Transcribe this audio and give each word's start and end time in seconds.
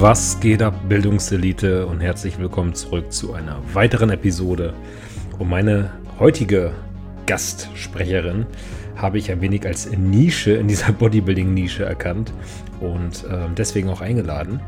Was 0.00 0.40
geht 0.40 0.62
ab, 0.62 0.88
Bildungselite 0.88 1.86
und 1.86 2.00
herzlich 2.00 2.38
willkommen 2.38 2.72
zurück 2.72 3.12
zu 3.12 3.34
einer 3.34 3.60
weiteren 3.74 4.08
Episode. 4.08 4.72
Und 5.38 5.50
meine 5.50 5.90
heutige 6.18 6.72
Gastsprecherin 7.26 8.46
habe 8.96 9.18
ich 9.18 9.30
ein 9.30 9.42
wenig 9.42 9.66
als 9.66 9.90
Nische 9.90 10.52
in 10.52 10.68
dieser 10.68 10.92
Bodybuilding-Nische 10.92 11.84
erkannt 11.84 12.32
und 12.80 13.24
äh, 13.24 13.46
deswegen 13.56 13.90
auch 13.90 14.00
eingeladen. 14.00 14.58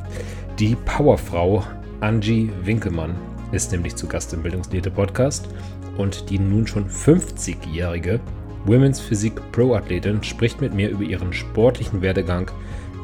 Die 0.59 0.77
Powerfrau 0.85 1.64
Angie 2.01 2.51
Winkelmann 2.62 3.14
ist 3.53 3.73
nämlich 3.73 3.96
zu 3.96 4.07
Gast 4.07 4.35
im 4.35 4.43
Bildungselite 4.43 4.91
Podcast 4.91 5.49
und 5.97 6.31
die 6.31 6.39
nun 6.39 6.67
schon 6.67 6.89
50-jährige 6.89 8.21
Women's 8.64 9.00
Physik 9.00 9.35
Pro 9.53 9.75
Athletin 9.75 10.23
spricht 10.23 10.61
mit 10.61 10.73
mir 10.73 10.89
über 10.89 11.03
ihren 11.03 11.33
sportlichen 11.33 12.00
Werdegang 12.00 12.50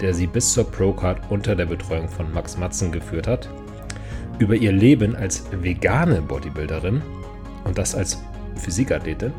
der 0.00 0.14
sie 0.14 0.26
bis 0.26 0.52
zur 0.52 0.70
Procard 0.70 1.20
unter 1.30 1.56
der 1.56 1.66
Betreuung 1.66 2.08
von 2.08 2.32
Max 2.32 2.56
Matzen 2.56 2.92
geführt 2.92 3.26
hat, 3.26 3.48
über 4.38 4.54
ihr 4.54 4.72
Leben 4.72 5.16
als 5.16 5.44
vegane 5.50 6.22
Bodybuilderin 6.22 7.02
und 7.64 7.78
das 7.78 7.94
als 7.94 8.22
Physikathletin 8.56 9.32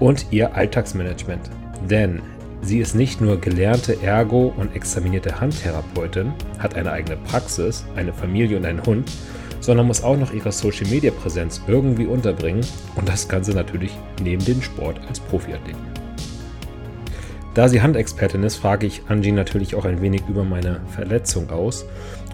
und 0.00 0.26
ihr 0.30 0.54
Alltagsmanagement. 0.54 1.50
Denn 1.90 2.22
sie 2.62 2.78
ist 2.78 2.94
nicht 2.94 3.20
nur 3.20 3.40
gelernte 3.40 4.00
Ergo- 4.02 4.54
und 4.56 4.74
examinierte 4.76 5.40
Handtherapeutin, 5.40 6.32
hat 6.58 6.76
eine 6.76 6.92
eigene 6.92 7.16
Praxis, 7.16 7.84
eine 7.96 8.12
Familie 8.12 8.56
und 8.56 8.64
einen 8.64 8.84
Hund, 8.84 9.10
sondern 9.62 9.86
muss 9.86 10.02
auch 10.02 10.18
noch 10.18 10.32
ihre 10.32 10.52
Social-Media-Präsenz 10.52 11.62
irgendwie 11.66 12.06
unterbringen 12.06 12.66
und 12.96 13.08
das 13.08 13.28
Ganze 13.28 13.52
natürlich 13.52 13.92
neben 14.22 14.44
dem 14.44 14.60
Sport 14.60 15.00
als 15.08 15.20
Profiathletin. 15.20 15.92
Da 17.54 17.68
sie 17.68 17.80
Handexpertin 17.82 18.42
ist, 18.42 18.56
frage 18.56 18.86
ich 18.86 19.02
Angie 19.08 19.32
natürlich 19.32 19.74
auch 19.74 19.84
ein 19.84 20.00
wenig 20.00 20.22
über 20.28 20.42
meine 20.42 20.80
Verletzung 20.94 21.50
aus 21.50 21.84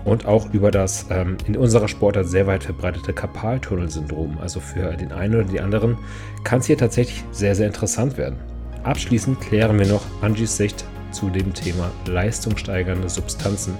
und 0.05 0.27
auch 0.27 0.53
über 0.53 0.71
das 0.71 1.07
ähm, 1.11 1.37
in 1.47 1.57
unserer 1.57 1.89
Sportart 1.89 2.29
sehr 2.29 2.47
weit 2.47 2.65
verbreitete 2.65 3.13
Karpaltunnelsyndrom. 3.13 4.39
Also 4.41 4.61
für 4.61 4.97
den 4.97 5.13
einen 5.13 5.35
oder 5.35 5.45
die 5.45 5.61
anderen 5.61 5.99
kann 6.45 6.61
es 6.61 6.67
hier 6.67 6.79
tatsächlich 6.79 7.25
sehr, 7.33 7.55
sehr 7.55 7.67
interessant 7.67 8.17
werden. 8.17 8.37
Abschließend 8.85 9.41
klären 9.41 9.79
wir 9.79 9.87
noch 9.87 10.05
Angies 10.23 10.57
Sicht 10.57 10.85
zu 11.11 11.31
dem 11.31 11.53
Thema 11.53 11.91
leistungssteigernde 12.07 13.09
Substanzen 13.09 13.75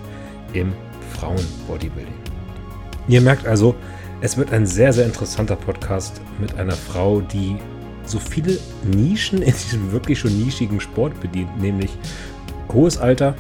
im 0.53 0.73
Frauenbodybuilding. 1.15 2.28
Ihr 3.09 3.23
merkt 3.23 3.47
also, 3.47 3.75
es 4.21 4.37
wird 4.37 4.53
ein 4.53 4.67
sehr, 4.67 4.93
sehr 4.93 5.07
interessanter 5.07 5.57
Podcast 5.57 6.21
mit 6.39 6.59
einer 6.59 6.75
Frau, 6.75 7.21
die 7.23 7.57
so 8.05 8.19
viele 8.19 8.59
Nischen 8.85 9.43
in 9.43 9.53
diesem 9.53 9.93
wirklich 9.93 10.19
schon 10.19 10.39
nischigen 10.39 10.81
Sport 10.81 11.19
bedient, 11.21 11.61
nämlich 11.61 11.91
hohes 12.73 12.99
Alter, 12.99 13.35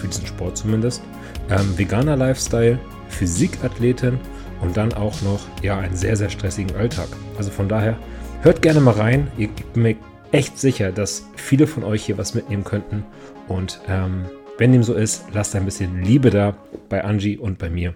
für 0.00 0.08
diesen 0.08 0.26
Sport 0.26 0.56
zumindest, 0.56 1.02
ähm, 1.50 1.78
veganer 1.78 2.16
Lifestyle, 2.16 2.78
Physikathletin 3.08 4.18
und 4.60 4.76
dann 4.76 4.92
auch 4.92 5.20
noch 5.22 5.40
ja 5.62 5.78
einen 5.78 5.96
sehr, 5.96 6.16
sehr 6.16 6.30
stressigen 6.30 6.74
Alltag. 6.76 7.08
Also 7.38 7.50
von 7.50 7.68
daher, 7.68 7.96
hört 8.42 8.62
gerne 8.62 8.80
mal 8.80 8.94
rein. 8.94 9.28
Ich 9.36 9.50
bin 9.72 9.82
mir 9.82 9.96
echt 10.32 10.58
sicher, 10.58 10.90
dass 10.90 11.26
viele 11.36 11.66
von 11.66 11.84
euch 11.84 12.04
hier 12.04 12.18
was 12.18 12.34
mitnehmen 12.34 12.64
könnten. 12.64 13.04
Und 13.46 13.80
ähm, 13.88 14.24
wenn 14.58 14.72
dem 14.72 14.82
so 14.82 14.94
ist, 14.94 15.24
lasst 15.32 15.54
ein 15.54 15.64
bisschen 15.64 16.02
Liebe 16.02 16.30
da 16.30 16.56
bei 16.88 17.04
Angie 17.04 17.38
und 17.38 17.58
bei 17.58 17.70
mir. 17.70 17.94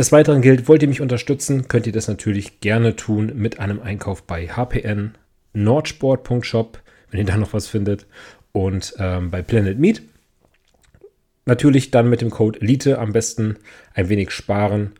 Des 0.00 0.12
Weiteren 0.12 0.40
gilt, 0.40 0.66
wollt 0.66 0.80
ihr 0.80 0.88
mich 0.88 1.02
unterstützen, 1.02 1.68
könnt 1.68 1.86
ihr 1.86 1.92
das 1.92 2.08
natürlich 2.08 2.60
gerne 2.60 2.96
tun 2.96 3.32
mit 3.34 3.60
einem 3.60 3.80
Einkauf 3.82 4.22
bei 4.22 4.48
HPN, 4.48 5.12
nordsport.shop, 5.52 6.80
wenn 7.10 7.20
ihr 7.20 7.26
da 7.26 7.36
noch 7.36 7.52
was 7.52 7.66
findet, 7.66 8.06
und 8.52 8.94
ähm, 8.98 9.30
bei 9.30 9.42
Planet 9.42 9.78
Meat. 9.78 10.00
Natürlich 11.44 11.90
dann 11.90 12.08
mit 12.08 12.22
dem 12.22 12.30
Code 12.30 12.62
Elite 12.62 12.98
am 12.98 13.12
besten 13.12 13.58
ein 13.92 14.08
wenig 14.08 14.30
sparen. 14.30 14.92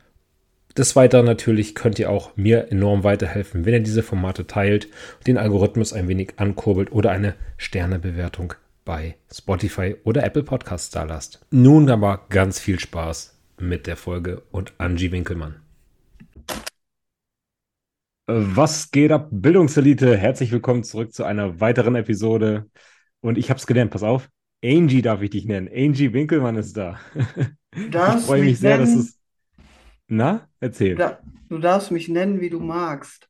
Des 0.77 0.95
Weiteren 0.97 1.25
natürlich 1.25 1.75
könnt 1.75 1.99
ihr 1.99 2.11
auch 2.11 2.37
mir 2.37 2.71
enorm 2.71 3.03
weiterhelfen, 3.03 3.65
wenn 3.65 3.73
ihr 3.73 3.81
diese 3.81 4.03
Formate 4.03 4.47
teilt, 4.47 4.89
den 5.27 5.39
Algorithmus 5.39 5.95
ein 5.95 6.09
wenig 6.09 6.35
ankurbelt 6.37 6.93
oder 6.93 7.11
eine 7.11 7.37
Sternebewertung 7.57 8.53
bei 8.85 9.17
Spotify 9.33 9.97
oder 10.05 10.25
Apple 10.25 10.43
Podcasts 10.43 10.91
da 10.91 11.05
lasst. 11.05 11.41
Nun 11.51 11.89
aber 11.89 12.27
ganz 12.29 12.61
viel 12.61 12.79
Spaß 12.79 13.40
mit 13.61 13.87
der 13.87 13.97
Folge 13.97 14.43
und 14.51 14.75
Angie 14.79 15.13
Winkelmann. 15.13 15.61
Was 18.27 18.91
geht 18.91 19.11
ab, 19.13 19.29
Bildungselite? 19.31 20.17
Herzlich 20.17 20.53
willkommen 20.53 20.85
zurück 20.85 21.13
zu 21.13 21.25
einer 21.25 21.61
weiteren 21.61 21.95
Episode. 21.97 22.71
Und 23.21 23.39
ich 23.39 23.51
habe 23.51 23.59
es 23.59 23.67
gelernt, 23.67 23.91
pass 23.91 24.03
auf. 24.03 24.29
Angie 24.65 25.03
darf 25.03 25.23
ich 25.23 25.31
dich 25.31 25.47
nennen. 25.47 25.69
Angie 25.69 26.13
Winkelmann 26.13 26.57
ist 26.57 26.77
da. 26.77 27.01
ich 27.75 28.25
freue 28.25 28.43
mich 28.43 28.59
sehr, 28.59 28.79
nennen, 28.79 28.97
dass 28.97 29.05
es. 29.05 29.21
Na, 30.07 30.49
erzähl. 30.61 30.97
Du 31.49 31.59
darfst 31.59 31.91
mich 31.91 32.09
nennen, 32.09 32.41
wie 32.41 32.51
du 32.51 32.61
magst. 32.61 33.29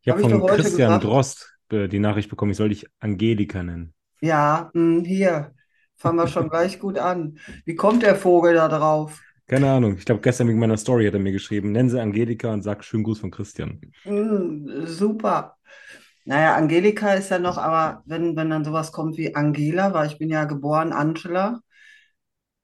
Ich 0.00 0.08
habe 0.08 0.22
hab 0.22 0.30
von 0.30 0.46
Christian 0.46 1.00
Drost 1.00 1.56
äh, 1.70 1.88
die 1.88 2.00
Nachricht 2.00 2.28
bekommen, 2.28 2.50
ich 2.50 2.56
soll 2.56 2.70
dich 2.70 2.86
Angelika 3.00 3.62
nennen. 3.62 3.94
Ja, 4.20 4.70
hm, 4.74 5.04
hier. 5.04 5.54
Fangen 6.02 6.18
wir 6.18 6.26
schon 6.26 6.48
gleich 6.48 6.80
gut 6.80 6.98
an. 6.98 7.38
Wie 7.64 7.76
kommt 7.76 8.02
der 8.02 8.16
Vogel 8.16 8.54
da 8.54 8.66
drauf? 8.66 9.20
Keine 9.46 9.70
Ahnung. 9.70 9.96
Ich 9.96 10.04
glaube, 10.04 10.20
gestern 10.20 10.48
wegen 10.48 10.58
meiner 10.58 10.76
Story 10.76 11.06
hat 11.06 11.14
er 11.14 11.20
mir 11.20 11.30
geschrieben, 11.30 11.70
nennen 11.70 11.90
Sie 11.90 12.00
Angelika 12.00 12.52
und 12.52 12.62
sag 12.62 12.82
schönen 12.82 13.04
Gruß 13.04 13.20
von 13.20 13.30
Christian. 13.30 13.80
Mm, 14.04 14.84
super. 14.84 15.56
Naja, 16.24 16.56
Angelika 16.56 17.12
ist 17.14 17.30
ja 17.30 17.38
noch, 17.38 17.56
aber 17.56 18.02
wenn, 18.04 18.34
wenn 18.34 18.50
dann 18.50 18.64
sowas 18.64 18.90
kommt 18.90 19.16
wie 19.16 19.36
Angela, 19.36 19.94
weil 19.94 20.08
ich 20.08 20.18
bin 20.18 20.28
ja 20.28 20.44
geboren 20.44 20.92
Angela, 20.92 21.60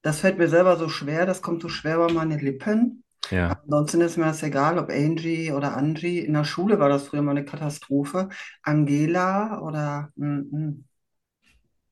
das 0.03 0.19
fällt 0.19 0.39
mir 0.39 0.49
selber 0.49 0.77
so 0.77 0.89
schwer, 0.89 1.25
das 1.27 1.41
kommt 1.41 1.63
so 1.63 1.69
schwer 1.69 1.95
über 1.95 2.13
meine 2.13 2.39
Lippen. 2.39 3.05
Ja. 3.31 3.61
Ansonsten 3.63 4.01
ist 4.01 4.17
mir 4.17 4.25
das 4.25 4.43
egal, 4.43 4.79
ob 4.79 4.91
Angie 4.91 5.53
oder 5.53 5.77
Angie. 5.77 6.19
In 6.19 6.33
der 6.33 6.45
Schule 6.45 6.81
war 6.81 6.89
das 6.89 7.07
früher 7.07 7.23
mal 7.23 7.33
eine 7.33 7.45
Katastrophe. 7.45 8.31
Angela 8.63 9.61
oder. 9.61 10.11
Mm, 10.17 10.41
mm. 10.51 10.88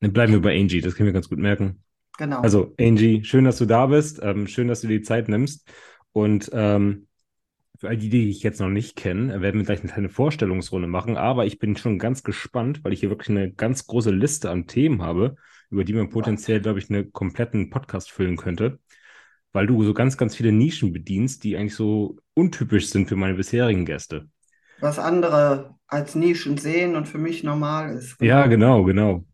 Dann 0.06 0.12
bleiben 0.12 0.32
wir 0.34 0.40
bei 0.40 0.56
Angie, 0.56 0.80
das 0.80 0.94
können 0.94 1.08
wir 1.08 1.12
ganz 1.12 1.28
gut 1.28 1.40
merken. 1.40 1.82
Genau. 2.16 2.38
Also, 2.38 2.72
Angie, 2.78 3.24
schön, 3.24 3.44
dass 3.44 3.58
du 3.58 3.66
da 3.66 3.86
bist. 3.86 4.20
Ähm, 4.22 4.46
schön, 4.46 4.68
dass 4.68 4.80
du 4.80 4.86
dir 4.86 5.00
die 5.00 5.04
Zeit 5.04 5.28
nimmst. 5.28 5.68
Und 6.12 6.48
ähm, 6.52 7.08
für 7.76 7.88
all 7.88 7.96
die, 7.96 8.08
die 8.08 8.30
ich 8.30 8.44
jetzt 8.44 8.60
noch 8.60 8.68
nicht 8.68 8.94
kenne, 8.94 9.40
werden 9.40 9.58
wir 9.58 9.66
gleich 9.66 9.80
eine 9.80 9.90
kleine 9.90 10.08
Vorstellungsrunde 10.08 10.86
machen. 10.86 11.16
Aber 11.16 11.44
ich 11.44 11.58
bin 11.58 11.76
schon 11.76 11.98
ganz 11.98 12.22
gespannt, 12.22 12.84
weil 12.84 12.92
ich 12.92 13.00
hier 13.00 13.10
wirklich 13.10 13.30
eine 13.30 13.52
ganz 13.52 13.88
große 13.88 14.12
Liste 14.12 14.48
an 14.48 14.68
Themen 14.68 15.02
habe, 15.02 15.34
über 15.70 15.82
die 15.82 15.92
man 15.92 16.08
potenziell, 16.08 16.60
glaube 16.60 16.78
ich, 16.78 16.88
einen 16.88 17.10
kompletten 17.12 17.68
Podcast 17.68 18.12
füllen 18.12 18.36
könnte. 18.36 18.78
Weil 19.52 19.66
du 19.66 19.82
so 19.82 19.92
ganz, 19.92 20.16
ganz 20.16 20.36
viele 20.36 20.52
Nischen 20.52 20.92
bedienst, 20.92 21.42
die 21.42 21.56
eigentlich 21.56 21.74
so 21.74 22.16
untypisch 22.34 22.90
sind 22.90 23.08
für 23.08 23.16
meine 23.16 23.34
bisherigen 23.34 23.84
Gäste. 23.84 24.28
Was 24.78 25.00
andere 25.00 25.74
als 25.88 26.14
Nischen 26.14 26.58
sehen 26.58 26.94
und 26.94 27.08
für 27.08 27.18
mich 27.18 27.42
normal 27.42 27.96
ist. 27.96 28.18
Genau. 28.20 28.30
Ja, 28.30 28.46
genau, 28.46 28.84
genau. 28.84 29.24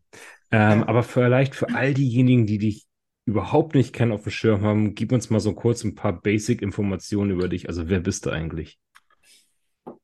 Ähm, 0.53 0.81
ja. 0.81 0.87
Aber 0.87 1.01
vielleicht 1.01 1.55
für 1.55 1.73
all 1.73 1.95
diejenigen, 1.95 2.45
die 2.45 2.59
dich 2.59 2.85
überhaupt 3.25 3.73
nicht 3.73 3.91
kennen, 3.91 4.11
auf 4.11 4.23
dem 4.23 4.31
Schirm 4.31 4.61
haben, 4.61 4.93
gib 4.93 5.11
uns 5.11 5.31
mal 5.31 5.39
so 5.39 5.53
kurz 5.53 5.83
ein 5.83 5.95
paar 5.95 6.21
Basic-Informationen 6.21 7.31
über 7.31 7.49
dich. 7.49 7.67
Also 7.67 7.89
wer 7.89 7.99
bist 7.99 8.27
du 8.27 8.29
eigentlich? 8.29 8.77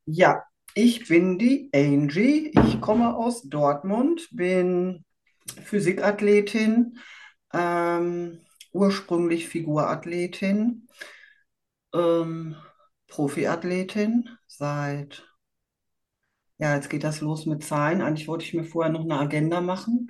Ja, 0.05 0.43
ich 0.73 1.07
bin 1.07 1.37
die 1.37 1.69
Angie. 1.73 2.51
Ich 2.65 2.81
komme 2.81 3.15
aus 3.15 3.43
Dortmund, 3.43 4.27
bin 4.31 5.05
Physikathletin, 5.63 6.97
ähm, 7.53 8.39
ursprünglich 8.71 9.47
Figurathletin, 9.47 10.87
ähm, 11.93 12.55
Profiathletin 13.07 14.29
seit 14.47 15.28
ja, 16.59 16.76
jetzt 16.76 16.90
geht 16.90 17.03
das 17.03 17.22
los 17.22 17.46
mit 17.46 17.64
Zahlen. 17.64 18.02
Eigentlich 18.02 18.28
wollte 18.28 18.44
ich 18.46 18.53
mir 18.53 18.66
vorher 18.66 18.91
noch 18.91 19.02
eine 19.03 19.17
Agenda 19.17 19.61
machen. 19.61 20.08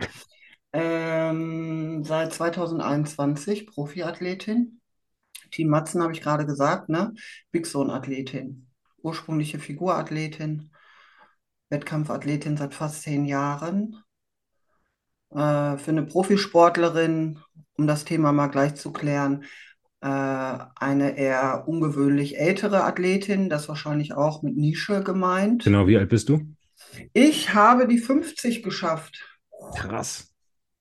Ähm, 0.73 2.03
seit 2.03 2.33
2021 2.33 3.67
Profiathletin. 3.67 4.81
Team 5.51 5.69
Matzen 5.69 6.01
habe 6.01 6.13
ich 6.13 6.21
gerade 6.21 6.45
gesagt, 6.45 6.89
ne? 6.89 7.13
Big 7.51 7.65
Zone 7.65 7.93
Athletin. 7.93 8.67
Ursprüngliche 9.01 9.59
Figurathletin. 9.59 10.71
Wettkampfathletin 11.69 12.57
seit 12.57 12.73
fast 12.73 13.03
zehn 13.03 13.25
Jahren. 13.25 14.03
Äh, 15.31 15.77
für 15.77 15.91
eine 15.91 16.03
Profisportlerin, 16.03 17.39
um 17.77 17.87
das 17.87 18.05
Thema 18.05 18.31
mal 18.31 18.47
gleich 18.47 18.75
zu 18.75 18.91
klären, 18.91 19.45
eine 20.01 21.17
eher 21.17 21.67
ungewöhnlich 21.67 22.39
ältere 22.39 22.83
Athletin, 22.83 23.49
das 23.49 23.67
wahrscheinlich 23.67 24.13
auch 24.13 24.41
mit 24.43 24.55
Nische 24.55 25.03
gemeint. 25.03 25.63
Genau, 25.65 25.87
wie 25.87 25.97
alt 25.97 26.09
bist 26.09 26.29
du? 26.29 26.41
Ich 27.13 27.53
habe 27.53 27.87
die 27.87 27.97
50 27.97 28.63
geschafft. 28.63 29.25
Krass. 29.75 30.33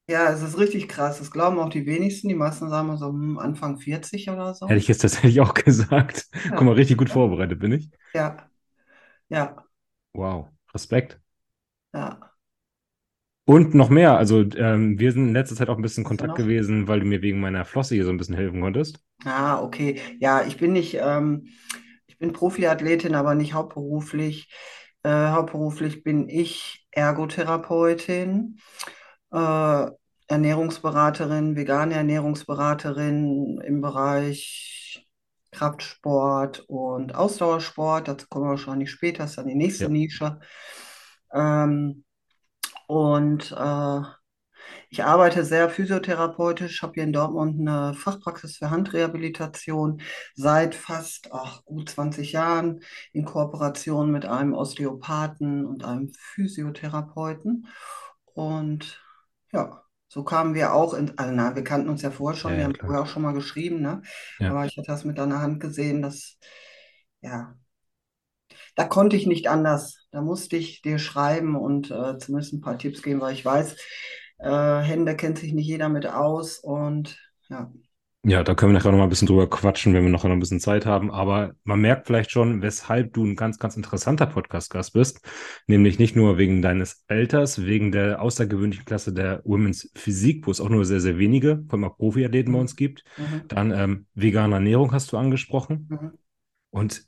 Ja, 0.09 0.31
es 0.31 0.41
ist 0.43 0.57
richtig 0.59 0.89
krass. 0.89 1.19
Das 1.19 1.31
glauben 1.31 1.59
auch 1.59 1.69
die 1.69 1.85
wenigsten. 1.85 2.29
Die 2.29 2.35
meisten 2.35 2.71
sagen 2.71 2.97
so 2.97 3.09
hm, 3.09 3.39
Anfang 3.39 3.79
40 3.79 4.31
oder 4.31 4.55
so. 4.55 4.67
Hätte 4.67 4.79
ich 4.79 4.89
jetzt 4.89 5.03
tatsächlich 5.03 5.41
auch 5.41 5.55
gesagt. 5.65 6.29
Ja. 6.45 6.51
Guck 6.51 6.63
mal, 6.63 6.73
richtig 6.73 6.97
gut 6.97 7.11
vorbereitet 7.11 7.59
bin 7.59 7.73
ich. 7.73 7.91
Ja. 8.15 8.51
Ja. 9.29 9.67
Wow, 10.13 10.51
Respekt. 10.75 11.19
Ja. 11.93 12.28
Und 13.49 13.73
noch 13.75 13.89
mehr. 13.89 14.19
Also, 14.19 14.43
ähm, 14.57 14.99
wir 14.99 15.11
sind 15.11 15.29
in 15.29 15.33
letzter 15.33 15.57
Zeit 15.57 15.71
auch 15.71 15.77
ein 15.77 15.83
bisschen 15.83 16.03
in 16.03 16.09
Kontakt 16.09 16.29
noch? 16.29 16.37
gewesen, 16.37 16.87
weil 16.87 17.01
du 17.01 17.07
mir 17.07 17.23
wegen 17.23 17.41
meiner 17.41 17.65
Flosse 17.65 17.95
hier 17.95 18.05
so 18.05 18.11
ein 18.11 18.19
bisschen 18.19 18.35
helfen 18.35 18.61
konntest. 18.61 19.01
Ah, 19.25 19.63
okay. 19.63 19.99
Ja, 20.21 20.43
ich 20.43 20.59
bin 20.59 20.75
nicht, 20.75 20.99
ähm, 21.01 21.49
ich 22.07 22.19
bin 22.19 22.35
Profiathletin, 22.35 23.15
aber 23.15 23.35
nicht 23.35 23.55
hauptberuflich. 23.55 24.53
Äh, 25.03 25.31
hauptberuflich 25.31 26.05
bin 26.05 26.29
ich 26.29 26.87
Ergotherapeutin, 26.91 28.59
äh, 29.33 29.87
Ernährungsberaterin, 30.27 31.57
vegane 31.57 31.95
Ernährungsberaterin 31.95 33.63
im 33.65 33.81
Bereich 33.81 35.09
Kraftsport 35.53 36.67
und 36.69 37.15
Ausdauersport. 37.15 38.09
Dazu 38.09 38.27
kommen 38.29 38.45
wir 38.45 38.51
wahrscheinlich 38.51 38.91
später, 38.91 39.23
das 39.23 39.31
ist 39.31 39.39
dann 39.39 39.49
die 39.49 39.55
nächste 39.55 39.85
Ja. 39.85 39.89
Nische. 39.89 40.39
Ähm, 41.33 42.05
und 42.89 43.53
äh, 43.53 44.03
ich 44.91 45.05
arbeite 45.05 45.45
sehr 45.45 45.71
physiotherapeutisch, 45.71 46.83
habe 46.83 46.95
hier 46.95 47.05
in 47.05 47.13
Dortmund 47.13 47.61
eine 47.61 47.95
Fachpraxis 47.95 48.59
für 48.59 48.71
Handrehabilitation 48.71 50.03
seit 50.35 50.75
fast 50.75 51.31
ach, 51.33 51.65
gut 51.65 51.91
20 51.91 52.33
Jahren 52.33 52.83
in 53.13 53.25
Kooperation 53.25 54.11
mit 54.11 54.27
einem 54.27 54.55
Osteopathen 54.55 55.67
und 55.67 55.85
einem 55.85 56.13
Physiotherapeuten. 56.35 57.67
Und 58.35 59.01
ja, 59.53 59.83
so 60.09 60.25
kamen 60.25 60.55
wir 60.55 60.75
auch 60.75 60.95
in, 60.95 61.17
also 61.19 61.33
na, 61.35 61.55
wir 61.57 61.65
kannten 61.65 61.89
uns 61.89 62.03
ja 62.03 62.11
vorher 62.11 62.39
Ja, 62.43 62.53
schon, 62.53 62.57
wir 62.57 62.65
ja, 62.65 62.67
haben 62.67 62.77
klar. 62.79 62.87
vorher 62.87 63.03
auch 63.03 63.07
schon 63.07 63.23
mal 63.23 63.33
geschrieben, 63.35 63.81
ne? 63.83 64.03
Ja. 64.39 64.53
Aber 64.53 64.65
ich 64.67 64.77
hatte 64.79 64.87
das 64.89 65.05
mit 65.05 65.19
deiner 65.19 65.41
Hand 65.41 65.61
gesehen, 65.61 66.03
dass, 66.03 66.39
ja, 67.21 67.55
da 68.79 68.85
konnte 68.85 69.17
ich 69.17 69.27
nicht 69.27 69.49
anders. 69.49 70.07
Da 70.13 70.23
musste 70.23 70.57
ich 70.57 70.83
dir 70.83 70.99
schreiben 70.99 71.57
und 71.57 71.91
äh, 71.91 72.17
zumindest 72.19 72.53
ein 72.55 72.61
paar 72.61 72.79
Tipps 72.79 73.03
geben, 73.03 73.21
weil 73.21 73.35
ich 73.35 73.45
weiß, 73.45 73.77
äh, 74.39 74.79
Hände 74.81 75.17
kennt 75.17 75.39
sich 75.39 75.53
nicht 75.53 75.67
jeder 75.67 75.89
mit 75.89 76.07
aus 76.07 76.59
und 76.61 77.19
ja. 77.49 77.73
Ja, 78.25 78.43
da 78.43 78.55
können 78.55 78.73
wir 78.73 78.79
nachher 78.79 78.91
noch 78.91 78.99
mal 78.99 79.05
ein 79.05 79.11
bisschen 79.11 79.29
drüber 79.29 79.49
quatschen, 79.49 79.95
wenn 79.95 80.03
wir 80.05 80.11
noch 80.11 80.25
ein 80.25 80.41
bisschen 80.41 80.61
Zeit 80.61 80.87
haben. 80.87 81.11
Aber 81.11 81.55
man 81.65 81.81
merkt 81.81 82.07
vielleicht 82.07 82.31
schon, 82.31 82.63
weshalb 82.63 83.15
du 83.15 83.25
ein 83.25 83.37
ganz, 83.37 83.59
ganz 83.59 83.77
interessanter 83.77 84.27
Podcast-Gast 84.27 84.93
bist. 84.93 85.21
Nämlich 85.67 85.99
nicht 85.99 86.15
nur 86.17 86.37
wegen 86.37 86.61
deines 86.61 87.05
Alters, 87.09 87.65
wegen 87.65 87.91
der 87.93 88.21
außergewöhnlichen 88.21 88.85
Klasse 88.85 89.13
der 89.13 89.41
Women's 89.45 89.91
Physik, 89.97 90.47
wo 90.47 90.51
es 90.51 90.61
auch 90.61 90.69
nur 90.69 90.85
sehr, 90.85 91.01
sehr 91.01 91.19
wenige, 91.19 91.65
vor 91.69 91.75
allem 91.79 91.85
auch 91.85 91.97
Profiathleten 91.97 92.53
bei 92.53 92.59
Mhm. 92.59 92.61
uns 92.61 92.77
gibt. 92.77 93.05
Mhm. 93.17 93.43
Dann 93.49 93.71
ähm, 93.71 94.07
vegane 94.15 94.55
Ernährung 94.55 94.93
hast 94.93 95.13
du 95.13 95.17
angesprochen. 95.17 95.87
Mhm. 95.89 96.13
Und 96.71 97.05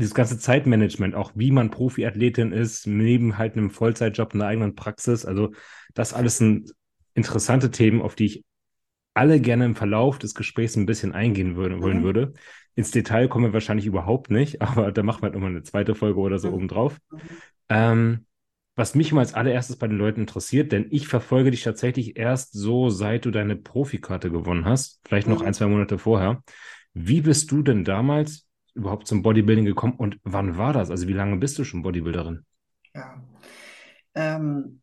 dieses 0.00 0.14
ganze 0.14 0.38
Zeitmanagement, 0.38 1.14
auch 1.14 1.32
wie 1.34 1.50
man 1.52 1.70
Profiathletin 1.70 2.52
ist, 2.52 2.86
neben 2.86 3.38
halt 3.38 3.56
einem 3.56 3.70
Vollzeitjob, 3.70 4.34
einer 4.34 4.46
eigenen 4.46 4.74
Praxis. 4.74 5.24
Also 5.26 5.52
das 5.94 6.12
alles 6.14 6.38
sind 6.38 6.74
interessante 7.14 7.70
Themen, 7.70 8.02
auf 8.02 8.14
die 8.14 8.26
ich 8.26 8.44
alle 9.14 9.40
gerne 9.40 9.64
im 9.64 9.76
Verlauf 9.76 10.18
des 10.18 10.34
Gesprächs 10.34 10.76
ein 10.76 10.86
bisschen 10.86 11.12
eingehen 11.12 11.56
würde, 11.56 11.80
wollen 11.82 11.98
Mhm. 11.98 12.02
würde. 12.04 12.32
Ins 12.76 12.92
Detail 12.92 13.28
kommen 13.28 13.46
wir 13.46 13.52
wahrscheinlich 13.52 13.86
überhaupt 13.86 14.30
nicht, 14.30 14.60
aber 14.86 14.92
da 14.92 15.02
machen 15.02 15.22
wir 15.22 15.26
halt 15.26 15.34
nochmal 15.34 15.50
eine 15.50 15.62
zweite 15.62 15.94
Folge 15.94 16.20
oder 16.20 16.38
so 16.38 16.48
Mhm. 16.48 16.54
obendrauf. 16.54 16.98
Mhm. 17.10 17.18
Ähm, 17.68 18.26
was 18.76 18.94
mich 18.94 19.10
immer 19.10 19.20
als 19.20 19.34
allererstes 19.34 19.76
bei 19.76 19.88
den 19.88 19.98
Leuten 19.98 20.20
interessiert, 20.22 20.72
denn 20.72 20.86
ich 20.90 21.08
verfolge 21.08 21.50
dich 21.50 21.62
tatsächlich 21.62 22.16
erst 22.16 22.52
so, 22.52 22.88
seit 22.88 23.24
du 23.26 23.30
deine 23.30 23.56
Profikarte 23.56 24.30
gewonnen 24.30 24.64
hast, 24.64 25.00
vielleicht 25.06 25.28
noch 25.28 25.40
Mhm. 25.40 25.46
ein, 25.48 25.54
zwei 25.54 25.66
Monate 25.66 25.98
vorher. 25.98 26.42
Wie 26.94 27.20
bist 27.20 27.50
du 27.50 27.62
denn 27.62 27.84
damals 27.84 28.46
überhaupt 28.80 29.06
zum 29.06 29.22
Bodybuilding 29.22 29.66
gekommen 29.66 29.94
und 29.96 30.18
wann 30.24 30.56
war 30.56 30.72
das? 30.72 30.90
Also 30.90 31.06
wie 31.06 31.12
lange 31.12 31.36
bist 31.36 31.58
du 31.58 31.64
schon 31.64 31.82
Bodybuilderin? 31.82 32.44
Ja. 32.94 33.22
Ähm, 34.14 34.80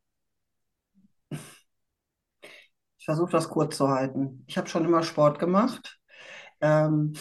ich 1.29 3.05
versuche 3.05 3.31
das 3.31 3.49
kurz 3.49 3.77
zu 3.77 3.89
halten. 3.89 4.43
Ich 4.47 4.57
habe 4.57 4.69
schon 4.69 4.85
immer 4.85 5.03
Sport 5.03 5.39
gemacht. 5.39 5.99
Ähm, 6.61 7.13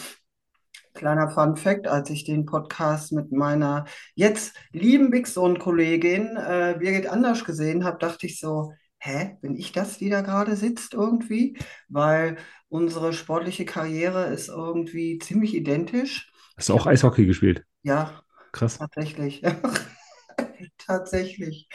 Kleiner 0.93 1.29
Fun 1.29 1.55
Fact, 1.57 1.87
als 1.87 2.09
ich 2.09 2.23
den 2.23 2.45
Podcast 2.45 3.11
mit 3.11 3.31
meiner 3.31 3.85
jetzt 4.15 4.55
lieben 4.71 5.11
Big 5.11 5.27
Sohn-Kollegin 5.27 6.35
äh, 6.37 6.75
Birgit 6.79 7.05
Anders 7.05 7.45
gesehen 7.45 7.83
habe, 7.83 7.99
dachte 7.99 8.25
ich 8.25 8.39
so, 8.39 8.73
hä, 8.97 9.37
bin 9.41 9.55
ich 9.55 9.71
das, 9.71 9.99
die 9.99 10.09
da 10.09 10.21
gerade 10.21 10.55
sitzt 10.55 10.95
irgendwie? 10.95 11.55
Weil 11.87 12.37
unsere 12.69 13.13
sportliche 13.13 13.63
Karriere 13.65 14.25
ist 14.27 14.49
irgendwie 14.49 15.19
ziemlich 15.19 15.53
identisch. 15.53 16.31
Hast 16.57 16.69
du 16.69 16.73
auch 16.73 16.85
Eishockey 16.87 17.25
gespielt? 17.25 17.65
ja, 17.83 18.21
Krass. 18.51 18.79
tatsächlich. 18.79 19.43
Tatsächlich. 20.77 21.67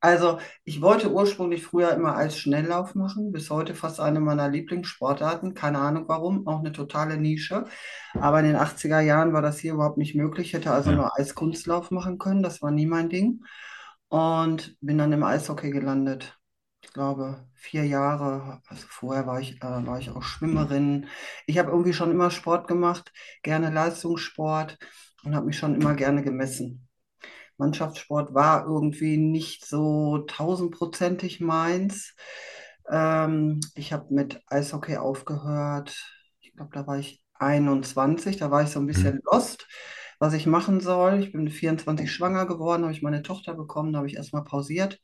Also, 0.00 0.38
ich 0.64 0.82
wollte 0.82 1.10
ursprünglich 1.10 1.64
früher 1.64 1.92
immer 1.92 2.16
Eisschnelllauf 2.16 2.94
machen, 2.94 3.32
bis 3.32 3.48
heute 3.50 3.74
fast 3.74 4.00
eine 4.00 4.20
meiner 4.20 4.48
Lieblingssportarten. 4.50 5.54
Keine 5.54 5.78
Ahnung 5.78 6.04
warum, 6.08 6.46
auch 6.46 6.58
eine 6.60 6.72
totale 6.72 7.16
Nische. 7.16 7.64
Aber 8.14 8.40
in 8.40 8.46
den 8.46 8.56
80er 8.56 9.00
Jahren 9.00 9.32
war 9.32 9.40
das 9.42 9.58
hier 9.58 9.74
überhaupt 9.74 9.96
nicht 9.98 10.14
möglich. 10.14 10.48
Ich 10.48 10.52
hätte 10.54 10.72
also 10.72 10.90
Ja. 10.90 10.96
nur 10.96 11.18
Eiskunstlauf 11.18 11.90
machen 11.90 12.18
können, 12.18 12.42
das 12.42 12.60
war 12.62 12.70
nie 12.70 12.86
mein 12.86 13.08
Ding. 13.08 13.42
Und 14.08 14.76
bin 14.80 14.98
dann 14.98 15.12
im 15.12 15.24
Eishockey 15.24 15.70
gelandet. 15.70 16.38
Ich 16.94 17.00
glaube, 17.00 17.44
vier 17.54 17.84
Jahre. 17.86 18.62
Also 18.68 18.86
vorher 18.88 19.26
war 19.26 19.40
ich, 19.40 19.56
äh, 19.62 19.86
war 19.86 19.98
ich 19.98 20.10
auch 20.10 20.22
Schwimmerin. 20.22 21.08
Ich 21.46 21.58
habe 21.58 21.70
irgendwie 21.70 21.92
schon 21.92 22.10
immer 22.12 22.30
Sport 22.30 22.68
gemacht, 22.68 23.12
gerne 23.42 23.70
Leistungssport 23.70 24.78
und 25.24 25.34
habe 25.34 25.46
mich 25.46 25.58
schon 25.58 25.74
immer 25.74 25.94
gerne 25.94 26.22
gemessen. 26.22 26.86
Mannschaftssport 27.58 28.34
war 28.34 28.66
irgendwie 28.66 29.16
nicht 29.18 29.66
so 29.66 30.18
tausendprozentig 30.28 31.40
meins. 31.40 32.14
Ähm, 32.90 33.60
ich 33.74 33.92
habe 33.92 34.12
mit 34.14 34.40
Eishockey 34.48 34.96
aufgehört. 34.96 35.96
Ich 36.40 36.52
glaube, 36.54 36.70
da 36.74 36.86
war 36.86 36.98
ich 36.98 37.22
21. 37.34 38.36
Da 38.38 38.50
war 38.50 38.62
ich 38.62 38.70
so 38.70 38.80
ein 38.80 38.86
Mhm. 38.92 39.18
bisschen 39.18 39.20
lost, 39.30 39.66
was 40.18 40.34
ich 40.34 40.46
machen 40.46 40.80
soll. 40.80 41.22
Ich 41.22 41.32
bin 41.32 41.44
mit 41.44 41.52
24 41.52 42.12
schwanger 42.12 42.46
geworden, 42.46 42.82
habe 42.84 42.92
ich 42.92 43.02
meine 43.02 43.22
Tochter 43.22 43.54
bekommen, 43.54 43.92
da 43.92 43.98
habe 43.98 44.08
ich 44.08 44.16
erstmal 44.16 44.44
pausiert. 44.44 45.00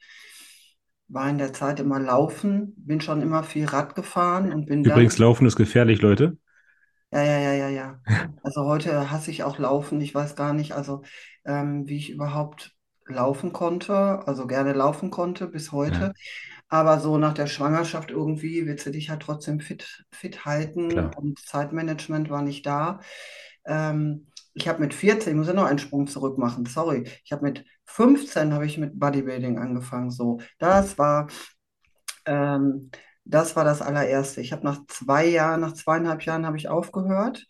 War 1.10 1.28
in 1.30 1.38
der 1.38 1.52
Zeit 1.52 1.80
immer 1.80 1.98
laufen, 2.00 2.74
bin 2.76 3.00
schon 3.02 3.22
immer 3.22 3.44
viel 3.44 3.66
Rad 3.66 3.94
gefahren 3.94 4.52
und 4.52 4.66
bin 4.66 4.86
dann 4.86 5.04
Übrigens, 5.04 5.16
Laufen 5.18 5.46
ist 5.46 5.56
gefährlich, 5.56 6.02
Leute. 6.02 6.36
ja, 7.12 7.22
ja, 7.22 7.38
ja, 7.40 7.52
ja, 7.52 7.68
ja. 7.68 8.00
Also 8.42 8.64
heute 8.66 9.10
hasse 9.10 9.30
ich 9.30 9.42
auch 9.42 9.58
Laufen. 9.58 10.00
Ich 10.00 10.14
weiß 10.14 10.36
gar 10.36 10.52
nicht, 10.52 10.72
also 10.72 11.02
ähm, 11.44 11.86
wie 11.88 11.96
ich 11.98 12.10
überhaupt 12.10 12.76
laufen 13.06 13.52
konnte, 13.52 13.94
also 14.26 14.46
gerne 14.46 14.72
laufen 14.72 15.10
konnte 15.10 15.48
bis 15.48 15.72
Ja, 15.86 16.06
heute. 16.06 16.12
Aber 16.68 17.00
so 17.00 17.18
nach 17.18 17.34
der 17.34 17.46
Schwangerschaft 17.48 18.10
irgendwie 18.10 18.66
willst 18.66 18.86
du 18.86 18.90
dich 18.92 19.10
halt 19.10 19.22
trotzdem 19.22 19.60
fit, 19.60 20.04
fit 20.12 20.44
halten 20.44 20.92
klar. 20.92 21.16
und 21.16 21.38
Zeitmanagement 21.40 22.30
war 22.30 22.42
nicht 22.42 22.66
da. 22.66 23.00
Ähm, 23.66 24.28
ich 24.54 24.68
habe 24.68 24.80
mit 24.80 24.94
14, 24.94 25.32
ich 25.32 25.36
muss 25.38 25.46
ja 25.48 25.52
noch 25.54 25.64
einen 25.66 25.78
Sprung 25.78 26.06
zurück 26.06 26.38
machen, 26.38 26.66
sorry. 26.66 27.04
Ich 27.24 27.32
habe 27.32 27.42
mit 27.44 27.64
15 27.90 28.52
habe 28.54 28.66
ich 28.66 28.78
mit 28.78 28.98
Bodybuilding 28.98 29.58
angefangen. 29.58 30.10
So, 30.10 30.40
das 30.58 30.98
war 30.98 31.28
ähm, 32.26 32.90
das 33.24 33.54
war 33.56 33.64
das 33.64 33.82
allererste. 33.82 34.40
Ich 34.40 34.52
habe 34.52 34.64
nach 34.64 34.80
zwei 34.88 35.26
Jahren, 35.26 35.60
nach 35.60 35.74
zweieinhalb 35.74 36.22
Jahren 36.22 36.46
habe 36.46 36.56
ich 36.56 36.68
aufgehört, 36.68 37.46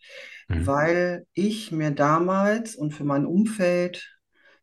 Mhm. 0.49 0.65
weil 0.65 1.25
ich 1.33 1.71
mir 1.71 1.91
damals 1.91 2.75
und 2.75 2.91
für 2.93 3.03
mein 3.03 3.25
Umfeld 3.25 4.07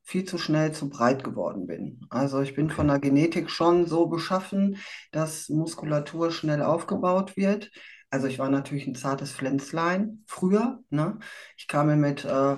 viel 0.03 0.25
zu 0.25 0.39
schnell 0.39 0.73
zu 0.73 0.89
breit 0.89 1.25
geworden 1.25 1.67
bin. 1.67 2.01
Also 2.11 2.41
ich 2.41 2.55
bin 2.55 2.71
von 2.71 2.89
der 2.89 2.99
Genetik 2.99 3.51
schon 3.51 3.87
so 3.87 4.07
beschaffen, 4.07 4.77
dass 5.13 5.49
Muskulatur 5.49 6.31
schnell 6.31 6.63
aufgebaut 6.63 7.37
wird. 7.37 7.71
Also 8.11 8.27
ich 8.27 8.39
war 8.39 8.49
natürlich 8.49 8.87
ein 8.87 8.95
zartes 8.95 9.33
Pflänzlein 9.33 10.25
früher, 10.27 10.81
ne? 10.89 11.19
Ich 11.59 11.69
kam 11.69 11.89
mir 11.89 11.97
mit 11.97 12.25
äh, 12.25 12.57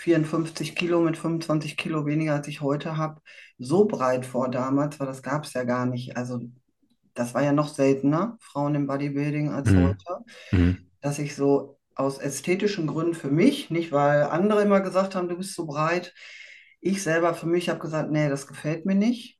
54 0.00 0.74
Kilo, 0.76 1.00
mit 1.00 1.16
25 1.18 1.76
Kilo 1.76 2.06
weniger, 2.06 2.34
als 2.34 2.48
ich 2.48 2.60
heute 2.60 2.96
habe, 2.96 3.20
so 3.58 3.84
breit 3.86 4.26
vor 4.26 4.50
damals, 4.50 4.98
weil 5.00 5.06
das 5.06 5.22
gab 5.22 5.44
es 5.44 5.52
ja 5.54 5.64
gar 5.64 5.86
nicht. 5.86 6.16
Also 6.16 6.40
das 7.14 7.34
war 7.34 7.42
ja 7.42 7.52
noch 7.52 7.68
seltener, 7.68 8.38
Frauen 8.40 8.74
im 8.74 8.86
Bodybuilding 8.86 9.50
als 9.52 9.70
Mhm. 9.70 9.76
heute, 9.76 10.24
Mhm. 10.52 10.90
dass 11.00 11.18
ich 11.18 11.34
so 11.36 11.78
aus 11.94 12.18
ästhetischen 12.18 12.86
Gründen 12.86 13.14
für 13.14 13.30
mich, 13.30 13.70
nicht 13.70 13.92
weil 13.92 14.24
andere 14.24 14.62
immer 14.62 14.80
gesagt 14.80 15.14
haben, 15.14 15.28
du 15.28 15.36
bist 15.36 15.54
zu 15.54 15.66
breit, 15.66 16.14
ich 16.80 17.02
selber 17.02 17.34
für 17.34 17.46
mich 17.46 17.68
habe 17.68 17.80
gesagt, 17.80 18.10
nee, 18.10 18.28
das 18.28 18.46
gefällt 18.46 18.86
mir 18.86 18.94
nicht, 18.94 19.38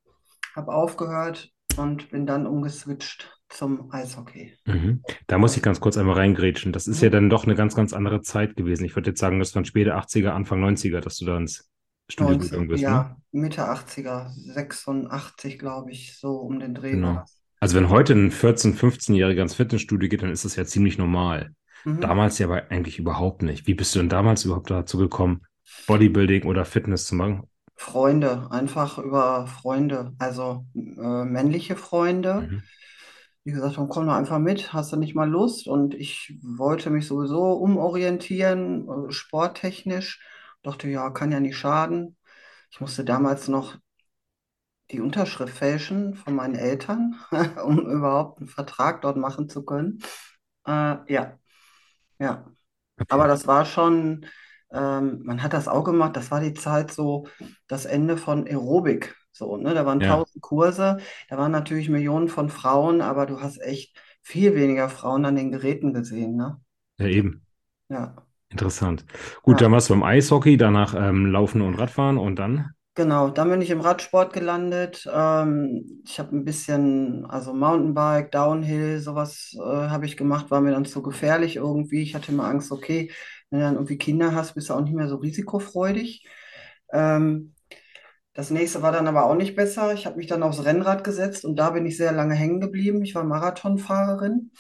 habe 0.55 0.73
aufgehört 0.75 1.51
und 1.77 2.11
bin 2.11 2.27
dann 2.27 2.47
umgeswitcht 2.47 3.40
zum 3.51 3.93
Eishockey. 3.93 4.57
Mhm. 4.67 5.03
Da 5.27 5.39
muss 5.39 5.57
ich 5.57 5.63
ganz 5.63 5.81
kurz 5.81 5.97
einmal 5.99 6.17
reingrätschen. 6.17 6.73
Das 6.73 6.87
ist 6.87 7.01
ja 7.03 7.11
Mhm. 7.11 7.13
dann 7.13 7.31
doch 7.31 7.45
eine 7.45 7.55
ganz, 7.55 7.75
ganz 7.75 7.93
andere 7.93 8.23
Zeit 8.23 8.57
gewesen. 8.57 8.85
Ich 8.85 8.95
würde 8.97 9.11
jetzt 9.11 9.21
sagen, 9.21 9.39
das 9.39 9.55
waren 9.55 9.65
späte 9.65 9.97
80er, 9.97 10.33
Anfang 10.35 10.61
90er, 10.61 11.01
dass 11.01 11.17
du 11.19 11.27
da 11.27 11.37
ins 11.37 11.71
Studio 12.09 12.35
90, 12.35 12.51
gegangen 12.51 12.69
bist, 12.69 12.89
ne? 12.89 12.93
ja, 12.93 13.17
Mitte 13.33 13.69
80er, 13.69 14.31
86, 14.35 15.59
glaube 15.59 15.91
ich, 15.93 16.19
so 16.19 16.37
um 16.39 16.59
den 16.61 16.75
Dreh 16.75 16.93
Genau. 16.93 17.25
Also 17.61 17.77
wenn 17.77 17.89
heute 17.91 18.15
ein 18.15 18.31
14-, 18.33 18.75
15-Jähriger 18.75 19.43
ins 19.43 19.55
Fitnessstudio 19.55 20.09
geht, 20.09 20.23
dann 20.23 20.31
ist 20.31 20.45
das 20.45 20.57
ja 20.57 20.65
ziemlich 20.65 20.99
normal. 20.99 21.55
Mhm. 21.85 22.01
Damals 22.01 22.39
ja 22.39 22.47
aber 22.47 22.71
eigentlich 22.71 22.99
überhaupt 22.99 23.43
nicht. 23.43 23.67
Wie 23.67 23.75
bist 23.75 23.95
du 23.95 23.99
denn 24.01 24.09
damals 24.09 24.45
überhaupt 24.45 24.71
dazu 24.71 24.99
gekommen? 24.99 25.43
Bodybuilding 25.87 26.45
oder 26.45 26.65
Fitness 26.65 27.07
zu 27.07 27.15
machen? 27.15 27.45
Freunde, 27.77 28.51
einfach 28.51 28.99
über 28.99 29.47
Freunde, 29.47 30.13
also 30.19 30.67
äh, 30.75 31.25
männliche 31.25 31.77
Freunde. 31.77 32.43
Mhm. 32.43 32.63
Die 33.45 33.53
gesagt 33.53 33.79
haben, 33.79 33.89
komm 33.89 34.07
doch 34.07 34.15
einfach 34.15 34.39
mit, 34.39 34.73
hast 34.73 34.93
du 34.93 34.97
nicht 34.97 35.15
mal 35.15 35.29
Lust? 35.29 35.67
Und 35.67 35.95
ich 35.95 36.39
wollte 36.43 36.91
mich 36.91 37.07
sowieso 37.07 37.53
umorientieren, 37.55 38.89
äh, 39.09 39.13
sporttechnisch. 39.13 40.21
Dachte, 40.63 40.89
ja, 40.89 41.11
kann 41.11 41.33
ja 41.33 41.41
nicht 41.41 41.57
schaden. 41.57 42.17
Ich 42.71 42.81
musste 42.81 43.05
damals 43.05 43.49
noch 43.49 43.79
die 44.91 45.01
Unterschrift 45.01 45.57
fälschen 45.57 46.15
von 46.15 46.35
meinen 46.35 46.55
Eltern, 46.57 47.15
um 47.65 47.79
überhaupt 47.91 48.39
einen 48.41 48.49
Vertrag 48.49 49.03
dort 49.03 49.17
machen 49.17 49.49
zu 49.49 49.65
können. 49.65 50.03
Äh, 50.67 50.97
ja, 51.13 51.39
ja. 52.21 52.47
Aber 53.09 53.27
Okay. 53.27 53.29
das 53.29 53.47
war 53.47 53.67
schon, 53.67 54.27
ähm, 54.73 55.23
man 55.25 55.43
hat 55.43 55.55
das 55.55 55.69
auch 55.69 55.85
gemacht, 55.85 56.17
das 56.17 56.31
war 56.33 56.41
die 56.41 56.55
Zeit 56.55 56.93
so, 56.93 57.29
das 57.69 57.87
Ende 57.87 58.17
von 58.19 58.47
Aerobic. 58.47 59.17
So, 59.33 59.57
ne? 59.57 59.75
Da 59.75 59.87
waren 59.87 60.01
Ja, 60.01 60.25
tausend 60.25 60.43
Kurse, 60.43 60.99
da 61.29 61.39
waren 61.39 61.53
natürlich 61.53 61.89
Millionen 61.89 62.29
von 62.29 62.49
Frauen, 62.51 63.01
aber 63.01 63.27
du 63.27 63.41
hast 63.41 63.59
echt 63.61 63.97
viel 64.23 64.55
weniger 64.55 64.89
Frauen 64.89 65.25
an 65.25 65.37
den 65.37 65.51
Geräten 65.53 65.95
gesehen, 65.95 66.37
ne? 66.37 66.61
ja, 66.99 67.07
eben. 67.09 67.43
Ja, 67.89 68.15
Interessant. 68.49 69.05
Gut, 69.43 69.61
dann 69.61 69.73
ja. 69.73 69.73
warst 69.73 69.91
du 69.91 69.95
beim 69.95 70.03
Eishockey, 70.05 70.57
danach 70.57 70.95
ähm, 70.95 71.27
Laufen 71.27 71.63
und 71.63 71.75
Radfahren 71.75 72.17
und 72.19 72.37
dann? 72.39 72.71
Genau, 72.97 73.31
dann 73.31 73.49
bin 73.49 73.63
ich 73.63 73.71
im 73.71 73.81
Radsport 73.81 74.33
gelandet. 74.33 75.09
Ähm, 75.11 76.03
ich 76.05 76.19
habe 76.19 76.37
ein 76.37 76.45
bisschen, 76.45 77.25
also 77.27 77.55
Mountainbike, 77.55 78.33
Downhill, 78.33 78.99
sowas 79.01 79.55
äh, 79.57 79.61
habe 79.65 80.07
ich 80.07 80.17
gemacht, 80.17 80.51
war 80.51 80.61
mir 80.61 80.73
dann 80.73 80.85
zu 80.85 81.01
gefährlich 81.03 81.57
irgendwie. 81.57 82.03
Ich 82.03 82.15
hatte 82.15 82.33
immer 82.33 82.45
Angst, 82.47 82.73
okay, 82.73 83.11
wenn 83.49 83.61
du 83.61 83.65
dann 83.65 83.75
irgendwie 83.75 83.97
Kinder 83.99 84.35
hast, 84.35 84.55
bist 84.55 84.69
du 84.71 84.75
auch 84.75 84.81
nicht 84.83 84.95
mehr 84.95 85.09
so 85.09 85.17
risikofreudig. 85.17 86.27
Ähm, 86.93 87.55
das 88.35 88.51
nächste 88.51 88.83
war 88.83 88.93
dann 88.93 89.09
aber 89.09 89.27
auch 89.27 89.35
nicht 89.35 89.57
besser. 89.57 89.93
Ich 89.93 90.07
habe 90.07 90.17
mich 90.17 90.27
dann 90.27 90.43
aufs 90.43 90.65
Rennrad 90.65 91.05
gesetzt 91.05 91.45
und 91.45 91.57
da 91.57 91.71
bin 91.71 91.87
ich 91.87 91.97
sehr 91.97 92.13
lange 92.13 92.35
hängen 92.35 92.61
geblieben. 92.61 93.03
Ich 93.03 93.15
war 93.15 93.25
Marathonfahrerin. 93.25 94.53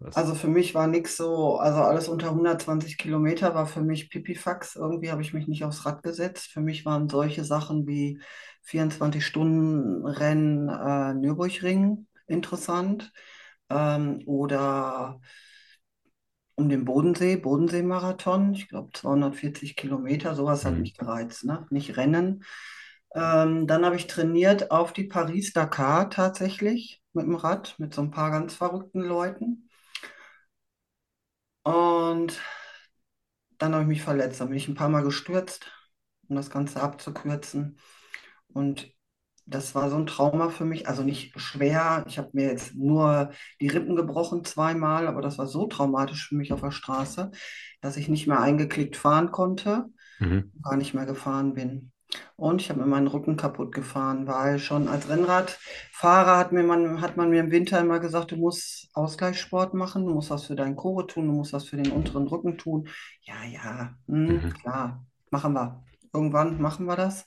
Was? 0.00 0.16
Also 0.16 0.36
für 0.36 0.46
mich 0.46 0.76
war 0.76 0.86
nichts 0.86 1.16
so, 1.16 1.56
also 1.56 1.80
alles 1.80 2.08
unter 2.08 2.28
120 2.28 2.98
Kilometer 2.98 3.56
war 3.56 3.66
für 3.66 3.82
mich 3.82 4.10
Pipifax. 4.10 4.76
Irgendwie 4.76 5.10
habe 5.10 5.22
ich 5.22 5.34
mich 5.34 5.48
nicht 5.48 5.64
aufs 5.64 5.86
Rad 5.86 6.04
gesetzt. 6.04 6.52
Für 6.52 6.60
mich 6.60 6.84
waren 6.84 7.08
solche 7.08 7.44
Sachen 7.44 7.88
wie 7.88 8.20
24-Stunden-Rennen, 8.64 10.68
äh, 10.68 11.14
Nürburgring 11.14 12.06
interessant. 12.28 13.12
Ähm, 13.70 14.22
oder 14.26 15.20
um 16.58 16.68
den 16.68 16.84
Bodensee, 16.84 17.36
Bodensee-Marathon. 17.36 18.54
Ich 18.54 18.68
glaube 18.68 18.90
240 18.92 19.76
Kilometer, 19.76 20.34
sowas 20.34 20.64
hat 20.66 20.78
Mhm. 20.78 20.82
mich 20.82 20.94
gereizt, 20.96 21.44
ne? 21.44 21.66
Nicht 21.70 21.96
Rennen. 21.96 22.44
Ähm, 23.14 23.66
dann 23.66 23.84
habe 23.86 23.96
ich 23.96 24.06
trainiert 24.06 24.70
auf 24.70 24.92
die 24.92 25.04
Paris-Dakar 25.04 26.10
tatsächlich 26.10 27.02
mit 27.14 27.26
dem 27.26 27.36
Rad, 27.36 27.74
mit 27.78 27.94
so 27.94 28.02
ein 28.02 28.10
paar 28.10 28.30
ganz 28.30 28.54
verrückten 28.54 29.00
Leuten. 29.02 29.68
Und 31.64 32.40
Dann 33.58 33.72
habe 33.72 33.82
ich 33.82 33.88
mich 33.88 34.02
verletzt, 34.02 34.40
dann 34.40 34.48
bin 34.48 34.56
ich 34.58 34.68
ein 34.68 34.74
paar 34.74 34.88
Mal 34.88 35.02
gestürzt, 35.02 35.72
um 36.28 36.36
das 36.36 36.50
Ganze 36.50 36.80
abzukürzen. 36.82 37.78
Und 38.48 38.92
das 39.48 39.74
war 39.74 39.90
so 39.90 39.96
ein 39.96 40.06
Trauma 40.06 40.50
für 40.50 40.64
mich, 40.64 40.88
also 40.88 41.02
nicht 41.02 41.38
schwer. 41.40 42.04
Ich 42.08 42.18
habe 42.18 42.30
mir 42.32 42.46
jetzt 42.50 42.74
nur 42.76 43.32
die 43.60 43.68
Rippen 43.68 43.96
gebrochen 43.96 44.44
zweimal, 44.44 45.08
aber 45.08 45.22
das 45.22 45.38
war 45.38 45.46
so 45.46 45.66
traumatisch 45.66 46.28
für 46.28 46.36
mich 46.36 46.52
auf 46.52 46.60
der 46.60 46.70
Straße, 46.72 47.30
dass 47.80 47.96
ich 47.96 48.08
nicht 48.08 48.26
mehr 48.26 48.40
eingeklickt 48.40 48.96
fahren 48.96 49.30
konnte 49.32 49.88
Mhm. 50.20 50.50
gar 50.62 50.76
nicht 50.76 50.94
mehr 50.94 51.06
gefahren 51.06 51.54
bin. 51.54 51.92
Und 52.36 52.62
ich 52.62 52.70
habe 52.70 52.80
mir 52.80 52.86
meinen 52.86 53.06
Rücken 53.06 53.36
kaputt 53.36 53.72
gefahren, 53.74 54.26
weil 54.26 54.58
schon 54.58 54.88
als 54.88 55.08
Rennradfahrer 55.10 56.38
hat 56.38 56.52
mir 56.52 56.62
man, 56.62 57.00
hat 57.02 57.16
man 57.18 57.28
mir 57.30 57.40
im 57.40 57.50
Winter 57.50 57.80
immer 57.80 58.00
gesagt, 58.00 58.30
du 58.32 58.36
musst 58.36 58.88
Ausgleichssport 58.94 59.74
machen, 59.74 60.06
du 60.06 60.14
musst 60.14 60.30
was 60.30 60.46
für 60.46 60.56
deinen 60.56 60.76
Core 60.76 61.06
tun, 61.06 61.26
du 61.26 61.32
musst 61.34 61.52
was 61.52 61.66
für 61.68 61.76
den 61.76 61.92
unteren 61.92 62.26
Rücken 62.26 62.56
tun. 62.56 62.88
Ja, 63.22 63.44
ja, 63.44 63.94
hm, 64.06 64.40
Mhm. 64.42 64.52
klar, 64.62 65.04
machen 65.30 65.52
wir. 65.52 65.84
Irgendwann 66.14 66.60
machen 66.62 66.86
wir 66.86 66.96
das. 66.96 67.26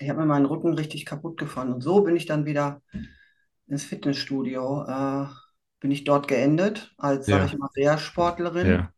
Ich 0.00 0.08
habe 0.10 0.20
mir 0.20 0.26
meinen 0.26 0.46
Rücken 0.46 0.74
richtig 0.74 1.04
kaputt 1.06 1.38
gefahren 1.38 1.72
und 1.72 1.80
so 1.82 2.02
bin 2.02 2.16
ich 2.16 2.26
dann 2.26 2.46
wieder 2.46 2.82
ins 3.66 3.84
Fitnessstudio. 3.84 4.84
Äh, 4.86 5.26
bin 5.80 5.90
ich 5.90 6.04
dort 6.04 6.28
geendet 6.28 6.94
als, 6.98 7.28
sage 7.28 7.46
ich 7.46 7.52
Ja, 7.52 7.58
mal, 7.58 7.68
Reha-Sportlerin. 7.76 8.80
ja, 8.80 8.92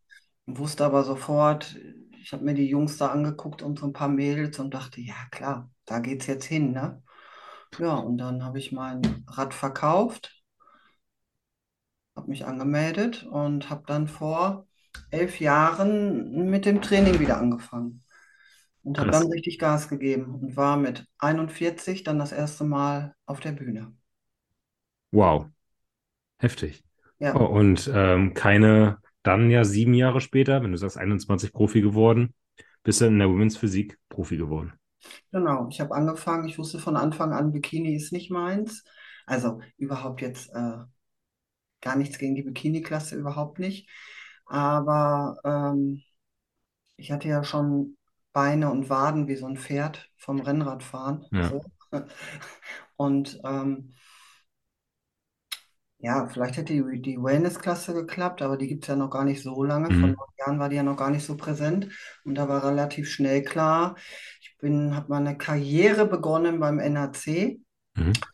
Wusste 0.46 0.84
aber 0.86 1.04
sofort, 1.04 1.76
ich 2.22 2.32
habe 2.32 2.44
mir 2.44 2.54
die 2.54 2.68
Jungs 2.68 2.98
da 2.98 3.08
angeguckt 3.08 3.62
und 3.62 3.78
so 3.80 3.86
ein 3.86 3.92
paar 3.94 4.08
Mädels 4.08 4.58
und 4.60 4.74
dachte, 4.74 5.00
ja 5.00 5.14
klar, 5.32 5.70
da 5.86 6.00
geht's 6.00 6.26
jetzt 6.26 6.46
hin, 6.46 6.72
ne? 6.72 7.02
Ja, 7.78 7.94
und 7.96 8.18
dann 8.18 8.44
habe 8.44 8.58
ich 8.58 8.72
mein 8.72 9.24
Rad 9.28 9.54
verkauft, 9.54 10.42
habe 12.16 12.30
mich 12.30 12.44
angemeldet 12.46 13.24
und 13.24 13.70
habe 13.70 13.84
dann 13.86 14.08
vor 14.08 14.66
elf 15.10 15.38
Jahren 15.40 16.50
mit 16.50 16.64
dem 16.66 16.82
Training 16.82 17.20
wieder 17.20 17.38
angefangen 17.38 18.02
und 18.86 18.98
habe 19.00 19.10
dann 19.12 19.26
richtig 19.30 19.58
Gas 19.58 19.88
gegeben 19.88 20.34
und 20.36 20.56
war 20.56 20.76
mit 20.78 21.06
41 21.18 22.04
dann 22.04 22.18
das 22.18 22.32
erste 22.32 22.64
Mal 22.64 23.14
auf 23.26 23.40
der 23.40 23.52
Bühne. 23.52 23.94
Wow, 25.12 25.50
heftig. 26.38 26.84
Oh, 27.32 27.38
Ja, 27.38 27.46
und 27.46 27.90
ähm, 27.94 28.34
keine, 28.34 28.98
dann 29.22 29.50
ja 29.50 29.64
sieben 29.64 29.94
Jahre 29.94 30.20
später, 30.22 30.62
wenn 30.62 30.72
du 30.72 30.78
sagst 30.78 30.98
21 30.98 31.52
Profi 31.52 31.82
geworden, 31.82 32.34
bist 32.84 33.00
du 33.00 33.06
in 33.06 33.18
der 33.18 33.28
Women's 33.30 33.56
Physik 33.58 33.98
Profi 34.10 34.36
geworden. 34.36 34.74
genau. 35.32 35.68
Ich 35.70 35.80
habe 35.80 35.94
angefangen, 35.94 36.48
ich 36.48 36.58
wusste 36.58 36.78
von 36.78 36.96
Anfang 36.96 37.32
an, 37.32 37.52
Bikini 37.52 37.94
ist 37.96 38.12
nicht 38.12 38.30
meins. 38.30 38.84
Also 39.26 39.60
überhaupt 39.76 40.20
jetzt 40.22 40.50
äh, 40.54 40.78
Gar 41.82 41.96
nichts 41.96 42.18
gegen 42.18 42.34
die 42.34 42.42
Bikini-Klasse, 42.42 43.16
überhaupt 43.16 43.58
nicht. 43.58 43.88
Aber 44.46 45.38
ähm, 45.44 46.02
ich 46.96 47.12
hatte 47.12 47.28
ja 47.28 47.44
schon 47.44 47.96
Beine 48.36 48.70
und 48.70 48.90
Waden 48.90 49.28
wie 49.28 49.36
so 49.36 49.46
ein 49.48 49.58
Pferd 49.58 50.10
vom 50.18 50.40
Rennradfahren. 50.40 51.26
Ja. 51.30 51.50
So. 51.50 51.64
Und 52.96 53.40
ähm, 53.44 53.94
ja, 55.98 56.28
vielleicht 56.28 56.56
hätte 56.58 56.72
die, 56.74 57.02
die 57.02 57.22
Wellness-Klasse 57.22 57.94
geklappt, 57.94 58.42
aber 58.42 58.56
die 58.56 58.68
gibt 58.68 58.84
es 58.84 58.88
ja 58.88 58.96
noch 58.96 59.10
gar 59.10 59.24
nicht 59.24 59.42
so 59.42 59.62
lange. 59.64 59.92
Vor 59.92 60.08
neun 60.08 60.16
Mhm. 60.16 60.26
Jahren 60.38 60.58
war 60.58 60.68
die 60.68 60.76
ja 60.76 60.82
noch 60.82 60.96
gar 60.96 61.10
nicht 61.10 61.24
so 61.24 61.36
präsent. 61.36 61.88
Und 62.24 62.34
da 62.36 62.48
war 62.48 62.64
relativ 62.64 63.10
schnell 63.10 63.42
klar, 63.42 63.96
ich 64.40 64.56
bin, 64.58 64.94
habe 64.94 65.08
meine 65.10 65.38
Karriere 65.38 66.06
begonnen 66.06 66.60
beim 66.60 66.78
NAC. 66.78 67.60
Mhm. 67.96 68.26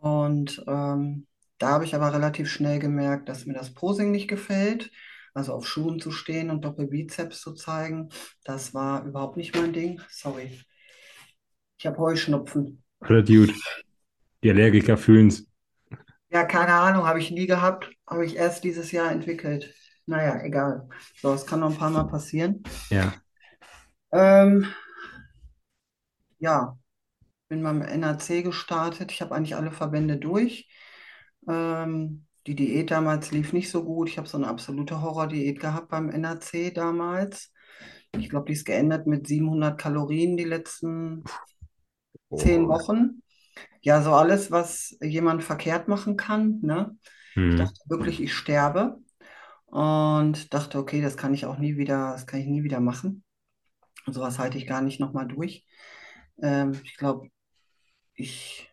Und 0.00 0.64
ähm, 0.68 1.26
da 1.58 1.68
habe 1.70 1.84
ich 1.84 1.94
aber 1.94 2.12
relativ 2.12 2.50
schnell 2.50 2.78
gemerkt, 2.78 3.28
dass 3.28 3.46
mir 3.46 3.54
das 3.54 3.74
Posing 3.74 4.10
nicht 4.10 4.28
gefällt. 4.28 4.90
Also 5.34 5.54
auf 5.54 5.66
Schuhen 5.66 5.98
zu 6.00 6.10
stehen 6.10 6.50
und 6.50 6.64
Doppelbizeps 6.64 7.40
zu 7.40 7.54
zeigen, 7.54 8.10
das 8.44 8.74
war 8.74 9.04
überhaupt 9.04 9.36
nicht 9.36 9.56
mein 9.56 9.72
Ding. 9.72 10.00
Sorry, 10.10 10.60
ich 11.78 11.86
habe 11.86 11.98
Heuschnupfen. 11.98 12.82
Alles 13.00 13.26
gut. 13.26 13.54
Die 14.42 14.50
Allergiker 14.50 14.96
fühlen's. 14.96 15.46
Ja, 16.30 16.44
keine 16.44 16.74
Ahnung, 16.74 17.06
habe 17.06 17.18
ich 17.18 17.30
nie 17.30 17.46
gehabt, 17.46 17.90
habe 18.06 18.24
ich 18.24 18.36
erst 18.36 18.64
dieses 18.64 18.92
Jahr 18.92 19.10
entwickelt. 19.10 19.74
Naja, 20.06 20.42
egal. 20.42 20.88
So, 21.16 21.32
es 21.32 21.46
kann 21.46 21.60
noch 21.60 21.70
ein 21.70 21.78
paar 21.78 21.90
Mal 21.90 22.04
passieren. 22.04 22.62
Ja. 22.90 23.14
Ähm, 24.10 24.66
ja, 26.38 26.76
bin 27.48 27.62
beim 27.62 27.78
NAC 27.80 28.42
gestartet. 28.42 29.12
Ich 29.12 29.22
habe 29.22 29.34
eigentlich 29.34 29.56
alle 29.56 29.70
Verbände 29.70 30.16
durch. 30.16 30.68
Ähm, 31.48 32.26
die 32.46 32.54
Diät 32.56 32.90
damals 32.90 33.30
lief 33.32 33.52
nicht 33.52 33.70
so 33.70 33.84
gut. 33.84 34.08
Ich 34.08 34.18
habe 34.18 34.28
so 34.28 34.36
eine 34.38 34.48
absolute 34.48 35.02
Horrordiät 35.02 35.60
gehabt 35.60 35.88
beim 35.90 36.08
NAC 36.10 36.70
damals. 36.72 37.52
Ich 38.18 38.28
glaube, 38.30 38.46
die 38.46 38.52
ist 38.54 38.64
geendet 38.66 39.06
mit 39.06 39.26
700 39.26 39.78
Kalorien 39.80 40.36
die 40.36 40.44
letzten 40.44 41.24
zehn 42.34 42.68
Oh. 42.68 42.68
Wochen. 42.68 43.22
Ja, 43.82 44.02
so 44.02 44.14
alles, 44.14 44.50
was 44.50 44.96
jemand 45.02 45.44
verkehrt 45.44 45.88
machen 45.88 46.16
kann, 46.16 46.60
ne? 46.62 46.98
Ich 47.48 47.56
Mhm. 47.56 47.56
dachte 47.56 47.80
wirklich, 47.88 48.22
ich 48.22 48.34
sterbe 48.34 48.98
und 49.66 50.54
dachte, 50.54 50.78
okay, 50.78 51.02
das 51.02 51.16
kann 51.18 51.34
ich 51.34 51.46
auch 51.46 51.58
nie 51.58 51.76
wieder, 51.78 52.12
das 52.12 52.26
kann 52.26 52.40
ich 52.40 52.46
nie 52.46 52.64
wieder 52.64 52.80
machen. 52.80 53.24
Sowas 54.06 54.38
halte 54.40 54.58
ich 54.58 54.66
gar 54.66 54.82
nicht 54.82 55.00
nochmal 55.00 55.28
durch. 55.28 55.66
Ähm, 56.42 56.80
ich 56.84 56.96
glaube, 56.96 57.28
ich 58.14 58.70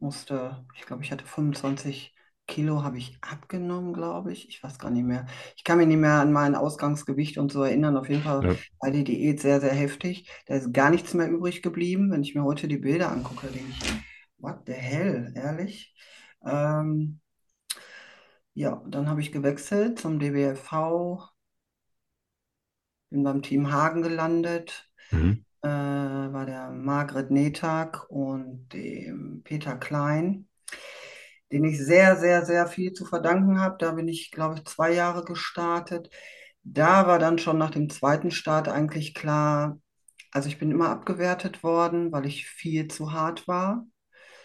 musste, 0.00 0.66
ich 0.76 0.82
glaube, 0.86 1.04
ich 1.04 1.12
hatte 1.12 1.26
25 1.26 2.15
Kilo, 2.46 2.82
habe 2.84 2.98
ich 2.98 3.18
abgenommen, 3.22 3.92
glaube 3.92 4.32
ich. 4.32 4.48
Ich 4.48 4.62
weiß 4.62 4.78
gar 4.78 4.90
nicht 4.90 5.04
mehr. 5.04 5.26
Ich 5.56 5.64
kann 5.64 5.78
mich 5.78 5.86
nicht 5.88 5.98
mehr 5.98 6.14
an 6.20 6.32
mein 6.32 6.54
Ausgangsgewicht 6.54 7.38
und 7.38 7.50
so 7.52 7.62
erinnern. 7.62 7.96
Auf 7.96 8.08
jeden 8.08 8.22
Fall 8.22 8.44
Ja. 8.44 8.54
war 8.80 8.90
die 8.90 9.04
Diät 9.04 9.40
sehr, 9.40 9.60
sehr 9.60 9.72
heftig. 9.74 10.30
Da 10.46 10.54
ist 10.54 10.72
gar 10.72 10.90
nichts 10.90 11.12
mehr 11.14 11.28
übrig 11.28 11.62
geblieben. 11.62 12.10
Wenn 12.12 12.22
ich 12.22 12.34
mir 12.34 12.44
heute 12.44 12.68
die 12.68 12.78
Bilder 12.78 13.10
angucke, 13.10 13.48
denke 13.48 13.70
ich, 13.70 13.92
what 14.38 14.60
the 14.66 14.72
hell, 14.72 15.32
ehrlich? 15.34 15.94
Ähm, 16.44 17.20
ja, 18.54 18.82
dann 18.88 19.08
habe 19.08 19.20
ich 19.20 19.32
gewechselt 19.32 19.98
zum 19.98 20.18
DBFV, 20.18 21.28
bin 23.10 23.22
beim 23.24 23.42
Team 23.42 23.70
Hagen 23.72 24.02
gelandet, 24.02 24.90
Mhm. 25.12 25.44
äh, 25.62 25.68
bei 25.68 26.44
der 26.46 26.70
Margret 26.70 27.30
Netag 27.30 28.08
und 28.10 28.68
dem 28.72 29.42
Peter 29.44 29.76
Klein, 29.76 30.48
den 31.52 31.64
ich 31.64 31.78
sehr, 31.78 32.16
sehr, 32.16 32.44
sehr 32.44 32.66
viel 32.68 32.92
zu 32.92 33.04
verdanken 33.04 33.60
habe. 33.60 33.76
Da 33.78 33.92
bin 33.92 34.08
ich, 34.08 34.30
glaube 34.30 34.56
ich, 34.56 34.64
zwei 34.64 34.92
Jahre 34.92 35.24
gestartet. 35.24 36.10
Da 36.64 37.06
war 37.06 37.18
dann 37.18 37.38
schon 37.38 37.58
nach 37.58 37.70
dem 37.70 37.88
zweiten 37.90 38.30
Start 38.30 38.68
eigentlich 38.68 39.14
klar, 39.14 39.78
also 40.32 40.48
ich 40.48 40.58
bin 40.58 40.70
immer 40.72 40.90
abgewertet 40.90 41.62
worden, 41.62 42.12
weil 42.12 42.26
ich 42.26 42.46
viel 42.48 42.88
zu 42.88 43.12
hart 43.12 43.46
war. 43.48 43.86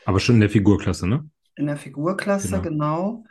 Aber 0.05 0.19
schon 0.19 0.35
in 0.35 0.41
der 0.41 0.49
Figurklasse, 0.51 1.07
ne? 1.07 1.27
In 1.55 1.67
der 1.67 1.77
Figurklasse, 1.77 2.59
Genau. 2.59 2.61
genau. 2.61 3.25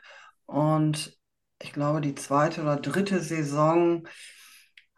Und 0.46 1.18
ich 1.60 1.72
glaube, 1.72 2.00
die 2.00 2.14
zweite 2.14 2.62
oder 2.62 2.76
dritte 2.76 3.20
Saison 3.20 4.06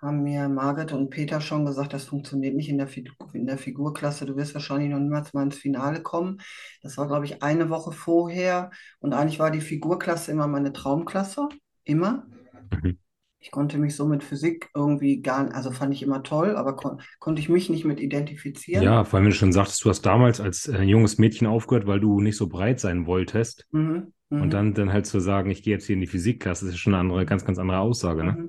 haben 0.03 0.23
mir 0.25 0.49
Margret 0.49 0.93
und 0.93 1.11
Peter 1.11 1.41
schon 1.41 1.65
gesagt, 1.65 1.93
das 1.93 2.05
funktioniert 2.05 2.55
nicht 2.57 2.69
in 2.69 2.79
der, 2.79 2.89
in 3.33 3.47
der 3.47 3.59
Figurklasse. 3.59 4.27
Du 4.27 4.37
wirst 4.37 4.55
wahrscheinlich 4.55 4.91
noch 4.91 4.99
niemals 4.99 5.33
mal 5.33 5.45
ins 5.45 5.57
Finale 5.57 6.03
kommen. 6.03 6.39
Das 6.83 6.99
war, 6.99 7.07
glaube 7.07 7.25
ich, 7.25 7.43
eine 7.43 7.71
Woche 7.71 7.93
vorher. 7.93 8.71
Und 9.01 9.13
eigentlich 9.15 9.39
war 9.39 9.51
die 9.51 9.61
Figurklasse 9.61 10.33
immer 10.33 10.49
meine 10.49 10.73
Traumklasse. 10.73 11.49
Immer. 11.85 12.27
Mhm. 12.71 12.97
Ich 13.39 13.51
konnte 13.51 13.79
mich 13.79 13.97
so 13.97 14.07
mit 14.07 14.23
Physik 14.23 14.71
irgendwie 14.75 15.21
gar 15.21 15.45
nicht, 15.45 15.55
also 15.55 15.73
fand 15.73 15.93
ich 15.93 16.03
immer 16.03 16.23
toll, 16.23 16.57
aber 16.57 16.77
kon 16.77 17.01
konnte 17.19 17.41
ich 17.41 17.49
mich 17.49 17.69
nicht 17.71 17.85
mit 17.85 17.99
identifizieren. 18.01 18.85
Ja, 18.85 19.05
vor 19.05 19.17
allem, 19.19 19.25
wenn 19.27 19.31
du 19.33 19.37
schon 19.37 19.53
sagtest, 19.53 19.85
du 19.85 19.91
hast 19.91 20.03
damals 20.03 20.41
als 20.41 20.69
äh, 20.69 20.83
junges 20.83 21.19
Mädchen 21.19 21.47
aufgehört, 21.47 21.87
weil 21.87 22.01
du 22.01 22.21
nicht 22.21 22.37
so 22.37 22.49
breit 22.49 22.81
sein 22.81 23.07
wolltest. 23.07 23.67
Mhm, 23.73 24.13
Und 24.31 24.39
mhm, 24.39 24.51
dann, 24.51 24.75
dann 24.75 24.93
halt 24.93 25.07
zu 25.07 25.21
sagen, 25.21 25.51
ich 25.51 25.63
gehe 25.63 25.75
jetzt 25.75 25.87
hier 25.87 25.95
in 25.95 26.01
die 26.01 26.07
Physikklasse, 26.07 26.65
das 26.67 26.75
ist 26.75 26.81
schon 26.81 26.95
eine 26.95 27.01
andere, 27.01 27.27
ganz, 27.27 27.45
ganz 27.45 27.59
andere 27.59 27.79
Aussage, 27.81 28.25
ne? 28.25 28.41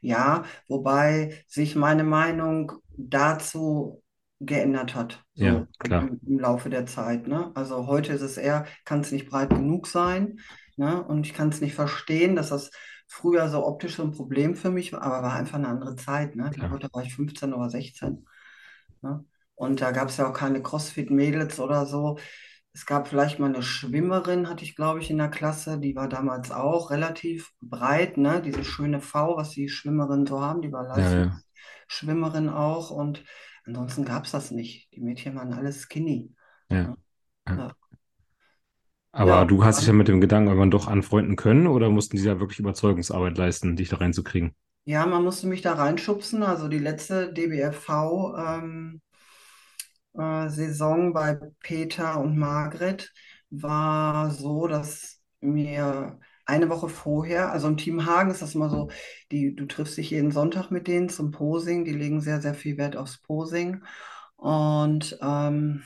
Ja, 0.00 0.44
wobei 0.68 1.44
sich 1.48 1.76
meine 1.76 2.04
Meinung 2.04 2.72
dazu 2.96 4.02
geändert 4.40 4.94
hat, 4.94 5.24
Ja, 5.34 5.66
so 5.74 5.74
klar. 5.78 6.00
im, 6.00 6.20
im 6.26 6.38
Laufe 6.40 6.68
der 6.70 6.86
Zeit, 6.86 7.26
ne? 7.28 7.52
Also 7.54 7.86
heute 7.86 8.12
ist 8.12 8.22
es 8.22 8.36
eher, 8.36 8.66
kann 8.84 9.00
es 9.00 9.12
nicht 9.12 9.28
breit 9.30 9.50
genug 9.50 9.86
sein, 9.86 10.40
ne? 10.76 11.02
Und 11.04 11.26
ich 11.26 11.34
kann 11.34 11.48
es 11.50 11.60
nicht 11.60 11.74
verstehen, 11.74 12.36
dass 12.36 12.48
das 12.50 12.70
früher 13.06 13.48
so 13.48 13.64
optisch 13.66 13.96
so 13.96 14.02
ein 14.02 14.12
Problem 14.12 14.56
für 14.56 14.70
mich 14.70 14.92
war, 14.92 15.02
aber 15.02 15.22
war 15.22 15.34
einfach 15.34 15.56
eine 15.58 15.68
andere 15.68 15.96
Zeit, 15.96 16.34
ne? 16.36 16.50
Klar. 16.50 16.78
da 16.80 16.88
war 16.92 17.02
ich 17.04 17.14
15 17.14 17.52
oder 17.54 17.70
16, 17.70 18.26
ne? 19.02 19.24
Und 19.54 19.80
da 19.80 19.92
gab 19.92 20.08
es 20.08 20.16
ja 20.16 20.28
auch 20.28 20.32
keine 20.34 20.62
CrossFit-Mädels 20.62 21.60
oder 21.60 21.86
so. 21.86 22.18
Es 22.74 22.86
gab 22.86 23.08
vielleicht 23.08 23.38
mal 23.38 23.46
eine 23.52 23.62
Schwimmerin, 23.62 24.48
hatte 24.48 24.64
ich, 24.64 24.76
glaube 24.76 25.00
ich, 25.00 25.10
in 25.10 25.18
der 25.18 25.28
Klasse. 25.30 25.78
Die 25.78 25.94
war 25.94 26.08
damals 26.08 26.50
auch 26.50 26.90
relativ 26.90 27.52
breit, 27.60 28.16
ne? 28.16 28.40
Diese 28.42 28.64
schöne 28.64 29.00
V, 29.00 29.36
was 29.36 29.50
die 29.50 29.68
Schwimmerinnen 29.68 30.26
so 30.26 30.40
haben. 30.40 30.62
Die 30.62 30.72
war 30.72 30.84
Ja, 30.94 31.10
ja, 31.10 31.42
Leistungsschwimmerin 31.88 32.48
auch. 32.48 32.90
Und 32.90 33.24
ansonsten 33.66 34.04
gab 34.04 34.24
es 34.24 34.32
das 34.32 34.50
nicht. 34.50 34.90
Die 34.94 35.00
Mädchen 35.00 35.34
waren 35.36 35.52
alles 35.52 35.82
skinny. 35.82 36.34
ja. 36.70 36.96
ja. 37.48 37.56
Ja, 37.56 37.74
Aber 39.12 39.30
ja, 39.36 39.44
du 39.46 39.64
hast 39.64 39.80
dich 39.80 39.86
ja 39.86 39.94
mit 39.94 40.08
dem 40.08 40.20
Gedanken 40.20 40.48
irgendwann 40.48 40.70
doch 40.70 40.86
anfreunden 40.86 41.34
können 41.36 41.66
oder 41.66 41.88
mussten 41.88 42.18
die 42.18 42.24
da 42.24 42.40
wirklich 42.40 42.58
Überzeugungsarbeit 42.58 43.38
leisten, 43.38 43.74
dich 43.74 43.88
da 43.88 43.96
reinzukriegen? 43.96 44.54
ja, 44.84 45.06
man 45.06 45.22
musste 45.24 45.46
mich 45.46 45.62
da 45.62 45.74
reinschubsen. 45.74 46.42
Also 46.42 46.68
die 46.68 46.78
letzte 46.78 47.32
DBFV, 47.32 48.34
ähm, 48.36 49.00
äh, 50.18 50.48
Saison 50.48 51.12
bei 51.12 51.34
Peter 51.60 52.20
und 52.20 52.36
Margret 52.36 53.12
war 53.50 54.30
so, 54.30 54.66
dass 54.66 55.20
mir 55.40 56.18
eine 56.44 56.68
Woche 56.68 56.88
vorher, 56.88 57.52
also 57.52 57.68
im 57.68 57.76
Team 57.76 58.04
Hagen 58.06 58.30
ist 58.30 58.42
das 58.42 58.54
immer 58.54 58.68
so, 58.70 58.90
die, 59.30 59.54
du 59.54 59.66
triffst 59.66 59.96
dich 59.96 60.10
jeden 60.10 60.32
Sonntag 60.32 60.70
mit 60.70 60.88
denen 60.88 61.08
zum 61.08 61.30
Posing, 61.30 61.84
die 61.84 61.92
legen 61.92 62.20
sehr, 62.20 62.40
sehr 62.40 62.54
viel 62.54 62.76
Wert 62.78 62.96
aufs 62.96 63.18
Posing. 63.18 63.84
Und 64.36 65.18
ähm, 65.22 65.84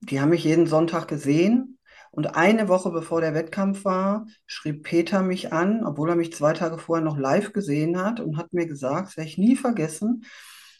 die 0.00 0.20
haben 0.20 0.30
mich 0.30 0.44
jeden 0.44 0.66
Sonntag 0.66 1.08
gesehen. 1.08 1.78
Und 2.10 2.34
eine 2.36 2.68
Woche 2.68 2.90
bevor 2.90 3.20
der 3.20 3.34
Wettkampf 3.34 3.84
war, 3.84 4.26
schrieb 4.46 4.82
Peter 4.82 5.22
mich 5.22 5.52
an, 5.52 5.86
obwohl 5.86 6.08
er 6.10 6.16
mich 6.16 6.32
zwei 6.32 6.52
Tage 6.54 6.78
vorher 6.78 7.04
noch 7.04 7.18
live 7.18 7.52
gesehen 7.52 8.02
hat 8.02 8.18
und 8.18 8.36
hat 8.36 8.52
mir 8.52 8.66
gesagt, 8.66 9.08
das 9.08 9.16
werde 9.16 9.30
ich 9.30 9.38
nie 9.38 9.54
vergessen, 9.56 10.24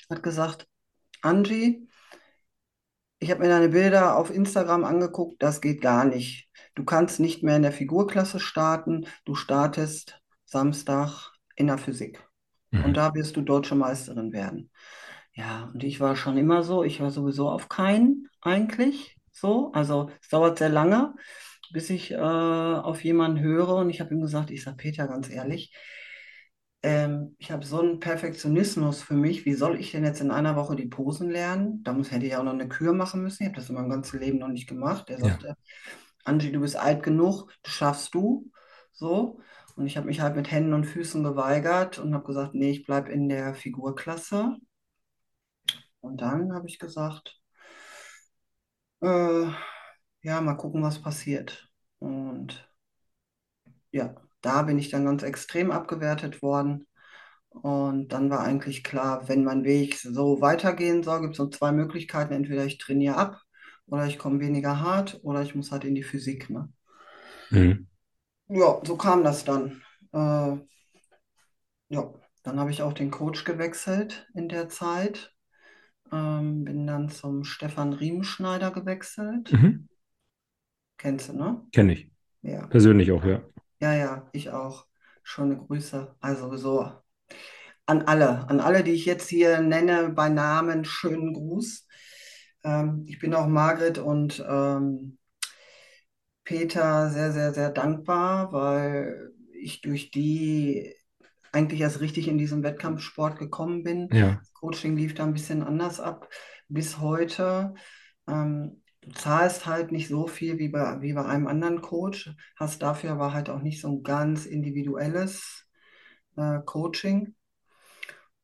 hat 0.08 0.22
gesagt, 0.24 0.66
Angie, 1.22 1.86
ich 3.18 3.30
habe 3.30 3.40
mir 3.42 3.48
deine 3.48 3.68
Bilder 3.68 4.16
auf 4.16 4.30
Instagram 4.30 4.84
angeguckt, 4.84 5.42
das 5.42 5.60
geht 5.60 5.82
gar 5.82 6.04
nicht. 6.04 6.48
Du 6.74 6.84
kannst 6.84 7.20
nicht 7.20 7.42
mehr 7.42 7.56
in 7.56 7.62
der 7.62 7.72
Figurklasse 7.72 8.40
starten, 8.40 9.06
du 9.24 9.34
startest 9.34 10.20
Samstag 10.46 11.32
in 11.56 11.66
der 11.66 11.78
Physik. 11.78 12.26
Und 12.80 12.94
Mhm. 12.94 12.96
da 12.96 13.14
wirst 13.14 13.36
du 13.36 13.42
deutsche 13.42 13.74
Meisterin 13.74 14.32
werden. 14.32 14.70
Ja, 15.34 15.70
und 15.74 15.84
ich 15.84 16.00
war 16.00 16.16
schon 16.16 16.38
immer 16.38 16.62
so, 16.62 16.84
ich 16.84 17.00
war 17.00 17.10
sowieso 17.10 17.48
auf 17.50 17.68
keinen 17.68 18.28
eigentlich 18.42 19.18
so. 19.32 19.72
Also 19.72 20.10
es 20.22 20.28
dauert 20.28 20.58
sehr 20.58 20.70
lange, 20.70 21.14
bis 21.72 21.90
ich 21.90 22.12
äh, 22.12 22.16
auf 22.16 23.04
jemanden 23.04 23.40
höre. 23.40 23.76
Und 23.76 23.90
ich 23.90 24.00
habe 24.00 24.14
ihm 24.14 24.20
gesagt, 24.22 24.50
ich 24.50 24.62
sage, 24.64 24.76
Peter, 24.78 25.08
ganz 25.08 25.30
ehrlich, 25.30 25.74
ähm, 26.82 27.34
ich 27.38 27.50
habe 27.50 27.64
so 27.66 27.80
einen 27.80 28.00
Perfektionismus 28.00 29.02
für 29.02 29.14
mich. 29.14 29.44
Wie 29.44 29.54
soll 29.54 29.78
ich 29.80 29.92
denn 29.92 30.04
jetzt 30.04 30.20
in 30.20 30.30
einer 30.30 30.56
Woche 30.56 30.76
die 30.76 30.86
Posen 30.86 31.30
lernen? 31.30 31.82
Da 31.84 31.92
muss, 31.92 32.10
hätte 32.10 32.26
ich 32.26 32.36
auch 32.36 32.42
noch 32.44 32.52
eine 32.54 32.68
Kür 32.68 32.92
machen 32.94 33.22
müssen. 33.22 33.42
Ich 33.42 33.48
habe 33.48 33.56
das 33.60 33.68
in 33.68 33.74
meinem 33.76 33.90
ganzen 33.90 34.20
Leben 34.20 34.38
noch 34.38 34.48
nicht 34.48 34.68
gemacht. 34.68 35.10
Er 35.10 35.18
Ja. 35.22 35.38
sagte, 35.38 35.56
Angie, 36.24 36.52
du 36.52 36.60
bist 36.60 36.76
alt 36.76 37.02
genug, 37.02 37.52
das 37.62 37.72
schaffst 37.74 38.14
du. 38.14 38.50
So. 38.92 39.40
Und 39.76 39.86
ich 39.86 39.96
habe 39.96 40.06
mich 40.08 40.20
halt 40.20 40.36
mit 40.36 40.50
Händen 40.50 40.74
und 40.74 40.84
Füßen 40.86 41.24
geweigert 41.24 41.98
und 41.98 42.14
habe 42.14 42.26
gesagt, 42.26 42.54
nee, 42.54 42.70
ich 42.72 42.84
bleibe 42.86 43.10
in 43.12 43.28
der 43.28 43.54
Figurklasse. 43.54 44.56
Und 46.00 46.20
dann 46.20 46.52
habe 46.54 46.68
ich 46.68 46.78
gesagt, 46.78 47.40
äh, 49.02 49.50
ja, 50.22 50.40
mal 50.40 50.56
gucken, 50.56 50.82
was 50.82 51.00
passiert. 51.02 51.70
Und 51.98 52.70
ja, 53.92 54.14
da 54.40 54.62
bin 54.62 54.78
ich 54.78 54.90
dann 54.90 55.04
ganz 55.04 55.22
extrem 55.22 55.70
abgewertet 55.70 56.42
worden. 56.42 56.86
Und 57.50 58.08
dann 58.08 58.30
war 58.30 58.40
eigentlich 58.40 58.84
klar, 58.84 59.28
wenn 59.28 59.44
mein 59.44 59.64
Weg 59.64 59.96
so 59.98 60.40
weitergehen 60.40 61.02
soll, 61.02 61.20
gibt 61.22 61.34
es 61.34 61.38
nur 61.38 61.50
zwei 61.50 61.72
Möglichkeiten. 61.72 62.32
Entweder 62.32 62.64
ich 62.64 62.78
trainiere 62.78 63.16
ab 63.16 63.40
oder 63.86 64.06
ich 64.06 64.18
komme 64.18 64.40
weniger 64.40 64.80
hart 64.80 65.20
oder 65.22 65.42
ich 65.42 65.54
muss 65.54 65.72
halt 65.72 65.84
in 65.84 65.94
die 65.94 66.04
Physik, 66.04 66.48
ne? 66.48 66.72
Mhm. 67.50 67.86
Ja, 68.48 68.80
so 68.84 68.96
kam 68.96 69.24
das 69.24 69.44
dann. 69.44 69.82
Äh, 70.12 70.56
ja, 71.88 72.12
dann 72.42 72.58
habe 72.58 72.70
ich 72.70 72.82
auch 72.82 72.92
den 72.92 73.10
Coach 73.10 73.44
gewechselt 73.44 74.28
in 74.34 74.48
der 74.48 74.68
Zeit. 74.68 75.34
Ähm, 76.12 76.64
bin 76.64 76.86
dann 76.86 77.08
zum 77.08 77.44
Stefan 77.44 77.92
Riemenschneider 77.92 78.70
gewechselt. 78.70 79.52
Mhm. 79.52 79.88
Kennst 80.96 81.28
du, 81.28 81.32
ne? 81.34 81.62
Kenne 81.72 81.92
ich. 81.94 82.10
Ja. 82.42 82.66
Persönlich 82.66 83.12
auch, 83.12 83.24
ja. 83.24 83.42
Ja, 83.80 83.92
ja, 83.94 84.28
ich 84.32 84.50
auch. 84.50 84.86
Schöne 85.22 85.56
Grüße. 85.56 86.14
Also 86.20 86.56
so 86.56 86.90
an 87.86 88.02
alle, 88.02 88.48
an 88.48 88.60
alle, 88.60 88.84
die 88.84 88.92
ich 88.92 89.06
jetzt 89.06 89.28
hier 89.28 89.60
nenne, 89.60 90.10
bei 90.10 90.28
Namen, 90.28 90.84
schönen 90.84 91.34
Gruß. 91.34 91.86
Ähm, 92.64 93.04
ich 93.08 93.18
bin 93.18 93.34
auch 93.34 93.46
Margret 93.48 93.98
und 93.98 94.44
ähm, 94.48 95.18
Peter 96.44 97.10
sehr, 97.10 97.32
sehr, 97.32 97.52
sehr 97.54 97.70
dankbar, 97.70 98.52
weil 98.52 99.32
ich 99.54 99.80
durch 99.82 100.10
die 100.10 100.94
eigentlich 101.52 101.80
erst 101.80 102.00
richtig 102.00 102.28
in 102.28 102.38
diesen 102.38 102.62
Wettkampfsport 102.62 103.38
gekommen 103.38 103.82
bin. 103.82 104.08
Ja, 104.10 104.40
Das 104.40 104.52
Coaching 104.54 104.96
lief 104.96 105.14
da 105.14 105.24
ein 105.24 105.32
bisschen 105.34 105.62
anders 105.62 106.00
ab 106.00 106.28
bis 106.68 106.98
heute. 106.98 107.74
Ähm, 108.28 108.82
du 109.02 109.10
zahlst 109.12 109.66
halt 109.66 109.92
nicht 109.92 110.08
so 110.08 110.26
viel 110.26 110.58
wie 110.58 110.68
bei, 110.68 111.00
wie 111.02 111.12
bei 111.14 111.24
einem 111.24 111.46
anderen 111.46 111.80
Coach, 111.82 112.34
hast 112.56 112.82
dafür 112.82 113.12
aber 113.12 113.32
halt 113.34 113.50
auch 113.50 113.62
nicht 113.62 113.80
so 113.80 113.88
ein 113.88 114.02
ganz 114.02 114.46
individuelles 114.46 115.66
äh, 116.36 116.60
Coaching. 116.64 117.34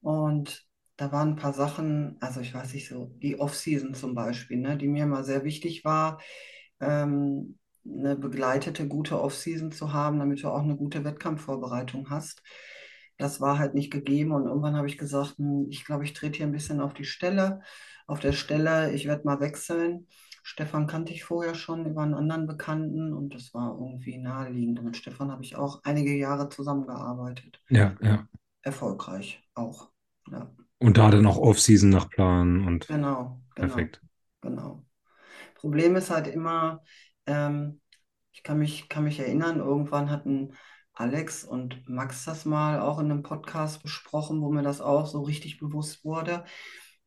Und 0.01 0.67
da 0.97 1.13
waren 1.13 1.31
ein 1.31 1.37
paar 1.37 1.53
Sachen, 1.53 2.17
also 2.21 2.41
ich 2.41 2.55
weiß 2.55 2.73
nicht 2.75 2.89
so, 2.89 3.13
die 3.23 3.39
Off-Season 3.39 3.95
zum 3.95 4.15
Beispiel, 4.15 4.59
ne, 4.59 4.77
die 4.77 4.89
mir 4.89 5.07
mal 5.07 5.25
sehr 5.25 5.45
wichtig 5.45 5.85
war, 5.85 6.21
ähm, 6.81 7.59
eine 7.85 8.17
begleitete, 8.17 8.89
gute 8.89 9.21
Off-Season 9.21 9.73
zu 9.73 9.93
haben, 9.93 10.19
damit 10.19 10.43
du 10.43 10.49
auch 10.49 10.63
eine 10.63 10.77
gute 10.77 11.05
Wettkampfvorbereitung 11.05 12.11
hast. 12.11 12.43
Das 13.19 13.41
war 13.41 13.59
halt 13.59 13.75
nicht 13.75 13.91
gegeben 13.93 14.33
und 14.33 14.47
irgendwann 14.47 14.77
habe 14.77 14.89
ich 14.89 14.99
gesagt, 14.99 15.39
hm, 15.39 15.69
ich 15.71 15.85
glaube, 15.85 16.05
ich 16.05 16.13
trete 16.13 16.39
hier 16.39 16.47
ein 16.47 16.53
bisschen 16.53 16.81
auf 16.81 16.95
die 16.95 17.05
Stelle, 17.05 17.63
auf 18.07 18.21
der 18.21 18.33
Stelle, 18.33 18.93
ich 18.93 19.07
werde 19.07 19.25
mal 19.25 19.41
wechseln. 19.41 20.07
Stefan 20.49 20.87
kannte 20.87 21.13
ich 21.13 21.25
vorher 21.25 21.57
schon 21.57 21.87
über 21.87 22.03
einen 22.03 22.15
anderen 22.15 22.47
Bekannten 22.47 23.13
und 23.13 23.35
das 23.35 23.53
war 23.53 23.73
irgendwie 23.73 24.17
naheliegend. 24.17 24.79
Und 24.79 24.85
mit 24.85 24.97
Stefan 24.97 25.33
habe 25.33 25.43
ich 25.43 25.57
auch 25.57 25.81
einige 25.83 26.15
Jahre 26.15 26.49
zusammengearbeitet. 26.49 27.61
ja, 27.69 27.97
ja. 28.01 28.29
Erfolgreich 28.63 29.43
auch. 29.57 29.91
Ja, 30.31 30.49
Und 30.79 30.99
da 30.99 31.11
dann 31.11 31.27
auch 31.27 31.39
Off-Season 31.39 31.91
nach 31.91 32.09
Plan 32.09 32.65
und 32.65 32.87
genau, 32.87 33.41
genau, 33.57 33.67
perfekt. 33.67 34.01
genau. 34.41 34.85
Problem 35.57 35.97
ist 35.97 36.11
halt 36.11 36.29
immer, 36.29 36.85
ähm, 37.27 37.81
ich 38.31 38.45
kann 38.45 38.59
mich, 38.61 38.89
kann 38.89 39.03
mich 39.03 39.19
erinnern, 39.19 39.59
irgendwann 39.59 40.11
hat 40.11 40.27
ein 40.27 40.55
Alex 40.93 41.43
und 41.43 41.89
Max 41.89 42.25
das 42.25 42.45
mal 42.45 42.79
auch 42.81 43.01
in 43.01 43.11
einem 43.11 43.25
Podcast 43.25 43.83
besprochen, 43.83 44.41
wo 44.43 44.53
mir 44.53 44.63
das 44.63 44.81
auch 44.81 45.07
so 45.07 45.23
richtig 45.23 45.59
bewusst 45.59 46.05
wurde. 46.05 46.45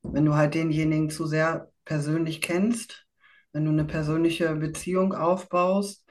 Wenn 0.02 0.26
du 0.26 0.36
halt 0.36 0.56
denjenigen 0.56 1.10
zu 1.10 1.26
sehr 1.26 1.72
persönlich 1.86 2.42
kennst, 2.42 3.06
wenn 3.54 3.66
du 3.66 3.72
eine 3.72 3.86
persönliche 3.86 4.56
Beziehung 4.56 5.14
aufbaust, 5.14 6.06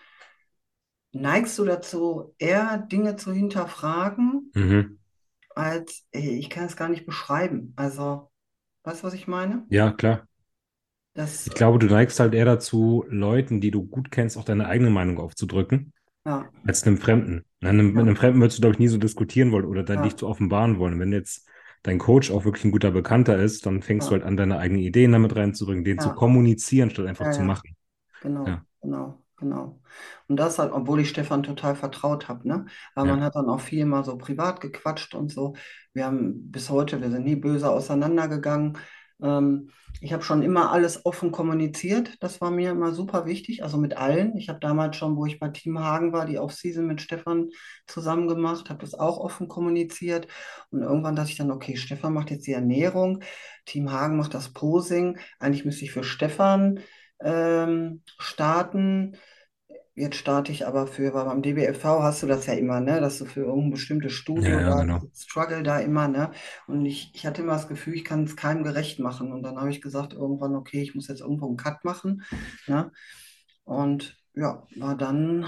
neigst 1.12 1.59
du 1.59 1.64
dazu, 1.66 2.35
eher 2.38 2.79
Dinge 2.79 3.16
zu 3.16 3.33
hinterfragen, 3.33 4.55
Mhm. 4.55 4.98
als 5.55 6.07
ey, 6.12 6.38
ich 6.38 6.51
kann 6.51 6.64
es 6.66 6.77
gar 6.77 6.88
nicht 6.88 7.07
beschreiben. 7.07 7.72
Also, 7.77 8.31
weißt 8.85 9.03
du, 9.03 9.07
was 9.09 9.14
ich 9.14 9.29
meine? 9.29 9.68
Ja, 9.68 9.92
klar. 9.92 10.27
Das, 11.14 11.44
Ich 11.44 11.55
glaube, 11.55 11.79
du 11.79 11.87
neigst 11.87 12.20
halt 12.20 12.35
eher 12.35 12.44
dazu, 12.44 13.05
Leuten, 13.09 13.61
die 13.61 13.70
du 13.70 13.85
gut 13.87 14.11
kennst, 14.11 14.37
auch 14.37 14.44
deine 14.44 14.66
eigene 14.66 14.90
Meinung 14.90 15.18
aufzudrücken, 15.18 15.92
ja, 16.24 16.51
als 16.64 16.85
einem 16.85 16.98
Fremden. 16.98 17.44
Ne, 17.61 17.70
einem- 17.70 17.94
Mit 17.94 18.03
ja, 18.03 18.07
einem 18.07 18.16
Fremden 18.16 18.40
würdest 18.40 18.59
du, 18.59 18.62
glaube 18.62 18.74
ich, 18.74 18.81
nie 18.81 18.88
so 18.88 18.98
diskutieren 18.98 19.53
wollen 19.53 19.66
oder 19.66 19.85
dann 19.85 20.03
dich 20.03 20.16
ja, 20.16 20.18
zu 20.18 20.29
offenbaren 20.29 20.79
wollen. 20.79 21.01
Wenn 21.01 21.12
jetzt 21.12 21.48
dein 21.83 21.99
Coach 21.99 22.31
auch 22.31 22.45
wirklich 22.45 22.64
ein 22.64 22.71
guter 22.73 22.91
Bekannter 22.91 23.38
ist, 23.38 23.67
dann 23.67 23.83
fängst 23.83 24.09
du 24.11 24.12
ja, 24.12 24.14
halt 24.14 24.25
an, 24.25 24.37
deine 24.37 24.59
eigenen 24.59 24.83
Ideen 24.83 25.12
damit 25.12 25.37
reinzubringen, 25.37 25.85
den 25.85 25.99
zu 25.99 26.09
ja, 26.09 26.14
kommunizieren, 26.14 26.91
statt 26.91 27.07
einfach 27.07 27.27
ja, 27.27 27.31
zu 27.31 27.43
machen. 27.43 27.77
Genau, 28.21 28.45
Ja, 28.47 28.64
genau, 28.83 29.23
genau. 29.37 29.81
Und 30.29 30.37
das 30.37 30.59
halt, 30.59 30.73
obwohl 30.73 31.01
ich 31.01 31.11
Stefan 31.11 31.43
total 31.43 31.77
vertraut 31.77 32.29
habe, 32.29 32.47
ne? 32.49 32.67
Aber 32.95 33.07
ja, 33.07 33.14
man 33.14 33.23
hat 33.23 33.37
dann 33.37 33.49
auch 33.49 33.61
viel 33.61 33.85
mal 33.87 34.05
so 34.05 34.19
privat 34.19 34.61
gequatscht 34.61 35.14
und 35.14 35.31
so. 35.33 35.55
Wir 35.93 36.07
haben 36.07 36.51
bis 36.51 36.71
heute, 36.71 37.01
wir 37.01 37.11
sind 37.11 37.25
nie 37.25 37.37
böse 37.37 37.71
auseinandergegangen. 37.71 38.79
Ähm, 39.23 39.71
ich 40.01 40.13
habe 40.13 40.23
schon 40.23 40.43
immer 40.43 40.71
alles 40.71 41.05
offen 41.05 41.33
kommuniziert. 41.33 42.23
Das 42.23 42.41
war 42.41 42.51
mir 42.51 42.71
immer 42.71 42.93
super 42.93 43.27
wichtig, 43.27 43.65
also 43.65 43.79
mit 43.79 43.97
allen. 43.97 44.37
Ich 44.37 44.49
habe 44.49 44.61
damals 44.61 44.97
schon, 44.97 45.17
wo 45.17 45.27
ich 45.27 45.41
bei 45.41 45.49
Team 45.49 45.81
Hagen 45.81 46.13
war, 46.13 46.27
die 46.27 46.39
Off-Season 46.39 46.87
mit 46.87 47.01
Stefan 47.01 47.49
zusammen 47.87 48.29
gemacht, 48.29 48.71
habe 48.71 48.81
das 48.81 48.95
auch 48.95 49.19
offen 49.19 49.49
kommuniziert. 49.49 50.29
Und 50.71 50.83
irgendwann 50.83 51.17
dachte 51.17 51.31
ich 51.31 51.37
dann, 51.37 51.51
okay, 51.51 51.77
Stefan 51.77 52.15
macht 52.15 52.31
jetzt 52.31 52.47
die 52.47 52.53
Ernährung, 52.53 53.23
Team 53.65 53.91
Hagen 53.91 54.17
macht 54.17 54.35
das 54.35 54.53
Posing. 54.53 55.19
Eigentlich 55.41 55.65
müsste 55.65 55.85
ich 55.85 55.93
für 55.93 56.05
Stefan 56.05 56.81
ähm, 57.21 58.03
starten. 58.19 59.17
Jetzt 59.99 60.17
starte 60.17 60.53
ich 60.53 60.67
aber 60.67 60.87
für, 60.87 61.13
weil 61.15 61.25
beim 61.25 61.43
DBFV 61.43 62.03
hast 62.03 62.23
du 62.23 62.27
das 62.27 62.47
ja 62.47 62.55
immer, 62.55 62.81
ne, 62.81 63.01
dass 63.01 63.19
du 63.19 63.25
für 63.25 63.41
irgendein 63.41 63.71
bestimmtes 63.73 64.13
ja, 64.35 64.43
Studio 64.43 64.61
ja, 64.61 64.75
da, 64.77 64.83
genau. 64.83 65.01
struggle 65.15 65.63
da 65.63 65.81
immer, 65.81 66.09
ne, 66.09 66.31
und 66.67 66.87
ich, 66.87 67.11
ich 67.15 67.27
hatte 67.27 67.43
immer 67.43 67.53
das 67.55 67.69
Gefühl, 67.69 67.95
ich 67.95 68.05
kann 68.05 68.25
es 68.25 68.37
keinem 68.37 68.63
gerecht 68.65 69.01
machen 69.01 69.33
und 69.33 69.43
dann 69.43 69.59
habe 69.59 69.71
ich 69.71 69.81
gesagt 69.83 70.13
irgendwann, 70.13 70.55
okay, 70.55 70.83
ich 70.83 70.95
muss 70.95 71.09
jetzt 71.09 71.21
irgendwo 71.21 71.47
einen 71.49 71.57
Cut 71.57 71.85
machen, 71.85 72.23
ne, 72.67 72.93
und 73.65 74.17
ja, 74.35 74.67
war 74.77 74.97
dann, 74.97 75.47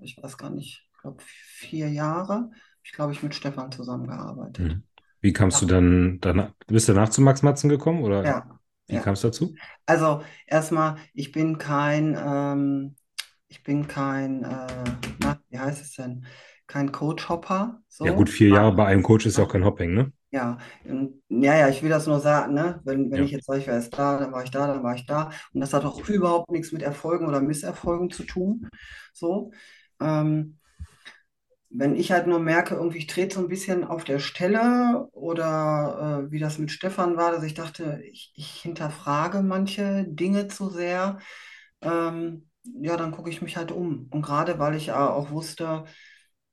ich 0.00 0.16
weiß 0.22 0.38
gar 0.38 0.50
nicht, 0.50 0.88
ich 0.92 0.98
glaube 1.00 1.22
vier 1.22 1.88
Jahre, 1.90 2.50
ich 2.82 2.92
glaube 2.92 3.12
ich 3.12 3.22
mit 3.22 3.34
Stefan 3.34 3.72
zusammengearbeitet. 3.72 4.62
Mhm. 4.62 4.84
Wie 5.20 5.32
kamst 5.32 5.60
du 5.62 5.66
Ja, 5.66 5.66
dann 5.66 6.18
danach, 6.20 6.52
bist 6.66 6.88
du 6.88 6.92
danach 6.94 7.08
zu 7.10 7.20
Max 7.22 7.42
Matzen 7.42 7.68
gekommen 7.70 8.02
oder 8.02 8.32
ja, 8.32 8.60
wie 8.88 8.96
ja. 8.96 9.00
kam 9.00 9.14
es 9.14 9.20
dazu? 9.22 9.58
Also 9.86 10.24
erstmal, 10.46 10.98
ich 11.14 11.32
bin 11.32 11.58
kein, 11.58 12.16
ähm, 12.18 12.96
ich 13.48 13.62
bin 13.62 13.88
kein, 13.88 14.44
äh, 14.44 14.84
na, 15.20 15.40
wie 15.50 15.58
heißt 15.58 15.82
es 15.82 15.94
denn? 15.94 16.26
Kein 16.66 16.92
Coach-Hopper, 16.92 17.82
Ja, 18.02 18.10
gut, 18.12 18.28
so. 18.28 18.30
vier 18.30 18.50
Jahre 18.50 18.72
Ah, 18.72 18.74
bei 18.74 18.86
einem 18.86 19.02
Coach 19.04 19.26
ist 19.26 19.38
ja 19.38 19.44
auch 19.44 19.48
kein 19.48 19.64
Hopping, 19.64 19.94
ne? 19.94 20.12
Ja, 20.30 20.58
und, 20.84 21.22
ja, 21.30 21.56
ja, 21.56 21.68
ich 21.70 21.82
will 21.82 21.88
das 21.88 22.06
nur 22.06 22.20
sagen, 22.20 22.52
ne? 22.52 22.80
Wenn, 22.84 23.10
wenn 23.10 23.22
Ja, 23.22 23.24
ich 23.24 23.30
jetzt 23.30 23.46
sage, 23.46 23.60
ich 23.60 23.66
war 23.66 23.74
erst 23.74 23.96
da, 23.96 24.18
dann 24.18 24.30
war 24.32 24.44
ich 24.44 24.50
da, 24.50 24.66
dann 24.66 24.82
war 24.82 24.94
ich 24.94 25.06
da. 25.06 25.30
Und 25.54 25.60
das 25.60 25.72
hat 25.72 25.84
auch 25.86 26.06
überhaupt 26.08 26.50
nichts 26.50 26.70
mit 26.72 26.82
Erfolgen 26.82 27.26
oder 27.26 27.40
Misserfolgen 27.40 28.10
zu 28.10 28.24
tun. 28.24 28.68
So. 29.14 29.52
Ähm, 30.00 30.58
wenn 31.70 31.96
ich 31.96 32.12
halt 32.12 32.26
nur 32.26 32.38
merke, 32.40 32.74
irgendwie 32.74 32.98
ich 32.98 33.06
trete 33.06 33.34
so 33.34 33.40
ein 33.42 33.48
bisschen 33.48 33.84
auf 33.84 34.04
der 34.04 34.18
Stelle 34.20 35.06
oder 35.12 36.24
äh, 36.28 36.32
wie 36.32 36.38
das 36.38 36.58
mit 36.58 36.70
Stefan 36.70 37.16
war, 37.16 37.30
dass 37.32 37.42
ich 37.44 37.54
dachte, 37.54 38.00
ich, 38.10 38.32
ich 38.34 38.50
hinterfrage 38.62 39.42
manche 39.42 40.04
Dinge 40.08 40.48
zu 40.48 40.70
sehr, 40.70 41.18
ähm, 41.82 42.48
ja, 42.64 42.96
dann 42.96 43.12
gucke 43.12 43.30
ich 43.30 43.42
mich 43.42 43.56
halt 43.56 43.72
um. 43.72 44.08
Und 44.10 44.22
gerade 44.22 44.58
weil 44.58 44.74
ich 44.74 44.92
auch 44.92 45.30
wusste, 45.30 45.84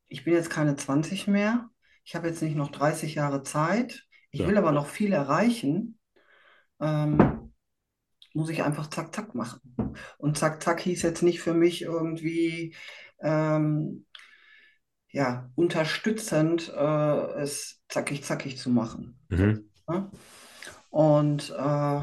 ich 0.08 0.24
bin 0.24 0.34
jetzt 0.34 0.50
keine 0.50 0.76
20 0.76 1.28
mehr, 1.28 1.70
ich 2.04 2.16
habe 2.16 2.28
jetzt 2.28 2.42
nicht 2.42 2.56
noch 2.56 2.72
30 2.72 3.16
Jahre 3.16 3.44
Zeit, 3.44 4.06
ich 4.32 4.42
ja. 4.42 4.48
will 4.48 4.58
aber 4.58 4.72
noch 4.72 4.88
viel 4.88 5.14
erreichen, 5.14 6.00
ähm, 6.80 7.54
muss 8.34 8.50
ich 8.50 8.64
einfach 8.64 8.90
zack, 8.90 9.16
zack 9.16 9.34
machen. 9.34 9.62
Und 10.18 10.38
zack, 10.38 10.62
zack 10.62 10.82
hieß 10.82 11.02
jetzt 11.04 11.24
nicht 11.24 11.42
für 11.42 11.54
mich 11.54 11.82
irgendwie, 11.82 12.76
ähm, 13.22 14.06
ja, 15.10 15.50
unterstützend, 15.56 16.70
äh, 16.76 17.42
es 17.42 17.82
zackig, 17.88 18.24
zackig 18.26 18.58
zu 18.58 18.70
machen. 18.70 19.18
Mhm. 19.30 19.70
ne? 19.88 20.12
Und 20.90 21.52
äh, 21.52 22.02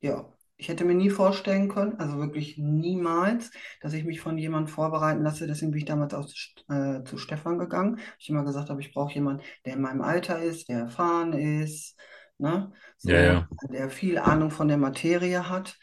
ja, 0.00 0.31
ich 0.56 0.68
hätte 0.68 0.84
mir 0.84 0.94
nie 0.94 1.10
vorstellen 1.10 1.68
können, 1.68 1.98
also 1.98 2.18
wirklich 2.18 2.56
niemals, 2.58 3.50
dass 3.80 3.94
ich 3.94 4.04
mich 4.04 4.20
von 4.20 4.38
jemandem 4.38 4.72
vorbereiten 4.72 5.22
lasse. 5.22 5.46
Deswegen 5.46 5.72
bin 5.72 5.80
ich 5.80 5.86
damals 5.86 6.14
auch 6.14 6.26
zu, 6.26 6.36
äh, 6.72 7.02
zu 7.04 7.18
Stefan 7.18 7.58
gegangen. 7.58 7.98
Ich 8.18 8.28
immer 8.30 8.44
gesagt 8.44 8.70
habe, 8.70 8.80
ich 8.80 8.92
brauche 8.92 9.14
jemanden, 9.14 9.42
der 9.66 9.74
in 9.74 9.80
meinem 9.82 10.02
Alter 10.02 10.40
ist, 10.42 10.68
der 10.68 10.80
erfahren 10.80 11.32
ist, 11.32 11.98
ne? 12.38 12.72
Ja, 13.04 13.20
So, 13.20 13.22
ja, 13.22 13.48
der 13.70 13.90
viel 13.90 14.18
Ahnung 14.18 14.50
von 14.50 14.68
der 14.68 14.78
Materie 14.78 15.48
hat. 15.48 15.78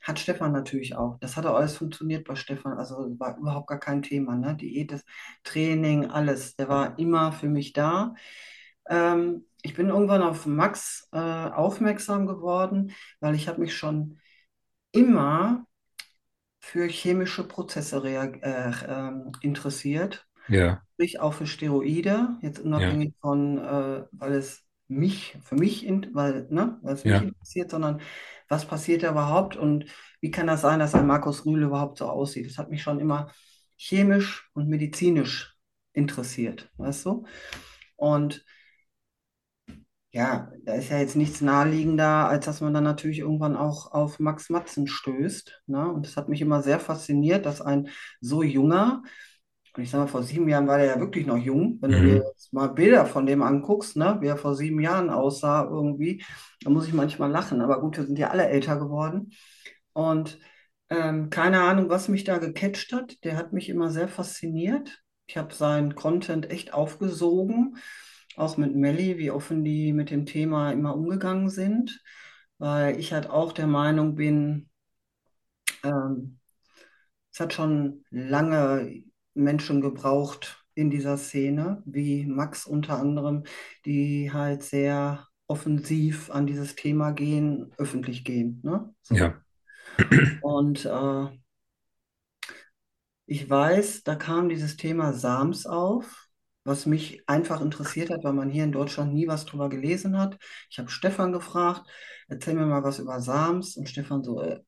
Hat 0.00 0.18
Stefan 0.18 0.52
natürlich 0.52 0.96
auch. 0.96 1.18
Das 1.20 1.36
hat 1.36 1.46
auch 1.46 1.54
alles 1.56 1.76
funktioniert 1.78 2.26
bei 2.26 2.34
Stefan. 2.34 2.74
Also 2.78 2.94
war 3.18 3.38
überhaupt 3.38 3.68
gar 3.68 3.80
kein 3.80 4.02
Thema, 4.02 4.36
ne? 4.36 4.54
Diät, 4.56 4.92
das 4.92 5.02
Training, 5.44 6.06
alles. 6.10 6.56
Der 6.56 6.68
war 6.68 6.98
immer 6.98 7.32
für 7.32 7.48
mich 7.48 7.72
da. 7.72 8.14
Ähm, 8.88 9.46
ich 9.64 9.74
bin 9.74 9.88
irgendwann 9.88 10.22
auf 10.22 10.46
Max 10.46 11.08
äh, 11.12 11.18
aufmerksam 11.18 12.26
geworden, 12.26 12.92
weil 13.20 13.34
ich 13.34 13.48
habe 13.48 13.62
mich 13.62 13.74
schon 13.74 14.18
immer 14.92 15.66
für 16.60 16.86
chemische 16.88 17.44
Prozesse 17.48 18.02
äh, 18.04 18.72
ähm, 18.88 19.32
interessiert, 19.40 20.26
ja, 20.48 20.84
sprich 20.94 21.20
auch 21.20 21.34
für 21.34 21.46
Steroide, 21.46 22.38
jetzt 22.42 22.58
ja, 22.58 22.64
unabhängig 22.66 23.14
von, 23.20 23.58
äh, 23.58 24.04
weil 24.12 24.34
es 24.34 24.64
mich, 24.88 25.38
für 25.42 25.56
mich, 25.56 25.86
in, 25.86 26.14
weil, 26.14 26.46
ne, 26.50 26.78
weil 26.82 26.94
es 26.94 27.06
mich 27.06 27.12
ja, 27.12 27.20
interessiert, 27.22 27.70
sondern 27.70 28.02
was 28.48 28.66
passiert 28.66 29.02
da 29.02 29.10
überhaupt 29.12 29.56
und 29.56 29.86
wie 30.20 30.30
kann 30.30 30.46
das 30.46 30.60
sein, 30.60 30.78
dass 30.78 30.94
ein 30.94 31.06
Markus 31.06 31.46
Rühle 31.46 31.66
überhaupt 31.66 31.98
so 31.98 32.08
aussieht? 32.08 32.46
Das 32.46 32.58
hat 32.58 32.70
mich 32.70 32.82
schon 32.82 33.00
immer 33.00 33.32
chemisch 33.76 34.50
und 34.54 34.68
medizinisch 34.68 35.56
interessiert, 35.94 36.70
weißt 36.76 37.06
du? 37.06 37.26
Und 37.96 38.44
ja, 40.14 40.48
da 40.62 40.74
ist 40.74 40.90
ja 40.90 40.98
jetzt 40.98 41.16
nichts 41.16 41.40
naheliegender, 41.40 42.28
als 42.28 42.44
dass 42.44 42.60
man 42.60 42.72
dann 42.72 42.84
natürlich 42.84 43.18
irgendwann 43.18 43.56
auch 43.56 43.90
auf 43.90 44.20
Max 44.20 44.48
Matzen 44.48 44.86
stößt. 44.86 45.62
Ne? 45.66 45.90
Und 45.90 46.06
das 46.06 46.16
hat 46.16 46.28
mich 46.28 46.40
immer 46.40 46.62
sehr 46.62 46.78
fasziniert, 46.78 47.44
dass 47.44 47.60
ein 47.60 47.88
so 48.20 48.44
junger, 48.44 49.02
und 49.76 49.82
ich 49.82 49.90
sage 49.90 50.04
mal, 50.04 50.08
vor 50.08 50.22
sieben 50.22 50.48
Jahren 50.48 50.68
war 50.68 50.78
der 50.78 50.86
ja 50.86 51.00
wirklich 51.00 51.26
noch 51.26 51.36
jung, 51.36 51.78
wenn 51.80 51.90
du 51.90 52.00
dir 52.00 52.14
mhm. 52.20 52.22
jetzt 52.28 52.52
mal 52.52 52.68
Bilder 52.68 53.06
von 53.06 53.26
dem 53.26 53.42
anguckst, 53.42 53.96
ne, 53.96 54.18
wie 54.20 54.28
er 54.28 54.36
vor 54.36 54.54
sieben 54.54 54.80
Jahren 54.80 55.10
aussah 55.10 55.64
irgendwie, 55.64 56.22
da 56.62 56.70
muss 56.70 56.86
ich 56.86 56.94
manchmal 56.94 57.32
lachen. 57.32 57.60
Aber 57.60 57.80
gut, 57.80 57.96
wir 57.96 58.06
sind 58.06 58.16
ja 58.16 58.30
alle 58.30 58.46
älter 58.46 58.78
geworden. 58.78 59.32
Und 59.94 60.38
ähm, 60.90 61.28
keine 61.28 61.62
Ahnung, 61.62 61.88
was 61.88 62.06
mich 62.06 62.22
da 62.22 62.38
gecatcht 62.38 62.92
hat. 62.92 63.16
Der 63.24 63.36
hat 63.36 63.52
mich 63.52 63.68
immer 63.68 63.90
sehr 63.90 64.06
fasziniert. 64.06 65.02
Ich 65.26 65.36
habe 65.36 65.52
seinen 65.52 65.96
Content 65.96 66.50
echt 66.52 66.72
aufgesogen, 66.72 67.78
auch 68.36 68.56
mit 68.56 68.74
Melli, 68.74 69.18
wie 69.18 69.30
offen 69.30 69.64
die 69.64 69.92
mit 69.92 70.10
dem 70.10 70.26
Thema 70.26 70.72
immer 70.72 70.96
umgegangen 70.96 71.50
sind, 71.50 72.02
weil 72.58 72.98
ich 72.98 73.12
halt 73.12 73.28
auch 73.30 73.52
der 73.52 73.66
Meinung 73.66 74.14
bin, 74.16 74.70
ähm, 75.82 76.38
es 77.32 77.40
hat 77.40 77.52
schon 77.52 78.04
lange 78.10 79.04
Menschen 79.34 79.80
gebraucht 79.80 80.64
in 80.74 80.90
dieser 80.90 81.16
Szene, 81.18 81.82
wie 81.86 82.26
Max 82.26 82.66
unter 82.66 82.98
anderem, 82.98 83.44
die 83.84 84.32
halt 84.32 84.62
sehr 84.62 85.28
offensiv 85.48 86.30
an 86.30 86.46
dieses 86.46 86.76
Thema 86.76 87.12
gehen, 87.12 87.72
öffentlich 87.78 88.24
gehen, 88.24 88.60
ne? 88.64 88.94
So. 89.02 89.16
Ja, 89.16 89.42
Und 90.40 90.84
äh, 90.84 91.28
Ich 93.26 93.48
weiß, 93.48 94.02
da 94.04 94.14
kam 94.16 94.48
dieses 94.48 94.76
Thema 94.76 95.12
SAMS 95.12 95.66
auf, 95.66 96.23
was 96.64 96.86
mich 96.86 97.22
einfach 97.28 97.60
interessiert 97.60 98.10
hat, 98.10 98.24
weil 98.24 98.32
man 98.32 98.50
hier 98.50 98.64
in 98.64 98.72
Deutschland 98.72 99.12
nie 99.14 99.28
was 99.28 99.44
drüber 99.46 99.68
gelesen 99.68 100.18
hat. 100.18 100.38
Ich 100.70 100.78
habe 100.78 100.90
Stefan 100.90 101.32
gefragt, 101.32 101.82
erzähl 102.28 102.54
mir 102.54 102.66
mal 102.66 102.82
was 102.82 102.98
über 102.98 103.20
SAMS. 103.20 103.76
Und 103.76 103.88
Stefan 103.88 104.22
so, 104.24 104.40
äh, 104.42 104.60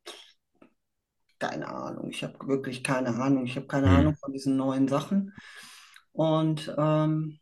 keine 1.38 1.68
Ahnung, 1.68 2.10
ich 2.10 2.22
habe 2.24 2.46
wirklich 2.48 2.82
keine 2.82 3.14
Ahnung. 3.16 3.44
Ich 3.46 3.56
habe 3.56 3.66
keine 3.66 3.90
Ahnung 3.90 4.12
mhm. 4.14 4.16
von 4.18 4.32
diesen 4.32 4.56
neuen 4.56 4.88
Sachen. 4.88 5.32
Und 6.12 6.74
ähm, 6.78 7.38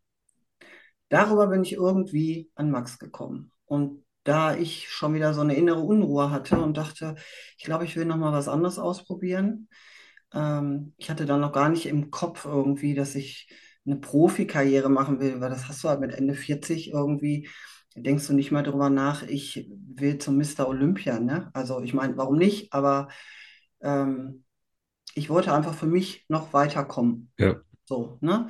darüber 1.09 1.47
bin 1.49 1.62
ich 1.62 1.73
irgendwie 1.75 2.51
an 2.55 2.71
Max 2.71 2.99
gekommen. 2.99 3.53
Und 3.67 4.05
da 4.25 4.57
ich 4.57 4.88
schon 4.90 5.14
wieder 5.14 5.35
so 5.35 5.43
eine 5.43 5.55
innere 5.57 5.81
Unruhe 5.81 6.31
hatte 6.31 6.59
und 6.61 6.77
dachte, 6.77 7.14
ich 7.59 7.64
glaube, 7.64 7.85
ich 7.85 7.97
will 7.97 8.07
noch 8.07 8.17
mal 8.17 8.33
was 8.33 8.49
anderes 8.49 8.79
ausprobieren, 8.79 9.69
Ähm, 10.35 10.95
ich 10.99 11.11
hatte 11.11 11.27
dann 11.27 11.40
noch 11.40 11.53
gar 11.53 11.69
nicht 11.69 11.87
im 11.87 12.11
Kopf 12.11 12.45
irgendwie, 12.47 12.95
dass 12.95 13.14
ich 13.14 13.49
eine 13.87 13.97
Profikarriere 13.97 14.88
machen 14.88 15.20
will, 15.20 15.40
weil 15.40 15.51
das 15.51 15.68
hast 15.68 15.85
du 15.85 15.88
halt 15.88 16.01
mit 16.01 16.12
Ende 16.12 16.35
40 16.35 16.90
irgendwie, 16.92 17.49
denkst 17.97 18.27
du 18.27 18.33
nicht 18.33 18.51
mal 18.51 18.62
drüber 18.62 18.90
nach, 18.90 19.23
ich 19.23 19.70
will 19.70 20.18
zum 20.18 20.37
Mister 20.37 20.68
Olympia, 20.68 21.20
ne? 21.20 21.51
Also 21.53 21.81
ich 21.83 21.94
meine, 21.94 22.16
warum 22.16 22.38
nicht? 22.38 22.73
Aber 22.73 23.09
ähm, 23.83 24.44
ich 25.14 25.31
wollte 25.31 25.53
einfach 25.53 25.75
für 25.75 25.87
mich 25.87 26.25
noch 26.29 26.53
weiterkommen. 26.53 27.31
Ja. 27.38 27.57
So, 27.85 28.18
ne? 28.20 28.49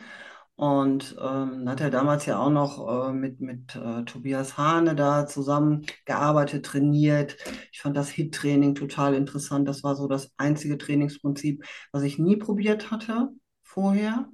Und 0.57 1.17
ähm, 1.21 1.69
hat 1.69 1.81
er 1.81 1.91
damals 1.91 2.27
ja 2.27 2.39
auch 2.39 2.51
noch 2.51 3.09
äh, 3.09 3.13
mit, 3.13 3.41
mit 3.41 3.75
äh, 3.75 4.05
Tobias 4.05 4.57
Hane 4.57 4.95
da 4.95 5.27
zusammen 5.27 5.85
gearbeitet, 6.05 6.65
trainiert. 6.65 7.37
Ich 7.73 7.81
fand 7.81 7.97
das 7.97 8.09
HIT-Training 8.11 8.77
total 8.77 9.15
interessant. 9.15 9.69
Das 9.69 9.83
war 9.83 9.97
so 9.97 10.07
das 10.07 10.31
einzige 10.37 10.79
Trainingsprinzip, 10.79 11.65
was 11.91 12.05
ich 12.05 12.21
nie 12.21 12.37
probiert 12.37 12.93
hatte 12.93 13.31
vorher. 13.65 14.29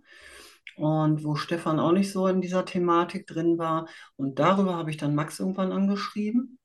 Und 0.80 1.24
wo 1.24 1.36
Stefan 1.36 1.78
auch 1.78 1.92
nicht 1.92 2.10
so 2.10 2.26
in 2.26 2.40
dieser 2.40 2.64
Thematik 2.64 3.26
drin 3.26 3.58
war. 3.58 3.86
Und 4.16 4.38
darüber 4.38 4.76
habe 4.76 4.90
ich 4.90 4.96
dann 4.96 5.14
Max 5.14 5.38
irgendwann 5.38 5.72
angeschrieben. 5.72 6.58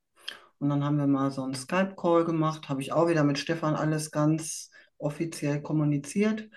Und 0.58 0.70
dann 0.70 0.82
haben 0.82 0.96
wir 0.96 1.06
mal 1.06 1.30
so 1.30 1.42
einen 1.42 1.54
Skype-Call 1.54 2.24
gemacht. 2.24 2.70
Habe 2.70 2.80
ich 2.80 2.92
auch 2.92 3.08
wieder 3.08 3.24
mit 3.24 3.38
Stefan 3.38 3.74
alles 3.74 4.10
ganz 4.10 4.70
offiziell 4.96 5.60
kommuniziert. 5.60 6.48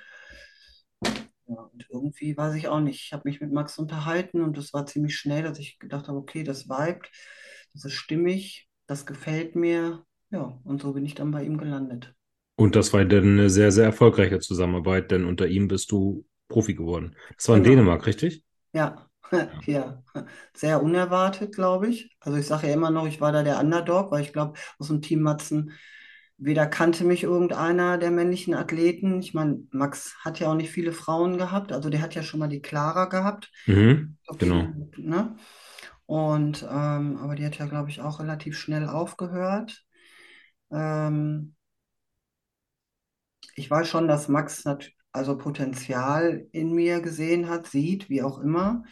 Ja, 1.03 1.69
und 1.73 1.85
irgendwie 1.89 2.37
weiß 2.37 2.55
ich 2.55 2.69
auch 2.69 2.79
nicht. 2.79 3.03
Ich 3.03 3.11
habe 3.11 3.23
mich 3.25 3.41
mit 3.41 3.51
Max 3.51 3.77
unterhalten 3.77 4.41
und 4.41 4.57
es 4.57 4.73
war 4.73 4.85
ziemlich 4.85 5.17
schnell, 5.17 5.43
dass 5.43 5.59
ich 5.59 5.79
gedacht 5.79 6.07
habe, 6.07 6.17
okay, 6.17 6.45
das 6.45 6.69
vibet, 6.69 7.09
das 7.73 7.83
ist 7.83 7.93
stimmig, 7.95 8.69
das 8.87 9.05
gefällt 9.05 9.57
mir. 9.57 10.05
Ja, 10.29 10.57
und 10.63 10.81
so 10.81 10.93
bin 10.93 11.05
ich 11.05 11.15
dann 11.15 11.31
bei 11.31 11.43
ihm 11.43 11.57
gelandet. 11.57 12.13
Und 12.55 12.77
das 12.77 12.93
war 12.93 13.03
dann 13.03 13.23
eine 13.23 13.49
sehr, 13.49 13.73
sehr 13.73 13.85
erfolgreiche 13.85 14.39
Zusammenarbeit, 14.39 15.11
denn 15.11 15.25
unter 15.25 15.47
ihm 15.47 15.67
bist 15.67 15.91
du 15.91 16.25
Profi 16.49 16.75
geworden. 16.75 17.15
Das 17.37 17.49
war 17.49 17.57
in 17.57 17.63
Genau. 17.63 17.65
Dänemark, 17.65 18.07
richtig? 18.07 18.43
Ja, 18.73 19.07
Ja. 19.67 20.03
Sehr 20.53 20.81
unerwartet, 20.83 21.53
glaube 21.55 21.87
ich. 21.89 22.15
Also 22.19 22.37
ich 22.37 22.47
sage 22.47 22.67
ja 22.67 22.73
immer 22.73 22.89
noch, 22.91 23.07
ich 23.07 23.21
war 23.21 23.31
da 23.31 23.43
der 23.43 23.59
Underdog, 23.59 24.11
weil 24.11 24.21
ich 24.23 24.33
glaube, 24.33 24.59
aus 24.79 24.87
dem 24.87 25.01
Team 25.01 25.21
Matzen 25.21 25.71
weder 26.37 26.67
kannte 26.67 27.03
mich 27.05 27.23
irgendeiner 27.23 27.97
der 27.97 28.11
männlichen 28.11 28.53
Athleten. 28.55 29.21
Ich 29.21 29.33
meine, 29.33 29.59
Max 29.71 30.15
hat 30.23 30.39
ja 30.39 30.49
auch 30.51 30.55
nicht 30.55 30.71
viele 30.71 30.93
Frauen 30.93 31.37
gehabt. 31.37 31.71
Also 31.73 31.89
der 31.89 32.01
hat 32.01 32.15
ja 32.15 32.23
schon 32.23 32.39
mal 32.39 32.47
die 32.49 32.61
Clara 32.61 33.05
gehabt. 33.05 33.51
Mhm, 33.67 34.17
Okay, 34.27 34.51
genau. 34.51 34.75
ne? 34.97 35.35
Und 36.05 36.63
ähm, 36.69 37.17
aber 37.17 37.35
die 37.35 37.45
hat 37.45 37.57
ja, 37.59 37.67
glaube 37.67 37.89
ich, 37.91 38.01
auch 38.01 38.19
relativ 38.19 38.57
schnell 38.57 38.87
aufgehört. 38.87 39.85
Ähm, 40.71 41.55
ich 43.55 43.69
weiß 43.69 43.87
schon, 43.87 44.07
dass 44.07 44.27
Max 44.27 44.63
also 45.11 45.37
Potenzial 45.37 46.47
in 46.51 46.73
mir 46.73 47.01
gesehen 47.01 47.49
hat, 47.49 47.67
sieht, 47.67 48.09
wie 48.09 48.21
auch 48.23 48.39
immer. 48.39 48.83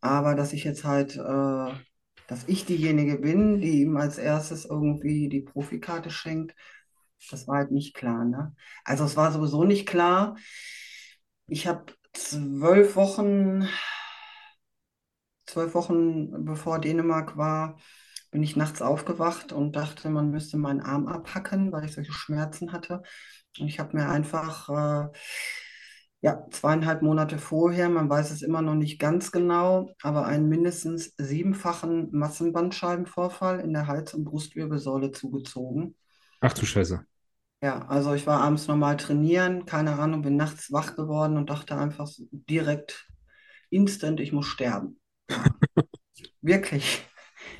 Aber 0.00 0.34
dass 0.34 0.52
ich 0.52 0.64
jetzt 0.64 0.84
halt, 0.84 1.16
äh, 1.16 1.72
dass 2.26 2.44
ich 2.48 2.64
diejenige 2.66 3.18
bin, 3.18 3.60
die 3.60 3.82
ihm 3.82 3.96
als 3.96 4.18
erstes 4.18 4.64
irgendwie 4.64 5.28
die 5.28 5.40
Profikarte 5.42 6.10
schenkt, 6.10 6.54
das 7.30 7.46
war 7.46 7.58
halt 7.58 7.70
nicht 7.70 7.94
klar, 7.94 8.24
ne? 8.24 8.54
Also 8.84 9.04
es 9.04 9.16
war 9.16 9.30
sowieso 9.32 9.64
nicht 9.64 9.86
klar. 9.86 10.36
Ich 11.46 11.66
habe 11.66 11.86
zwölf 12.14 12.96
Wochen 12.96 13.68
zwölf 15.46 15.74
Wochen 15.74 16.44
bevor 16.44 16.78
Dänemark 16.80 17.36
war, 17.36 17.78
bin 18.30 18.42
ich 18.42 18.56
nachts 18.56 18.80
aufgewacht 18.82 19.52
und 19.52 19.76
dachte, 19.76 20.08
man 20.10 20.30
müsste 20.30 20.56
meinen 20.56 20.80
Arm 20.80 21.06
abhacken, 21.06 21.72
weil 21.72 21.84
ich 21.84 21.92
solche 21.92 22.12
Schmerzen 22.12 22.72
hatte. 22.72 23.02
Ich 23.58 23.78
habe 23.78 23.96
mir 23.96 24.08
einfach, 24.08 24.68
äh, 24.68 25.18
ja, 26.20 26.46
zweieinhalb 26.50 27.02
Monate 27.02 27.38
vorher, 27.38 27.88
man 27.88 28.08
weiß 28.08 28.30
es 28.30 28.42
immer 28.42 28.62
noch 28.62 28.74
nicht 28.76 28.98
ganz 29.00 29.32
genau, 29.32 29.90
aber 30.02 30.26
einen 30.26 30.48
mindestens 30.48 31.14
siebenfachen 31.18 32.10
Massenbandscheibenvorfall 32.12 33.60
in 33.60 33.72
der 33.72 33.88
Hals- 33.88 34.14
und 34.14 34.24
Brustwirbelsäule 34.24 35.10
zugezogen. 35.10 35.96
Ach 36.40 36.52
du 36.52 36.66
Scheiße. 36.66 37.06
Ja, 37.62 37.86
also 37.88 38.12
ich 38.14 38.26
war 38.26 38.40
abends 38.42 38.66
normal 38.68 38.96
trainieren, 38.98 39.64
keine 39.66 39.98
Ahnung, 39.98 40.22
bin 40.22 40.36
nachts 40.36 40.70
wach 40.72 40.96
geworden 40.96 41.36
und 41.36 41.48
dachte 41.48 41.76
einfach 41.76 42.06
so 42.08 42.24
direkt, 42.32 43.08
instant, 43.70 44.20
ich 44.20 44.32
muss 44.32 44.46
sterben. 44.46 45.00
Ja. 45.30 45.44
Wirklich. 46.42 47.02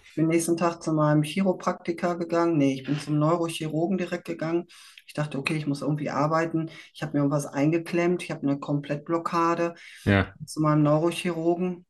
Ich 0.05 0.15
bin 0.17 0.29
nächsten 0.29 0.57
Tag 0.57 0.83
zu 0.83 0.93
meinem 0.93 1.23
Chiropraktiker 1.23 2.17
gegangen. 2.19 2.59
Nee, 2.59 2.75
ich 2.75 2.85
bin 2.85 2.99
zum 3.01 3.19
Neurochirurgen 3.19 3.99
direkt 3.99 4.27
gegangen. 4.27 4.67
Ich 5.13 5.15
dachte, 5.15 5.39
okay, 5.39 5.55
ich 5.55 5.67
muss 5.67 5.83
irgendwie 5.83 6.09
arbeiten. 6.09 6.71
Ich 6.95 7.03
habe 7.03 7.13
mir 7.13 7.19
irgendwas 7.19 7.45
eingeklemmt. 7.45 8.23
Ich 8.23 8.31
habe 8.31 8.45
eine 8.49 8.59
Komplettblockade 8.59 9.75
Ja. 10.05 10.35
zu 10.47 10.63
meinem 10.63 10.83
Neurochirurgen, 10.85 11.85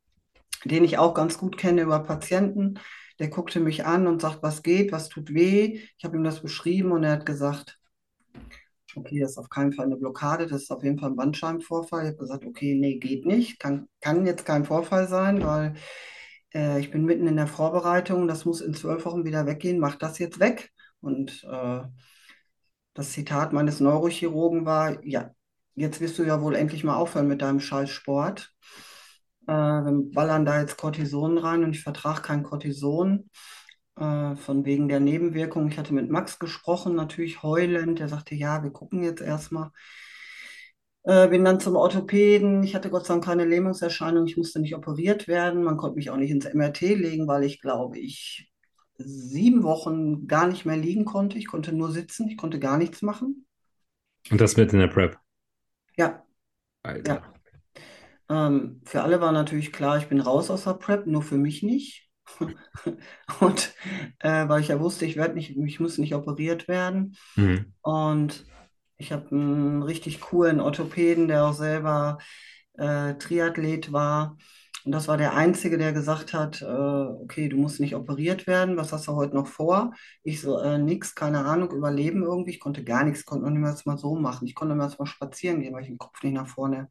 den 0.64 0.82
ich 0.82 0.98
auch 0.98 1.14
ganz 1.14 1.38
gut 1.38 1.56
kenne 1.56 1.82
über 1.82 2.00
Patienten. 2.00 2.80
Der 3.20 3.28
guckte 3.28 3.60
mich 3.60 3.86
an 3.86 4.08
und 4.08 4.20
sagt, 4.20 4.42
was 4.42 4.64
geht, 4.64 4.90
was 4.90 5.08
tut 5.08 5.32
weh. 5.34 5.80
Ich 5.98 6.04
habe 6.04 6.16
ihm 6.16 6.24
das 6.24 6.42
beschrieben 6.42 6.90
und 6.90 7.04
er 7.04 7.12
hat 7.12 7.24
gesagt, 7.24 7.78
okay, 8.96 9.20
das 9.20 9.32
ist 9.32 9.38
auf 9.38 9.48
keinen 9.50 9.72
Fall 9.72 9.86
eine 9.86 9.96
Blockade, 9.96 10.48
das 10.48 10.62
ist 10.62 10.70
auf 10.72 10.82
jeden 10.82 10.98
Fall 10.98 11.10
ein 11.10 11.16
Bandscheibenvorfall. 11.16 12.02
Ich 12.02 12.08
habe 12.08 12.18
gesagt, 12.18 12.44
okay, 12.44 12.74
nee, 12.74 12.98
geht 12.98 13.24
nicht. 13.24 13.60
Kann, 13.60 13.88
kann 14.00 14.26
jetzt 14.26 14.44
kein 14.44 14.64
Vorfall 14.64 15.06
sein, 15.08 15.44
weil 15.44 15.74
äh, 16.54 16.80
ich 16.80 16.90
bin 16.90 17.04
mitten 17.04 17.28
in 17.28 17.36
der 17.36 17.46
Vorbereitung, 17.46 18.28
das 18.28 18.44
muss 18.44 18.60
in 18.60 18.74
zwölf 18.74 19.04
Wochen 19.04 19.24
wieder 19.24 19.46
weggehen, 19.46 19.78
mach 19.78 19.96
das 19.96 20.18
jetzt 20.18 20.40
weg. 20.40 20.72
Und 21.00 21.44
äh, 21.50 21.82
das 22.94 23.12
Zitat 23.12 23.52
meines 23.52 23.80
Neurochirurgen 23.80 24.64
war, 24.66 25.04
ja, 25.04 25.30
jetzt 25.74 26.00
wirst 26.00 26.18
du 26.18 26.24
ja 26.24 26.42
wohl 26.42 26.54
endlich 26.54 26.84
mal 26.84 26.96
aufhören 26.96 27.28
mit 27.28 27.42
deinem 27.42 27.60
Scheißsport. 27.60 28.52
Äh, 29.46 29.52
wir 29.52 30.12
ballern 30.12 30.44
da 30.44 30.60
jetzt 30.60 30.76
Cortison 30.76 31.38
rein 31.38 31.64
und 31.64 31.74
ich 31.74 31.82
vertrage 31.82 32.22
kein 32.22 32.42
Cortison. 32.42 33.30
Äh, 33.96 34.36
von 34.36 34.64
wegen 34.64 34.88
der 34.88 35.00
Nebenwirkung. 35.00 35.68
Ich 35.68 35.78
hatte 35.78 35.94
mit 35.94 36.10
Max 36.10 36.38
gesprochen, 36.38 36.94
natürlich 36.94 37.42
heulend. 37.42 37.98
Der 37.98 38.08
sagte, 38.08 38.34
ja, 38.34 38.62
wir 38.62 38.70
gucken 38.70 39.02
jetzt 39.02 39.20
erstmal. 39.20 39.70
Äh, 41.04 41.28
bin 41.28 41.44
dann 41.44 41.60
zum 41.60 41.76
Orthopäden. 41.76 42.62
Ich 42.62 42.74
hatte 42.74 42.90
Gott 42.90 43.06
sei 43.06 43.14
Dank 43.14 43.24
keine 43.24 43.44
Lähmungserscheinung. 43.44 44.26
Ich 44.26 44.36
musste 44.36 44.60
nicht 44.60 44.74
operiert 44.74 45.28
werden. 45.28 45.64
Man 45.64 45.76
konnte 45.76 45.96
mich 45.96 46.10
auch 46.10 46.16
nicht 46.16 46.30
ins 46.30 46.46
MRT 46.46 46.80
legen, 46.94 47.26
weil 47.28 47.44
ich 47.44 47.60
glaube, 47.60 47.98
ich 47.98 48.51
sieben 49.04 49.62
Wochen 49.62 50.26
gar 50.26 50.46
nicht 50.48 50.64
mehr 50.64 50.76
liegen 50.76 51.04
konnte. 51.04 51.38
Ich 51.38 51.46
konnte 51.46 51.72
nur 51.72 51.90
sitzen. 51.90 52.28
Ich 52.28 52.36
konnte 52.36 52.58
gar 52.58 52.78
nichts 52.78 53.02
machen. 53.02 53.46
Und 54.30 54.40
das 54.40 54.56
mit 54.56 54.72
in 54.72 54.78
der 54.78 54.88
Prep. 54.88 55.18
Ja, 55.96 56.24
Alter. 56.82 57.22
ja. 58.28 58.46
Ähm, 58.46 58.80
für 58.84 59.02
alle 59.02 59.20
war 59.20 59.32
natürlich 59.32 59.72
klar, 59.72 59.98
ich 59.98 60.06
bin 60.06 60.20
raus 60.20 60.50
aus 60.50 60.64
der 60.64 60.74
Prep, 60.74 61.06
nur 61.06 61.22
für 61.22 61.36
mich 61.36 61.62
nicht. 61.62 62.08
Und 63.40 63.74
äh, 64.20 64.48
weil 64.48 64.60
ich 64.60 64.68
ja 64.68 64.80
wusste, 64.80 65.04
ich 65.04 65.16
werde 65.16 65.34
nicht, 65.34 65.56
ich 65.56 65.80
muss 65.80 65.98
nicht 65.98 66.14
operiert 66.14 66.68
werden. 66.68 67.16
Mhm. 67.36 67.74
Und 67.82 68.46
ich 68.96 69.12
habe 69.12 69.30
einen 69.32 69.82
richtig 69.82 70.20
coolen 70.20 70.60
Orthopäden, 70.60 71.28
der 71.28 71.44
auch 71.44 71.54
selber 71.54 72.18
äh, 72.74 73.14
Triathlet 73.14 73.92
war. 73.92 74.38
Und 74.84 74.92
das 74.92 75.08
war 75.08 75.16
der 75.16 75.34
Einzige, 75.34 75.78
der 75.78 75.92
gesagt 75.92 76.34
hat, 76.34 76.62
äh, 76.62 76.64
okay, 76.66 77.48
du 77.48 77.56
musst 77.56 77.80
nicht 77.80 77.94
operiert 77.94 78.46
werden, 78.46 78.76
was 78.76 78.92
hast 78.92 79.06
du 79.08 79.12
heute 79.14 79.34
noch 79.34 79.46
vor? 79.46 79.92
Ich 80.24 80.40
so, 80.40 80.58
äh, 80.60 80.78
nix, 80.78 81.14
keine 81.14 81.44
Ahnung, 81.44 81.70
überleben 81.72 82.22
irgendwie. 82.24 82.50
Ich 82.52 82.60
konnte 82.60 82.84
gar 82.84 83.04
nichts, 83.04 83.24
konnte 83.24 83.44
noch 83.44 83.50
nicht 83.52 83.60
mal, 83.60 83.76
mal 83.94 83.98
so 83.98 84.16
machen. 84.16 84.46
Ich 84.48 84.54
konnte 84.54 84.74
mal 84.74 84.90
spazieren 85.04 85.60
gehen, 85.60 85.74
weil 85.74 85.82
ich 85.82 85.88
den 85.88 85.98
Kopf 85.98 86.22
nicht 86.22 86.34
nach 86.34 86.48
vorne 86.48 86.88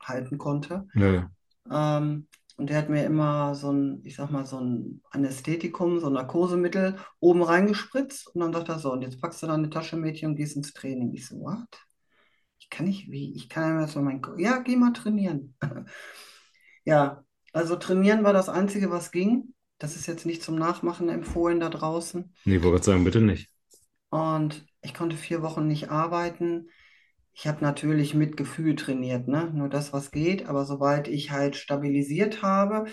halten 0.00 0.38
konnte. 0.38 0.86
Ja. 0.94 1.30
Ähm, 1.70 2.28
und 2.56 2.70
der 2.70 2.78
hat 2.78 2.90
mir 2.90 3.04
immer 3.06 3.54
so 3.54 3.72
ein, 3.72 4.02
ich 4.04 4.16
sag 4.16 4.30
mal, 4.30 4.46
so 4.46 4.60
ein 4.60 5.02
Anästhetikum, 5.10 6.00
so 6.00 6.08
ein 6.08 6.14
Narkosemittel 6.14 6.98
oben 7.20 7.42
reingespritzt. 7.42 8.28
Und 8.34 8.40
dann 8.42 8.52
sagt 8.52 8.68
er 8.68 8.78
so, 8.78 8.92
und 8.92 9.02
jetzt 9.02 9.20
packst 9.20 9.42
du 9.42 9.46
deine 9.48 9.70
Tasche, 9.70 9.96
Mädchen, 9.96 10.30
und 10.30 10.36
gehst 10.36 10.56
ins 10.56 10.72
Training. 10.74 11.14
Ich 11.14 11.26
so, 11.28 11.36
what? 11.40 11.58
Ich 12.60 12.70
kann 12.70 12.86
nicht, 12.86 13.10
wie? 13.10 13.34
Ich 13.36 13.48
kann 13.48 13.76
ja 13.76 13.82
erstmal 13.82 14.04
mein, 14.06 14.22
Ko- 14.22 14.36
ja, 14.38 14.58
geh 14.60 14.76
mal 14.76 14.92
trainieren. 14.92 15.56
Ja, 16.84 17.24
also 17.52 17.76
trainieren 17.76 18.24
war 18.24 18.32
das 18.32 18.48
Einzige, 18.48 18.90
was 18.90 19.10
ging. 19.10 19.54
Das 19.78 19.96
ist 19.96 20.06
jetzt 20.06 20.26
nicht 20.26 20.42
zum 20.42 20.56
Nachmachen 20.56 21.08
empfohlen 21.08 21.60
da 21.60 21.68
draußen. 21.68 22.32
Nee, 22.44 22.62
wollte 22.62 22.72
gerade 22.76 22.84
sagen, 22.84 23.04
bitte 23.04 23.20
nicht. 23.20 23.50
Und 24.10 24.66
ich 24.82 24.94
konnte 24.94 25.16
vier 25.16 25.42
Wochen 25.42 25.66
nicht 25.66 25.90
arbeiten. 25.90 26.70
Ich 27.34 27.46
habe 27.46 27.62
natürlich 27.62 28.14
mit 28.14 28.36
Gefühl 28.36 28.76
trainiert, 28.76 29.26
ne? 29.28 29.50
Nur 29.54 29.68
das, 29.68 29.92
was 29.92 30.10
geht. 30.10 30.46
Aber 30.46 30.64
sobald 30.66 31.08
ich 31.08 31.30
halt 31.30 31.56
stabilisiert 31.56 32.42
habe, 32.42 32.86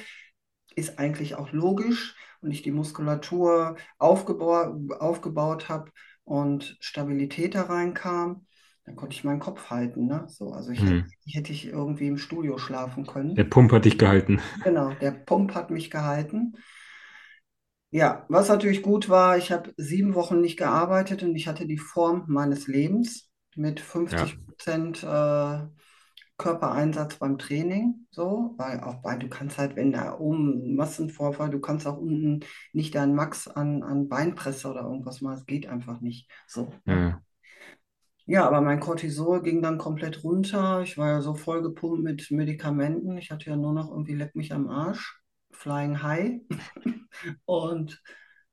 ist 0.76 1.00
eigentlich 1.00 1.36
auch 1.36 1.52
logisch 1.52 2.16
und 2.42 2.52
ich 2.52 2.62
die 2.62 2.72
Muskulatur 2.72 3.78
aufgebau 3.98 4.80
aufgebaut 5.00 5.70
habe 5.70 5.92
und 6.26 6.78
Stabilität 6.80 7.56
da 7.56 7.64
reinkam, 7.64 8.46
dann 8.86 8.96
konnte 8.96 9.16
ich 9.16 9.24
meinen 9.24 9.40
Kopf 9.40 9.70
halten, 9.70 10.08
ne? 10.08 10.26
So, 10.30 10.52
also 10.52 10.72
ich 10.72 10.86
hätte, 10.86 10.94
Mhm. 10.94 11.12
hätte 11.34 11.52
ich 11.54 11.68
irgendwie 11.68 12.08
im 12.08 12.18
Studio 12.18 12.58
schlafen 12.58 13.06
Der 13.36 13.44
können. 13.44 13.46
Pump 13.46 13.72
hat 13.72 13.86
dich 13.86 13.98
gehalten. 13.98 14.40
Genau, 14.64 14.94
der 14.96 15.12
Pump 15.12 15.54
hat 15.56 15.70
mich 15.72 15.90
gehalten. 15.92 16.56
Ja, 17.92 18.26
was 18.30 18.50
natürlich 18.50 18.84
gut 18.84 19.10
war, 19.10 19.38
ich 19.38 19.52
habe 19.52 19.74
sieben 19.78 20.14
Wochen 20.14 20.42
nicht 20.42 20.58
gearbeitet 20.58 21.24
und 21.24 21.36
ich 21.36 21.48
hatte 21.48 21.66
die 21.66 21.78
Form 21.78 22.26
meines 22.28 22.68
Lebens. 22.68 23.26
mit 23.56 23.80
50 23.80 24.38
Ja. 24.38 24.40
Prozent 24.46 25.04
äh, 25.04 25.60
Körpereinsatz 26.38 27.18
beim 27.18 27.38
Training, 27.40 28.08
so, 28.12 28.54
weil 28.58 28.80
auch 28.82 29.02
bei, 29.02 29.18
du 29.18 29.28
kannst 29.30 29.58
halt, 29.58 29.76
wenn 29.76 29.92
da 29.92 30.18
oben 30.20 30.76
Massenvorfall, 30.76 31.50
du 31.50 31.60
kannst 31.60 31.88
auch 31.88 31.98
unten 31.98 32.42
nicht 32.74 32.96
deinen 32.96 33.16
Max 33.16 33.48
an, 33.48 33.84
an 33.84 34.08
Beinpresse 34.10 34.70
oder 34.70 34.82
irgendwas 34.84 35.22
machen, 35.22 35.40
es 35.40 35.46
geht 35.48 35.68
einfach 35.68 36.00
nicht. 36.02 36.30
So? 36.48 36.72
Ja. 36.86 37.22
Ja, 38.30 38.46
aber 38.48 38.62
mein 38.62 38.80
Cortisol 38.80 39.42
ging 39.42 39.62
dann 39.64 39.78
komplett 39.80 40.24
runter. 40.24 40.82
Ich 40.84 40.98
war 40.98 41.10
ja 41.10 41.22
so 41.22 41.34
voll 41.36 41.62
gepumpt 41.64 42.04
mit 42.04 42.30
Medikamenten. 42.32 43.18
Ich 43.18 43.32
hatte 43.32 43.50
ja 43.50 43.56
nur 43.56 43.74
noch 43.74 43.90
irgendwie 43.90 44.14
Leck 44.16 44.36
mich 44.36 44.54
am 44.54 44.70
Arsch, 44.70 45.20
Flying 45.52 46.04
High. 46.04 46.42
Und 47.46 48.02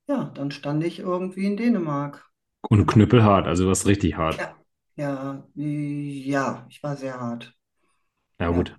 ja, 0.07 0.25
dann 0.35 0.51
stand 0.51 0.83
ich 0.83 0.99
irgendwie 0.99 1.45
in 1.45 1.57
Dänemark. 1.57 2.25
Und 2.69 2.85
knüppelhart, 2.85 3.45
also 3.45 3.67
was 3.67 3.85
richtig 3.87 4.15
hart. 4.15 4.39
Ja, 4.39 4.55
ja, 4.95 5.47
ja, 5.55 6.65
ich 6.69 6.81
war 6.83 6.95
sehr 6.97 7.19
hart. 7.19 7.53
Ja, 8.39 8.49
Ja, 8.49 8.51
gut. 8.51 8.75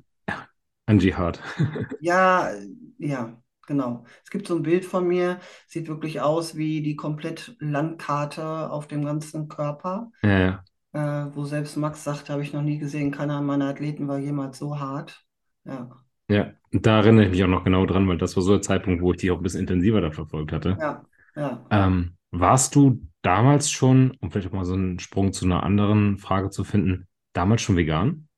Angie 0.86 1.14
hart. 1.14 1.40
ja, 1.98 2.52
ja, 2.98 3.42
genau. 3.66 4.04
Es 4.24 4.30
gibt 4.30 4.46
so 4.48 4.56
ein 4.56 4.62
Bild 4.62 4.84
von 4.84 5.06
mir, 5.06 5.40
sieht 5.66 5.88
wirklich 5.88 6.20
aus 6.20 6.56
wie 6.56 6.82
die 6.82 6.96
komplett 6.96 7.56
Landkarte 7.60 8.70
auf 8.70 8.86
dem 8.88 9.04
ganzen 9.04 9.48
Körper, 9.48 10.10
Ja, 10.22 10.38
ja. 10.38 10.64
Äh, 10.92 10.98
wo 11.34 11.44
selbst 11.44 11.76
Max 11.76 12.04
sagt, 12.04 12.30
habe 12.30 12.42
ich 12.42 12.52
noch 12.52 12.62
nie 12.62 12.78
gesehen, 12.78 13.10
keiner 13.12 13.40
meiner 13.42 13.68
Athleten 13.70 14.08
war 14.08 14.18
jemals 14.18 14.58
so 14.58 14.78
hart. 14.80 15.24
Ja, 15.64 15.90
Ja, 16.30 16.52
da 16.72 16.98
erinnere 16.98 17.24
ich 17.26 17.30
mich 17.30 17.42
auch 17.44 17.48
noch 17.48 17.64
genau 17.64 17.86
dran, 17.86 18.08
weil 18.08 18.18
das 18.18 18.36
war 18.36 18.42
so 18.42 18.52
der 18.52 18.62
Zeitpunkt, 18.62 19.02
wo 19.02 19.12
ich 19.12 19.18
dich 19.20 19.30
auch 19.30 19.38
ein 19.38 19.42
bisschen 19.42 19.60
intensiver 19.62 20.00
da 20.00 20.10
verfolgt 20.10 20.52
hatte. 20.52 20.80
ja, 20.80 21.04
ja. 21.36 21.64
Ähm, 21.70 22.16
warst 22.30 22.74
du 22.76 23.02
damals 23.22 23.70
schon, 23.70 24.12
um 24.20 24.30
vielleicht 24.30 24.48
auch 24.48 24.52
mal 24.52 24.64
so 24.66 24.74
einen 24.74 24.98
Sprung 25.00 25.32
zu 25.32 25.46
einer 25.46 25.62
anderen 25.64 26.18
Frage 26.18 26.50
zu 26.50 26.64
finden, 26.64 27.08
damals 27.34 27.62
schon 27.62 27.76
vegan? 27.76 28.28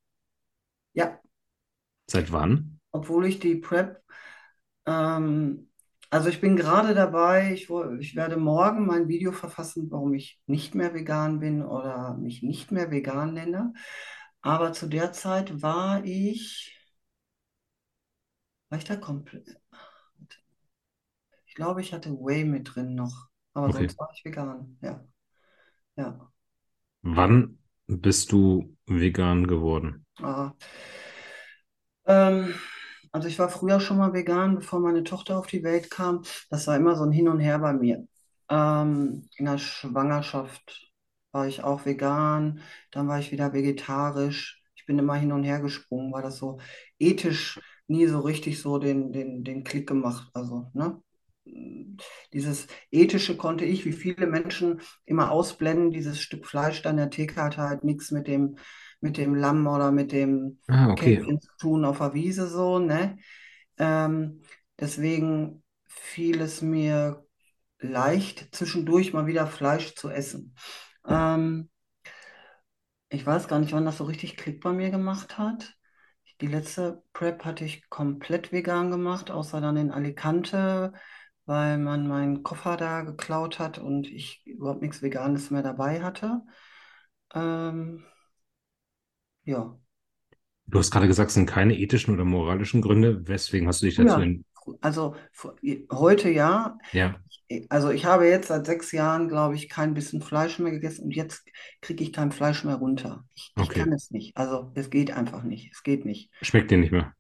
Ja, 0.95 1.21
Seit 2.07 2.31
wann? 2.31 2.79
obwohl 2.93 3.27
ich 3.27 3.39
die 3.41 3.57
Prep, 3.57 4.03
ähm, 4.87 5.70
also 6.11 6.29
ich 6.29 6.41
bin 6.41 6.57
gerade 6.57 6.95
dabei, 6.95 7.53
ich, 7.55 7.69
ich 8.01 8.17
werde 8.17 8.37
morgen 8.37 8.87
mein 8.87 9.09
Video 9.09 9.33
verfassen, 9.33 9.91
warum 9.91 10.15
ich 10.15 10.41
nicht 10.47 10.75
mehr 10.75 10.95
vegan 10.95 11.41
bin 11.41 11.63
oder 11.65 12.17
mich 12.17 12.43
nicht 12.43 12.73
mehr 12.73 12.91
vegan 12.91 13.35
nenne. 13.35 13.73
Aber 14.43 14.73
zu 14.73 14.89
der 14.89 15.13
Zeit 15.13 15.63
war 15.63 16.05
ich, 16.05 16.77
war 18.69 18.79
ich 18.79 18.85
da 18.85 18.97
komplett, 18.97 19.61
ich 21.47 21.55
glaube, 21.55 21.81
ich 21.83 21.93
hatte 21.93 22.13
Whey 22.13 22.45
mit 22.47 22.75
drin 22.75 22.95
noch, 22.95 23.29
aber 23.55 23.71
Okay. 23.71 23.73
sonst 23.73 23.99
war 23.99 24.09
ich 24.15 24.25
vegan, 24.25 24.79
ja, 24.83 25.05
ja. 25.97 26.33
Wann 27.03 27.59
bist 27.89 28.33
du 28.33 28.75
vegan 28.87 29.47
geworden? 29.47 30.07
Ah. 30.23 30.55
Ähm, 32.07 32.55
also 33.13 33.29
ich 33.29 33.39
war 33.39 33.49
früher 33.49 33.81
schon 33.81 33.99
mal 33.99 34.13
vegan, 34.13 34.57
bevor 34.57 34.81
meine 34.81 35.05
Tochter 35.05 35.39
auf 35.39 35.47
die 35.47 35.63
Welt 35.63 35.91
kam. 35.91 36.23
Das 36.51 36.67
war 36.67 36.77
immer 36.77 36.97
so 36.97 37.05
ein 37.05 37.13
Hin 37.13 37.29
und 37.29 37.41
Her 37.41 37.59
bei 37.59 37.73
mir. 37.73 38.07
Ähm, 38.49 39.29
in 39.37 39.45
der 39.47 39.59
Schwangerschaft 39.59 40.91
war 41.33 41.47
ich 41.47 41.63
auch 41.63 41.87
vegan, 41.87 42.61
dann 42.91 43.09
war 43.09 43.19
ich 43.21 43.33
wieder 43.33 43.53
vegetarisch. 43.53 44.63
Ich 44.75 44.87
bin 44.87 44.99
immer 44.99 45.15
hin 45.15 45.33
und 45.33 45.45
her 45.45 45.61
gesprungen, 45.61 46.13
weil 46.13 46.23
das 46.23 46.39
so 46.39 46.59
ethisch 46.99 47.61
nie 47.87 48.07
so 48.07 48.21
richtig 48.21 48.61
so 48.61 48.79
den, 48.79 49.13
den, 49.13 49.45
den 49.45 49.63
Klick 49.65 49.89
gemacht. 49.89 50.31
Also, 50.35 50.71
ne? 50.75 51.01
Dieses 52.33 52.67
Ethische 52.91 53.37
konnte 53.37 53.65
ich, 53.65 53.85
wie 53.85 53.93
viele 53.93 54.27
Menschen, 54.27 54.81
immer 55.05 55.31
ausblenden. 55.31 55.91
Dieses 55.91 56.21
Stück 56.21 56.47
Fleisch 56.47 56.83
da 56.83 56.91
in 56.91 56.97
der 56.97 57.11
Theke 57.11 57.43
hat 57.43 57.57
halt 57.59 57.85
nichts 57.85 58.11
mit 58.11 58.27
dem, 58.27 58.57
mit 59.01 59.17
dem 59.17 59.35
Lamm 59.35 59.67
oder 59.67 59.91
mit 59.93 60.13
dem 60.13 60.61
Ah, 60.69 60.89
okay. 60.93 61.27
Kälbchen 61.27 61.41
zu 61.41 61.51
tun 61.59 61.85
auf 61.85 61.99
der 61.99 62.15
Wiese 62.15 62.49
so, 62.49 62.79
ne? 62.79 63.19
Ähm, 63.79 64.43
deswegen 64.79 65.63
fiel 65.89 66.41
es 66.41 66.63
mir 66.63 67.25
leicht, 67.81 68.55
zwischendurch 68.55 69.13
mal 69.13 69.27
wieder 69.27 69.47
Fleisch 69.47 69.95
zu 69.95 70.11
essen. 70.11 70.55
Ähm, 71.09 71.71
ich 73.09 73.27
weiß 73.27 73.49
gar 73.49 73.59
nicht, 73.59 73.73
wann 73.73 73.85
das 73.85 73.99
so 73.99 74.05
richtig 74.05 74.37
Klick 74.37 74.61
bei 74.61 74.73
mir 74.73 74.91
gemacht 74.91 75.39
hat. 75.39 75.75
Die 76.41 76.47
letzte 76.47 77.03
Prep 77.13 77.45
hatte 77.45 77.65
ich 77.65 77.89
komplett 77.91 78.53
vegan 78.53 78.91
gemacht, 78.91 79.31
außer 79.31 79.61
dann 79.61 79.77
in 79.77 79.91
Alicante, 79.91 80.93
weil 81.47 81.79
man 81.79 82.07
meinen 82.09 82.43
Koffer 82.43 82.77
da 82.77 83.03
geklaut 83.03 83.59
hat 83.59 83.79
und 83.79 84.09
ich 84.09 84.43
überhaupt 84.47 84.83
nichts 84.83 85.03
Veganes 85.03 85.51
mehr 85.51 85.63
dabei 85.63 86.03
hatte. 86.03 86.43
Ähm, 87.35 88.05
ja. 89.51 89.77
Du 90.67 90.79
hast 90.79 90.91
gerade 90.91 91.09
gesagt, 91.09 91.29
es 91.31 91.35
sind 91.35 91.47
keine 91.47 91.77
ethischen 91.77 92.15
oder 92.15 92.25
moralischen 92.25 92.81
Gründe. 92.81 93.27
Weswegen 93.27 93.67
hast 93.67 93.83
du 93.83 93.87
dich 93.87 93.97
dazu 93.97 94.15
Früher, 94.15 94.23
in... 94.23 94.45
also 94.81 95.17
heute 95.93 96.31
ja. 96.31 96.79
Ja, 96.93 97.17
Also 97.69 97.91
ich 97.91 98.05
habe 98.05 98.29
jetzt 98.29 98.49
seit 98.49 98.67
sechs 98.67 98.93
Jahren, 98.93 99.29
glaube 99.29 99.57
ich, 99.57 99.69
kein 99.69 99.95
bisschen 99.95 100.23
Fleisch 100.23 100.59
mehr 100.61 100.71
gegessen 100.71 101.07
und 101.07 101.17
jetzt 101.17 101.45
kriege 101.81 102.05
ich 102.05 102.13
kein 102.13 102.31
Fleisch 102.31 102.65
mehr 102.65 102.77
runter. 102.77 103.25
Ich, 103.35 103.53
ich 103.57 103.63
okay. 103.63 103.81
kann 103.81 103.93
es 103.93 104.13
nicht. 104.13 104.37
Also 104.37 104.71
es 104.75 104.91
geht 104.91 105.11
einfach 105.11 105.43
nicht. 105.43 105.73
Es 105.73 105.83
geht 105.83 106.05
nicht. 106.05 106.31
Schmeckt 106.41 106.71
dir 106.71 106.79
nicht 106.79 106.93
mehr. 106.93 107.15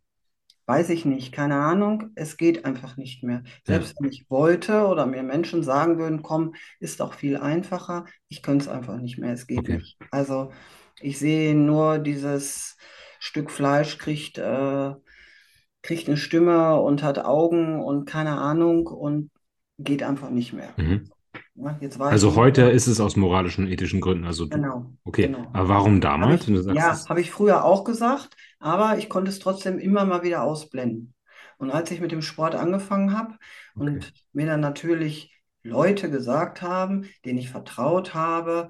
Weiß 0.66 0.88
ich 0.90 1.04
nicht, 1.04 1.32
keine 1.32 1.56
Ahnung. 1.56 2.10
Es 2.14 2.36
geht 2.36 2.64
einfach 2.64 2.96
nicht 2.96 3.24
mehr. 3.24 3.42
Ja, 3.44 3.74
Selbst 3.74 3.96
wenn 3.98 4.10
ich 4.10 4.26
wollte 4.28 4.86
oder 4.86 5.04
mir 5.04 5.24
Menschen 5.24 5.64
sagen 5.64 5.98
würden, 5.98 6.22
komm, 6.22 6.54
ist 6.78 7.00
doch 7.00 7.14
viel 7.14 7.36
einfacher. 7.36 8.04
Ich 8.28 8.40
könnte 8.44 8.66
es 8.66 8.68
einfach 8.68 8.98
nicht 8.98 9.18
mehr. 9.18 9.32
Es 9.32 9.48
geht 9.48 9.58
okay. 9.58 9.78
nicht. 9.78 9.98
Also 10.12 10.52
ich 11.00 11.18
sehe 11.18 11.54
nur 11.54 11.98
dieses 11.98 12.76
Stück 13.18 13.50
Fleisch 13.50 13.98
kriegt, 13.98 14.38
äh, 14.38 14.94
kriegt 15.82 16.08
eine 16.08 16.16
Stimme 16.16 16.80
und 16.80 17.02
hat 17.02 17.18
Augen 17.24 17.82
und 17.82 18.06
keine 18.06 18.38
Ahnung 18.38 18.86
und 18.86 19.30
geht 19.78 20.02
einfach 20.02 20.30
nicht 20.30 20.52
mehr. 20.52 20.74
Mhm. 20.76 21.10
Weiß 21.54 21.76
Also 22.12 22.28
ich, 22.28 22.36
heute 22.36 22.62
ist 22.62 22.86
es 22.86 23.00
aus 23.00 23.16
moralischen, 23.16 23.68
ethischen 23.68 24.00
Gründen. 24.00 24.24
Also 24.26 24.46
du, 24.46 24.56
genau, 24.56 24.92
okay. 25.04 25.26
genau. 25.26 25.50
Aber 25.52 25.68
warum 25.68 26.00
damals, 26.00 26.42
ich, 26.42 26.48
wenn 26.48 26.54
du 26.54 26.62
sagst, 26.62 26.78
ja, 26.78 27.08
habe 27.08 27.20
ich 27.20 27.30
früher 27.30 27.64
auch 27.64 27.84
gesagt, 27.84 28.36
aber 28.58 28.98
ich 28.98 29.08
konnte 29.08 29.30
es 29.30 29.38
trotzdem 29.38 29.78
immer 29.78 30.04
mal 30.04 30.22
wieder 30.22 30.42
ausblenden. 30.42 31.14
Und 31.58 31.70
als 31.70 31.90
ich 31.90 32.00
mit 32.00 32.12
dem 32.12 32.22
Sport 32.22 32.54
angefangen 32.54 33.16
habe 33.16 33.36
Okay. 33.76 34.00
und 34.00 34.12
mir 34.32 34.46
dann 34.46 34.60
natürlich 34.60 35.34
Leute 35.62 36.10
gesagt 36.10 36.62
haben, 36.62 37.06
denen 37.24 37.38
ich 37.38 37.50
vertraut 37.50 38.14
habe, 38.14 38.68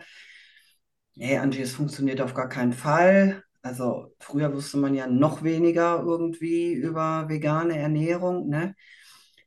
nee, 1.21 1.37
Angie, 1.39 1.63
es 1.63 1.73
funktioniert 1.75 2.21
auf 2.21 2.35
gar 2.35 2.49
keinen 2.49 2.73
Fall. 2.73 3.43
Also 3.63 4.15
früher 4.21 4.53
wusste 4.55 4.79
man 4.79 4.95
ja 4.95 5.07
noch 5.07 5.43
weniger 5.43 6.01
irgendwie 6.03 6.73
über 6.73 7.29
vegane 7.29 7.79
Ernährung, 7.79 8.49
ne? 8.49 8.75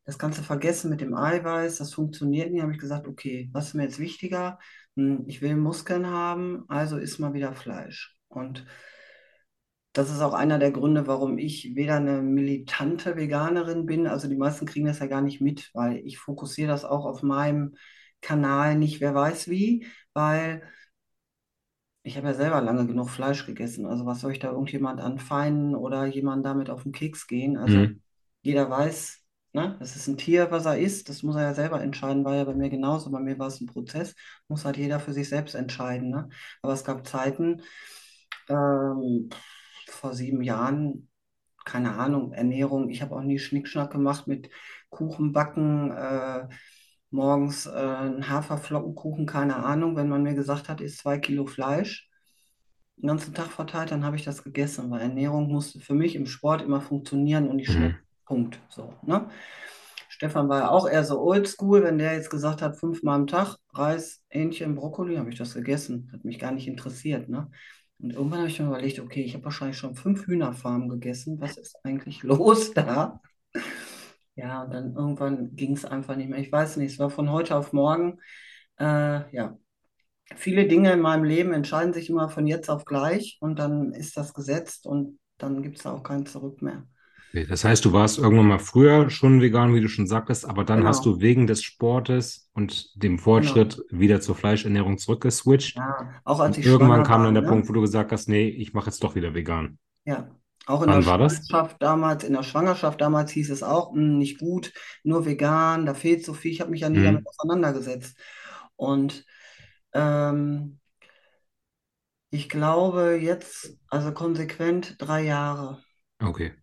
Das 0.06 0.18
du 0.40 0.44
vergessen 0.44 0.90
mit 0.90 1.02
dem 1.02 1.16
Eiweiß, 1.16 1.78
das 1.78 1.94
funktioniert 1.94 2.52
nicht. 2.52 2.62
Habe 2.62 2.74
ich 2.74 2.80
gesagt, 2.80 3.08
okay, 3.08 3.50
was 3.54 3.70
ist 3.70 3.74
mir 3.76 3.84
jetzt 3.84 4.00
wichtiger? 4.00 4.60
Hm, 4.98 5.26
Ich 5.28 5.42
will 5.42 5.56
Muskeln 5.56 6.08
haben, 6.08 6.66
also 6.70 6.98
isst 6.98 7.20
mal 7.20 7.34
wieder 7.34 7.54
Fleisch. 7.56 8.18
Und 8.30 8.66
das 9.94 10.10
ist 10.10 10.22
auch 10.22 10.34
einer 10.34 10.58
der 10.60 10.72
Gründe, 10.72 11.06
warum 11.08 11.38
ich 11.38 11.76
weder 11.76 11.98
eine 11.98 12.22
militante 12.22 13.16
Veganerin 13.16 13.86
bin, 13.86 14.08
also 14.08 14.28
die 14.28 14.36
meisten 14.36 14.66
kriegen 14.66 14.88
das 14.88 15.00
ja 15.00 15.06
gar 15.08 15.22
nicht 15.22 15.40
mit, 15.42 15.70
weil 15.74 15.98
ich 16.06 16.18
fokussiere 16.18 16.70
das 16.70 16.84
auch 16.86 17.06
auf 17.06 17.22
meinem 17.22 17.76
Kanal 18.22 18.76
nicht, 18.78 19.02
wer 19.02 19.14
weiß 19.14 19.50
wie, 19.50 19.86
weil 20.14 20.64
ich 22.04 22.18
habe 22.18 22.28
ja 22.28 22.34
selber 22.34 22.62
lange 22.62 22.86
genug 22.88 23.10
Fleisch 23.10 23.46
gegessen. 23.46 23.86
Also 23.86 24.06
was 24.06 24.22
soll 24.22 24.32
ich 24.34 24.40
da 24.40 24.52
irgendjemand 24.52 25.00
anfeinden 25.02 25.76
oder 25.76 26.06
jemand 26.06 26.46
damit 26.46 26.70
auf 26.70 26.84
den 26.84 26.92
Keks 26.92 27.28
gehen? 27.28 27.58
Also 27.58 27.92
Mhm. 27.92 28.00
jeder 28.42 28.70
weiß, 28.70 29.22
ne, 29.54 29.78
das 29.80 29.96
ist 29.96 30.08
ein 30.08 30.18
Tier, 30.18 30.52
was 30.52 30.66
er 30.66 30.78
isst. 30.80 31.10
Das 31.10 31.24
muss 31.24 31.36
er 31.38 31.44
ja 31.44 31.54
selber 31.54 31.82
entscheiden. 31.82 32.26
War 32.26 32.36
ja 32.36 32.44
bei 32.44 32.54
mir 32.56 32.70
genauso. 32.70 33.10
Bei 33.12 33.20
mir 33.20 33.40
war 33.40 33.48
es 33.48 33.62
ein 33.62 33.68
Prozess. 33.68 34.16
Muss 34.50 34.66
halt 34.66 34.78
jeder 34.78 35.00
für 35.00 35.14
sich 35.14 35.30
selbst 35.30 35.56
entscheiden. 35.56 36.10
Ne? 36.10 36.30
Aber 36.62 36.74
es 36.74 36.84
gab 36.84 37.08
Zeiten, 37.08 37.62
ähm, 38.50 39.30
vor 39.90 40.14
sieben 40.14 40.42
Jahren, 40.42 41.10
keine 41.66 41.96
Ahnung, 41.96 42.34
Ernährung. 42.34 42.90
Ich 42.90 43.02
habe 43.02 43.16
auch 43.16 43.22
nie 43.22 43.40
Schnickschnack 43.40 43.92
gemacht 43.92 44.28
mit 44.28 44.50
Kuchen 44.90 45.34
backen, 45.34 45.92
äh, 45.92 46.48
morgens 47.14 47.68
äh, 47.68 47.72
einen 47.72 48.28
Haferflockenkuchen, 48.28 49.26
keine 49.26 49.58
Ahnung. 49.58 49.96
Wenn 49.96 50.10
man 50.10 50.24
mir 50.24 50.34
gesagt 50.34 50.68
hat, 50.68 50.82
isst 50.82 51.00
zwei 51.00 51.20
Kilo 51.20 51.46
Fleisch, 51.46 52.10
den 52.98 53.08
ganzen 53.08 53.34
Tag 53.34 53.48
verteilt, 53.48 53.92
dann 53.92 54.04
habe 54.04 54.16
ich 54.16 54.24
das 54.24 54.44
gegessen, 54.44 54.90
weil 54.92 55.02
Ernährung 55.02 55.52
musste 55.52 55.80
für 55.80 55.94
mich 55.94 56.16
im 56.16 56.26
Sport 56.26 56.62
immer 56.62 56.82
funktionieren 56.82 57.48
und 57.48 57.64
schmecken. 57.66 58.00
Mhm. 58.00 58.26
Punkt. 58.26 58.60
So, 58.70 58.94
ne? 59.04 59.30
Stefan 60.10 60.48
war 60.48 60.60
ja 60.60 60.70
auch 60.70 60.88
eher 60.88 61.04
so 61.04 61.20
oldschool, 61.20 61.84
wenn 61.84 61.98
der 61.98 62.14
jetzt 62.14 62.30
gesagt 62.30 62.62
hat, 62.62 62.80
fünfmal 62.80 63.16
am 63.16 63.28
Tag 63.28 63.58
Reis, 63.74 64.22
Hähnchen, 64.30 64.76
Brokkoli, 64.76 65.18
habe 65.18 65.30
ich 65.30 65.38
das 65.38 65.54
gegessen. 65.54 66.10
Hat 66.14 66.24
mich 66.24 66.40
gar 66.40 66.52
nicht 66.52 66.68
interessiert, 66.68 67.30
ne? 67.30 67.50
Und 68.00 68.14
irgendwann 68.14 68.40
habe 68.40 68.50
ich 68.50 68.60
mir 68.60 68.68
überlegt, 68.68 69.00
okay, 69.00 69.24
ich 69.24 69.34
habe 69.34 69.46
wahrscheinlich 69.46 69.78
schon 69.78 69.96
fünf 69.96 70.26
Hühnerfarmen 70.26 70.90
gegessen. 70.90 71.40
Was 71.40 71.58
ist 71.58 71.78
eigentlich 71.84 72.24
los 72.24 72.74
da? 72.74 73.22
Ja, 74.36 74.64
und 74.64 74.72
dann 74.74 74.96
irgendwann 74.96 75.56
ging 75.56 75.74
es 75.76 75.86
einfach 75.86 76.16
nicht 76.16 76.30
mehr. 76.30 76.40
Ich 76.40 76.52
weiß 76.52 76.78
nicht, 76.78 76.94
es 76.94 77.00
war 77.00 77.10
von 77.12 77.30
heute 77.32 77.56
auf 77.56 77.72
morgen. 77.74 78.20
Äh, 78.80 79.36
ja, 79.36 79.58
viele 80.36 80.68
Dinge 80.68 80.94
in 80.94 81.02
meinem 81.02 81.24
Leben 81.26 81.54
entscheiden 81.54 81.94
sich 81.94 82.10
immer 82.10 82.30
von 82.30 82.48
jetzt 82.48 82.70
auf 82.70 82.86
gleich 82.86 83.38
und 83.42 83.60
dann 83.60 83.94
ist 83.94 84.18
das 84.18 84.34
gesetzt 84.34 84.88
und 84.88 85.20
dann 85.40 85.64
gibt 85.64 85.80
es 85.80 85.86
auch 85.88 86.04
kein 86.04 86.26
Zurück 86.26 86.62
mehr. 86.62 86.88
Okay, 87.34 87.46
Das 87.48 87.64
heißt, 87.64 87.84
du 87.86 87.94
warst 87.94 88.18
irgendwann 88.20 88.48
mal 88.48 88.60
früher 88.60 89.10
schon 89.10 89.42
vegan, 89.42 89.74
wie 89.74 89.82
du 89.82 89.88
schon 89.90 90.08
sagtest, 90.08 90.46
aber 90.46 90.64
dann 90.64 90.86
hast 90.86 91.04
Genau, 91.04 91.06
du 91.06 91.20
wegen 91.20 91.48
des 91.48 91.64
Sportes 91.64 92.50
und 92.54 92.92
dem 93.02 93.18
genau. 93.36 93.60
Fortschritt 93.60 93.82
wieder 93.90 94.22
zur 94.22 94.36
Fleischernährung 94.36 94.98
zurückgeswitcht. 95.00 95.82
Ja, 95.82 96.22
auch 96.24 96.40
als 96.40 96.58
Und 96.58 96.60
ich 96.60 96.80
irgendwann 96.80 97.04
kam 97.04 97.24
dann 97.24 97.34
der 97.36 97.42
ne? 97.42 97.44
Punkt, 97.44 97.70
wo 97.70 97.74
du 97.74 97.82
gesagt 97.82 98.12
hast, 98.12 98.30
nee, 98.30 98.48
ich 98.50 98.74
mache 98.74 98.88
jetzt 98.88 99.04
doch 99.04 99.16
wieder 99.16 99.34
vegan. 99.34 99.80
Ja, 100.06 100.30
auch 100.68 100.82
in 100.84 100.92
der 100.92 101.02
Wann 101.06 101.20
das? 101.20 101.42
Schwangerschaft 101.50 101.78
damals, 101.82 102.24
in 102.24 102.34
der 102.34 102.44
Schwangerschaft 102.44 103.02
damals 103.02 103.32
hieß 103.32 103.50
es 103.52 103.64
auch, 103.64 103.94
"Hm, 103.94 104.18
nicht 104.18 104.40
gut, 104.40 104.74
nur 105.04 105.26
vegan, 105.26 105.86
da 105.86 105.94
fehlt 105.94 106.26
so 106.26 106.34
viel. 106.34 106.52
Ich 106.52 106.62
habe 106.62 106.72
mich 106.72 106.82
ja 106.82 106.90
nie 106.90 107.04
damit 107.04 107.22
Mhm. 107.22 107.28
auseinandergesetzt. 107.28 108.18
Und 108.76 109.26
ähm, 109.94 110.80
ich 112.32 112.50
glaube 112.50 113.16
jetzt, 113.22 113.78
also 113.88 114.12
konsequent 114.14 114.96
drei 115.02 115.22
Jahre. 115.24 115.82
Okay. 116.22 116.54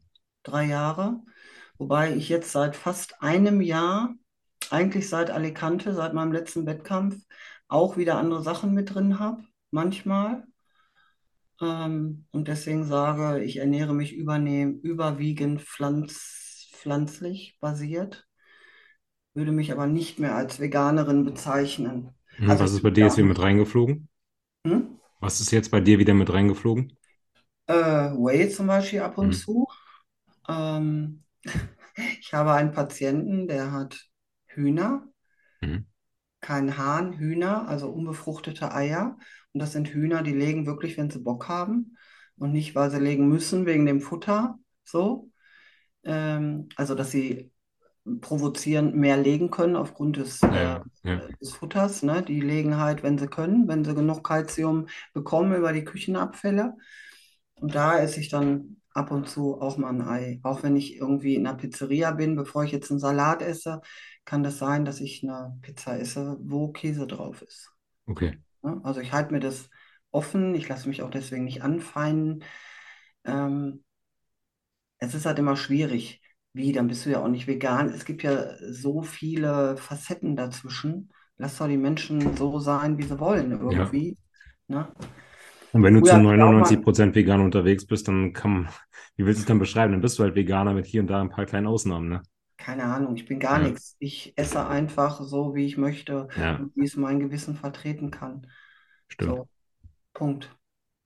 Drei 0.43 0.65
Jahre. 0.65 1.21
Wobei 1.79 2.15
ich 2.15 2.29
jetzt 2.29 2.53
seit 2.53 2.77
fast 2.77 3.23
einem 3.23 3.61
Jahr, 3.61 4.15
eigentlich 4.71 5.09
seit 5.09 5.31
Alicante, 5.31 5.95
seit 5.95 6.15
meinem 6.15 6.33
letzten 6.33 6.67
Wettkampf, 6.67 7.17
auch 7.69 7.97
wieder 7.97 8.19
andere 8.19 8.43
Sachen 8.43 8.75
mit 8.75 8.95
drin 8.95 9.19
habe, 9.19 9.45
manchmal. 9.71 10.47
Ähm, 11.61 12.27
und 12.33 12.49
deswegen 12.49 12.85
sage, 12.87 13.43
ich 13.45 13.57
ernähre 13.59 13.95
mich 13.95 14.15
übernehm, 14.15 14.81
überwiegend 14.83 15.63
pflanz, 15.63 16.69
pflanzlich 16.75 17.59
basiert, 17.61 18.27
würde 19.35 19.51
mich 19.53 19.73
aber 19.73 19.87
nicht 19.89 20.21
mehr 20.21 20.37
als 20.37 20.61
Veganerin 20.61 21.25
bezeichnen. 21.25 22.15
Mhm. 22.39 22.59
Also 22.59 22.65
Was 22.65 22.73
ist 22.73 22.83
bei 22.83 22.91
dir 22.91 23.05
ja 23.05 23.07
jetzt 23.07 23.17
wieder 23.19 23.27
mit 23.29 23.39
reingeflogen? 23.39 24.09
Hm? 24.67 24.81
Was 25.19 25.41
ist 25.41 25.51
jetzt 25.51 25.71
bei 25.71 25.81
dir 25.81 25.99
wieder 25.99 26.13
mit 26.13 26.31
reingeflogen? 26.31 26.99
Äh, 27.67 27.75
Whey 28.13 28.49
zum 28.51 28.67
Beispiel 28.67 29.01
ab 29.01 29.19
und 29.19 29.33
Mhm. 29.33 29.35
zu. 29.35 29.67
Ähm, 30.49 31.25
ich 32.21 32.35
habe 32.35 32.53
einen 32.55 32.73
Patienten, 32.73 33.49
der 33.49 33.73
hat 33.73 34.09
Hühner, 34.49 35.09
Mhm. 35.63 35.85
kein 36.41 36.77
Hahn, 36.79 37.15
Hühner, 37.19 37.69
also 37.69 37.91
unbefruchtete 37.91 38.73
Eier. 38.75 39.19
Und 39.53 39.61
das 39.61 39.73
sind 39.73 39.89
Hühner, 39.89 40.23
die 40.23 40.33
legen 40.33 40.67
wirklich, 40.67 40.97
wenn 40.97 41.11
sie 41.11 41.21
Bock 41.21 41.49
haben 41.49 41.97
und 42.39 42.53
nicht, 42.53 42.75
weil 42.75 42.91
sie 42.91 43.01
legen 43.01 43.29
müssen 43.29 43.67
wegen 43.67 43.87
dem 43.87 44.01
Futter. 44.01 44.59
So. 44.85 45.31
Ähm, 46.05 46.69
also, 46.77 46.95
dass 46.95 47.11
sie 47.11 47.53
provozieren, 48.21 48.97
mehr 48.97 49.17
legen 49.17 49.51
können 49.51 49.77
aufgrund 49.77 50.17
des, 50.17 50.43
Ja, 50.43 50.85
äh, 51.05 51.09
ja, 51.09 51.21
des 51.41 51.53
Futters. 51.53 52.03
Ne? 52.03 52.23
Die 52.23 52.41
legen 52.41 52.77
halt, 52.77 53.03
wenn 53.03 53.19
sie 53.19 53.29
können, 53.29 53.69
wenn 53.69 53.85
sie 53.85 53.95
genug 53.95 54.25
Kalzium 54.25 54.87
bekommen 55.13 55.55
über 55.55 55.73
die 55.73 55.85
Küchenabfälle. 55.85 56.77
Und 57.55 57.75
da 57.75 57.99
esse 57.99 58.21
ich 58.21 58.29
dann 58.29 58.77
ab 58.95 59.11
und 59.11 59.29
zu 59.29 59.61
auch 59.61 59.77
mal 59.77 59.91
ein 59.91 60.03
Ei. 60.03 60.41
Auch 60.43 60.63
wenn 60.63 60.77
ich 60.77 60.97
irgendwie 60.97 61.35
in 61.35 61.47
einer 61.47 61.57
Pizzeria 61.57 62.11
bin, 62.13 62.37
bevor 62.37 62.65
ich 62.65 62.73
jetzt 62.73 62.91
einen 62.91 63.01
Salat 63.01 63.43
esse, 63.43 63.81
kann 64.25 64.43
das 64.43 64.59
sein, 64.59 64.85
dass 64.85 65.01
ich 65.01 65.23
eine 65.23 65.59
Pizza 65.63 65.99
esse, 65.99 66.37
wo 66.41 66.69
Käse 66.73 67.07
drauf 67.07 67.43
ist. 67.43 67.71
Okay. 68.09 68.39
Ne? 68.63 68.81
Also 68.85 69.01
ich 69.01 69.13
halte 69.13 69.33
mir 69.33 69.41
das 69.41 69.71
offen, 70.11 70.55
ich 70.55 70.69
lasse 70.69 70.89
mich 70.89 71.03
auch 71.03 71.11
deswegen 71.11 71.45
nicht 71.45 71.63
anfeinden. 71.63 72.45
Ähm, 73.25 73.85
es 74.99 75.15
ist 75.15 75.27
halt 75.27 75.39
immer 75.39 75.57
schwierig. 75.57 76.21
Wie, 76.53 76.73
dann 76.73 76.89
bist 76.89 77.07
du 77.07 77.11
ja 77.11 77.23
auch 77.23 77.29
nicht 77.29 77.47
vegan. 77.47 77.89
Es 77.91 78.05
gibt 78.05 78.23
ja 78.23 78.57
so 78.73 79.03
viele 79.03 79.77
Facetten 79.77 80.37
dazwischen. 80.37 81.13
Lass 81.37 81.59
doch 81.59 81.69
die 81.69 81.77
Menschen 81.77 82.37
so 82.37 82.59
sein, 82.59 82.99
wie 82.99 83.05
sie 83.05 83.19
wollen, 83.21 83.53
Ja. 83.69 83.93
irgendwie. 83.93 84.19
Ne? 84.67 84.93
Und 85.73 85.83
wenn 85.83 85.95
du 85.95 86.03
Früher 86.03 86.15
zu 86.15 86.17
habe 86.17 86.27
ich 86.29 86.41
auch 86.41 86.55
99 86.55 86.83
mal, 86.83 86.83
Prozent 86.83 87.15
vegan 87.15 87.41
unterwegs 87.41 87.87
bist, 87.87 88.09
dann 88.09 88.33
kann, 88.33 88.69
wie 89.17 89.25
willst 89.27 89.41
du 89.41 89.43
es 89.43 89.47
dann 89.47 89.59
beschreiben? 89.59 89.93
Dann 89.93 90.01
bist 90.01 90.19
du 90.19 90.23
halt 90.25 90.35
Veganer 90.35 90.75
mit 90.75 90.87
hier 90.87 91.01
und 91.01 91.09
da 91.09 91.21
ein 91.21 91.31
paar 91.31 91.47
kleinen 91.47 91.67
Ausnahmen, 91.67 92.09
ne? 92.09 92.23
Keine 92.71 92.85
Ahnung, 92.85 93.17
ich 93.17 93.27
bin 93.27 93.41
gar 93.41 93.59
Ja, 93.59 93.61
nichts. 93.61 93.97
Ich 93.99 94.33
esse 94.37 94.67
einfach 94.67 95.21
so, 95.23 95.55
wie 95.55 95.67
ich 95.67 95.77
möchte 95.77 96.29
ja, 96.35 96.59
und 96.59 96.75
wie 96.77 96.85
es 96.85 96.97
mein 96.97 97.21
Gewissen 97.21 97.57
vertreten 97.57 98.11
kann. 98.11 98.47
stimmt. 99.09 99.41
So, 99.41 99.49
Punkt. 100.15 100.51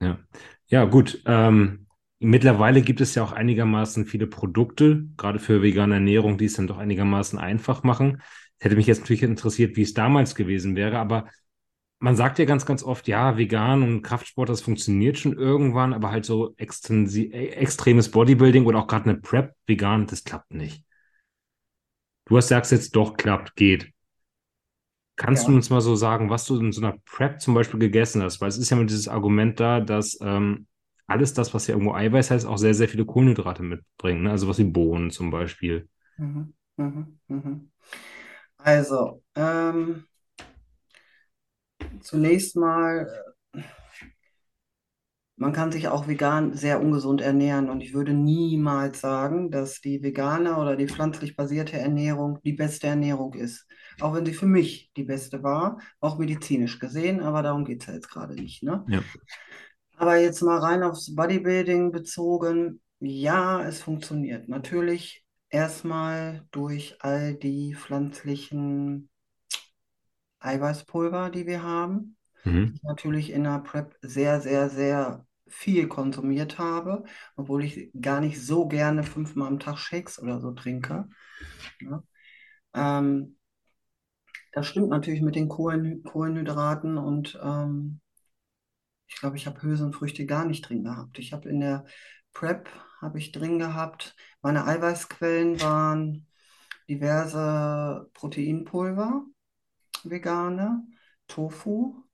Ja, 0.01 0.19
ja, 0.67 0.85
gut. 0.85 1.21
Ähm, 1.25 1.87
mittlerweile 2.19 2.81
gibt 2.81 3.01
es 3.01 3.15
ja 3.15 3.23
auch 3.23 3.31
einigermaßen 3.31 4.05
viele 4.05 4.27
Produkte, 4.27 5.07
gerade 5.17 5.39
für 5.39 5.61
vegane 5.61 5.95
Ernährung, 5.95 6.37
die 6.37 6.45
es 6.45 6.53
dann 6.55 6.67
doch 6.67 6.77
einigermaßen 6.77 7.39
einfach 7.39 7.83
machen. 7.83 8.21
Hätte 8.59 8.75
mich 8.75 8.87
jetzt 8.87 9.01
natürlich 9.01 9.23
interessiert, 9.23 9.75
wie 9.77 9.81
es 9.83 9.93
damals 9.93 10.35
gewesen 10.35 10.75
wäre, 10.75 10.97
aber 10.99 11.29
man 11.99 12.17
sagt 12.17 12.39
ja 12.39 12.45
ganz, 12.45 12.65
ganz 12.67 12.83
oft, 12.83 13.09
ja, 13.09 13.37
vegan 13.37 13.83
und 13.83 14.03
Kraftsport, 14.03 14.49
das 14.49 14.61
funktioniert 14.61 15.19
schon 15.19 15.33
irgendwann, 15.37 15.93
aber 15.93 16.11
halt 16.11 16.25
so 16.25 16.55
äh, 16.57 16.65
extremes 17.49 18.11
Bodybuilding 18.11 18.67
oder 18.67 18.79
auch 18.81 18.87
gerade 18.87 19.11
eine 19.11 19.19
Prep 19.21 19.55
vegan, 19.67 20.07
das 20.07 20.25
klappt 20.25 20.53
nicht. 20.53 20.84
Du 22.25 22.37
hast 22.37 22.49
sagst 22.49 22.71
jetzt 22.71 22.95
doch, 22.95 23.17
klappt, 23.17 23.55
geht. 23.55 23.91
Kannst 25.17 25.47
du 25.47 25.51
Ja. 25.51 25.55
uns 25.55 25.69
mal 25.69 25.79
so 25.81 25.95
sagen, 25.95 26.29
was 26.29 26.45
du 26.45 26.59
in 26.59 26.71
so 26.73 26.81
einer 26.81 26.97
Prep 27.05 27.39
zum 27.41 27.53
Beispiel 27.53 27.79
gegessen 27.79 28.21
hast? 28.21 28.41
Weil 28.41 28.49
es 28.49 28.57
ist 28.57 28.69
ja 28.69 28.75
immer 28.77 28.85
dieses 28.85 29.07
Argument 29.07 29.59
da, 29.59 29.79
dass 29.79 30.17
ähm, 30.21 30.67
alles 31.07 31.33
das, 31.33 31.53
was 31.53 31.67
ja 31.67 31.73
irgendwo 31.75 31.93
Eiweiß 31.93 32.31
heißt, 32.31 32.45
auch 32.45 32.57
sehr, 32.57 32.73
sehr 32.73 32.89
viele 32.89 33.05
Kohlenhydrate 33.05 33.63
mitbringt. 33.63 34.23
Ne? 34.23 34.31
Also 34.31 34.47
was 34.49 34.57
wie 34.57 34.65
Bohnen 34.65 35.11
zum 35.11 35.31
Beispiel. 35.31 35.87
Mhm. 36.17 36.53
Mhm. 36.77 37.19
Mhm. 37.29 37.71
Also, 38.57 39.23
ähm, 39.35 40.07
zunächst 42.01 42.55
mal. 42.55 43.07
Man 45.37 45.51
kann 45.51 45.71
sich 45.71 45.89
auch 45.89 46.07
vegan 46.07 46.53
sehr 46.53 46.81
ungesund 46.81 47.19
ernähren 47.19 47.69
und 47.69 47.81
ich 47.81 47.93
würde 47.93 48.13
niemals 48.13 49.01
sagen, 49.01 49.51
dass 49.51 49.81
die 49.81 50.01
vegane 50.01 50.55
oder 50.57 50.77
die 50.77 50.87
pflanzlich 50.87 51.35
basierte 51.35 51.77
Ernährung 51.77 52.39
die 52.45 52.53
beste 52.53 52.87
Ernährung 52.87 53.33
ist. 53.33 53.67
Auch 53.99 54.13
wenn 54.15 54.25
sie 54.25 54.33
für 54.33 54.45
mich 54.45 54.91
die 54.95 55.03
beste 55.03 55.43
war, 55.43 55.79
auch 55.99 56.17
medizinisch 56.17 56.79
gesehen, 56.79 57.19
aber 57.19 57.43
darum 57.43 57.65
geht 57.65 57.81
es 57.81 57.87
ja 57.87 57.93
jetzt 57.95 58.09
gerade 58.09 58.33
nicht, 58.33 58.63
ne? 58.63 58.85
Ja. 58.87 59.03
Aber 59.97 60.17
jetzt 60.17 60.41
mal 60.41 60.59
rein 60.59 60.83
aufs 60.83 61.13
Bodybuilding 61.13 61.91
bezogen, 61.91 62.81
ja, 62.99 63.61
es 63.65 63.81
funktioniert. 63.81 64.47
Natürlich 64.47 65.25
erstmal 65.49 66.45
durch 66.51 66.97
all 66.99 67.33
die 67.33 67.75
pflanzlichen 67.75 69.09
Eiweißpulver, 70.39 71.29
die 71.29 71.45
wir 71.45 71.63
haben 71.63 72.15
Mhm. 72.45 72.75
natürlich 72.83 73.31
in 73.31 73.43
der 73.43 73.59
Prep 73.59 73.95
sehr, 74.01 74.41
sehr, 74.41 74.69
sehr 74.69 75.25
viel 75.47 75.87
konsumiert 75.87 76.57
habe, 76.59 77.03
obwohl 77.35 77.63
ich 77.63 77.91
gar 77.99 78.19
nicht 78.21 78.41
so 78.41 78.67
gerne 78.67 79.03
fünfmal 79.03 79.47
am 79.47 79.59
Tag 79.59 79.77
Shakes 79.77 80.19
oder 80.19 80.39
so 80.39 80.51
trinke. 80.51 81.07
Ja. 81.81 82.03
Ähm, 82.73 83.37
das 84.53 84.67
stimmt 84.67 84.89
natürlich 84.89 85.21
mit 85.21 85.35
den 85.35 85.49
Kohlen, 85.49 86.03
Kohlenhydraten 86.03 86.97
und 86.97 87.39
ähm, 87.43 88.01
ich 89.07 89.17
glaube, 89.17 89.37
ich 89.37 89.47
habe 89.47 89.61
Hülsenfrüchte 89.61 90.25
gar 90.25 90.45
nicht 90.45 90.67
drin 90.67 90.83
gehabt. 90.83 91.19
Ich 91.19 91.33
habe 91.33 91.49
in 91.49 91.59
der 91.59 91.85
Prep 92.33 92.69
habe 93.01 93.19
ich 93.19 93.31
drin 93.31 93.59
gehabt, 93.59 94.15
meine 94.41 94.65
Eiweißquellen 94.65 95.61
waren 95.61 96.27
diverse 96.89 98.09
Proteinpulver, 98.13 99.25
vegane, 100.03 100.87
Tofu. 101.27 102.04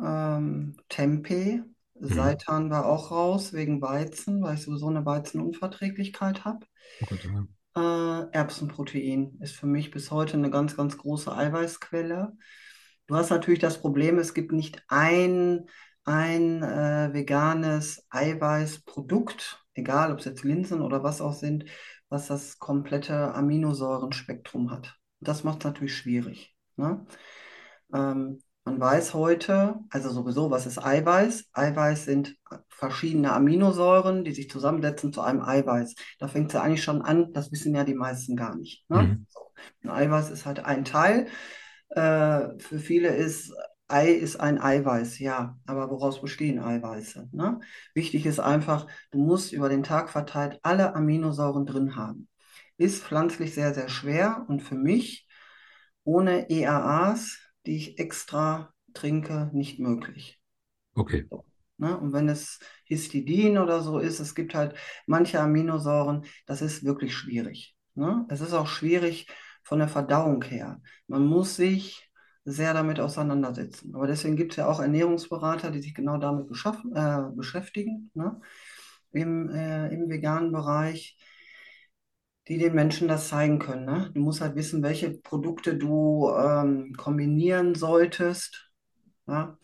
Ähm, 0.00 0.76
Tempeh, 0.88 1.62
Mhm. 2.00 2.14
Seitan 2.14 2.70
war 2.70 2.86
auch 2.86 3.10
raus 3.10 3.52
wegen 3.52 3.82
Weizen, 3.82 4.42
weil 4.42 4.54
ich 4.54 4.62
sowieso 4.62 4.88
eine 4.88 5.04
Weizenunverträglichkeit 5.04 6.44
habe. 6.44 6.66
Oh. 7.00 7.80
Äh, 7.80 8.30
Erbsenprotein 8.32 9.38
ist 9.40 9.56
für 9.56 9.66
mich 9.66 9.90
bis 9.90 10.10
heute 10.10 10.34
eine 10.34 10.50
ganz, 10.50 10.76
ganz 10.76 10.96
große 10.96 11.34
Eiweißquelle. 11.34 12.32
Du 13.06 13.14
hast 13.14 13.30
natürlich 13.30 13.58
das 13.58 13.80
Problem, 13.80 14.18
es 14.18 14.34
gibt 14.34 14.52
nicht 14.52 14.82
ein, 14.88 15.66
ein 16.04 16.62
äh, 16.62 17.12
veganes 17.12 18.06
Eiweißprodukt, 18.10 19.64
egal 19.74 20.12
ob 20.12 20.18
es 20.18 20.24
jetzt 20.26 20.44
Linsen 20.44 20.82
oder 20.82 21.02
was 21.02 21.20
auch 21.20 21.34
sind, 21.34 21.64
was 22.08 22.26
das 22.28 22.58
komplette 22.58 23.34
Aminosäurenspektrum 23.34 24.70
hat. 24.70 24.96
Das 25.20 25.42
macht 25.42 25.58
es 25.60 25.64
natürlich 25.64 25.96
schwierig. 25.96 26.54
Ne? 26.76 27.06
Ähm, 27.92 28.40
man 28.68 28.80
weiß 28.80 29.14
heute, 29.14 29.76
also 29.88 30.10
sowieso, 30.10 30.50
was 30.50 30.66
ist 30.66 30.78
Eiweiß? 30.78 31.46
Eiweiß 31.54 32.04
sind 32.04 32.36
verschiedene 32.68 33.32
Aminosäuren, 33.32 34.24
die 34.24 34.32
sich 34.32 34.50
zusammensetzen 34.50 35.10
zu 35.10 35.22
einem 35.22 35.40
Eiweiß. 35.40 35.94
Da 36.18 36.28
fängt 36.28 36.48
es 36.48 36.52
ja 36.52 36.62
eigentlich 36.62 36.84
schon 36.84 37.00
an, 37.00 37.32
das 37.32 37.50
wissen 37.50 37.74
ja 37.74 37.84
die 37.84 37.94
meisten 37.94 38.36
gar 38.36 38.54
nicht. 38.56 38.84
Ne? 38.90 39.02
Mhm. 39.02 39.26
So. 39.30 39.40
Ein 39.84 39.90
Eiweiß 39.90 40.30
ist 40.30 40.44
halt 40.44 40.66
ein 40.66 40.84
Teil. 40.84 41.28
Äh, 41.88 42.58
für 42.58 42.78
viele 42.78 43.08
ist 43.16 43.54
Ei 43.90 44.10
ist 44.10 44.36
ein 44.36 44.60
Eiweiß, 44.60 45.18
ja, 45.18 45.56
aber 45.64 45.88
woraus 45.88 46.20
bestehen 46.20 46.58
Eiweiße? 46.58 47.30
Ne? 47.32 47.60
Wichtig 47.94 48.26
ist 48.26 48.38
einfach, 48.38 48.86
du 49.12 49.18
musst 49.18 49.50
über 49.54 49.70
den 49.70 49.82
Tag 49.82 50.10
verteilt 50.10 50.60
alle 50.62 50.94
Aminosäuren 50.94 51.64
drin 51.64 51.96
haben. 51.96 52.28
Ist 52.76 53.02
pflanzlich 53.02 53.54
sehr, 53.54 53.72
sehr 53.72 53.88
schwer 53.88 54.44
und 54.46 54.60
für 54.60 54.74
mich 54.74 55.26
ohne 56.04 56.50
EAAs, 56.50 57.47
die 57.68 57.76
ich 57.76 57.98
extra 57.98 58.72
trinke, 58.94 59.50
nicht 59.52 59.78
möglich. 59.78 60.40
Okay. 60.94 61.26
So, 61.30 61.44
ne? 61.76 61.98
Und 61.98 62.14
wenn 62.14 62.30
es 62.30 62.60
Histidin 62.84 63.58
oder 63.58 63.82
so 63.82 63.98
ist, 63.98 64.20
es 64.20 64.34
gibt 64.34 64.54
halt 64.54 64.74
manche 65.06 65.38
Aminosäuren, 65.38 66.24
das 66.46 66.62
ist 66.62 66.84
wirklich 66.84 67.14
schwierig. 67.14 67.76
Ne? 67.94 68.26
Es 68.30 68.40
ist 68.40 68.54
auch 68.54 68.68
schwierig 68.68 69.26
von 69.62 69.80
der 69.80 69.88
Verdauung 69.88 70.42
her. 70.44 70.80
Man 71.08 71.26
muss 71.26 71.56
sich 71.56 72.10
sehr 72.46 72.72
damit 72.72 73.00
auseinandersetzen. 73.00 73.94
Aber 73.94 74.06
deswegen 74.06 74.36
gibt 74.36 74.52
es 74.52 74.56
ja 74.56 74.66
auch 74.66 74.80
Ernährungsberater, 74.80 75.70
die 75.70 75.82
sich 75.82 75.92
genau 75.92 76.16
damit 76.16 76.48
äh, 76.94 77.20
beschäftigen, 77.36 78.10
ne? 78.14 78.40
Im, 79.12 79.50
äh, 79.50 79.88
im 79.88 80.08
veganen 80.08 80.52
Bereich, 80.52 81.18
die 82.48 82.58
den 82.58 82.74
Menschen 82.74 83.08
das 83.08 83.28
zeigen 83.28 83.58
können. 83.58 83.84
Ne? 83.84 84.10
Du 84.14 84.20
musst 84.20 84.40
halt 84.40 84.56
wissen, 84.56 84.82
welche 84.82 85.10
Produkte 85.10 85.76
du 85.76 86.30
ähm, 86.30 86.94
kombinieren 86.96 87.74
solltest. 87.74 88.70
Ja? 89.26 89.58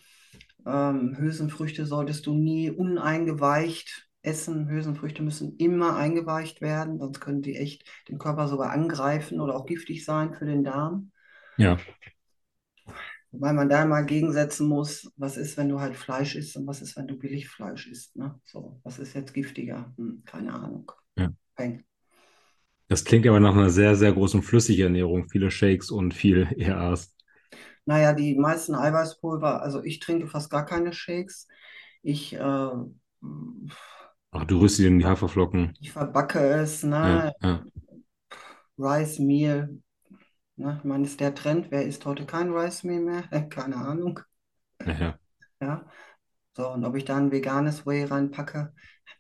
Ähm, 0.67 1.17
Hülsenfrüchte 1.19 1.87
solltest 1.87 2.27
du 2.27 2.35
nie 2.35 2.71
uneingeweicht 2.71 4.09
essen. 4.23 4.69
Hülsenfrüchte 4.69 5.23
müssen 5.23 5.57
immer 5.57 5.97
eingeweicht 5.97 6.61
werden, 6.61 6.99
sonst 6.99 7.21
können 7.21 7.43
die 7.43 7.57
echt 7.57 7.85
den 8.09 8.19
Körper 8.19 8.49
sogar 8.49 8.71
angreifen 8.71 9.41
oder 9.41 9.57
auch 9.57 9.67
giftig 9.67 10.05
sein 10.05 10.35
für 10.35 10.47
den 10.47 10.65
Darm. 10.65 11.11
Ja. 11.57 11.79
Wobei 13.31 13.53
man 13.53 13.69
da 13.69 13.85
mal 13.85 14.07
gegensetzen 14.07 14.69
muss, 14.69 15.11
was 15.17 15.37
ist, 15.37 15.57
wenn 15.57 15.69
du 15.69 15.81
halt 15.81 15.97
Fleisch 15.97 16.37
isst 16.37 16.57
und 16.57 16.67
was 16.67 16.81
ist, 16.83 16.97
wenn 16.97 17.09
du 17.09 17.19
Billigfleisch 17.19 17.89
isst. 17.89 18.15
Ne? 18.15 18.41
So, 18.45 18.81
was 18.85 18.99
ist 18.99 19.15
jetzt 19.15 19.35
giftiger? 19.35 19.93
Hm, 19.97 20.23
keine 20.25 20.55
Ahnung. 20.55 20.93
Ja. 21.17 21.33
Peng. 21.57 21.85
Das 22.95 23.05
klingt 23.05 23.27
aber 23.27 23.41
nach 23.41 23.55
einer 23.57 23.71
sehr, 23.71 23.97
sehr 23.97 24.13
großen 24.13 24.41
Flüssigernährung. 24.45 25.29
Viele 25.29 25.51
Shakes 25.51 25.91
und 25.91 26.15
viel 26.15 26.47
ERAs. 26.57 27.13
Naja, 27.87 28.13
die 28.13 28.35
meisten 28.35 28.75
Eiweißpulver, 28.75 29.63
also 29.63 29.83
ich 29.83 30.01
trinke 30.01 30.27
fast 30.27 30.51
gar 30.51 30.65
keine 30.65 30.93
Shakes. 30.93 31.49
Ich, 32.03 32.35
äh, 32.35 32.39
Ach, 34.33 34.45
du 34.45 34.61
rührst 34.61 34.79
dir 34.79 34.89
in 34.89 34.99
die 34.99 35.07
Haferflocken. 35.07 35.79
ich 35.81 35.93
verbacke 35.93 36.41
es, 36.41 36.83
Ja, 37.03 37.23
ne? 37.23 37.33
ja. 37.43 37.67
Rice 38.79 39.19
Meal, 39.19 39.69
ne? 40.57 40.77
Ich 40.79 40.85
meine, 40.85 41.05
ist 41.07 41.21
der 41.21 41.35
Trend, 41.35 41.71
wer 41.71 41.85
isst 41.87 42.07
heute 42.07 42.27
kein 42.27 42.53
Rice 42.53 42.85
Meal 42.85 43.01
mehr? 43.03 43.23
Keine 43.51 43.77
Ahnung. 43.77 44.21
Ja, 44.87 44.93
ja. 44.99 45.19
Ja. 45.61 45.87
So, 46.57 46.71
und 46.73 46.85
ob 46.85 46.97
ich 46.97 47.05
da 47.05 47.17
ein 47.17 47.33
veganes 47.33 47.87
Whey 47.87 48.05
reinpacke, 48.05 48.75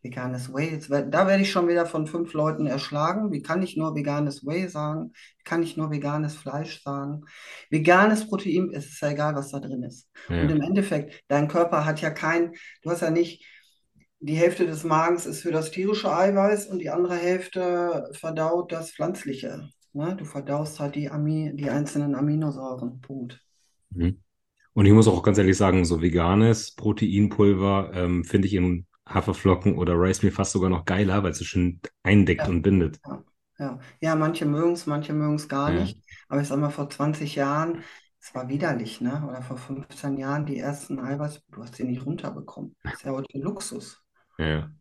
veganes 0.04 0.50
jetzt, 0.56 0.90
wer- 0.90 1.02
da 1.02 1.26
werde 1.26 1.42
ich 1.42 1.50
schon 1.50 1.68
wieder 1.68 1.86
von 1.86 2.06
fünf 2.06 2.32
Leuten 2.34 2.66
erschlagen. 2.66 3.32
Wie 3.32 3.42
kann 3.42 3.62
ich 3.62 3.76
nur 3.76 3.94
veganes 3.96 4.44
Whey 4.46 4.68
sagen? 4.68 5.12
Wie 5.38 5.44
kann 5.44 5.62
ich 5.62 5.76
nur 5.76 5.90
veganes 5.90 6.36
Fleisch 6.36 6.82
sagen? 6.82 7.22
Veganes 7.70 8.28
Protein, 8.28 8.70
es 8.72 8.86
ist 8.86 9.00
ja 9.00 9.10
egal, 9.10 9.34
was 9.34 9.50
da 9.50 9.60
drin 9.60 9.82
ist. 9.82 10.08
Ja, 10.28 10.42
Und 10.42 10.50
im 10.50 10.60
Endeffekt, 10.60 11.22
dein 11.28 11.48
Körper 11.48 11.84
hat 11.84 12.00
ja 12.00 12.10
kein, 12.10 12.52
du 12.82 12.90
hast 12.90 13.00
ja 13.02 13.10
nicht, 13.10 13.44
die 14.20 14.36
Hälfte 14.36 14.66
des 14.66 14.84
Magens 14.84 15.26
ist 15.26 15.42
für 15.42 15.52
das 15.52 15.70
tierische 15.70 16.14
Eiweiß 16.14 16.66
und 16.66 16.78
die 16.78 16.90
andere 16.90 17.16
Hälfte 17.16 18.10
verdaut 18.12 18.72
das 18.72 18.92
pflanzliche. 18.92 19.68
Ne? 19.92 20.16
Du 20.16 20.24
verdaust 20.24 20.80
halt 20.80 20.94
die, 20.94 21.10
Ami, 21.10 21.52
die 21.54 21.70
einzelnen 21.70 22.14
Aminosäuren. 22.14 23.00
Punkt. 23.00 23.40
Mhm. 23.90 24.20
Und 24.74 24.86
ich 24.86 24.92
muss 24.92 25.08
auch 25.08 25.22
ganz 25.22 25.38
ehrlich 25.38 25.56
sagen, 25.56 25.84
so 25.84 26.02
veganes 26.02 26.72
Proteinpulver 26.74 27.92
ähm, 27.94 28.24
finde 28.24 28.48
ich 28.48 28.54
in 28.54 28.86
Haferflocken 29.08 29.76
oder 29.78 29.94
Rice 29.94 30.22
Meal 30.22 30.32
fast 30.32 30.52
sogar 30.52 30.70
noch 30.70 30.84
geiler, 30.84 31.22
weil 31.22 31.32
es 31.32 31.38
so 31.38 31.44
schön 31.44 31.80
eindeckt 32.02 32.48
Ja. 32.48 32.48
und 32.48 32.62
bindet. 32.62 33.00
Ja, 33.06 33.24
ja. 33.58 33.78
Ja, 34.00 34.14
manche 34.16 34.46
mögen 34.46 34.72
es, 34.72 34.86
manche 34.86 35.12
mögen 35.12 35.36
es 35.36 35.48
gar 35.48 35.72
nicht. 35.72 35.98
Aber 36.28 36.40
ich 36.40 36.48
sag 36.48 36.58
mal, 36.58 36.70
vor 36.70 36.90
20 36.90 37.34
Jahren, 37.36 37.82
es 38.20 38.34
war 38.34 38.48
widerlich, 38.48 39.00
ne? 39.00 39.24
Oder 39.28 39.42
vor 39.42 39.56
15 39.58 40.16
Jahren, 40.16 40.46
die 40.46 40.58
ersten 40.58 40.98
Eiweiß, 40.98 41.42
du 41.50 41.62
hast 41.62 41.76
sie 41.76 41.84
nicht 41.84 42.06
runterbekommen. 42.06 42.76
Das 42.82 42.94
ist 43.00 43.04
ja 43.04 43.12
heute 43.12 43.38
Luxus. 43.38 44.02
Ja, 44.38 44.46
ja. 44.46 44.74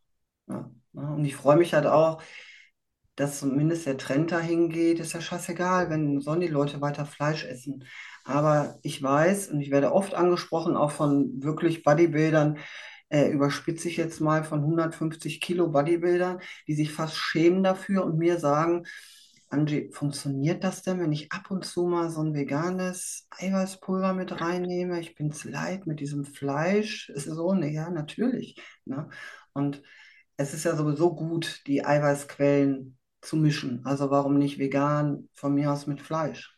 Ja, 0.47 0.71
ne? 0.93 1.13
Und 1.15 1.25
ich 1.25 1.35
freue 1.35 1.57
mich 1.57 1.73
halt 1.73 1.85
auch, 1.87 2.21
dass 3.15 3.39
zumindest 3.39 3.85
der 3.85 3.97
Trend 3.97 4.31
dahin 4.31 4.69
geht. 4.69 4.99
Ist 4.99 5.13
ja 5.13 5.21
scheißegal, 5.21 5.89
wenn 5.89 6.21
sollen 6.21 6.41
die 6.41 6.47
Leute 6.47 6.81
weiter 6.81 7.05
Fleisch 7.05 7.45
essen. 7.45 7.85
Aber 8.25 8.79
ich 8.83 9.01
weiß, 9.03 9.49
und 9.49 9.61
ich 9.61 9.71
werde 9.71 9.93
oft 9.93 10.13
angesprochen, 10.15 10.77
auch 10.77 10.91
von 10.91 11.43
wirklich 11.43 11.83
Bodybuildern, 11.83 12.59
äh, 13.13 13.29
überspitze 13.29 13.87
ich 13.87 13.97
jetzt 13.97 14.21
mal 14.21 14.43
von 14.43 14.61
150 14.61 15.39
Kilo 15.39 15.69
Bodybuildern, 15.69 16.41
die 16.67 16.73
sich 16.73 16.91
fast 16.91 17.15
schämen 17.15 17.63
dafür 17.63 18.03
und 18.05 18.17
mir 18.17 18.39
sagen, 18.39 18.85
Angie, 19.49 19.91
funktioniert 19.91 20.63
das 20.63 20.81
denn, 20.81 20.99
wenn 20.99 21.11
ich 21.11 21.31
ab 21.31 21.51
und 21.51 21.63
zu 21.63 21.85
mal 21.85 22.09
so 22.09 22.21
ein 22.21 22.33
veganes 22.33 23.27
Eiweißpulver 23.29 24.15
mit 24.15 24.41
reinnehme? 24.41 24.99
Ich 24.99 25.13
bin's 25.13 25.43
leid 25.43 25.85
mit 25.85 25.99
diesem 25.99 26.25
Fleisch. 26.25 27.09
Ist 27.09 27.27
es 27.27 27.35
so? 27.35 27.53
Ne, 27.53 27.71
ja, 27.71 27.91
natürlich. 27.91 28.59
Ne? 28.85 29.09
Und 29.53 29.83
es 30.35 30.55
ist 30.55 30.63
ja 30.63 30.75
sowieso 30.75 31.13
gut, 31.13 31.61
die 31.67 31.85
Eiweißquellen 31.85 32.97
zu 33.21 33.37
mischen. 33.37 33.85
Also 33.85 34.09
warum 34.09 34.39
nicht 34.39 34.57
vegan 34.57 35.29
von 35.35 35.53
mir 35.53 35.71
aus 35.71 35.85
mit 35.85 36.01
Fleisch? 36.01 36.57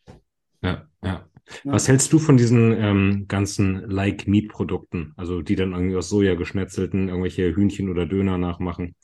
Ja, 0.62 0.88
ja. 1.04 1.28
Was 1.68 1.88
hältst 1.88 2.12
du 2.14 2.20
von 2.20 2.38
diesen 2.38 2.72
ähm, 2.72 3.26
ganzen 3.28 3.88
Like-Meat-Produkten? 3.90 5.14
Also 5.16 5.42
die 5.42 5.56
dann 5.56 5.74
irgendwie 5.74 5.96
aus 5.96 6.10
Soja 6.10 6.36
geschnetzelten, 6.36 7.08
irgendwelche 7.10 7.56
Hühnchen 7.56 7.90
oder 7.90 8.06
Döner 8.06 8.38
nachmachen? 8.38 8.96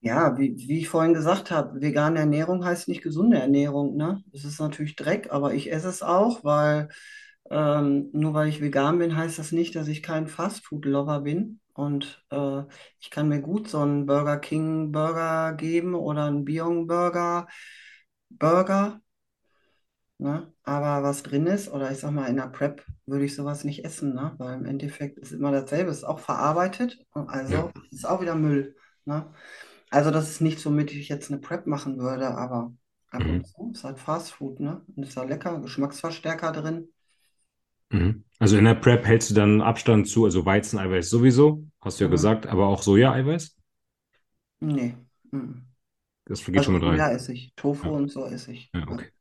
Ja, 0.00 0.38
wie, 0.38 0.54
wie 0.68 0.78
ich 0.80 0.88
vorhin 0.88 1.14
gesagt 1.14 1.50
habe, 1.50 1.80
vegane 1.80 2.20
Ernährung 2.20 2.64
heißt 2.64 2.86
nicht 2.88 3.02
gesunde 3.02 3.38
Ernährung, 3.38 3.96
ne? 3.96 4.22
Es 4.32 4.44
ist 4.44 4.60
natürlich 4.60 4.94
Dreck, 4.94 5.28
aber 5.32 5.54
ich 5.54 5.72
esse 5.72 5.88
es 5.88 6.02
auch, 6.02 6.44
weil 6.44 6.88
ähm, 7.50 8.10
nur 8.12 8.34
weil 8.34 8.48
ich 8.48 8.60
vegan 8.60 8.98
bin, 8.98 9.16
heißt 9.16 9.38
das 9.38 9.52
nicht, 9.52 9.74
dass 9.76 9.88
ich 9.88 10.02
kein 10.02 10.26
Fastfood-Lover 10.28 11.20
bin. 11.22 11.60
Und 11.74 12.24
äh, 12.30 12.62
ich 13.00 13.10
kann 13.10 13.28
mir 13.28 13.40
gut 13.40 13.68
so 13.68 13.78
einen 13.80 14.06
Burger 14.06 14.38
King 14.38 14.92
Burger 14.92 15.54
geben 15.54 15.94
oder 15.94 16.24
einen 16.26 16.44
Beyond 16.44 16.88
Burger 16.88 17.48
Burger, 18.30 19.00
ne? 20.18 20.52
Aber 20.64 21.02
was 21.02 21.22
drin 21.22 21.46
ist, 21.46 21.68
oder 21.70 21.90
ich 21.90 21.98
sag 21.98 22.12
mal, 22.12 22.26
in 22.28 22.36
der 22.36 22.48
Prep 22.48 22.84
würde 23.06 23.24
ich 23.24 23.34
sowas 23.36 23.64
nicht 23.64 23.84
essen, 23.84 24.14
ne? 24.14 24.34
Weil 24.38 24.54
im 24.58 24.64
Endeffekt 24.66 25.18
ist 25.18 25.32
immer 25.32 25.52
dasselbe, 25.52 25.90
ist 25.90 26.04
auch 26.04 26.18
verarbeitet, 26.20 26.98
also 27.12 27.70
Ja. 27.70 27.72
ist 27.90 28.06
auch 28.06 28.20
wieder 28.20 28.34
Müll, 28.34 28.76
ne? 29.04 29.32
Also 29.90 30.10
das 30.10 30.30
ist 30.30 30.40
nichts, 30.42 30.64
womit 30.66 30.92
ich 30.92 31.08
jetzt 31.08 31.30
eine 31.30 31.40
Prep 31.40 31.66
machen 31.66 31.98
würde, 31.98 32.28
aber 32.36 32.74
ab 33.10 33.26
Mhm. 33.26 33.30
und 33.30 33.46
zu 33.46 33.70
ist 33.72 33.84
halt 33.84 33.98
Fast 34.00 34.32
Food, 34.32 34.60
ne? 34.60 34.82
Und 34.96 35.04
ist 35.04 35.16
ja 35.16 35.24
lecker, 35.24 35.60
Geschmacksverstärker 35.60 36.52
drin. 36.52 36.88
Mhm. 37.90 38.24
Also 38.38 38.56
in 38.58 38.64
der 38.64 38.74
Prep 38.76 39.04
hältst 39.06 39.30
du 39.30 39.34
dann 39.34 39.60
Abstand 39.60 40.08
zu, 40.08 40.24
also 40.24 40.44
Weizeneiweiß 40.46 41.08
sowieso, 41.10 41.64
hast 41.80 41.98
du 42.00 42.04
ja 42.04 42.10
Mhm. 42.10 42.10
gesagt, 42.10 42.46
aber 42.46 42.66
auch 42.68 42.82
Sojaeiweiß? 42.82 43.56
Nee. 44.60 44.94
mhm. 45.32 45.66
Das 46.26 46.44
geht 46.44 46.64
schon 46.64 46.74
Also 46.74 46.74
mit 46.74 46.82
rein. 46.84 47.02
Soja 47.02 47.10
esse 47.12 47.32
ich, 47.34 47.54
Tofu 47.56 47.90
Ja. 47.90 47.96
und 47.96 48.10
so 48.10 48.26
esse 48.26 48.52
ich. 48.52 48.72
Ja, 48.74 48.88
Ja, 48.88 48.88
okay. 48.88 49.12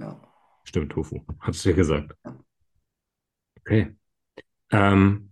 ja. 0.00 0.20
Stimmt, 0.68 0.92
Tofu. 0.92 1.22
Hattest 1.40 1.64
du 1.64 1.70
ja 1.70 1.76
gesagt. 1.76 2.14
Okay. 3.60 3.96
Ähm, 4.70 5.30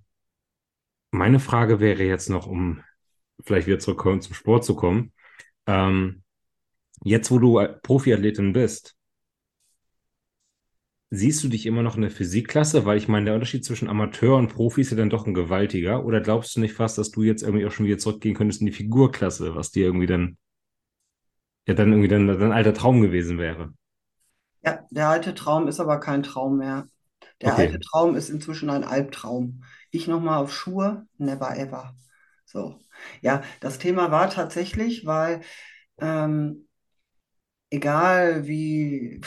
meine 1.10 1.40
Frage 1.40 1.78
wäre 1.78 2.04
jetzt 2.04 2.30
noch, 2.30 2.46
um 2.46 2.82
vielleicht 3.44 3.66
wieder 3.66 3.78
zurück 3.78 4.22
zum 4.22 4.32
Sport 4.32 4.64
zu 4.64 4.74
kommen. 4.74 5.12
Ähm, 5.66 6.22
jetzt, 7.04 7.30
wo 7.30 7.38
du 7.38 7.62
Profiathletin 7.82 8.54
bist, 8.54 8.96
siehst 11.10 11.44
du 11.44 11.48
dich 11.48 11.66
immer 11.66 11.82
noch 11.82 11.96
in 11.96 12.02
der 12.02 12.10
Physikklasse? 12.10 12.86
Weil 12.86 12.96
ich 12.96 13.08
meine, 13.08 13.26
der 13.26 13.34
Unterschied 13.34 13.62
zwischen 13.62 13.88
Amateur 13.88 14.38
und 14.38 14.48
Profi 14.54 14.80
ist 14.80 14.90
ja 14.90 14.96
dann 14.96 15.10
doch 15.10 15.26
ein 15.26 15.34
gewaltiger. 15.34 16.06
Oder 16.06 16.22
glaubst 16.22 16.56
du 16.56 16.60
nicht 16.60 16.72
fast, 16.72 16.96
dass 16.96 17.10
du 17.10 17.22
jetzt 17.24 17.42
irgendwie 17.42 17.66
auch 17.66 17.72
schon 17.72 17.84
wieder 17.84 17.98
zurückgehen 17.98 18.34
könntest 18.34 18.62
in 18.62 18.68
die 18.68 18.72
Figurklasse, 18.72 19.54
was 19.54 19.70
dir 19.70 19.84
irgendwie 19.84 20.06
dann, 20.06 20.38
ja, 21.68 21.74
dann 21.74 21.90
irgendwie 21.90 22.08
dann 22.08 22.26
dein 22.26 22.52
alter 22.52 22.72
Traum 22.72 23.02
gewesen 23.02 23.36
wäre? 23.36 23.74
Ja, 24.66 24.86
der 24.90 25.08
alte 25.08 25.34
Traum 25.34 25.68
ist 25.68 25.80
aber 25.80 26.00
kein 26.00 26.22
Traum 26.22 26.58
mehr. 26.58 26.88
Der 27.40 27.54
Okay. 27.54 27.56
alte 27.56 27.80
Traum 27.80 28.16
ist 28.16 28.30
inzwischen 28.30 28.70
ein 28.70 28.84
Albtraum. 28.84 29.64
Ich 29.90 30.08
nochmal 30.08 30.38
auf 30.42 30.52
Schuhe, 30.52 31.06
never 31.18 31.56
ever. 31.56 31.96
So. 32.46 32.80
Ja, 33.22 33.42
das 33.60 33.78
Thema 33.78 34.10
war 34.10 34.30
tatsächlich, 34.30 35.06
weil 35.06 35.42
ähm, 36.00 36.68
egal 37.70 38.46
wie, 38.46 39.20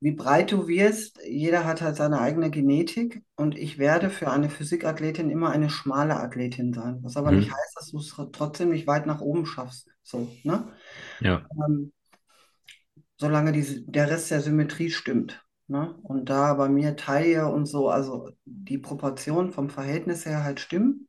wie 0.00 0.12
breit 0.12 0.52
du 0.52 0.68
wirst, 0.68 1.20
jeder 1.26 1.64
hat 1.66 1.82
halt 1.82 1.96
seine 1.96 2.20
eigene 2.20 2.50
Genetik 2.50 3.22
und 3.36 3.56
ich 3.58 3.78
werde 3.78 4.10
für 4.10 4.30
eine 4.30 4.50
Physikathletin 4.50 5.30
immer 5.30 5.50
eine 5.50 5.70
schmale 5.70 6.16
Athletin 6.18 6.72
sein. 6.74 7.00
Was 7.02 7.16
aber 7.16 7.32
nicht 7.32 7.50
Mhm. 7.50 7.52
heißt, 7.52 7.76
dass 7.76 7.90
du 7.92 7.98
es 7.98 8.14
trotzdem 8.32 8.70
nicht 8.70 8.86
weit 8.86 9.06
nach 9.06 9.20
oben 9.20 9.46
schaffst. 9.46 9.88
So, 10.02 10.28
ne? 10.44 10.72
Ja. 11.20 11.50
Ähm, 11.52 11.92
solange 13.22 13.52
die, 13.52 13.86
der 13.86 14.10
Rest 14.10 14.32
der 14.32 14.40
Symmetrie 14.40 14.90
stimmt. 14.90 15.46
Ne? 15.68 15.94
Und 16.02 16.28
da 16.28 16.54
bei 16.54 16.68
mir 16.68 16.96
Taille 16.96 17.46
und 17.46 17.66
so, 17.66 17.88
also 17.88 18.30
die 18.44 18.78
Proportionen 18.78 19.52
vom 19.52 19.70
Verhältnis 19.70 20.26
her 20.26 20.42
halt 20.42 20.58
stimmen, 20.58 21.06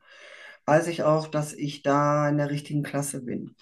weiß 0.67 0.87
ich 0.87 1.01
auch, 1.01 1.27
dass 1.27 1.53
ich 1.53 1.81
da 1.81 2.29
in 2.29 2.37
der 2.37 2.51
richtigen 2.51 2.83
Klasse 2.83 3.23
bin. 3.23 3.55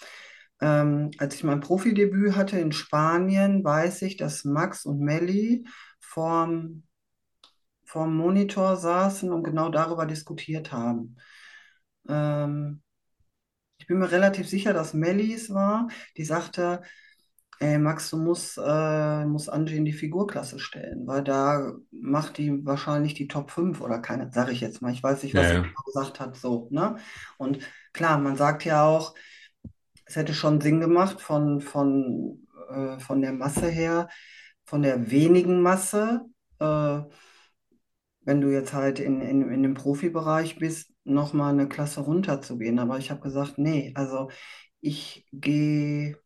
Ähm, 0.60 1.12
als 1.18 1.36
ich 1.36 1.45
mein 1.45 1.62
Profidebüt 1.62 2.36
hatte 2.36 2.60
in 2.60 2.74
Spanien, 2.74 3.64
weiß 3.64 4.02
ich, 4.02 4.18
dass 4.18 4.43
Max 4.43 4.86
und 4.86 4.99
Melli 4.99 5.66
vorm 6.02 6.84
vorm 7.86 8.16
Monitor 8.16 8.76
saßen 8.76 9.32
und 9.32 9.43
genau 9.43 9.70
darüber 9.70 10.06
diskutiert 10.06 10.72
haben. 10.74 11.18
Ähm, 12.08 12.82
ich 13.78 13.88
bin 13.88 13.97
mir 13.97 14.12
relativ 14.12 14.47
sicher, 14.47 14.74
dass 14.74 14.93
Melli 14.93 15.34
es 15.34 15.49
war, 15.54 15.88
die 16.18 16.24
sagte, 16.26 16.82
ey 17.62 17.78
Max, 17.80 18.09
du 18.12 18.18
musst, 18.18 18.57
äh, 18.57 19.26
musst 19.26 19.49
Angie 19.51 19.78
in 19.78 19.86
die 19.86 19.93
Figurklasse 19.93 20.59
stellen, 20.59 21.07
weil 21.07 21.24
da 21.24 21.74
macht 21.91 22.38
die 22.39 22.66
wahrscheinlich 22.66 23.14
die 23.16 23.28
Top 23.28 23.51
5 23.51 23.82
oder 23.82 23.99
keine, 23.99 24.32
sage 24.32 24.51
ich 24.53 24.62
jetzt 24.62 24.82
mal. 24.82 24.91
Ich 24.93 25.03
weiß 25.03 25.24
nicht, 25.24 25.38
was 25.38 25.49
Ja, 25.49 25.51
sie 25.51 25.53
ja. 25.53 25.62
genau 25.62 25.82
gesagt 25.86 26.20
hat, 26.20 26.36
so, 26.38 26.68
ne? 26.72 26.97
Und 27.38 27.59
klar, 27.93 28.18
man 28.20 28.36
sagt 28.38 28.66
ja 28.66 28.86
auch, 28.86 29.16
es 30.05 30.16
hätte 30.18 30.34
schon 30.34 30.62
Sinn 30.62 30.80
gemacht 30.82 31.22
von, 31.22 31.62
von, 31.62 32.47
äh, 32.70 32.99
von 32.99 33.22
der 33.22 33.34
Masse 33.34 33.70
her, 33.70 34.09
von 34.66 34.82
der 34.84 35.12
wenigen 35.12 35.62
Masse, 35.62 36.22
äh, 36.59 37.01
wenn 38.24 38.41
du 38.41 38.49
jetzt 38.51 38.74
halt 38.74 38.99
in, 38.99 39.22
in, 39.22 39.49
in 39.51 39.64
dem 39.64 39.74
Profibereich 39.74 40.59
bist, 40.59 40.93
nochmal 41.03 41.53
eine 41.53 41.68
Klasse 41.68 42.01
runterzugehen. 42.01 42.80
Aber 42.80 42.97
ich 42.99 43.09
habe 43.12 43.22
gesagt, 43.22 43.57
nee, 43.57 43.91
also 43.95 44.30
ich 44.82 45.28
gehe, 45.32 46.18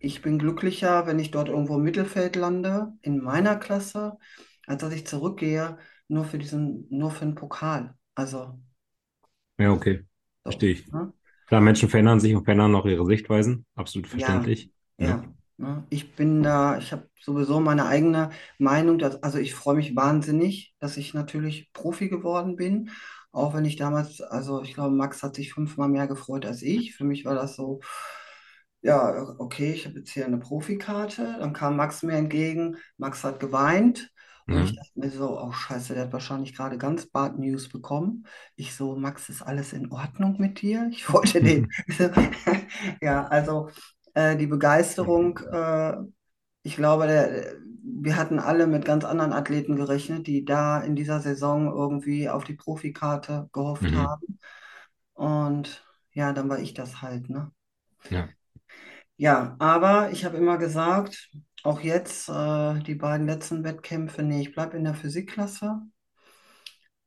ich 0.00 0.22
bin 0.22 0.38
glücklicher, 0.38 1.06
wenn 1.06 1.18
ich 1.18 1.30
dort 1.30 1.48
irgendwo 1.48 1.76
im 1.76 1.82
Mittelfeld 1.84 2.36
lande, 2.36 2.92
in 3.02 3.20
meiner 3.22 3.56
Klasse, 3.56 4.18
als 4.66 4.80
dass 4.82 4.92
ich 4.94 5.06
zurückgehe, 5.06 5.78
nur 6.08 6.24
für 6.24 6.38
diesen, 6.38 6.86
nur 6.90 7.10
für 7.10 7.24
den 7.26 7.34
Pokal. 7.34 7.94
Also 8.14 8.58
Ja, 9.58 9.72
okay. 9.72 10.04
so, 10.44 10.50
Verstehe 10.50 10.72
ich. 10.72 10.86
ne? 10.92 11.12
Klar, 11.46 11.60
Menschen 11.60 11.88
verändern 11.88 12.20
sich 12.20 12.34
und 12.34 12.44
verändern 12.44 12.74
auch 12.74 12.86
ihre 12.86 13.06
Sichtweisen. 13.06 13.66
Absolut 13.74 14.08
Ja, 14.10 14.46
verständlich. 14.46 14.70
Ne? 14.98 15.22
ja. 15.22 15.34
Ne? 15.56 15.86
Ich 15.90 16.14
bin 16.16 16.42
da, 16.42 16.78
ich 16.78 16.92
habe 16.92 17.08
sowieso 17.20 17.60
meine 17.60 17.86
eigene 17.86 18.30
Meinung. 18.58 18.98
Dass, 18.98 19.22
also 19.22 19.38
ich 19.38 19.54
freue 19.54 19.76
mich 19.76 19.94
wahnsinnig, 19.96 20.74
dass 20.80 20.96
ich 20.96 21.14
natürlich 21.14 21.72
Profi 21.72 22.08
geworden 22.08 22.56
bin. 22.56 22.90
Auch 23.32 23.54
wenn 23.54 23.64
ich 23.64 23.76
damals, 23.76 24.20
also 24.20 24.62
ich 24.62 24.74
glaube, 24.74 24.94
Max 24.94 25.22
hat 25.22 25.34
sich 25.36 25.52
fünfmal 25.52 25.88
mehr 25.88 26.06
gefreut 26.06 26.46
als 26.46 26.62
ich. 26.62 26.94
Für 26.96 27.04
mich 27.04 27.24
war 27.24 27.34
das 27.34 27.56
so, 27.56 27.80
ja, 28.84 29.34
okay, 29.40 29.72
ich 29.74 29.86
habe 29.86 29.98
jetzt 30.00 30.10
hier 30.12 30.26
eine 30.26 30.38
Profikarte. 30.38 31.36
Dann 31.40 31.54
kam 31.54 31.76
Max 31.76 32.02
mir 32.04 32.14
entgegen. 32.16 32.78
Max 32.98 33.24
hat 33.24 33.40
geweint. 33.40 34.12
Und 34.50 34.62
ich 34.62 34.74
Mhm. 34.74 34.76
dachte 34.76 34.92
mir 35.00 35.10
so, 35.10 35.40
oh 35.40 35.52
Scheiße, 35.52 35.94
der 35.94 36.04
hat 36.04 36.14
wahrscheinlich 36.14 36.54
gerade 36.56 36.78
ganz 36.78 37.06
Bad 37.06 37.38
News 37.38 37.68
bekommen. 37.70 38.26
Ich 38.56 38.74
so, 38.76 38.96
Max, 38.96 39.28
ist 39.30 39.42
alles 39.42 39.74
in 39.74 39.92
Ordnung 39.92 40.36
mit 40.40 40.62
dir? 40.62 40.88
Ich 40.92 41.10
wollte 41.12 41.42
den. 41.42 41.68
So, 41.88 42.10
ja, 43.02 43.26
also 43.28 43.70
äh, 44.14 44.36
die 44.38 44.46
Begeisterung, 44.48 45.38
äh, 45.52 45.96
ich 46.64 46.76
glaube, 46.76 47.06
der, 47.08 47.54
wir 47.84 48.16
hatten 48.16 48.38
alle 48.40 48.66
mit 48.66 48.84
ganz 48.86 49.04
anderen 49.04 49.32
Athleten 49.32 49.76
gerechnet, 49.76 50.26
die 50.26 50.44
da 50.44 50.80
in 50.80 50.96
dieser 50.96 51.20
Saison 51.20 51.66
irgendwie 51.72 52.28
auf 52.30 52.44
die 52.44 52.54
Profikarte 52.54 53.48
gehofft 53.52 53.92
Mhm. 53.92 54.14
haben. 54.14 54.38
Und 55.14 55.84
ja, 56.12 56.32
dann 56.32 56.48
war 56.50 56.58
ich 56.60 56.74
das 56.74 57.02
halt, 57.02 57.30
ne? 57.30 57.52
Ja. 58.10 58.34
Ja, 59.16 59.56
aber 59.60 60.10
ich 60.12 60.24
habe 60.24 60.36
immer 60.36 60.56
gesagt, 60.58 61.30
auch 61.64 61.80
jetzt, 61.80 62.28
äh, 62.28 62.80
die 62.82 62.94
beiden 62.94 63.26
letzten 63.26 63.64
Wettkämpfe, 63.64 64.22
nee, 64.22 64.40
ich 64.42 64.52
bleibe 64.54 64.76
in 64.76 64.84
der 64.84 64.94
Physikklasse. 64.94 65.80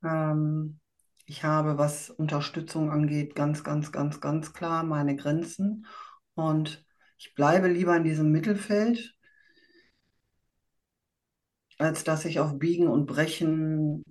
Ähm, 0.03 0.79
ich 1.25 1.43
habe, 1.43 1.77
was 1.77 2.09
Unterstützung 2.09 2.91
angeht, 2.91 3.35
ganz, 3.35 3.63
ganz, 3.63 3.91
ganz, 3.91 4.21
ganz 4.21 4.53
klar 4.53 4.83
meine 4.83 5.15
Grenzen. 5.15 5.85
Und 6.35 6.85
ich 7.17 7.33
bleibe 7.35 7.67
lieber 7.67 7.95
in 7.97 8.03
diesem 8.03 8.31
Mittelfeld, 8.31 9.15
als 11.79 12.03
dass 12.03 12.25
ich 12.25 12.39
auf 12.39 12.59
Biegen 12.59 12.87
und 12.87 13.05
Brechen 13.07 14.03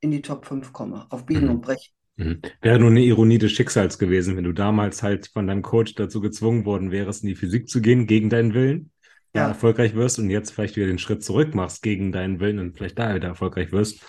in 0.00 0.10
die 0.10 0.20
Top 0.22 0.44
5 0.46 0.72
komme. 0.74 1.06
Auf 1.10 1.24
Biegen 1.26 1.48
und 1.48 1.60
Mhm. 1.60 1.62
Brechen. 1.62 1.94
Mhm. 2.22 2.42
Wäre 2.60 2.78
nur 2.78 2.90
eine 2.90 3.00
Ironie 3.00 3.38
des 3.38 3.52
Schicksals 3.52 3.98
gewesen, 3.98 4.36
wenn 4.36 4.44
du 4.44 4.52
damals 4.52 5.02
halt 5.02 5.28
von 5.32 5.46
deinem 5.46 5.62
Coach 5.62 5.94
dazu 5.94 6.20
gezwungen 6.20 6.64
worden 6.64 6.90
wärst, 6.90 7.22
in 7.22 7.28
die 7.28 7.34
Physik 7.34 7.68
zu 7.68 7.80
gehen, 7.80 8.06
gegen 8.06 8.30
deinen 8.30 8.54
Willen, 8.54 8.90
Ja, 9.34 9.48
erfolgreich 9.48 9.94
wirst 9.94 10.18
und 10.18 10.30
jetzt 10.30 10.50
vielleicht 10.52 10.76
wieder 10.76 10.86
den 10.86 10.98
Schritt 10.98 11.24
zurück 11.24 11.54
machst 11.54 11.82
gegen 11.82 12.12
deinen 12.12 12.38
Willen 12.40 12.58
und 12.58 12.76
vielleicht 12.76 12.98
da 12.98 13.14
wieder 13.14 13.28
erfolgreich 13.28 13.72
wirst. 13.72 14.02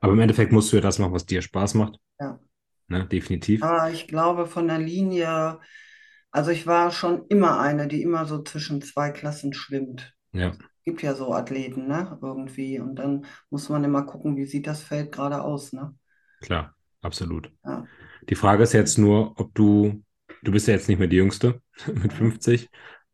Aber 0.00 0.12
im 0.12 0.20
Endeffekt 0.20 0.52
musst 0.52 0.72
du 0.72 0.76
ja 0.76 0.82
das 0.82 0.98
machen, 0.98 1.12
was 1.12 1.26
dir 1.26 1.42
Spaß 1.42 1.74
macht. 1.74 1.98
ja. 2.18 2.38
Ne? 2.88 3.06
Definitiv. 3.06 3.62
Aber 3.62 3.90
ich 3.90 4.08
glaube, 4.08 4.46
von 4.46 4.66
der 4.66 4.78
Linie, 4.78 5.60
also 6.32 6.50
ich 6.50 6.66
war 6.66 6.90
schon 6.90 7.26
immer 7.28 7.60
eine, 7.60 7.86
die 7.86 8.02
immer 8.02 8.26
so 8.26 8.42
zwischen 8.42 8.82
zwei 8.82 9.10
Klassen 9.10 9.52
schwimmt. 9.52 10.14
Ja, 10.32 10.56
Gibt 10.84 11.02
ja 11.02 11.14
so 11.14 11.32
Athleten, 11.34 11.86
ne? 11.86 12.18
Irgendwie. 12.22 12.80
Und 12.80 12.96
dann 12.96 13.26
muss 13.50 13.68
man 13.68 13.84
immer 13.84 14.04
gucken, 14.04 14.36
wie 14.36 14.46
sieht 14.46 14.66
das 14.66 14.82
Feld 14.82 15.12
gerade 15.12 15.42
aus, 15.42 15.72
ne? 15.72 15.94
klar, 16.40 16.74
absolut. 17.02 17.52
Ja. 17.64 17.88
Die 18.30 18.34
Frage 18.36 18.62
ist 18.64 18.72
jetzt 18.74 18.98
nur, 18.98 19.38
ob 19.40 19.54
du, 19.54 20.04
du 20.42 20.52
bist 20.52 20.68
ja 20.68 20.74
jetzt 20.74 20.88
nicht 20.88 20.98
mehr 20.98 21.08
die 21.08 21.16
Jüngste 21.16 21.62
mit 21.94 22.12
Mhm. 22.12 22.14
50, 22.14 22.70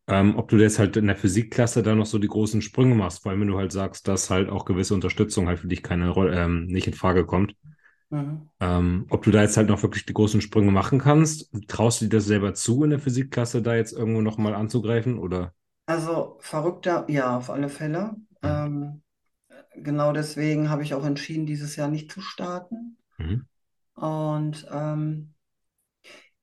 ähm, 0.08 0.36
ob 0.36 0.48
du 0.50 0.58
jetzt 0.58 0.78
halt 0.78 0.96
in 0.98 1.06
der 1.08 1.16
Physikklasse 1.16 1.82
da 1.82 1.94
noch 1.94 2.06
so 2.06 2.18
die 2.18 2.28
großen 2.28 2.62
Sprünge 2.62 2.94
machst, 2.94 3.22
vor 3.22 3.32
allem 3.32 3.42
wenn 3.42 3.48
du 3.48 3.58
halt 3.58 3.72
sagst, 3.72 4.08
dass 4.08 4.30
halt 4.30 4.50
auch 4.50 4.64
gewisse 4.66 4.94
Unterstützung 4.94 5.48
halt 5.48 5.60
für 5.60 5.68
dich 5.68 5.82
keine 5.82 6.10
Rolle, 6.10 6.36
ähm, 6.40 6.66
nicht 6.66 6.86
in 6.88 6.94
Frage 6.94 7.26
kommt. 7.26 7.54
Mhm. 8.10 8.48
Ähm, 8.60 9.06
ob 9.10 9.22
du 9.24 9.30
da 9.30 9.42
jetzt 9.42 9.56
halt 9.56 9.68
noch 9.68 9.82
wirklich 9.82 10.04
die 10.06 10.12
großen 10.14 10.40
Sprünge 10.42 10.70
machen 10.70 10.98
kannst, 10.98 11.50
traust 11.68 12.00
du 12.00 12.06
dir 12.06 12.16
das 12.18 12.24
selber 12.26 12.54
zu, 12.54 12.84
in 12.84 12.90
der 12.90 12.98
Physikklasse 12.98 13.62
da 13.62 13.74
jetzt 13.76 13.92
irgendwo 13.92 14.20
nochmal 14.22 14.54
anzugreifen 14.54 15.18
oder? 15.18 15.54
Also 15.86 16.36
verrückter, 16.40 17.06
ja, 17.08 17.36
auf 17.36 17.50
alle 17.50 17.68
Fälle. 17.68 18.14
Mhm. 18.42 18.66
Ähm, 18.66 19.02
genau 19.76 20.12
deswegen 20.12 20.70
habe 20.70 20.82
ich 20.84 20.94
auch 20.94 21.04
entschieden, 21.04 21.46
dieses 21.46 21.76
Jahr 21.76 21.88
nicht 21.88 22.12
zu 22.12 22.20
starten. 22.22 22.98
Mhm. 23.18 23.46
Und 23.96 24.66
ähm, 24.70 25.34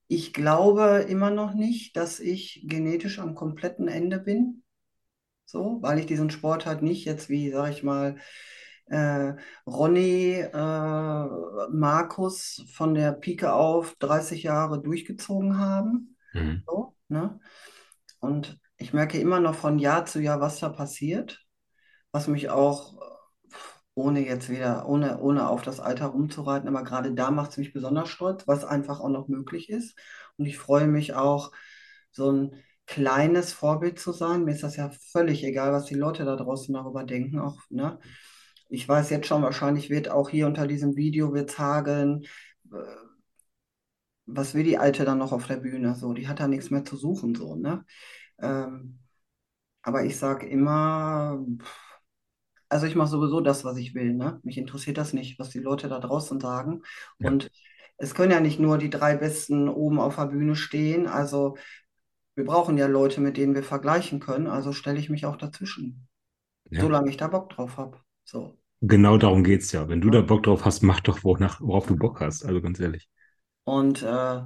ich 0.06 0.32
glaube 0.32 1.06
immer 1.08 1.30
noch 1.30 1.54
nicht, 1.54 1.96
dass 1.96 2.20
ich 2.20 2.64
genetisch 2.68 3.18
am 3.18 3.34
kompletten 3.34 3.88
Ende 3.88 4.18
bin. 4.18 4.62
So, 5.46 5.78
weil 5.82 5.98
ich 5.98 6.06
diesen 6.06 6.30
Sport 6.30 6.66
halt 6.66 6.82
nicht 6.82 7.04
jetzt 7.04 7.28
wie, 7.28 7.50
sag 7.50 7.70
ich 7.70 7.82
mal, 7.82 8.16
äh, 8.86 9.32
Ronny, 9.66 10.40
äh, 10.40 11.68
Markus 11.70 12.64
von 12.72 12.94
der 12.94 13.12
Pike 13.12 13.52
auf 13.52 13.94
30 13.98 14.42
Jahre 14.42 14.82
durchgezogen 14.82 15.58
haben. 15.58 16.16
Mhm. 16.32 16.62
So, 16.66 16.96
ne? 17.08 17.40
Und 18.20 18.58
ich 18.76 18.92
merke 18.92 19.18
immer 19.18 19.40
noch 19.40 19.54
von 19.54 19.78
Jahr 19.78 20.06
zu 20.06 20.20
Jahr, 20.20 20.40
was 20.40 20.60
da 20.60 20.68
passiert, 20.68 21.44
was 22.10 22.26
mich 22.26 22.50
auch, 22.50 22.96
ohne 23.94 24.26
jetzt 24.26 24.50
wieder, 24.50 24.88
ohne, 24.88 25.20
ohne 25.20 25.48
auf 25.48 25.62
das 25.62 25.80
Alter 25.80 26.06
rumzureiten, 26.06 26.68
aber 26.68 26.82
gerade 26.84 27.14
da 27.14 27.30
macht 27.30 27.52
es 27.52 27.56
mich 27.58 27.72
besonders 27.72 28.08
stolz, 28.08 28.46
was 28.46 28.64
einfach 28.64 29.00
auch 29.00 29.08
noch 29.08 29.28
möglich 29.28 29.70
ist. 29.70 29.96
Und 30.36 30.46
ich 30.46 30.58
freue 30.58 30.86
mich 30.88 31.14
auch, 31.14 31.52
so 32.10 32.30
ein 32.32 32.62
kleines 32.86 33.52
Vorbild 33.52 33.98
zu 33.98 34.12
sein. 34.12 34.44
Mir 34.44 34.52
ist 34.52 34.62
das 34.62 34.76
ja 34.76 34.90
völlig 35.12 35.44
egal, 35.44 35.72
was 35.72 35.86
die 35.86 35.94
Leute 35.94 36.24
da 36.24 36.36
draußen 36.36 36.72
darüber 36.74 37.04
denken. 37.04 37.38
Auch, 37.38 37.58
ne? 37.70 37.98
Ich 38.68 38.88
weiß 38.88 39.10
jetzt 39.10 39.26
schon, 39.26 39.42
wahrscheinlich 39.42 39.90
wird 39.90 40.10
auch 40.10 40.28
hier 40.30 40.46
unter 40.46 40.66
diesem 40.66 40.96
Video 40.96 41.32
wird's 41.32 41.58
hageln. 41.58 42.24
äh, 42.72 42.76
Was 44.26 44.54
will 44.54 44.64
die 44.64 44.78
Alte 44.78 45.04
dann 45.04 45.18
noch 45.18 45.32
auf 45.32 45.46
der 45.46 45.56
Bühne? 45.58 45.94
So, 45.94 46.14
die 46.14 46.28
hat 46.28 46.40
da 46.40 46.48
nichts 46.48 46.70
mehr 46.70 46.84
zu 46.84 46.96
suchen, 46.96 47.34
so, 47.34 47.56
ne? 47.56 47.84
Ähm, 48.40 49.00
aber 49.82 50.04
ich 50.04 50.18
sage 50.18 50.46
immer, 50.48 51.38
pff, 51.60 51.83
also 52.68 52.86
ich 52.86 52.94
mache 52.96 53.08
sowieso 53.08 53.40
das, 53.40 53.64
was 53.64 53.76
ich 53.78 53.94
will, 53.94 54.14
ne? 54.14 54.40
Mich 54.42 54.58
interessiert 54.58 54.98
das 54.98 55.12
nicht, 55.12 55.38
was 55.38 55.50
die 55.50 55.60
Leute 55.60 55.88
da 55.88 55.98
draußen 56.00 56.40
sagen. 56.40 56.82
Ja. 57.18 57.30
Und 57.30 57.50
es 57.98 58.14
können 58.14 58.32
ja 58.32 58.40
nicht 58.40 58.58
nur 58.60 58.78
die 58.78 58.90
drei 58.90 59.16
Besten 59.16 59.68
oben 59.68 60.00
auf 60.00 60.16
der 60.16 60.26
Bühne 60.26 60.56
stehen. 60.56 61.06
Also 61.06 61.56
wir 62.36 62.44
brauchen 62.44 62.78
ja 62.78 62.86
Leute, 62.86 63.20
mit 63.20 63.36
denen 63.36 63.54
wir 63.54 63.64
vergleichen 63.64 64.20
können. 64.20 64.46
Also 64.48 64.72
stelle 64.72 64.98
ich 65.00 65.10
mich 65.10 65.26
auch 65.26 65.36
dazwischen, 65.36 66.08
Ja. 66.70 66.84
solange 66.84 67.10
ich 67.10 67.18
da 67.18 67.28
Bock 67.28 67.50
drauf 67.50 67.76
habe. 67.78 68.00
So. 68.24 68.58
Genau 68.82 69.18
darum 69.18 69.42
geht's 69.42 69.72
ja. 69.72 69.88
Wenn 69.88 70.00
du 70.00 70.10
da 70.10 70.20
Ja. 70.20 70.22
Bock 70.22 70.44
drauf 70.44 70.64
hast, 70.64 70.82
mach 70.84 71.00
doch, 71.00 71.24
wonach, 71.24 71.60
worauf 71.60 71.86
du 71.88 71.96
Bock 71.96 72.20
hast. 72.20 72.44
Also 72.44 72.60
ganz 72.62 72.78
ehrlich. 72.78 73.08
Und 73.64 74.02
äh, 74.02 74.42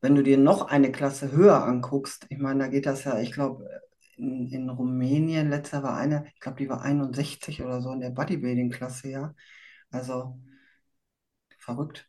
wenn 0.00 0.14
du 0.14 0.22
dir 0.22 0.38
noch 0.38 0.68
eine 0.68 0.92
Klasse 0.92 1.32
höher 1.32 1.64
anguckst, 1.64 2.26
ich 2.30 2.38
meine, 2.38 2.64
da 2.64 2.68
geht 2.68 2.86
das 2.86 3.04
ja, 3.04 3.18
ich 3.20 3.32
glaube, 3.32 3.68
in, 4.16 4.48
in 4.50 4.70
Rumänien, 4.70 5.50
letzter 5.50 5.82
war 5.82 5.96
eine, 5.96 6.26
ich 6.34 6.40
glaube, 6.40 6.58
die 6.58 6.68
war 6.68 6.82
61 6.82 7.62
oder 7.62 7.80
so 7.80 7.92
in 7.92 8.00
der 8.00 8.10
Bodybuilding-Klasse, 8.10 9.08
ja. 9.10 9.34
Also 9.90 10.38
verrückt. 11.58 12.08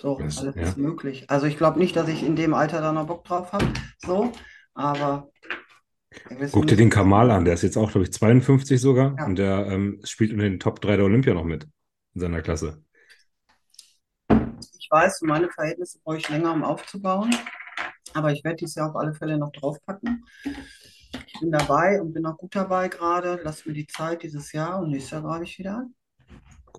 So, 0.00 0.18
Das, 0.18 0.38
alles 0.38 0.56
ja. 0.56 0.62
ist 0.62 0.76
möglich. 0.76 1.30
Also 1.30 1.46
ich 1.46 1.56
glaube 1.56 1.78
nicht, 1.78 1.96
dass 1.96 2.08
ich 2.08 2.22
in 2.22 2.36
dem 2.36 2.54
Alter 2.54 2.80
da 2.80 2.92
noch 2.92 3.06
Bock 3.06 3.24
drauf 3.24 3.52
habe. 3.52 3.66
So, 4.04 4.32
aber 4.74 5.30
Guck 6.52 6.66
dir 6.66 6.76
den 6.76 6.90
Kamal 6.90 7.30
an, 7.30 7.44
der 7.44 7.54
ist 7.54 7.62
jetzt 7.62 7.76
auch, 7.76 7.90
glaube 7.90 8.04
ich, 8.04 8.12
52 8.12 8.80
sogar 8.80 9.16
Ja. 9.18 9.26
und 9.26 9.36
der 9.36 9.66
ähm, 9.66 10.00
spielt 10.04 10.32
unter 10.32 10.44
den 10.44 10.60
Top 10.60 10.80
3 10.80 10.96
der 10.96 11.04
Olympia 11.04 11.34
noch 11.34 11.44
mit 11.44 11.64
in 12.14 12.20
seiner 12.20 12.42
Klasse. 12.42 12.82
Ich 14.78 14.88
weiß, 14.90 15.22
meine 15.22 15.50
Verhältnisse 15.50 15.98
brauche 16.04 16.18
ich 16.18 16.28
länger, 16.28 16.52
um 16.52 16.62
aufzubauen. 16.64 17.34
Aber 18.16 18.32
ich 18.32 18.42
werde 18.44 18.56
dieses 18.56 18.76
Jahr 18.76 18.90
auf 18.90 18.96
alle 18.96 19.14
Fälle 19.14 19.38
noch 19.38 19.52
draufpacken. 19.52 20.24
Ich 21.26 21.40
bin 21.40 21.50
dabei 21.50 22.00
und 22.00 22.12
bin 22.12 22.26
auch 22.26 22.38
gut 22.38 22.54
dabei 22.56 22.88
gerade. 22.88 23.40
Lass 23.42 23.66
mir 23.66 23.74
die 23.74 23.86
Zeit 23.86 24.22
dieses 24.22 24.52
Jahr 24.52 24.80
und 24.80 24.90
nächstes 24.90 25.10
Jahr 25.12 25.22
greife 25.22 25.44
ich 25.44 25.58
wieder 25.58 25.76
an. 25.76 25.94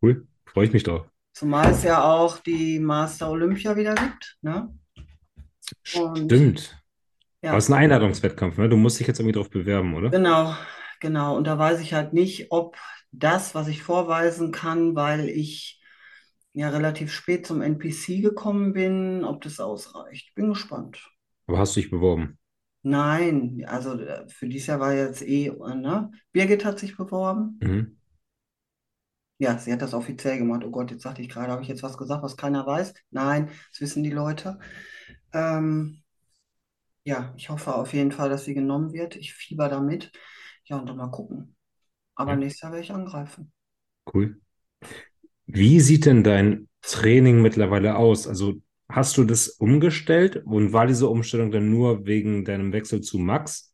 Cool, 0.02 0.28
freue 0.46 0.66
ich 0.66 0.74
mich 0.74 0.84
drauf. 0.84 1.06
Zumal 1.34 1.72
es 1.72 1.84
ja 1.84 2.04
auch 2.04 2.40
die 2.40 2.80
Master 2.80 3.30
Olympia 3.30 3.76
wieder 3.76 3.94
gibt, 3.94 4.38
ne? 4.42 4.74
Und 5.94 6.18
Stimmt. 6.26 6.84
Aber 7.46 7.58
es 7.58 7.66
ja, 7.66 7.68
ist 7.68 7.70
ein 7.70 7.84
Einladungswettkampf, 7.84 8.58
ne? 8.58 8.70
Du 8.70 8.78
musst 8.78 9.00
dich 9.00 9.08
jetzt 9.08 9.20
irgendwie 9.20 9.34
drauf 9.34 9.50
bewerben, 9.50 9.94
oder? 9.96 10.10
genau, 10.10 10.56
genau. 11.00 11.38
Und 11.38 11.46
da 11.46 11.58
weiß 11.60 11.80
ich 11.82 11.94
halt 11.94 12.14
nicht, 12.14 12.52
ob 12.52 12.78
das, 13.12 13.56
was 13.56 13.68
ich 13.68 13.84
vorweisen 13.84 14.52
kann, 14.52 14.96
weil 14.96 15.30
ich 15.30 15.82
ja 16.54 16.70
relativ 16.70 17.12
spät 17.12 17.46
zum 17.46 17.62
NPC 17.62 18.22
gekommen 18.22 18.74
bin, 18.74 19.24
ob 19.24 19.42
das 19.42 19.60
ausreicht. 19.60 20.34
Bin 20.36 20.50
gespannt. 20.50 21.08
Aber 21.48 21.58
hast 21.60 21.76
du 21.76 21.82
dich 21.82 21.90
beworben? 21.90 22.38
Nein, 22.84 23.66
also 23.68 24.00
äh, 24.00 24.28
für 24.30 24.48
dieses 24.48 24.68
Jahr 24.68 24.80
war 24.80 24.94
jetzt 24.94 25.22
eh, 25.22 25.50
ne? 25.52 26.12
Birgit 26.32 26.64
hat 26.66 26.80
sich 26.80 26.96
beworben. 26.98 27.62
Mhm. 27.62 27.98
Ja, 29.40 29.58
sie 29.60 29.72
hat 29.72 29.82
das 29.84 29.94
offiziell 29.94 30.38
gemacht. 30.40 30.64
Oh 30.66 30.72
Gott, 30.72 30.90
jetzt 30.92 31.04
sagte 31.04 31.22
ich 31.22 31.30
gerade, 31.30 31.52
habe 31.52 31.62
ich 31.62 31.68
jetzt 31.68 31.84
was 31.84 31.98
gesagt, 31.98 32.24
was 32.24 32.38
keiner 32.38 32.66
weiß? 32.66 32.94
Nein, 33.12 33.50
das 33.72 33.82
wissen 33.82 34.04
die 34.04 34.10
Leute. 34.12 34.60
Ähm, 35.34 36.04
ja, 37.06 37.34
ich 37.38 37.50
hoffe 37.50 37.74
auf 37.76 37.94
jeden 37.94 38.12
Fall, 38.12 38.30
dass 38.30 38.46
sie 38.46 38.54
genommen 38.54 38.94
wird. 38.94 39.16
Ich 39.16 39.34
fieber 39.34 39.70
damit. 39.70 40.12
Ja, 40.66 40.78
und 40.78 40.88
dann 40.90 40.98
mal 40.98 41.10
gucken. 41.12 41.56
Aber 42.16 42.36
Ja, 42.36 42.38
nächstes 42.38 42.62
Jahr 42.64 42.72
werde 42.74 42.84
ich 42.86 42.92
angreifen. 42.94 43.52
cool. 44.06 44.40
Wie 45.46 45.80
sieht 45.80 46.06
denn 46.06 46.24
dein 46.24 46.68
Training 46.82 47.42
mittlerweile 47.42 47.96
aus? 47.98 48.28
Also 48.28 48.56
hast 48.90 49.18
du 49.18 49.24
das 49.24 49.50
umgestellt 49.50 50.44
und 50.46 50.74
war 50.74 50.88
diese 50.88 51.08
Umstellung 51.10 51.52
dann 51.52 51.70
nur 51.70 52.06
wegen 52.06 52.46
deinem 52.46 52.74
Wechsel 52.74 53.02
zu 53.02 53.20
Max? 53.20 53.74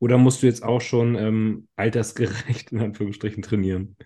Oder 0.00 0.18
musst 0.18 0.42
du 0.42 0.46
jetzt 0.46 0.62
auch 0.64 0.80
schon 0.80 1.16
ähm, 1.16 1.68
altersgerecht 1.76 2.72
in 2.72 2.80
Anführungsstrichen 2.80 3.42
trainieren? 3.42 3.96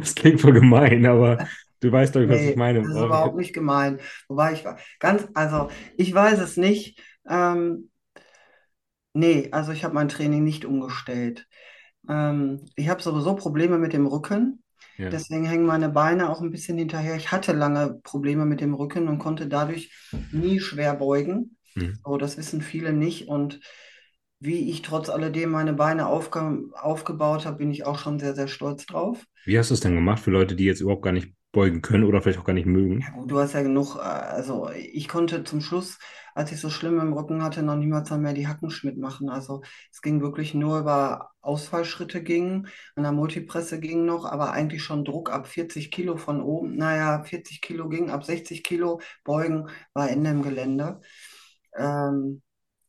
Das 0.00 0.14
klingt 0.14 0.40
voll 0.40 0.52
gemein, 0.52 1.06
aber 1.06 1.44
du 1.80 1.92
weißt 1.92 2.14
doch, 2.16 2.28
was 2.28 2.44
ich 2.44 2.54
Nee, 2.54 2.56
meine. 2.56 2.82
das 2.82 2.96
ist 2.96 3.00
überhaupt 3.02 3.36
nicht 3.36 3.52
gemein. 3.54 4.00
Wobei 4.28 4.52
ich 4.52 4.64
war 4.64 4.78
ganz, 4.98 5.26
also 5.34 5.70
ich 5.96 6.12
weiß 6.14 6.38
es 6.40 6.56
nicht. 6.56 7.00
Ähm, 7.28 7.90
nee, 9.12 9.48
also 9.52 9.72
ich 9.72 9.84
habe 9.84 9.94
mein 9.94 10.08
Training 10.08 10.44
nicht 10.44 10.64
umgestellt. 10.64 11.46
Ähm, 12.08 12.64
ich 12.76 12.88
habe 12.88 13.02
sowieso 13.02 13.34
Probleme 13.36 13.78
mit 13.78 13.92
dem 13.92 14.06
Rücken. 14.06 14.62
Ja. 14.98 15.10
Deswegen 15.10 15.44
hängen 15.44 15.64
meine 15.64 15.88
Beine 15.88 16.28
auch 16.28 16.40
ein 16.40 16.50
bisschen 16.50 16.76
hinterher. 16.76 17.14
Ich 17.14 17.30
hatte 17.30 17.52
lange 17.52 18.00
Probleme 18.02 18.44
mit 18.44 18.60
dem 18.60 18.74
Rücken 18.74 19.06
und 19.08 19.18
konnte 19.18 19.46
dadurch 19.46 19.92
nie 20.32 20.58
schwer 20.58 20.94
beugen. 20.94 21.56
Mhm. 21.76 21.98
So, 22.04 22.16
das 22.16 22.36
wissen 22.36 22.60
viele 22.60 22.92
nicht. 22.92 23.28
Und 23.28 23.60
wie 24.40 24.70
ich 24.70 24.82
trotz 24.82 25.08
alledem 25.08 25.50
meine 25.50 25.72
Beine 25.72 26.06
aufge 26.06 26.64
aufgebaut 26.74 27.46
habe, 27.46 27.58
bin 27.58 27.70
ich 27.70 27.86
auch 27.86 27.98
schon 27.98 28.18
sehr, 28.18 28.34
sehr 28.34 28.48
stolz 28.48 28.86
drauf. 28.86 29.24
Wie 29.44 29.56
hast 29.56 29.70
du 29.70 29.74
es 29.74 29.80
denn 29.80 29.94
gemacht 29.94 30.22
für 30.22 30.32
Leute, 30.32 30.56
die 30.56 30.64
jetzt 30.64 30.80
überhaupt 30.80 31.02
gar 31.02 31.12
nicht 31.12 31.32
beugen 31.52 31.82
können 31.82 32.04
oder 32.04 32.22
vielleicht 32.22 32.38
auch 32.40 32.44
gar 32.44 32.54
nicht 32.54 32.66
Ja, 33.00 33.06
mögen? 33.06 33.12
gut, 33.12 33.30
du 33.30 33.38
hast 33.38 33.52
ja 33.52 33.62
genug, 33.62 33.94
äh, 33.96 34.00
also 34.00 34.70
ich 34.70 35.06
konnte 35.08 35.44
zum 35.44 35.60
Schluss, 35.60 35.98
als 36.34 36.50
ich 36.50 36.60
so 36.60 36.68
schlimm 36.68 36.98
im 37.00 37.12
Rücken 37.12 37.42
hatte, 37.44 37.62
noch 37.62 37.76
niemals 37.76 38.10
mehr 38.10 38.32
die 38.32 38.48
Hackenschmidt 38.48 38.98
machen. 38.98 39.28
Also 39.30 39.62
es 39.92 40.02
ging 40.02 40.20
wirklich 40.20 40.52
nur 40.54 40.80
über 40.80 41.30
Ausfallschritte 41.40 42.22
ging, 42.24 42.66
an 42.96 43.04
der 43.04 43.12
Multipresse 43.12 43.78
ging 43.78 44.04
noch, 44.04 44.24
aber 44.24 44.50
eigentlich 44.52 44.82
schon 44.82 45.04
Druck 45.04 45.30
ab 45.30 45.46
40 45.46 45.90
Kilo 45.92 46.16
von 46.16 46.42
oben. 46.42 46.76
Naja, 46.76 47.22
40 47.22 47.60
Kilo 47.60 47.88
ging, 47.88 48.10
ab 48.10 48.24
60 48.24 48.64
Kilo 48.64 49.00
beugen 49.24 49.68
war 49.94 50.10
Ende 50.10 50.30
im 50.30 50.42
Gelände. 50.42 51.00
Ähm, 51.76 52.42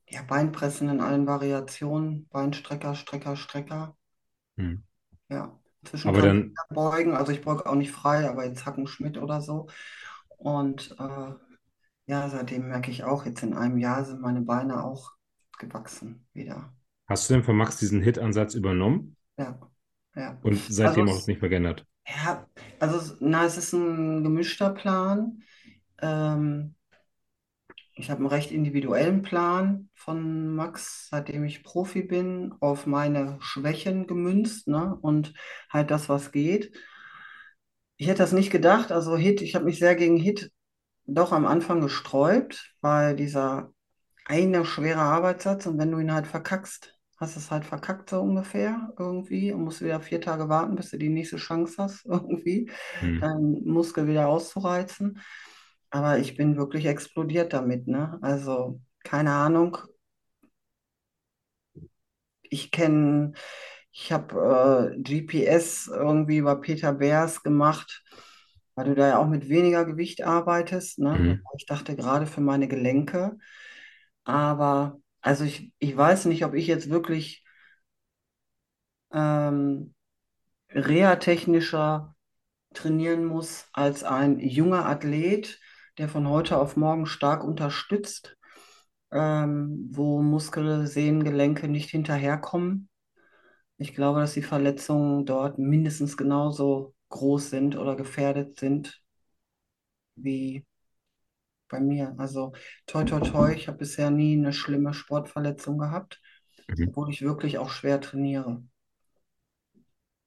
ja, 0.10 0.24
Beinpressen 0.24 0.90
in 0.90 1.02
allen 1.02 1.28
Variationen, 1.28 2.28
Beinstrecker, 2.30 2.96
Strecker, 2.96 3.36
Strecker. 3.38 3.98
Mhm. 4.58 4.84
Ja, 5.30 5.59
Aber 6.04 6.22
dann 6.22 6.60
beugen, 6.70 7.14
also 7.16 7.32
ich 7.32 7.42
beuge 7.42 7.66
auch 7.68 7.76
nicht 7.76 7.92
frei, 7.92 8.30
aber 8.30 8.46
jetzt 8.46 8.66
Hackenschmidt 8.66 9.18
oder 9.18 9.42
so. 9.42 9.68
Und 10.38 10.96
äh, 11.00 11.34
ja, 12.08 12.30
seitdem 12.30 12.68
merke 12.70 12.92
ich 12.92 13.04
auch, 13.06 13.26
jetzt 13.26 13.44
in 13.44 13.54
einem 13.56 13.78
Jahr 13.78 14.06
sind 14.06 14.22
meine 14.22 14.42
Beine 14.42 14.84
auch 14.84 15.14
gewachsen 15.60 16.28
wieder. 16.34 16.74
hast 17.10 17.30
du 17.30 17.34
denn 17.34 17.44
von 17.44 17.58
Max 17.58 17.76
diesen 17.78 18.02
Hit-Ansatz 18.02 18.54
übernommen 18.54 19.18
Ja, 19.38 19.60
ja. 20.16 20.38
und 20.42 20.66
Also, 20.82 21.00
seitdem 21.00 21.10
auch 21.10 21.26
es, 21.26 21.28
nicht 21.28 21.42
mehr 21.42 21.50
geändert? 21.50 21.86
ja, 22.08 22.48
also 22.80 23.16
na, 23.22 23.46
es 23.46 23.58
ist 23.58 23.74
ein 23.74 24.24
gemischter 24.24 24.72
Plan. 24.72 25.44
Ähm, 26.02 26.76
ich 28.00 28.10
habe 28.10 28.20
einen 28.20 28.28
recht 28.28 28.52
individuellen 28.52 29.22
Plan 29.24 29.90
von 29.96 30.56
Max, 30.56 31.08
seitdem 31.12 31.44
ich 31.44 31.64
Profi 31.64 32.04
bin, 32.04 32.54
auf 32.62 32.86
meine 32.88 33.38
Schwächen 33.42 34.08
gemünzt, 34.08 34.68
ne? 34.68 34.96
Und 35.02 35.34
halt 35.70 35.92
das, 35.92 36.10
was 36.10 36.32
geht. 36.32 36.72
Ich 37.98 38.08
hätte 38.08 38.20
das 38.20 38.32
nicht 38.32 38.52
gedacht. 38.52 38.92
Also 38.92 39.18
Hit, 39.18 39.42
ich 39.42 39.56
habe 39.56 39.66
mich 39.66 39.80
sehr 39.80 39.96
gegen 39.96 40.18
Hit 40.18 40.52
doch 41.06 41.32
am 41.34 41.46
Anfang 41.48 41.82
gesträubt, 41.82 42.76
weil 42.82 43.16
dieser 43.16 43.74
eine 44.26 44.66
schwere 44.66 45.00
Arbeitssatz 45.02 45.68
und 45.68 45.78
wenn 45.80 45.92
du 45.92 46.00
ihn 46.00 46.14
halt 46.14 46.28
verkackst, 46.28 46.98
hast 47.18 47.36
du 47.36 47.42
es 47.42 47.52
halt 47.52 47.66
verkackt 47.66 48.10
so 48.12 48.22
ungefähr 48.22 48.94
irgendwie 49.00 49.52
und 49.54 49.64
musst 49.64 49.82
wieder 49.82 50.02
vier 50.02 50.22
Tage 50.22 50.50
warten, 50.50 50.76
bis 50.76 50.92
du 50.92 50.98
die 51.00 51.10
nächste 51.10 51.38
Chance 51.38 51.76
hast 51.84 52.06
irgendwie, 52.08 52.72
Mhm. 53.02 53.20
deinen 53.20 53.66
Muskel 53.68 54.08
wieder 54.08 54.28
auszureizen. 54.30 55.22
Aber 55.92 56.18
ich 56.20 56.36
bin 56.38 56.58
wirklich 56.58 56.86
explodiert 56.86 57.54
damit, 57.54 57.88
ne? 57.88 58.18
Also 58.22 58.82
keine 59.04 59.32
Ahnung. 59.34 59.78
Ich 62.44 62.72
kenne, 62.72 63.34
ich 63.92 64.12
habe 64.12 64.94
äh, 64.96 65.02
GPS 65.02 65.88
irgendwie 65.88 66.42
bei 66.42 66.56
Peter 66.56 66.94
Beers 66.94 67.44
gemacht, 67.44 68.04
weil 68.76 68.86
du 68.88 68.96
da 68.96 69.08
ja 69.10 69.18
auch 69.20 69.28
mit 69.28 69.50
weniger 69.50 69.86
Gewicht 69.86 70.24
arbeitest, 70.24 71.00
ne? 71.00 71.12
Mhm. 71.20 71.44
Ich 71.58 71.66
dachte 71.66 71.96
gerade 71.96 72.26
für 72.28 72.42
meine 72.42 72.68
Gelenke. 72.68 73.38
Aber 74.26 75.02
also 75.22 75.44
ich, 75.46 75.74
ich 75.80 75.96
weiß 75.98 76.26
nicht, 76.26 76.46
ob 76.46 76.54
ich 76.56 76.68
jetzt 76.68 76.90
wirklich 76.90 77.46
ähm, 79.14 79.94
reha-technischer 80.72 82.16
trainieren 82.74 83.26
muss 83.26 83.68
als 83.74 84.04
ein 84.04 84.40
junger 84.40 84.86
Athlet, 84.88 85.60
der 86.00 86.10
von 86.10 86.28
heute 86.30 86.58
auf 86.60 86.78
morgen 86.78 87.06
stark 87.08 87.44
unterstützt, 87.46 88.38
ähm, 89.12 89.90
wo 89.92 90.22
Muskel, 90.22 90.88
Sehnen, 90.88 91.24
Gelenke 91.24 91.68
nicht 91.70 91.92
hinterherkommen. 91.92 92.90
Ich 93.78 93.96
glaube, 93.96 94.22
dass 94.22 94.34
die 94.34 94.44
Verletzungen 94.44 95.26
dort 95.26 95.60
mindestens 95.60 96.18
genauso 96.18 96.96
groß 97.10 97.50
sind 97.52 97.78
oder 97.78 97.96
gefährdet 97.96 98.60
sind 98.60 99.02
wie 100.18 100.64
bei 101.70 101.80
mir. 101.80 102.16
Also 102.18 102.54
toi 102.86 103.04
toi 103.06 103.22
toi, 103.22 103.54
ich 103.54 103.68
habe 103.68 103.78
bisher 103.80 104.10
nie 104.12 104.38
eine 104.38 104.54
schlimme 104.54 104.94
Sportverletzung 104.94 105.78
gehabt, 105.78 106.22
Mhm. 106.70 106.86
obwohl 106.86 107.10
ich 107.12 107.22
wirklich 107.22 107.58
auch 107.58 107.70
schwer 107.72 108.02
trainiere. 108.02 108.64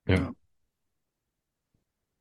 Ja. 0.06 0.16
Ja. 0.16 0.32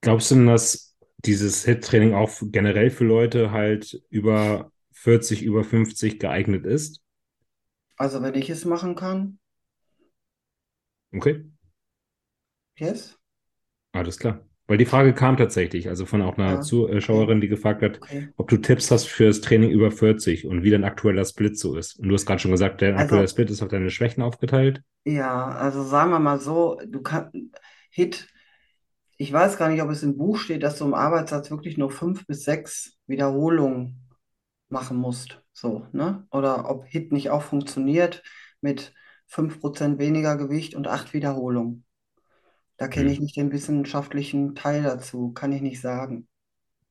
Glaubst 0.01 0.31
du 0.31 0.35
denn, 0.35 0.47
dass 0.47 0.90
dieses 1.25 1.65
Hit-Training 1.65 2.13
auch 2.13 2.31
generell 2.43 2.89
für 2.89 3.05
Leute 3.05 3.51
halt 3.51 4.01
über 4.09 4.71
40, 4.91 5.43
über 5.43 5.63
50 5.63 6.19
geeignet 6.19 6.65
ist? 6.65 7.01
Also 7.95 8.21
wenn 8.21 8.35
ich 8.35 8.49
es 8.49 8.65
machen 8.65 8.95
kann, 8.95 9.39
Okay, 11.15 11.43
yes, 12.79 13.15
alles 13.93 14.17
klar. 14.19 14.41
Weil 14.67 14.77
die 14.77 14.85
Frage 14.85 15.13
kam 15.13 15.35
tatsächlich, 15.37 15.89
also 15.89 16.05
von 16.05 16.21
auch 16.21 16.37
einer 16.37 16.59
ja, 16.59 16.61
Zuschauerin, 16.61 17.41
die 17.41 17.47
gefragt 17.49 17.81
hat, 17.81 18.01
okay. 18.01 18.33
ob 18.37 18.47
du 18.49 18.57
Tipps 18.57 18.89
hast 18.91 19.05
fürs 19.07 19.41
Training 19.41 19.69
über 19.71 19.91
40 19.91 20.45
und 20.45 20.63
wie 20.63 20.69
dein 20.69 20.83
aktueller 20.85 21.25
Split 21.25 21.57
so 21.59 21.75
ist. 21.75 21.99
Und 21.99 22.07
du 22.07 22.13
hast 22.15 22.25
gerade 22.25 22.39
schon 22.41 22.51
gesagt, 22.51 22.81
dein 22.81 22.95
aktueller 22.95 23.27
Also 23.27 23.27
Split 23.27 23.49
ist 23.49 23.61
auf 23.61 23.69
deine 23.69 23.89
Schwächen 23.89 24.23
aufgeteilt. 24.23 24.81
ja, 25.05 25.49
also 25.49 25.83
sagen 25.83 26.11
wir 26.11 26.19
mal 26.19 26.39
so, 26.39 26.79
du 26.85 27.01
kannst 27.01 27.35
Hit, 27.89 28.27
ich 29.21 29.31
weiß 29.33 29.57
gar 29.57 29.69
nicht, 29.69 29.81
ob 29.81 29.89
es 29.89 30.03
im 30.03 30.17
Buch 30.17 30.37
steht, 30.37 30.63
dass 30.63 30.77
du 30.77 30.85
im 30.85 30.93
Arbeitssatz 30.93 31.51
wirklich 31.51 31.77
nur 31.77 31.91
fünf 31.91 32.25
bis 32.27 32.43
sechs 32.43 32.97
Wiederholungen 33.07 34.09
machen 34.69 34.97
musst. 34.97 35.41
So, 35.53 35.87
ne? 35.93 36.27
Oder 36.31 36.69
ob 36.69 36.85
Hit 36.87 37.11
nicht 37.11 37.29
auch 37.31 37.43
funktioniert 37.43 38.23
mit 38.61 38.93
5% 39.27 39.99
weniger 39.99 40.37
Gewicht 40.37 40.75
und 40.75 40.87
acht 40.87 41.13
Wiederholungen. 41.13 41.85
Da 42.77 42.87
kenne 42.87 43.11
ich 43.11 43.19
Hm. 43.19 43.21
nicht 43.21 43.35
den 43.37 43.51
wissenschaftlichen 43.51 44.55
Teil 44.55 44.83
dazu, 44.83 45.31
kann 45.33 45.51
ich 45.51 45.61
nicht 45.61 45.81
sagen. 45.81 46.27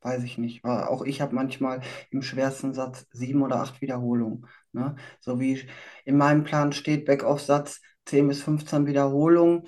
Weiß 0.02 0.24
ich 0.24 0.38
nicht. 0.38 0.64
Aber 0.64 0.90
auch 0.90 1.02
ich 1.02 1.20
habe 1.20 1.34
manchmal 1.34 1.82
im 2.10 2.22
schwersten 2.22 2.74
Satz 2.74 3.06
sieben 3.12 3.42
oder 3.42 3.56
acht 3.60 3.80
Wiederholungen. 3.82 4.46
Ne? 4.72 4.96
So 5.20 5.40
wie 5.40 5.62
in 6.04 6.16
meinem 6.16 6.44
Plan 6.44 6.72
steht, 6.72 7.06
Backoff-Satz 7.06 7.80
10 8.06 8.28
bis 8.28 8.42
15 8.42 8.86
Wiederholungen. 8.86 9.64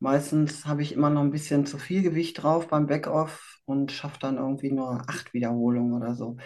Meistens 0.00 0.66
habe 0.66 0.82
ich 0.82 0.92
immer 0.92 1.10
noch 1.10 1.22
ein 1.22 1.30
bisschen 1.30 1.66
zu 1.66 1.78
viel 1.78 2.02
Gewicht 2.02 2.42
drauf 2.42 2.68
beim 2.68 2.86
Backoff 2.88 3.58
und 3.66 3.92
schaffe 3.92 4.18
dann 4.20 4.38
irgendwie 4.38 4.72
nur 4.72 5.02
acht 5.08 5.34
Wiederholungen 5.34 5.94
oder 5.94 6.14
so. 6.14 6.38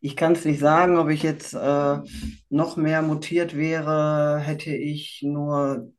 Ich 0.00 0.16
kann 0.16 0.32
es 0.32 0.44
nicht 0.44 0.60
sagen, 0.60 0.98
ob 0.98 1.08
ich 1.10 1.22
jetzt 1.22 1.54
äh, 1.54 1.98
noch 2.50 2.76
mehr 2.76 3.02
mutiert 3.02 3.56
wäre, 3.56 4.38
hätte 4.40 4.74
ich 4.74 5.22
nur 5.24 5.92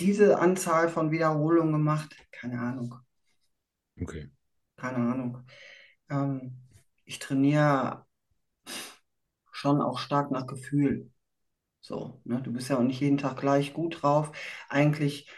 diese 0.00 0.38
Anzahl 0.40 0.88
von 0.88 1.10
Wiederholungen 1.12 1.72
gemacht. 1.72 2.16
Keine 2.32 2.60
Ahnung, 2.60 2.96
Okay. 4.02 4.28
keine 4.76 4.96
Ahnung. 4.98 5.44
Ähm, 6.10 6.58
ich 7.04 7.18
trainiere 7.18 8.06
schon 9.52 9.80
auch 9.80 9.98
stark 9.98 10.30
nach 10.30 10.46
Gefühl. 10.46 11.10
So, 11.80 12.20
ne? 12.24 12.42
Du 12.42 12.52
bist 12.52 12.68
ja 12.70 12.78
auch 12.78 12.82
nicht 12.82 13.00
jeden 13.00 13.18
Tag 13.18 13.38
gleich 13.38 13.74
gut 13.74 14.02
drauf. 14.02 14.32
Eigentlich, 14.68 15.30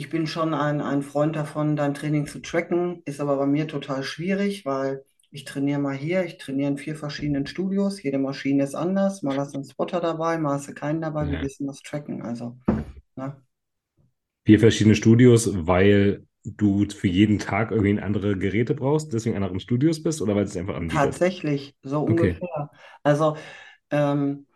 ich 0.00 0.10
bin 0.10 0.26
schon 0.26 0.54
ein, 0.54 0.80
ein 0.80 1.02
Freund 1.02 1.36
davon, 1.36 1.76
dein 1.76 1.94
Training 1.94 2.26
zu 2.26 2.40
tracken, 2.40 3.02
ist 3.04 3.20
aber 3.20 3.36
bei 3.36 3.46
mir 3.46 3.68
total 3.68 4.02
schwierig, 4.02 4.64
weil 4.64 5.04
ich 5.30 5.44
trainiere 5.44 5.78
mal 5.80 5.94
hier, 5.96 6.24
ich 6.24 6.38
trainiere 6.38 6.70
in 6.72 6.78
vier 6.78 6.96
verschiedenen 6.96 7.46
Studios, 7.46 8.02
jede 8.02 8.18
Maschine 8.18 8.64
ist 8.64 8.74
anders, 8.74 9.22
mal 9.22 9.38
hast 9.38 9.54
du 9.54 9.58
einen 9.58 9.64
Spotter 9.68 10.00
dabei, 10.00 10.38
mal 10.38 10.54
hast 10.54 10.68
du 10.68 10.74
keinen 10.74 11.00
dabei, 11.02 11.28
wie 11.30 11.40
willst 11.40 11.60
du 11.60 11.66
das 11.66 11.82
tracken? 11.82 12.22
Also, 12.22 12.58
ne? 13.16 13.42
Vier 14.44 14.58
verschiedene 14.60 14.94
Studios, 14.96 15.50
weil 15.66 16.26
du 16.44 16.86
für 16.90 17.08
jeden 17.08 17.38
Tag 17.38 17.70
irgendwie 17.70 17.98
andere 18.00 18.36
Geräte 18.36 18.74
brauchst, 18.74 19.12
deswegen 19.14 19.36
in 19.36 19.42
anderen 19.42 19.60
Studios 19.60 20.02
bist 20.02 20.20
oder 20.22 20.34
weil 20.36 20.44
es 20.44 20.56
einfach 20.56 20.76
anbietet? 20.76 21.22
Tatsächlich, 21.22 21.76
so 21.82 22.00
Okay. 22.08 22.40
ungefähr. 22.40 22.70
Also, 23.04 23.36
ähm, 23.90 24.46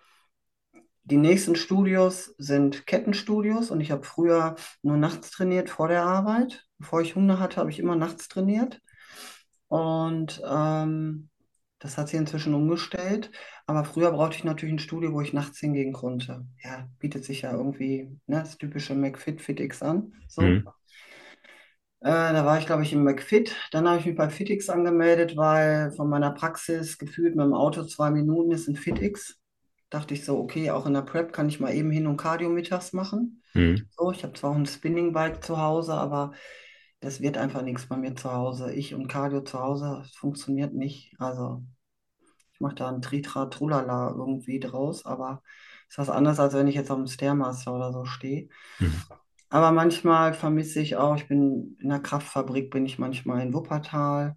Die 1.04 1.18
nächsten 1.18 1.54
Studios 1.54 2.34
sind 2.38 2.86
Kettenstudios 2.86 3.70
und 3.70 3.80
ich 3.80 3.90
habe 3.90 4.04
früher 4.04 4.56
nur 4.82 4.96
nachts 4.96 5.30
trainiert 5.30 5.68
vor 5.68 5.88
der 5.88 6.02
Arbeit. 6.02 6.66
Bevor 6.78 7.02
ich 7.02 7.14
Hunde 7.14 7.38
hatte, 7.38 7.58
habe 7.58 7.70
ich 7.70 7.78
immer 7.78 7.94
nachts 7.94 8.28
trainiert. 8.28 8.80
Und 9.68 10.42
ähm, 10.48 11.28
das 11.78 11.98
hat 11.98 12.08
sich 12.08 12.18
inzwischen 12.18 12.54
umgestellt. 12.54 13.30
Aber 13.66 13.84
früher 13.84 14.12
brauchte 14.12 14.36
ich 14.36 14.44
natürlich 14.44 14.74
ein 14.74 14.78
Studio, 14.78 15.12
wo 15.12 15.20
ich 15.20 15.34
nachts 15.34 15.58
hingehen 15.58 15.92
konnte. 15.92 16.46
Ja, 16.62 16.88
bietet 16.98 17.24
sich 17.24 17.42
ja 17.42 17.52
irgendwie, 17.52 18.18
ne, 18.26 18.40
das 18.40 18.56
typische 18.56 18.94
McFit, 18.94 19.42
FitX 19.42 19.82
an. 19.82 20.14
So. 20.28 20.40
Mhm. 20.40 20.66
Äh, 22.00 22.32
da 22.32 22.46
war 22.46 22.58
ich, 22.58 22.64
glaube 22.64 22.82
ich, 22.82 22.94
im 22.94 23.04
McFit. 23.04 23.54
Dann 23.72 23.86
habe 23.86 23.98
ich 24.00 24.06
mich 24.06 24.16
bei 24.16 24.30
FitX 24.30 24.70
angemeldet, 24.70 25.36
weil 25.36 25.90
von 25.92 26.08
meiner 26.08 26.30
Praxis 26.30 26.96
gefühlt 26.96 27.36
mit 27.36 27.44
dem 27.44 27.52
Auto 27.52 27.84
zwei 27.84 28.10
Minuten 28.10 28.52
ist 28.52 28.68
ein 28.68 28.76
FitX. 28.76 29.38
Dachte 29.94 30.14
ich 30.14 30.24
so, 30.24 30.40
okay, 30.40 30.72
auch 30.72 30.86
in 30.86 30.94
der 30.94 31.02
Prep 31.02 31.32
kann 31.32 31.48
ich 31.48 31.60
mal 31.60 31.72
eben 31.72 31.92
hin 31.92 32.08
und 32.08 32.16
Cardio 32.16 32.48
mittags 32.48 32.92
machen. 32.92 33.44
Mhm. 33.54 33.88
So, 33.96 34.10
ich 34.10 34.24
habe 34.24 34.32
zwar 34.32 34.50
auch 34.50 34.56
ein 34.56 34.66
Spinning-Bike 34.66 35.44
zu 35.44 35.58
Hause, 35.58 35.94
aber 35.94 36.32
das 36.98 37.20
wird 37.20 37.38
einfach 37.38 37.62
nichts 37.62 37.86
bei 37.86 37.96
mir 37.96 38.16
zu 38.16 38.32
Hause. 38.32 38.72
Ich 38.72 38.92
und 38.92 39.06
Cardio 39.06 39.42
zu 39.42 39.60
Hause, 39.60 40.04
funktioniert 40.16 40.74
nicht. 40.74 41.14
Also 41.20 41.62
ich 42.52 42.58
mache 42.58 42.74
da 42.74 42.88
ein 42.88 43.02
Tritra 43.02 43.46
Trulala 43.46 44.10
irgendwie 44.10 44.58
draus, 44.58 45.06
aber 45.06 45.44
ist 45.88 45.98
was 45.98 46.10
anderes, 46.10 46.40
als 46.40 46.54
wenn 46.54 46.66
ich 46.66 46.74
jetzt 46.74 46.90
auf 46.90 46.96
dem 46.96 47.06
Stairmaster 47.06 47.72
oder 47.72 47.92
so 47.92 48.04
stehe. 48.04 48.48
Mhm. 48.80 49.00
Aber 49.50 49.70
manchmal 49.70 50.34
vermisse 50.34 50.80
ich 50.80 50.96
auch, 50.96 51.14
ich 51.14 51.28
bin 51.28 51.76
in 51.78 51.90
der 51.90 52.00
Kraftfabrik, 52.00 52.68
bin 52.72 52.84
ich 52.84 52.98
manchmal 52.98 53.42
in 53.42 53.54
Wuppertal. 53.54 54.34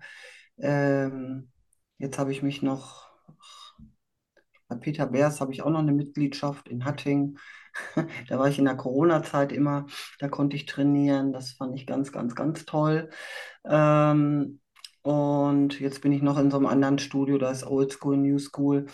Ähm, 0.60 1.50
jetzt 1.98 2.20
habe 2.20 2.32
ich 2.32 2.44
mich 2.44 2.62
noch, 2.62 3.10
bei 4.68 4.76
Peter 4.76 5.08
Beers 5.08 5.40
habe 5.42 5.54
ich 5.54 5.62
auch 5.62 5.70
noch 5.70 5.80
eine 5.80 5.92
Mitgliedschaft 5.94 6.68
in 6.68 6.86
Hattingen. 6.86 7.40
Da 8.28 8.40
war 8.40 8.48
ich 8.48 8.58
in 8.58 8.66
der 8.66 8.76
Corona-Zeit 8.76 9.52
immer, 9.52 9.86
da 10.18 10.28
konnte 10.28 10.56
ich 10.56 10.66
trainieren. 10.66 11.32
Das 11.32 11.52
fand 11.52 11.76
ich 11.76 11.86
ganz, 11.86 12.12
ganz, 12.12 12.34
ganz 12.34 12.66
toll. 12.66 13.10
Ähm, 13.66 14.60
und 15.04 15.80
jetzt 15.80 16.02
bin 16.02 16.12
ich 16.12 16.24
noch 16.24 16.40
in 16.40 16.50
so 16.50 16.58
einem 16.58 16.66
anderen 16.66 16.98
Studio, 16.98 17.38
da 17.38 17.52
ist 17.52 17.66
Old 17.66 17.92
School, 17.92 18.18
New 18.18 18.40
School, 18.40 18.88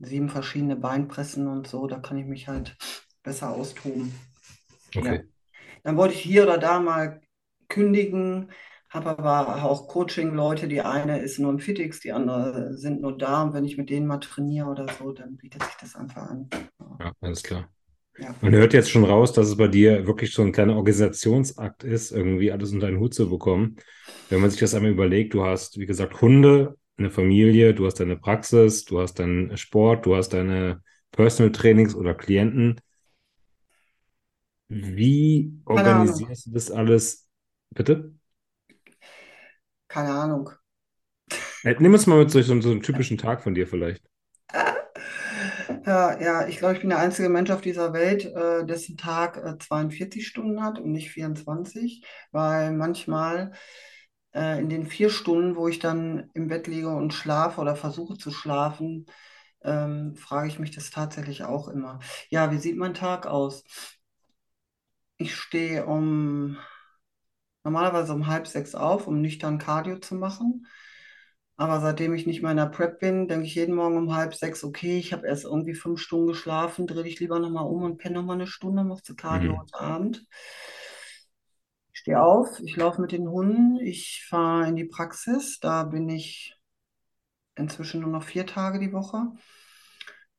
sieben 0.00 0.28
verschiedene 0.28 0.74
Beinpressen 0.74 1.46
und 1.46 1.68
so. 1.68 1.86
Da 1.86 2.00
kann 2.00 2.18
ich 2.18 2.26
mich 2.26 2.48
halt 2.48 2.76
besser 3.22 3.50
austoben. 3.50 4.12
Ja. 4.94 5.00
Okay. 5.00 5.24
Dann 5.84 5.96
wollte 5.96 6.14
ich 6.14 6.20
hier 6.20 6.42
oder 6.42 6.58
da 6.58 6.80
mal 6.80 7.20
kündigen, 7.68 8.50
habe 8.94 9.10
aber 9.10 9.64
auch 9.64 9.88
Coaching-Leute. 9.88 10.68
Die 10.68 10.80
eine 10.80 11.18
ist 11.18 11.38
nur 11.38 11.50
im 11.50 11.58
Fitix, 11.58 12.00
die 12.00 12.12
andere 12.12 12.76
sind 12.76 13.02
nur 13.02 13.16
da. 13.16 13.42
Und 13.42 13.52
wenn 13.52 13.64
ich 13.64 13.76
mit 13.76 13.90
denen 13.90 14.06
mal 14.06 14.18
trainiere 14.18 14.68
oder 14.68 14.86
so, 14.98 15.12
dann 15.12 15.36
bietet 15.36 15.62
sich 15.62 15.74
das 15.80 15.96
einfach 15.96 16.30
an. 16.30 16.48
Ja, 17.00 17.12
alles 17.20 17.42
klar. 17.42 17.68
Ja. 18.18 18.32
Man 18.40 18.52
hört 18.54 18.72
jetzt 18.72 18.90
schon 18.90 19.04
raus, 19.04 19.32
dass 19.32 19.48
es 19.48 19.56
bei 19.56 19.66
dir 19.66 20.06
wirklich 20.06 20.32
so 20.32 20.42
ein 20.42 20.52
kleiner 20.52 20.76
Organisationsakt 20.76 21.82
ist, 21.82 22.12
irgendwie 22.12 22.52
alles 22.52 22.72
unter 22.72 22.86
einen 22.86 23.00
Hut 23.00 23.12
zu 23.12 23.28
bekommen. 23.28 23.76
Wenn 24.30 24.40
man 24.40 24.50
sich 24.50 24.60
das 24.60 24.74
einmal 24.74 24.92
überlegt, 24.92 25.34
du 25.34 25.44
hast, 25.44 25.78
wie 25.78 25.86
gesagt, 25.86 26.20
Hunde, 26.20 26.76
eine 26.96 27.10
Familie, 27.10 27.74
du 27.74 27.86
hast 27.86 27.98
deine 27.98 28.16
Praxis, 28.16 28.84
du 28.84 29.00
hast 29.00 29.18
deinen 29.18 29.56
Sport, 29.56 30.06
du 30.06 30.14
hast 30.14 30.28
deine 30.28 30.80
Personal 31.10 31.50
Trainings 31.50 31.96
oder 31.96 32.14
Klienten. 32.14 32.80
Wie 34.68 35.52
organisierst 35.64 36.46
du 36.46 36.50
das 36.52 36.70
alles? 36.70 37.28
Bitte? 37.70 38.14
Keine 39.94 40.12
Ahnung. 40.12 40.50
Äh, 41.64 41.74
Nimm 41.80 41.92
uns 41.94 42.06
mal 42.06 42.18
mit 42.18 42.30
so, 42.30 42.40
so 42.42 42.60
so 42.60 42.70
einem 42.70 42.82
typischen 42.82 43.18
Tag 43.18 43.42
von 43.42 43.54
dir 43.54 43.66
vielleicht. 43.66 44.02
Ja, 45.86 46.20
ja, 46.20 46.46
ich 46.46 46.58
glaube, 46.58 46.74
ich 46.74 46.80
bin 46.80 46.90
der 46.90 46.98
einzige 46.98 47.28
Mensch 47.28 47.50
auf 47.50 47.60
dieser 47.60 47.92
Welt, 47.92 48.24
äh, 48.24 48.64
dessen 48.66 48.96
Tag 48.96 49.36
äh, 49.38 49.58
42 49.58 50.26
Stunden 50.26 50.62
hat 50.62 50.78
und 50.78 50.92
nicht 50.92 51.10
24, 51.10 52.04
weil 52.32 52.72
manchmal 52.72 53.52
äh, 54.34 54.60
in 54.60 54.68
den 54.68 54.86
vier 54.86 55.10
Stunden, 55.10 55.56
wo 55.56 55.68
ich 55.68 55.78
dann 55.80 56.30
im 56.34 56.48
Bett 56.48 56.66
liege 56.66 56.88
und 56.90 57.14
schlafe 57.14 57.60
oder 57.60 57.76
versuche 57.76 58.16
zu 58.18 58.30
schlafen, 58.32 59.06
ähm, 59.64 60.16
frage 60.16 60.48
ich 60.48 60.58
mich 60.58 60.72
das 60.72 60.90
tatsächlich 60.90 61.44
auch 61.44 61.68
immer. 61.68 62.00
Ja, 62.30 62.52
wie 62.52 62.58
sieht 62.58 62.76
mein 62.76 62.94
Tag 62.94 63.26
aus? 63.26 63.64
Ich 65.16 65.34
stehe 65.36 65.86
um 65.86 66.56
normalerweise 67.64 68.14
um 68.14 68.26
halb 68.26 68.46
sechs 68.46 68.74
auf, 68.74 69.06
um 69.08 69.20
nüchtern 69.20 69.58
Cardio 69.58 69.98
zu 69.98 70.14
machen. 70.14 70.66
Aber 71.56 71.80
seitdem 71.80 72.14
ich 72.14 72.26
nicht 72.26 72.42
mehr 72.42 72.50
in 72.52 72.56
der 72.58 72.66
Prep 72.66 73.00
bin, 73.00 73.28
denke 73.28 73.46
ich 73.46 73.54
jeden 73.54 73.74
Morgen 73.76 73.96
um 73.96 74.14
halb 74.16 74.34
sechs, 74.34 74.64
okay, 74.64 74.98
ich 74.98 75.12
habe 75.12 75.26
erst 75.26 75.44
irgendwie 75.44 75.74
fünf 75.74 76.00
Stunden 76.00 76.28
geschlafen, 76.28 76.86
drehe 76.86 77.04
dich 77.04 77.20
lieber 77.20 77.38
nochmal 77.40 77.66
um 77.66 77.82
und 77.84 77.98
penne 77.98 78.16
nochmal 78.16 78.36
eine 78.36 78.46
Stunde, 78.48 78.84
machst 78.84 79.16
Cardio 79.16 79.52
Mhm. 79.52 79.60
heute 79.60 79.80
Abend. 79.80 80.26
Ich 81.94 82.00
stehe 82.00 82.22
auf, 82.22 82.60
ich 82.60 82.76
laufe 82.76 83.00
mit 83.00 83.12
den 83.12 83.26
Hunden, 83.28 83.78
ich 83.80 84.26
fahre 84.28 84.68
in 84.68 84.76
die 84.76 84.84
Praxis, 84.84 85.58
da 85.60 85.84
bin 85.84 86.08
ich 86.10 86.54
inzwischen 87.56 88.00
nur 88.02 88.10
noch 88.10 88.22
vier 88.24 88.46
Tage 88.46 88.78
die 88.78 88.92
Woche. 88.92 89.32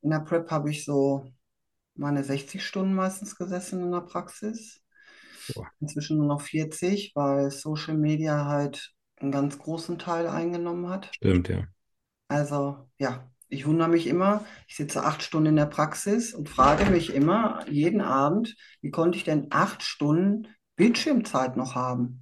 In 0.02 0.10
der 0.10 0.20
Prep 0.20 0.50
habe 0.50 0.70
ich 0.70 0.84
so 0.84 1.30
meine 1.94 2.24
60 2.24 2.64
Stunden 2.66 2.94
meistens 2.94 3.36
gesessen 3.36 3.82
in 3.82 3.92
der 3.92 4.02
Praxis. 4.02 4.82
Inzwischen 5.80 6.18
nur 6.18 6.26
noch 6.26 6.40
40, 6.40 7.12
weil 7.14 7.50
Social 7.50 7.96
Media 7.96 8.46
halt 8.46 8.92
einen 9.18 9.32
ganz 9.32 9.58
großen 9.58 9.98
Teil 9.98 10.26
eingenommen 10.26 10.88
hat. 10.88 11.10
Stimmt, 11.14 11.48
ja. 11.48 11.64
Also 12.28 12.76
ja, 12.98 13.30
ich 13.48 13.66
wundere 13.66 13.88
mich 13.88 14.06
immer. 14.06 14.44
Ich 14.66 14.76
sitze 14.76 15.04
acht 15.04 15.22
Stunden 15.22 15.50
in 15.50 15.56
der 15.56 15.66
Praxis 15.66 16.34
und 16.34 16.48
frage 16.48 16.90
mich 16.90 17.14
immer 17.14 17.64
jeden 17.70 18.00
Abend, 18.00 18.56
wie 18.80 18.90
konnte 18.90 19.18
ich 19.18 19.24
denn 19.24 19.48
acht 19.50 19.82
Stunden 19.82 20.48
Bildschirmzeit 20.76 21.56
noch 21.56 21.74
haben? 21.74 22.20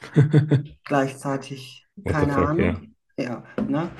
Gleichzeitig, 0.84 1.86
keine 2.06 2.32
fuck, 2.32 2.42
ja. 2.42 2.48
Ahnung. 2.48 2.94
Ja, 3.18 3.44
ne? 3.68 3.90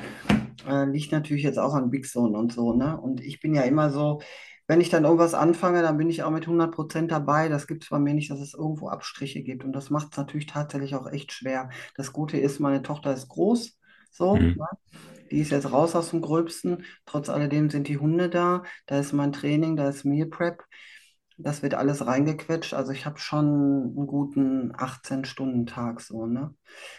Äh, 0.66 0.86
liegt 0.86 1.12
natürlich 1.12 1.42
jetzt 1.42 1.58
auch 1.58 1.74
an 1.74 1.90
Big 1.90 2.06
Zone 2.06 2.38
und 2.38 2.52
so, 2.52 2.72
ne? 2.72 2.98
Und 2.98 3.20
ich 3.20 3.40
bin 3.40 3.54
ja 3.54 3.62
immer 3.62 3.90
so, 3.90 4.22
wenn 4.70 4.80
ich 4.80 4.90
dann 4.90 5.04
irgendwas 5.04 5.34
anfange, 5.34 5.82
dann 5.82 5.98
bin 5.98 6.10
ich 6.10 6.22
auch 6.22 6.30
mit 6.30 6.46
100% 6.46 7.10
dabei. 7.10 7.48
Das 7.48 7.66
gibt 7.66 7.84
es 7.84 7.90
bei 7.90 7.98
mir 7.98 8.14
nicht, 8.14 8.30
dass 8.30 8.40
es 8.40 8.54
irgendwo 8.54 8.88
Abstriche 8.88 9.42
gibt. 9.42 9.64
Und 9.64 9.72
das 9.72 9.90
macht 9.90 10.08
es 10.12 10.18
natürlich 10.18 10.46
tatsächlich 10.46 10.94
auch 10.94 11.08
echt 11.10 11.32
schwer. 11.32 11.70
Das 11.96 12.12
Gute 12.12 12.38
ist, 12.38 12.60
meine 12.60 12.82
Tochter 12.82 13.12
ist 13.14 13.28
groß, 13.28 13.78
so, 14.10 14.38
Mhm. 14.38 14.54
ne? 14.54 14.66
Die 15.30 15.40
ist 15.40 15.50
jetzt 15.52 15.72
raus 15.72 15.94
aus 15.96 16.10
dem 16.10 16.22
Gröbsten. 16.22 16.84
Trotz 17.06 17.28
alledem 17.30 17.70
sind 17.70 17.88
die 17.88 17.98
Hunde 17.98 18.30
da. 18.30 18.64
Da 18.86 18.98
ist 19.00 19.12
mein 19.12 19.32
Training, 19.32 19.76
da 19.76 19.88
ist 19.88 20.04
Meal 20.04 20.28
Prep. 20.28 20.62
Das 21.38 21.62
wird 21.62 21.74
alles 21.74 22.06
reingequetscht. 22.06 22.74
Also 22.74 22.92
ich 22.92 23.06
habe 23.06 23.18
schon 23.18 23.46
einen 23.96 24.06
guten 24.06 24.72
18-Stunden-Tag 24.76 26.00
so, 26.00 26.26
ne? 26.26 26.54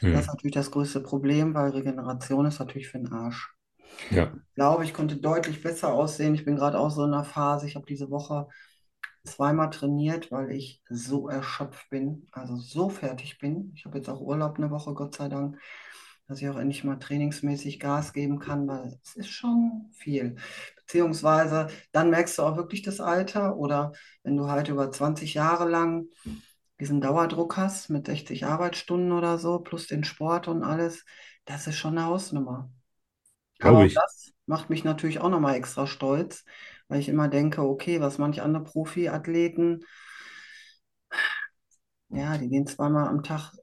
Das 0.10 0.22
ist 0.24 0.28
Mhm. 0.28 0.34
natürlich 0.34 0.56
das 0.56 0.72
größte 0.72 1.02
Problem, 1.02 1.54
weil 1.54 1.72
Regeneration 1.72 2.46
ist 2.48 2.60
natürlich 2.60 2.90
für 2.90 3.00
den 3.00 3.12
Arsch. 3.14 3.54
Ja. 4.10 4.32
Ich 4.34 4.56
glaube, 4.56 4.84
ich 4.84 4.94
konnte 4.94 5.18
deutlich 5.18 5.64
besser 5.64 5.94
aussehen. 5.94 6.36
Ich 6.36 6.46
bin 6.46 6.56
gerade 6.56 6.80
auch 6.80 6.90
so 6.90 7.06
in 7.06 7.14
einer 7.14 7.24
Phase. 7.24 7.68
Ich 7.68 7.76
habe 7.76 7.86
diese 7.86 8.10
Woche 8.10 8.48
zweimal 9.24 9.70
trainiert, 9.70 10.32
weil 10.32 10.52
ich 10.52 10.82
so 10.90 11.30
erschöpft 11.30 11.90
bin, 11.90 12.28
also 12.32 12.56
so 12.58 12.90
fertig 12.90 13.38
bin. 13.38 13.72
Ich 13.76 13.86
habe 13.86 13.98
jetzt 13.98 14.10
auch 14.10 14.20
Urlaub 14.22 14.58
eine 14.58 14.72
Woche, 14.72 14.94
Gott 14.94 15.16
sei 15.16 15.30
Dank, 15.30 15.60
dass 16.28 16.42
ich 16.42 16.50
auch 16.50 16.58
endlich 16.58 16.84
mal 16.84 16.98
trainingsmäßig 16.98 17.80
Gas 17.80 18.14
geben 18.14 18.40
kann, 18.40 18.68
weil 18.68 19.00
es 19.04 19.16
ist 19.16 19.30
schon 19.30 19.90
viel. 19.94 20.36
Beziehungsweise 20.78 21.68
dann 21.92 22.10
merkst 22.10 22.38
du 22.38 22.44
auch 22.44 22.58
wirklich 22.58 22.82
das 22.82 23.00
Alter 23.00 23.58
oder 23.58 23.94
wenn 24.24 24.38
du 24.38 24.48
halt 24.50 24.70
über 24.70 24.92
20 24.92 25.34
Jahre 25.36 25.70
lang 25.70 26.06
diesen 26.80 27.00
Dauerdruck 27.00 27.58
hast 27.58 27.90
mit 27.90 28.08
60 28.08 28.46
Arbeitsstunden 28.46 29.12
oder 29.12 29.38
so, 29.38 29.60
plus 29.60 29.88
den 29.88 30.04
Sport 30.04 30.48
und 30.48 30.64
alles, 30.64 31.06
das 31.46 31.68
ist 31.68 31.78
schon 31.78 31.98
eine 31.98 32.08
Hausnummer. 32.08 32.72
Aber 33.62 33.86
Glaube 33.86 33.88
ich. 33.88 33.96
das 33.96 34.32
macht 34.46 34.70
mich 34.70 34.84
natürlich 34.84 35.20
auch 35.20 35.30
nochmal 35.30 35.56
extra 35.56 35.88
stolz, 35.88 36.46
weil 36.88 37.00
ich 37.00 37.10
immer 37.10 37.28
denke, 37.30 37.62
okay, 37.64 38.02
was 38.02 38.18
manche 38.18 38.44
andere 38.44 38.64
Profiathleten, 38.64 39.86
ja, 42.10 42.38
die 42.38 42.48
gehen 42.50 42.68
zweimal 42.68 43.08
am 43.08 43.24
Tag 43.24 43.54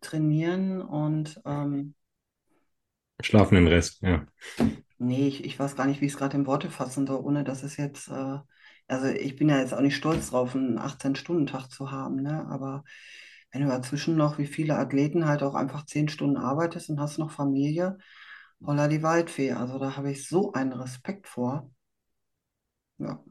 trainieren 0.00 0.80
und 0.82 1.40
ähm, 1.44 1.94
Schlafen 3.20 3.56
den 3.56 3.66
Rest, 3.66 4.02
ja. 4.02 4.24
nee, 4.98 5.28
ich, 5.28 5.44
ich 5.44 5.58
weiß 5.58 5.76
gar 5.76 5.86
nicht, 5.86 6.00
wie 6.00 6.06
ich 6.06 6.12
es 6.12 6.18
gerade 6.18 6.36
in 6.36 6.46
Worte 6.46 6.70
fassen 6.70 7.06
soll, 7.06 7.20
ohne 7.24 7.44
dass 7.44 7.62
es 7.62 7.76
jetzt, 7.76 8.08
äh, 8.08 8.38
also 8.88 9.06
ich 9.08 9.36
bin 9.36 9.48
ja 9.48 9.58
jetzt 9.58 9.74
auch 9.74 9.80
nicht 9.80 9.96
stolz 9.96 10.30
drauf, 10.30 10.54
einen 10.54 10.78
18-Stunden-Tag 10.78 11.70
zu 11.70 11.90
haben, 11.90 12.16
ne? 12.22 12.46
Aber 12.50 12.84
wenn 13.52 13.62
du 13.62 13.68
dazwischen 13.68 14.16
noch, 14.16 14.38
wie 14.38 14.46
viele 14.46 14.76
Athleten 14.76 15.26
halt 15.26 15.42
auch 15.42 15.54
einfach 15.54 15.86
10 15.86 16.08
Stunden 16.08 16.36
arbeitest 16.36 16.90
und 16.90 17.00
hast 17.00 17.18
noch 17.18 17.30
Familie, 17.30 17.98
holla 18.66 18.88
die 18.88 19.02
Waldfee. 19.02 19.52
Also 19.52 19.78
da 19.78 19.96
habe 19.96 20.10
ich 20.10 20.26
so 20.28 20.52
einen 20.52 20.72
Respekt 20.72 21.26
vor. 21.28 21.70
Ja. 22.98 23.22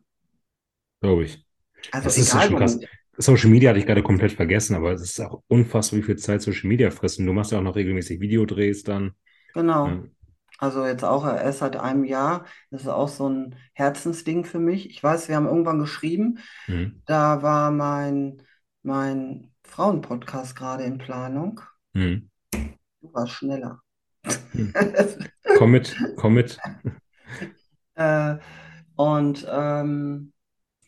Glaube 1.01 1.25
ich. 1.25 1.45
Also 1.91 2.09
ist 2.09 2.33
ja 2.33 2.45
egal 2.45 2.47
schon 2.49 2.57
krass. 2.57 2.79
Social 3.17 3.49
Media 3.49 3.69
hatte 3.69 3.79
ich 3.79 3.85
gerade 3.85 4.01
komplett 4.01 4.31
vergessen, 4.31 4.75
aber 4.75 4.93
es 4.93 5.01
ist 5.01 5.19
auch 5.19 5.43
unfassbar, 5.47 5.99
wie 5.99 6.03
viel 6.03 6.15
Zeit 6.17 6.41
Social 6.41 6.67
Media 6.67 6.89
fressen. 6.89 7.25
Du 7.25 7.33
machst 7.33 7.51
ja 7.51 7.59
auch 7.59 7.63
noch 7.63 7.75
regelmäßig 7.75 8.19
Videodrehs 8.19 8.83
dann. 8.83 9.11
Genau. 9.53 9.87
Ja. 9.87 10.03
Also 10.57 10.85
jetzt 10.85 11.03
auch 11.03 11.25
erst 11.25 11.59
seit 11.59 11.75
einem 11.75 12.05
Jahr. 12.05 12.45
Das 12.71 12.83
ist 12.83 12.87
auch 12.87 13.09
so 13.09 13.27
ein 13.29 13.55
Herzensding 13.73 14.45
für 14.45 14.59
mich. 14.59 14.89
Ich 14.89 15.03
weiß, 15.03 15.27
wir 15.27 15.35
haben 15.35 15.45
irgendwann 15.47 15.79
geschrieben, 15.79 16.39
Mhm. 16.67 17.01
da 17.05 17.41
war 17.43 17.69
mein, 17.71 18.41
mein 18.81 19.51
Frauenpodcast 19.63 20.55
gerade 20.55 20.83
in 20.85 20.97
Planung. 20.97 21.61
Mhm. 21.93 22.29
Du 23.01 23.13
warst 23.13 23.33
schneller. 23.33 23.82
Mhm. 24.53 24.75
Komm 25.53 25.71
mit, 25.71 25.95
komm 26.15 26.33
mit. 26.35 26.61
Äh, 27.95 28.37
und 28.95 29.45
ähm, 29.49 30.33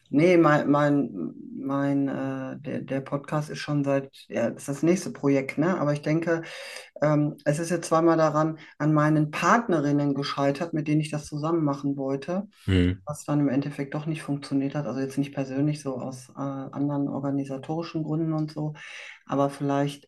nee, 0.10 0.38
mein, 0.38 0.70
mein, 0.72 1.34
mein 1.58 2.08
äh, 2.10 2.60
der, 2.62 2.82
der 2.82 3.02
Podcast 3.02 3.50
ist 3.50 3.60
schon 3.60 3.84
seit, 3.84 4.12
ja, 4.30 4.50
das 4.52 4.64
ist 4.64 4.70
das 4.70 4.84
nächste 4.84 5.12
Projekt, 5.12 5.58
ne? 5.58 5.80
Aber 5.80 5.94
ich 5.94 6.02
denke, 6.02 6.44
ähm, 7.02 7.38
es 7.46 7.60
ist 7.60 7.72
jetzt 7.72 7.88
zweimal 7.90 8.18
daran 8.18 8.60
an 8.80 8.94
meinen 8.94 9.32
Partnerinnen 9.32 10.16
gescheitert, 10.16 10.74
mit 10.74 10.88
denen 10.88 11.02
ich 11.02 11.12
das 11.12 11.26
zusammen 11.28 11.64
machen 11.66 11.98
wollte, 11.98 12.48
Mhm. 12.68 13.02
was 13.06 13.26
dann 13.26 13.40
im 13.42 13.50
Endeffekt 13.50 13.94
doch 13.96 14.06
nicht 14.08 14.24
funktioniert 14.24 14.76
hat. 14.76 14.86
Also 14.88 15.00
jetzt 15.02 15.18
nicht 15.18 15.34
persönlich, 15.34 15.82
so 15.82 15.98
aus 16.00 16.30
äh, 16.30 16.34
anderen 16.42 17.08
organisatorischen 17.10 18.04
Gründen 18.04 18.34
und 18.34 18.52
so, 18.52 18.74
aber 19.28 19.50
vielleicht 19.50 20.08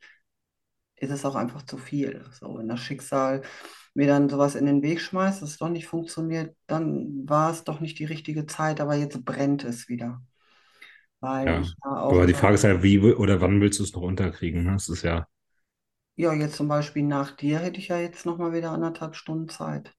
ist 0.98 1.12
es 1.12 1.26
auch 1.26 1.36
einfach 1.36 1.64
zu 1.64 1.78
viel. 1.78 2.26
So, 2.34 2.58
wenn 2.58 2.68
das 2.68 2.80
Schicksal 2.82 3.44
mir 3.94 4.08
dann 4.08 4.30
sowas 4.30 4.56
in 4.56 4.66
den 4.66 4.82
Weg 4.84 5.02
schmeißt, 5.02 5.42
dass 5.42 5.52
es 5.52 5.58
doch 5.58 5.70
nicht 5.70 5.88
funktioniert, 5.88 6.56
dann 6.68 7.28
war 7.28 7.52
es 7.52 7.64
doch 7.64 7.80
nicht 7.80 8.00
die 8.00 8.06
richtige 8.06 8.46
Zeit, 8.46 8.82
aber 8.82 8.96
jetzt 8.96 9.24
brennt 9.26 9.64
es 9.64 9.90
wieder. 9.90 10.22
Weil 11.22 11.48
Ja. 11.48 11.64
Aber 12.10 12.26
die 12.28 12.34
Frage 12.34 12.56
ist 12.56 12.64
ja, 12.64 12.84
wie 12.84 13.02
wi- 13.02 13.14
oder 13.16 13.42
wann 13.42 13.60
willst 13.62 13.80
du 13.80 13.84
es 13.84 13.94
noch 13.94 14.02
unterkriegen? 14.02 14.64
Ne? 14.66 14.74
Das 14.74 14.90
ist 14.90 15.04
ja 15.04 15.28
ja, 16.18 16.34
jetzt 16.34 16.58
zum 16.58 16.68
Beispiel 16.68 17.04
nach 17.04 17.32
dir 17.38 17.60
hätte 17.60 17.80
ich 17.80 17.88
ja 17.88 17.98
jetzt 17.98 18.26
nochmal 18.26 18.52
wieder 18.52 18.72
anderthalb 18.72 19.16
Stunden 19.16 19.48
Zeit. 19.48 19.96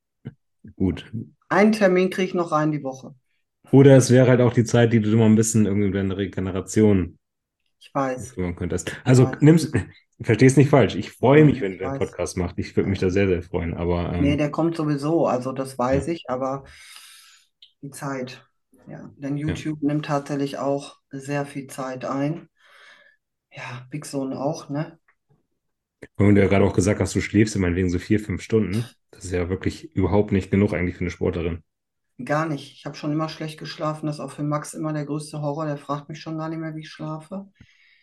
gut. 0.77 1.05
Einen 1.51 1.73
Termin 1.73 2.09
kriege 2.09 2.29
ich 2.29 2.33
noch 2.35 2.53
rein 2.53 2.73
die 2.73 2.83
Woche. 2.83 3.15
Oder 3.71 3.97
es 3.97 4.11
wäre 4.11 4.29
halt 4.29 4.41
auch 4.41 4.53
die 4.53 4.65
Zeit, 4.65 4.93
die 4.93 5.01
du 5.01 5.17
mal 5.17 5.27
ein 5.27 5.35
bisschen 5.37 5.67
irgendwie 5.67 5.91
deine 5.91 6.17
Regeneration 6.17 7.19
Ich 7.81 7.93
weiß, 7.95 8.39
könntest. 8.57 8.93
ich 9.05 9.05
Also 9.05 9.25
weiß, 9.25 9.39
nimm's, 9.41 9.71
versteh's 10.23 10.57
nicht 10.57 10.71
falsch. 10.71 10.95
Ich 10.95 11.13
freue 11.13 11.45
mich, 11.45 11.61
wenn 11.61 11.73
ich 11.73 11.79
du 11.79 11.79
deinen 11.79 11.95
weiß. 11.95 11.99
Podcast 11.99 12.37
machst. 12.37 12.59
Ich 12.59 12.77
würde 12.77 12.89
mich 12.91 12.99
Ja. 12.99 13.01
da 13.01 13.11
sehr, 13.11 13.29
sehr 13.29 13.43
freuen. 13.43 13.75
Aber 13.75 14.13
Nee, 14.17 14.37
ähm, 14.37 14.37
der 14.37 14.51
kommt 14.51 14.77
sowieso, 14.77 15.27
also 15.27 15.53
das 15.53 15.79
weiß 15.79 16.07
ja, 16.07 16.09
ich, 16.09 16.29
aber 16.29 16.65
die 17.83 17.91
Zeit, 17.91 18.47
ja, 18.87 19.11
denn 19.17 19.37
ja. 19.45 19.59
YouTube 19.59 19.83
nimmt 19.83 20.07
tatsächlich 20.07 20.59
auch 20.59 20.97
sehr 21.11 21.45
viel 21.47 21.67
Zeit 21.67 22.05
ein. 22.05 22.49
Ja, 23.53 23.87
Big 23.91 24.07
Zone 24.07 24.39
auch, 24.41 24.69
ne? 24.71 24.99
Und 26.17 26.35
du 26.35 26.41
ja 26.43 26.49
gerade 26.49 26.65
auch 26.67 26.75
gesagt 26.75 27.01
hast, 27.01 27.15
du 27.15 27.21
schläfst 27.23 27.55
ja 27.55 27.61
meinetwegen 27.63 27.89
so 27.91 27.99
vier, 27.99 28.21
fünf 28.21 28.43
Stunden. 28.43 28.91
Das 29.11 29.25
ist 29.25 29.33
ja 29.33 29.49
wirklich 29.49 29.95
überhaupt 29.97 30.33
nicht 30.33 30.51
genug 30.51 30.75
eigentlich 30.75 30.97
für 30.97 31.01
eine 31.03 31.11
Sportlerin. 31.11 31.63
Gar 32.25 32.47
nicht. 32.47 32.75
Ich 32.75 32.85
habe 32.87 32.97
schon 32.97 33.11
immer 33.13 33.29
schlecht 33.29 33.59
geschlafen. 33.59 34.07
Das 34.07 34.17
ist 34.17 34.21
auch 34.21 34.31
für 34.33 34.43
Max 34.45 34.75
immer 34.75 34.93
der 34.93 35.05
größte 35.07 35.41
Horror. 35.41 35.67
Der 35.67 35.77
fragt 35.79 36.09
mich 36.09 36.21
schon 36.21 36.39
gar 36.39 36.49
nicht 36.49 36.59
mehr, 36.59 36.75
wie 36.77 36.81
ich 36.83 36.91
schlafe. 36.91 37.49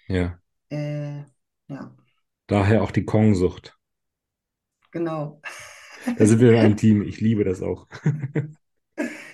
Ja. 0.08 0.40
Äh, 0.70 1.26
ja, 1.68 1.96
Daher 2.48 2.82
auch 2.82 2.90
die 2.90 3.06
Kong-Sucht. 3.06 3.78
genau. 4.92 5.42
Da 6.18 6.26
sind 6.26 6.40
wir 6.40 6.52
in 6.52 6.58
einem 6.58 6.76
Team. 6.78 7.02
Ich 7.04 7.22
liebe 7.22 7.44
das 7.44 7.62
auch. 7.62 7.88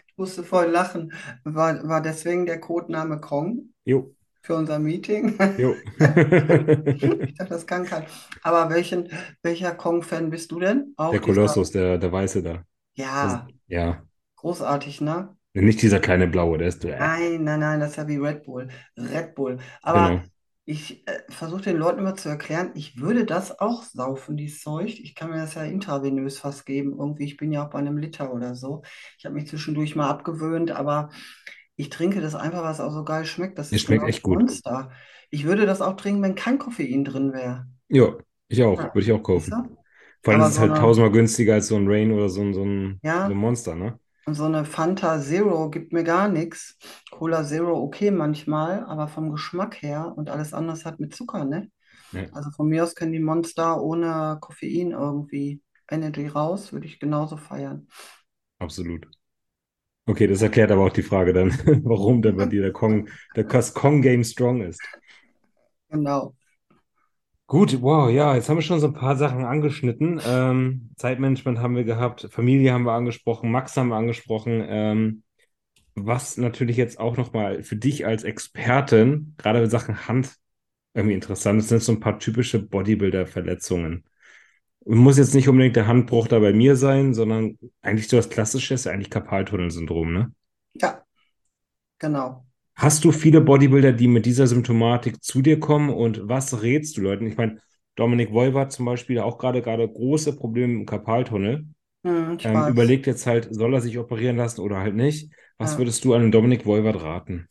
Ich 0.07 0.17
musste 0.17 0.43
voll 0.43 0.67
lachen. 0.67 1.13
War, 1.43 1.87
war 1.87 2.01
deswegen 2.01 2.45
der 2.45 2.59
Codename 2.59 3.19
Kong 3.19 3.73
Jo, 3.85 4.13
für 4.43 4.55
unser 4.55 4.79
Meeting? 4.79 5.37
jo. 5.57 5.83
Ich 7.27 7.35
dachte, 7.35 7.49
das 7.53 7.67
kann 7.67 7.85
kein. 7.85 8.05
Aber 8.43 8.69
welchen, 8.73 9.09
welcher 9.43 9.75
Kong-Fan 9.75 10.29
bist 10.29 10.51
du 10.51 10.59
denn? 10.59 10.93
Auch 10.97 11.17
Der 11.17 11.19
dieser. 11.19 11.55
Kolossus, 11.55 11.71
der, 11.71 11.97
der 11.97 12.11
Weiße 12.11 12.41
da. 12.43 12.65
Das, 13.19 13.37
Ja, 13.37 13.51
ja. 13.67 14.05
Großartig, 14.41 15.01
ne? 15.01 15.35
Nicht 15.53 15.81
dieser 15.81 15.99
kleine 16.01 16.27
Blaue, 16.27 16.57
der 16.57 16.67
ist. 16.67 16.83
Äh, 16.85 16.97
Nein, 16.97 17.43
nein, 17.43 17.59
nein, 17.59 17.79
das 17.79 17.91
ist 17.91 17.95
ja 17.97 18.07
wie 18.07 18.17
Red 18.17 18.43
Bull. 18.43 18.69
Red 18.97 19.35
Bull. 19.35 19.57
Aber 19.81 20.09
genau. 20.09 20.23
ich 20.65 21.07
äh, 21.07 21.23
versuche 21.29 21.61
den 21.63 21.77
Leuten 21.77 21.99
immer 21.99 22.15
zu 22.15 22.29
erklären, 22.29 22.71
ich 22.75 22.99
würde 22.99 23.25
das 23.25 23.59
auch 23.59 23.83
saufen, 23.83 24.37
dieses 24.37 24.61
Zeug. 24.61 24.99
Ich 24.99 25.15
kann 25.15 25.29
mir 25.31 25.37
das 25.37 25.55
ja 25.55 25.63
intravenös 25.63 26.39
fast 26.39 26.65
geben. 26.65 26.97
Irgendwie, 26.99 27.25
ich 27.25 27.37
bin 27.37 27.51
ja 27.51 27.65
auch 27.65 27.69
bei 27.71 27.79
einem 27.79 27.97
Liter 27.97 28.33
oder 28.33 28.55
so. 28.55 28.83
Ich 29.17 29.25
habe 29.25 29.35
mich 29.35 29.47
zwischendurch 29.47 29.95
mal 29.95 30.09
abgewöhnt, 30.09 30.71
aber 30.71 31.09
ich 31.75 31.89
trinke 31.89 32.21
das 32.21 32.35
einfach, 32.35 32.63
weil 32.63 32.71
es 32.73 32.79
auch 32.81 32.91
so 32.91 33.03
geil 33.05 33.25
schmeckt. 33.25 33.57
Das 33.57 33.71
Es 33.71 33.81
ist 33.81 33.81
schmeckt 33.81 34.03
genau 34.03 34.07
echt 34.07 34.23
gut. 34.23 34.39
Monster. 34.39 34.91
Ich 35.31 35.45
würde 35.45 35.65
das 35.65 35.81
auch 35.81 35.95
trinken, 35.97 36.21
wenn 36.23 36.35
kein 36.35 36.59
Koffein 36.59 37.05
drin 37.05 37.33
wäre. 37.33 37.67
Ja, 37.89 38.17
ich 38.47 38.63
auch. 38.63 38.79
Ja, 38.79 38.93
Würde 38.93 39.01
ich 39.01 39.11
auch 39.11 39.23
kaufen. 39.23 39.59
Vor 40.23 40.33
allem 40.33 40.41
ist 40.41 40.49
es 40.49 40.57
so 40.57 40.61
halt 40.61 40.75
eine, 40.75 40.75
tausendmal 40.75 41.11
günstiger 41.11 41.55
als 41.55 41.67
so 41.67 41.75
ein 41.77 41.87
Rain 41.87 42.11
oder 42.11 42.29
so 42.29 42.41
ein, 42.41 42.53
so 42.53 42.63
ein, 42.63 43.01
so 43.25 43.33
ein 43.33 43.37
ja, 43.37 43.39
Monster, 43.39 43.75
ne? 43.75 43.99
Und 44.25 44.35
so 44.35 44.45
eine 44.45 44.65
Fanta 44.65 45.19
Zero 45.21 45.69
gibt 45.69 45.93
mir 45.93 46.03
gar 46.03 46.27
nichts. 46.29 46.77
Cola 47.11 47.43
Zero 47.43 47.81
okay 47.81 48.11
manchmal, 48.11 48.83
aber 48.85 49.07
vom 49.07 49.31
Geschmack 49.31 49.81
her 49.81 50.13
und 50.15 50.29
alles 50.29 50.53
andere 50.53 50.83
hat 50.85 50.99
mit 50.99 51.15
Zucker, 51.15 51.45
ne? 51.45 51.71
Ja, 52.11 52.31
Also 52.31 52.51
von 52.51 52.67
mir 52.69 52.83
aus 52.83 52.95
können 52.95 53.13
die 53.13 53.19
Monster 53.19 53.81
ohne 53.81 54.37
Koffein 54.41 54.91
irgendwie 54.91 55.61
Energy 55.89 56.27
raus, 56.27 56.73
würde 56.73 56.87
ich 56.87 56.99
genauso 56.99 57.37
feiern. 57.37 57.87
absolut. 58.59 59.07
Okay, 60.07 60.27
das 60.27 60.41
erklärt 60.43 60.71
aber 60.71 60.85
auch 60.85 60.93
die 60.93 61.03
Frage 61.03 61.33
dann, 61.33 61.51
warum 61.85 62.21
denn 62.21 62.37
bei 62.37 62.45
dir 62.45 62.61
der 62.61 62.73
Kong, 62.73 63.09
der 63.35 63.45
das 63.45 63.73
Kong-Game 63.73 64.23
strong 64.23 64.61
ist. 64.61 64.91
Genau. 65.89 66.35
Gut, 67.51 67.81
wow, 67.81 68.09
ja, 68.09 68.33
jetzt 68.33 68.47
haben 68.47 68.55
wir 68.55 68.61
schon 68.61 68.79
so 68.79 68.87
ein 68.87 68.93
paar 68.93 69.17
Sachen 69.17 69.43
angeschnitten. 69.43 70.21
Ähm, 70.25 70.89
Zeitmanagement 70.95 71.59
haben 71.59 71.75
wir 71.75 71.83
gehabt, 71.83 72.29
Familie 72.31 72.71
haben 72.71 72.85
wir 72.85 72.93
angesprochen, 72.93 73.51
Max 73.51 73.75
haben 73.75 73.89
wir 73.89 73.97
angesprochen. 73.97 74.63
Ähm, 74.65 75.23
was 75.93 76.37
natürlich 76.37 76.77
jetzt 76.77 76.97
auch 76.97 77.17
nochmal 77.17 77.61
für 77.63 77.75
dich 77.75 78.05
als 78.05 78.23
Expertin, 78.23 79.35
gerade 79.37 79.61
in 79.61 79.69
Sachen 79.69 80.07
Hand, 80.07 80.33
irgendwie 80.93 81.13
interessant 81.13 81.59
ist, 81.59 81.67
sind 81.67 81.83
so 81.83 81.91
ein 81.91 81.99
paar 81.99 82.19
typische 82.19 82.57
Bodybuilder-Verletzungen. 82.57 84.05
Muss 84.85 85.17
jetzt 85.17 85.35
nicht 85.35 85.49
unbedingt 85.49 85.75
der 85.75 85.87
Handbruch 85.87 86.29
da 86.29 86.39
bei 86.39 86.53
mir 86.53 86.77
sein, 86.77 87.13
sondern 87.13 87.59
eigentlich 87.81 88.07
so 88.07 88.15
das 88.15 88.29
Klassische 88.29 88.75
ist 88.75 88.85
ja 88.85 88.93
eigentlich 88.93 89.09
Karpaltunnelsyndrom, 89.09 90.13
ne? 90.13 90.31
Ja, 90.75 91.03
genau. 91.99 92.45
Hast 92.81 93.03
du 93.05 93.11
viele 93.11 93.41
Bodybuilder, 93.41 93.93
die 93.93 94.07
mit 94.07 94.25
dieser 94.25 94.47
Symptomatik 94.47 95.23
zu 95.23 95.41
dir 95.41 95.59
kommen 95.59 95.89
und 95.89 96.27
was 96.27 96.61
rätst 96.63 96.97
du 96.97 97.01
Leuten? 97.01 97.27
Ich 97.27 97.37
meine, 97.37 97.61
Dominik 97.95 98.31
Voivod 98.33 98.71
zum 98.71 98.85
Beispiel 98.85 99.19
auch 99.19 99.37
gerade 99.37 99.61
gerade 99.61 99.87
große 99.87 100.35
Probleme 100.35 100.73
im 100.73 100.85
Karpaltunnel. 100.85 101.65
Hm, 102.03 102.37
Ähm, 102.43 102.65
überlegt 102.65 103.07
jetzt 103.07 103.27
halt, 103.27 103.49
soll 103.53 103.73
er 103.75 103.81
sich 103.81 103.97
operieren 103.99 104.37
lassen 104.37 104.61
oder 104.61 104.79
halt 104.79 104.95
nicht? 104.95 105.31
Was 105.59 105.77
Ja, 105.77 105.79
würdest 105.79 106.05
du 106.05 106.13
einem 106.13 106.31
Dominik 106.31 106.65
Voivod 106.65 107.01
raten? 107.03 107.47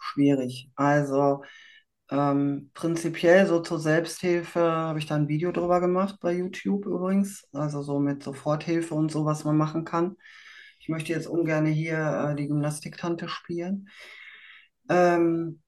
schwierig. 0.00 0.70
Also 0.76 1.42
ähm, 2.10 2.70
prinzipiell 2.74 3.46
so 3.46 3.60
zur 3.60 3.80
Selbsthilfe 3.80 4.60
habe 4.60 4.98
ich 4.98 5.06
da 5.06 5.16
ein 5.16 5.28
Video 5.28 5.52
drüber 5.52 5.80
gemacht 5.80 6.16
bei 6.20 6.32
YouTube 6.34 6.86
übrigens. 6.86 7.46
Also 7.52 7.82
so 7.82 7.98
mit 8.00 8.22
Soforthilfe 8.22 8.94
und 8.94 9.10
so, 9.12 9.24
was 9.24 9.44
man 9.44 9.56
machen 9.56 9.84
kann. 9.84 10.16
Ich 10.80 10.88
möchte 10.90 11.12
jetzt 11.12 11.26
ungern 11.28 11.66
hier 11.66 12.30
äh, 12.32 12.36
die 12.36 12.48
Gymnastiktante 12.48 13.28
spielen. 13.28 13.88
Ähm, 14.88 15.60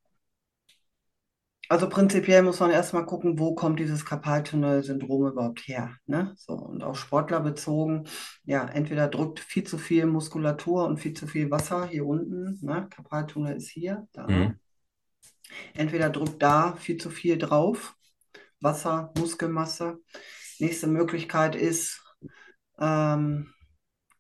Also 1.69 1.89
prinzipiell 1.89 2.43
muss 2.43 2.61
man 2.61 2.71
erstmal 2.71 3.07
gucken, 3.07 3.41
wo 3.41 3.55
kommt 3.57 3.81
dieses 3.81 4.05
Karpaltunnel-Syndrom 4.05 5.27
überhaupt 5.27 5.67
her, 5.67 5.97
ne? 6.07 6.33
So, 6.37 6.53
und 6.53 6.85
auf 6.85 6.97
Sportler 6.97 7.41
bezogen, 7.41 8.05
ja, 8.45 8.65
entweder 8.69 9.09
drückt 9.09 9.41
viel 9.41 9.65
zu 9.65 9.77
viel 9.77 10.07
Muskulatur 10.07 10.87
und 10.87 10.99
viel 10.99 11.15
zu 11.15 11.27
viel 11.27 11.51
Wasser 11.51 11.87
hier 11.87 12.07
unten, 12.07 12.61
ne? 12.65 12.87
Karpaltunnel 12.89 13.57
ist 13.57 13.69
hier, 13.71 14.07
da. 14.13 14.27
Mhm. 14.29 14.61
Entweder 15.75 16.11
drückt 16.11 16.41
da 16.43 16.77
viel 16.77 16.99
zu 16.99 17.11
viel 17.11 17.37
drauf, 17.39 17.97
Wasser, 18.61 19.13
Muskelmasse. 19.19 19.99
Nächste 20.59 20.87
Möglichkeit 20.87 21.57
ist, 21.57 22.03
Ähm, 22.81 23.53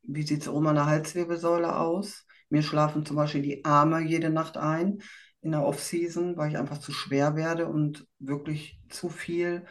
wie 0.03 0.23
sieht 0.25 0.43
es 0.43 0.49
oben 0.49 0.69
an 0.69 0.77
der 0.77 0.87
Halswirbelsäule 0.87 1.77
aus? 1.77 2.26
Mir 2.51 2.63
schlafen 2.63 3.05
zum 3.07 3.17
Beispiel 3.17 3.43
die 3.43 3.65
Arme 3.65 4.01
jede 4.01 4.31
Nacht 4.31 4.57
ein 4.57 5.03
in 5.43 5.53
der 5.53 5.63
Off-Season, 5.65 6.37
weil 6.37 6.51
ich 6.51 6.59
einfach 6.59 6.79
zu 6.79 6.93
schwer 6.93 7.37
werde 7.37 7.67
und 7.69 8.07
wirklich 8.19 8.81
zu 8.91 9.09
viel 9.09 9.65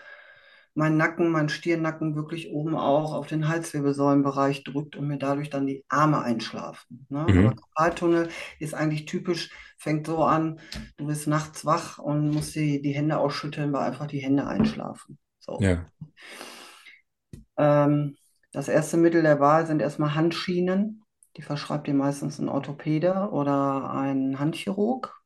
mein 0.74 0.98
Nacken, 0.98 1.30
mein 1.32 1.48
Stirnnacken 1.50 2.16
wirklich 2.16 2.52
oben 2.52 2.76
auch 2.76 3.14
auf 3.14 3.28
den 3.28 3.48
Halswirbelsäulenbereich 3.48 4.64
drückt 4.64 4.96
und 4.98 5.08
mir 5.08 5.18
dadurch 5.18 5.50
dann 5.50 5.68
die 5.68 5.86
Arme 5.88 6.22
einschlafen. 6.22 7.06
Ne? 7.10 7.20
Aber 7.20 7.54
Mhm. 7.54 7.56
Karpaltunnel 7.56 8.30
ist 8.60 8.74
eigentlich 8.74 9.06
typisch, 9.06 9.52
fängt 9.78 10.08
so 10.08 10.24
an, 10.24 10.60
du 10.98 11.08
bist 11.08 11.28
nachts 11.28 11.66
wach 11.66 11.98
und 12.00 12.30
musst 12.30 12.56
die, 12.56 12.82
die 12.82 12.92
Hände 12.94 13.18
ausschütteln, 13.18 13.72
weil 13.74 13.84
einfach 13.88 14.08
die 14.08 14.20
Hände 14.20 14.48
einschlafen. 14.48 15.18
So. 15.40 15.68
Ja. 15.68 15.86
Ähm, 17.58 18.18
das 18.52 18.68
erste 18.68 18.98
Mittel 18.98 19.22
der 19.24 19.40
Wahl 19.40 19.66
sind 19.66 19.82
erstmal 19.82 20.16
Handschienen. 20.16 21.04
Die 21.38 21.42
verschreibt 21.42 21.88
dir 21.88 21.94
meistens 21.94 22.40
ein 22.40 22.50
Orthopäde 22.50 23.30
oder 23.32 23.92
ein 23.92 24.40
Handchirurg, 24.40 25.22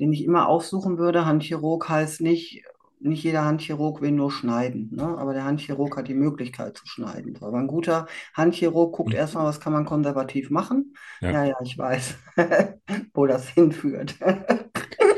den 0.00 0.12
ich 0.12 0.24
immer 0.24 0.48
aufsuchen 0.48 0.98
würde. 0.98 1.26
Handchirurg 1.26 1.88
heißt 1.88 2.20
nicht, 2.22 2.64
nicht 3.00 3.22
jeder 3.24 3.44
Handchirurg 3.44 4.00
will 4.00 4.12
nur 4.12 4.32
schneiden, 4.32 4.90
ne? 4.94 5.04
Aber 5.18 5.34
der 5.34 5.44
Handchirurg 5.44 5.96
hat 5.96 6.08
die 6.08 6.14
Möglichkeit 6.14 6.76
zu 6.76 6.86
schneiden. 6.86 7.36
Aber 7.42 7.58
ein 7.58 7.66
guter 7.66 8.06
Handchirurg 8.34 8.94
guckt 8.94 9.14
erstmal, 9.14 9.44
was 9.44 9.60
kann 9.60 9.72
man 9.74 9.84
konservativ 9.84 10.50
machen. 10.50 10.94
Ja. 11.20 11.30
Ja, 11.32 11.44
ja, 11.44 11.54
ich 11.62 11.76
weiß, 11.76 12.16
wo 13.14 13.26
das 13.26 13.48
hinführt. 13.50 14.16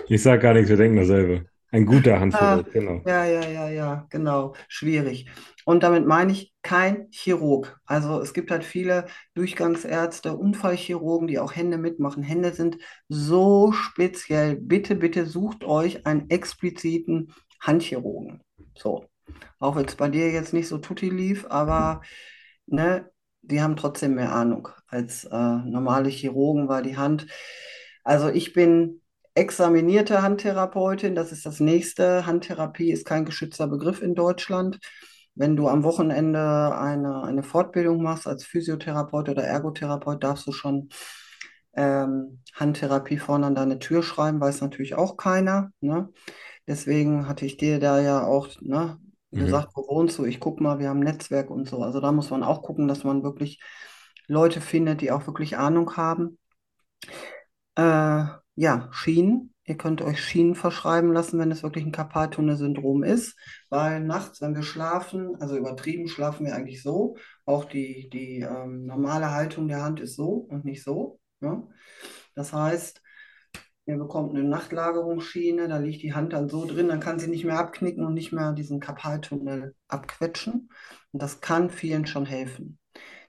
Ich 0.09 0.23
sage 0.23 0.43
gar 0.43 0.55
nichts, 0.55 0.71
wir 0.71 0.77
denken 0.77 0.97
dasselbe. 0.97 1.47
Ein 1.71 1.87
guter 1.87 2.21
Ah, 2.31 2.61
Handchirurg, 2.61 2.71
genau. 2.73 3.07
ja, 3.07 3.25
ja, 3.25 3.49
ja, 3.49 3.69
ja, 3.71 4.07
genau. 4.11 4.55
Schwierig. 4.69 5.29
Und 5.65 5.83
damit 5.83 6.07
meine 6.07 6.33
ich 6.33 6.53
kein 6.63 7.09
Chirurg. 7.11 7.81
Also 7.87 8.21
es 8.21 8.35
gibt 8.35 8.51
halt 8.51 8.65
viele 8.65 9.07
Durchgangsärzte, 9.35 10.37
Unfallchirurgen, 10.37 11.29
die 11.29 11.39
auch 11.39 11.55
Hände 11.57 11.79
mitmachen. 11.79 12.23
Hände 12.23 12.53
sind 12.53 12.79
so 13.09 13.73
speziell. 13.73 14.57
Bitte, 14.57 14.95
bitte 14.95 15.27
sucht 15.27 15.65
euch 15.65 16.07
einen 16.07 16.29
expliziten 16.31 17.33
Handchirurgen. 17.61 18.43
So. 18.77 19.07
Auch 19.59 19.77
wenn 19.77 19.87
es 19.87 19.97
bei 19.97 20.09
dir 20.09 20.31
jetzt 20.31 20.53
nicht 20.53 20.69
so 20.69 20.79
tutti 20.79 21.09
lief, 21.11 21.47
aber 21.51 22.03
ne, 22.67 23.11
die 23.43 23.61
haben 23.63 23.77
trotzdem 23.77 24.15
mehr 24.15 24.33
Ahnung 24.35 24.69
als 24.89 25.25
äh, 25.25 25.29
normale 25.37 26.09
Chirurgen, 26.11 26.69
weil 26.69 26.83
die 26.83 26.97
Hand, 26.97 27.27
also 28.05 28.29
ich 28.29 28.53
bin 28.53 29.01
examinierte 29.39 30.23
Handtherapeutin, 30.23 31.15
das 31.15 31.33
ist 31.33 31.47
das 31.47 31.61
nächste. 31.61 32.27
Handtherapie 32.27 32.93
ist 32.93 33.07
kein 33.07 33.25
geschützter 33.25 33.67
Begriff 33.69 34.03
in 34.03 34.15
Deutschland. 34.15 34.79
Wenn 35.35 35.57
du 35.57 35.69
am 35.69 35.85
Wochenende 35.85 36.77
eine, 36.77 37.23
eine 37.23 37.43
Fortbildung 37.43 38.03
machst 38.03 38.27
als 38.27 38.45
Physiotherapeut 38.45 39.29
oder 39.29 39.45
Ergotherapeut, 39.45 40.23
darfst 40.25 40.47
du 40.47 40.53
schon 40.53 40.89
ähm, 41.75 42.41
Handtherapie 42.55 43.19
vorne 43.19 43.47
an 43.47 43.55
deine 43.55 43.79
Tür 43.79 44.03
schreiben, 44.03 44.41
weiß 44.41 44.61
natürlich 44.61 44.95
auch 44.97 45.17
keiner. 45.17 45.71
Ne? 45.81 46.11
Deswegen 46.67 47.29
hatte 47.29 47.47
ich 47.47 47.57
dir 47.57 47.79
da 47.81 48.01
ja 48.01 48.25
auch 48.27 48.49
ne, 48.61 48.99
Mhm. 49.33 49.39
gesagt, 49.39 49.71
wo 49.75 49.87
wohnst 49.89 50.19
du? 50.19 50.25
Ich 50.25 50.41
guck 50.41 50.61
mal, 50.61 50.79
wir 50.81 50.89
haben 50.89 51.01
ein 51.01 51.05
Netzwerk 51.05 51.51
und 51.51 51.69
so. 51.69 51.83
Also 51.83 52.01
da 52.01 52.13
muss 52.13 52.31
man 52.31 52.43
auch 52.43 52.63
gucken, 52.63 52.89
dass 52.89 53.05
man 53.05 53.23
wirklich 53.23 53.61
Leute 54.27 54.61
findet, 54.61 55.01
die 55.01 55.13
auch 55.13 55.27
wirklich 55.27 55.57
Ahnung 55.57 55.97
haben. 55.97 56.39
Äh, 57.77 58.25
ja, 58.59 58.89
Schienen. 58.91 59.55
Ihr 59.65 59.77
könnt 59.77 60.03
euch 60.03 60.21
Schienen 60.21 60.57
verschreiben 60.57 61.13
lassen, 61.13 61.39
wenn 61.39 61.53
es 61.53 61.63
wirklich 61.63 61.85
ein 61.85 61.93
Karpaltunnel-Syndrom 61.93 63.05
ist, 63.05 63.37
weil 63.69 64.01
nachts, 64.01 64.41
wenn 64.41 64.55
wir 64.57 64.65
schlafen, 64.65 65.37
also 65.41 65.57
übertrieben 65.57 66.09
schlafen 66.09 66.45
wir 66.45 66.57
eigentlich 66.57 66.83
so, 66.83 67.17
auch 67.45 67.67
die, 67.67 68.09
die 68.11 68.41
ähm, 68.41 68.87
normale 68.87 69.31
Haltung 69.31 69.69
der 69.69 69.83
Hand 69.83 70.01
ist 70.01 70.17
so 70.17 70.47
und 70.51 70.65
nicht 70.65 70.83
so. 70.83 71.21
Ne? 71.39 71.69
Das 72.35 72.53
heißt, 72.53 73.01
ihr 73.87 73.97
bekommt 73.97 74.35
eine 74.35 74.43
Nachtlagerungsschiene, 74.43 75.69
da 75.69 75.79
liegt 75.79 76.03
die 76.03 76.15
Hand 76.15 76.33
dann 76.33 76.49
so 76.49 76.67
drin, 76.67 76.89
dann 76.89 77.01
kann 77.01 77.21
sie 77.21 77.29
nicht 77.29 77.45
mehr 77.45 77.59
abknicken 77.59 78.05
und 78.05 78.15
nicht 78.15 78.33
mehr 78.33 78.53
diesen 78.55 78.81
Karpaltunnel 78.81 79.77
abquetschen. 79.87 80.71
Und 81.13 81.23
das 81.23 81.41
kann 81.41 81.71
vielen 81.71 82.07
schon 82.07 82.27
helfen. 82.27 82.81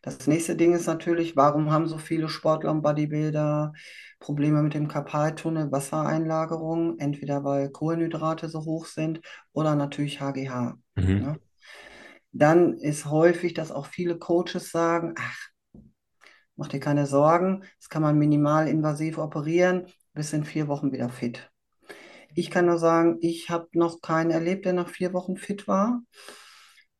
Das 0.02 0.28
nächste 0.28 0.56
Ding 0.56 0.74
ist 0.74 0.88
natürlich, 0.88 1.36
warum 1.36 1.72
haben 1.72 1.88
so 1.88 1.98
viele 1.98 2.30
Sportler 2.30 2.72
und 2.72 2.82
Bodybuilder 2.82 3.74
Probleme 4.20 4.62
mit 4.62 4.74
dem 4.74 4.88
Karpaltunnel, 4.88 5.72
Wassereinlagerung, 5.72 7.00
entweder 7.00 7.44
weil 7.44 7.70
Kohlenhydrate 7.70 8.50
so 8.50 8.66
hoch 8.66 8.86
sind 8.86 9.22
oder 9.54 9.76
natürlich 9.76 10.20
HGH. 10.20 10.78
Mhm. 10.96 11.20
Ne? 11.20 11.40
Dann 12.32 12.74
ist 12.78 13.06
häufig, 13.06 13.54
dass 13.54 13.72
auch 13.72 13.88
viele 13.88 14.18
Coaches 14.18 14.72
sagen, 14.72 15.16
ach, 15.18 15.50
mach 16.56 16.68
dir 16.68 16.80
keine 16.80 17.06
Sorgen, 17.06 17.64
das 17.80 17.90
kann 17.90 18.02
man 18.02 18.18
minimal 18.18 18.68
invasiv 18.68 19.18
operieren, 19.18 19.88
bis 20.14 20.34
in 20.34 20.44
vier 20.44 20.68
Wochen 20.68 20.92
wieder 20.92 21.10
fit. 21.10 21.50
Ich 22.36 22.52
kann 22.52 22.66
nur 22.68 22.78
sagen, 22.78 23.18
ich 23.22 23.50
habe 23.50 23.68
noch 23.74 24.02
keinen 24.02 24.32
erlebt, 24.32 24.66
der 24.66 24.74
nach 24.74 24.90
vier 24.90 25.14
Wochen 25.14 25.38
fit 25.38 25.68
war. 25.68 26.04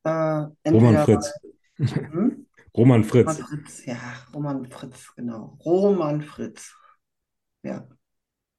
Äh, 0.04 0.10
Roman 0.10 0.54
entweder 0.64 1.06
Fritz. 1.06 1.34
hm? 1.78 2.46
Roman 2.76 3.04
Roman 3.26 3.38
Fritz. 3.38 3.42
Fritz, 3.42 3.86
ja, 3.86 3.98
Roman 4.34 4.66
Fritz, 4.70 5.14
genau. 5.16 5.58
Roman 5.66 6.22
Fritz. 6.22 6.74
Ja, 7.64 7.88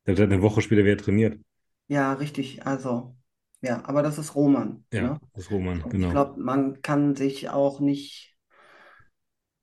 Der 0.07 0.15
hat 0.15 0.21
eine 0.21 0.43
Woche 0.43 0.61
später 0.61 0.85
wieder 0.85 0.99
trainiert. 0.99 1.41
ja, 1.89 2.13
richtig. 2.15 2.67
Also, 2.67 3.17
ja, 3.61 3.85
aber 3.85 4.03
das 4.03 4.19
ist 4.19 4.35
Roman. 4.35 4.87
Ja, 4.93 5.01
Ne? 5.01 5.21
das 5.35 5.45
ist 5.47 5.51
Roman, 5.51 5.83
Und 5.83 5.97
ich 5.99 6.09
genau. 6.09 6.11
glaube, 6.11 6.41
man 6.41 6.83
kann 6.83 7.17
sich 7.17 7.49
auch 7.51 7.81
nicht. 7.81 8.37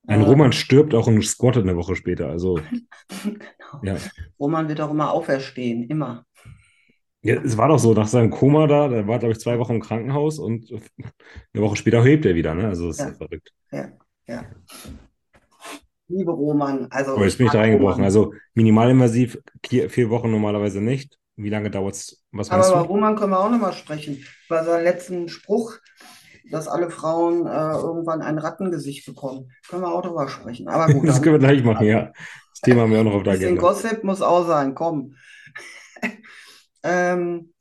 Ein 0.06 0.20
Äh, 0.20 0.24
Roman 0.24 0.52
stirbt 0.52 0.94
auch 0.94 1.08
und 1.08 1.24
squattet 1.24 1.64
eine 1.64 1.78
Woche 1.78 1.96
später. 1.96 2.28
Also, 2.28 2.68
genau. 3.24 3.82
ja. 3.82 4.02
Roman 4.40 4.68
wird 4.70 4.82
auch 4.82 4.92
immer 4.92 5.12
auferstehen, 5.12 5.84
immer. 5.90 6.26
Ja, 7.22 7.36
es 7.44 7.58
war 7.58 7.68
doch 7.70 7.80
so, 7.80 7.94
nach 7.94 8.08
seinem 8.08 8.30
Koma 8.30 8.68
da, 8.68 8.88
der 8.88 9.08
war, 9.08 9.20
glaube 9.20 9.34
ich, 9.34 9.40
zwei 9.40 9.60
Wochen 9.60 9.74
im 9.76 9.82
Krankenhaus 9.82 10.40
und 10.40 10.72
eine 11.54 11.64
Woche 11.64 11.76
später 11.76 12.04
hebt 12.04 12.26
er 12.26 12.36
wieder, 12.36 12.54
ne? 12.56 12.68
Also, 12.68 12.88
das 12.88 13.00
ist 13.00 13.04
Ja, 13.04 13.08
ja 13.08 13.14
verrückt. 13.16 13.54
ja, 13.72 13.98
ja. 14.28 14.46
Liebe 16.10 16.32
Roman, 16.32 16.88
also 16.90 17.14
Aber 17.14 17.26
jetzt 17.26 17.38
bin 17.38 17.48
ich 17.48 17.52
da 17.52 17.60
reingebrochen. 17.60 17.96
Roman. 17.96 18.06
Also, 18.06 18.34
minimalinvasiv, 18.54 19.40
vier, 19.64 20.10
Wochen 20.10 20.32
normalerweise 20.32 20.82
nicht. 20.82 21.18
Wie 21.36 21.50
lange 21.50 21.70
dauert 21.70 21.96
es? 21.96 22.24
Was 22.32 22.50
Aber 22.50 22.68
über? 22.68 22.82
Roman 22.82 23.16
können 23.16 23.32
wir 23.32 23.40
auch 23.40 23.52
nochmal 23.52 23.74
sprechen. 23.74 24.24
Über 24.48 24.64
seinen 24.64 24.84
letzten 24.84 25.28
Spruch, 25.28 25.78
dass 26.50 26.68
alle 26.68 26.90
Frauen 26.90 27.46
äh, 27.46 27.74
irgendwann 27.74 28.22
ein 28.22 28.38
Rattengesicht 28.38 29.06
bekommen. 29.06 29.52
Können 29.68 29.82
wir 29.82 29.94
auch 29.94 30.02
drüber 30.02 30.30
sprechen. 30.30 30.68
Aber 30.70 30.86
gut, 30.94 31.08
Das 31.08 31.22
können 31.22 31.36
wir 31.36 31.48
gleich 31.48 31.64
machen, 31.64 31.86
ja. 31.86 32.12
Das 32.52 32.62
Thema 32.64 32.82
haben 32.84 32.92
wir 32.92 33.02
auch 33.02 33.04
noch 33.04 33.14
auf 33.14 33.24
der 33.24 33.34
Agenda. 33.34 33.62
Gossip 33.62 34.04
muss 34.04 34.22
auch 34.22 34.48
sein, 34.48 34.76
komm. 34.76 35.16
Ähm, 36.84 37.54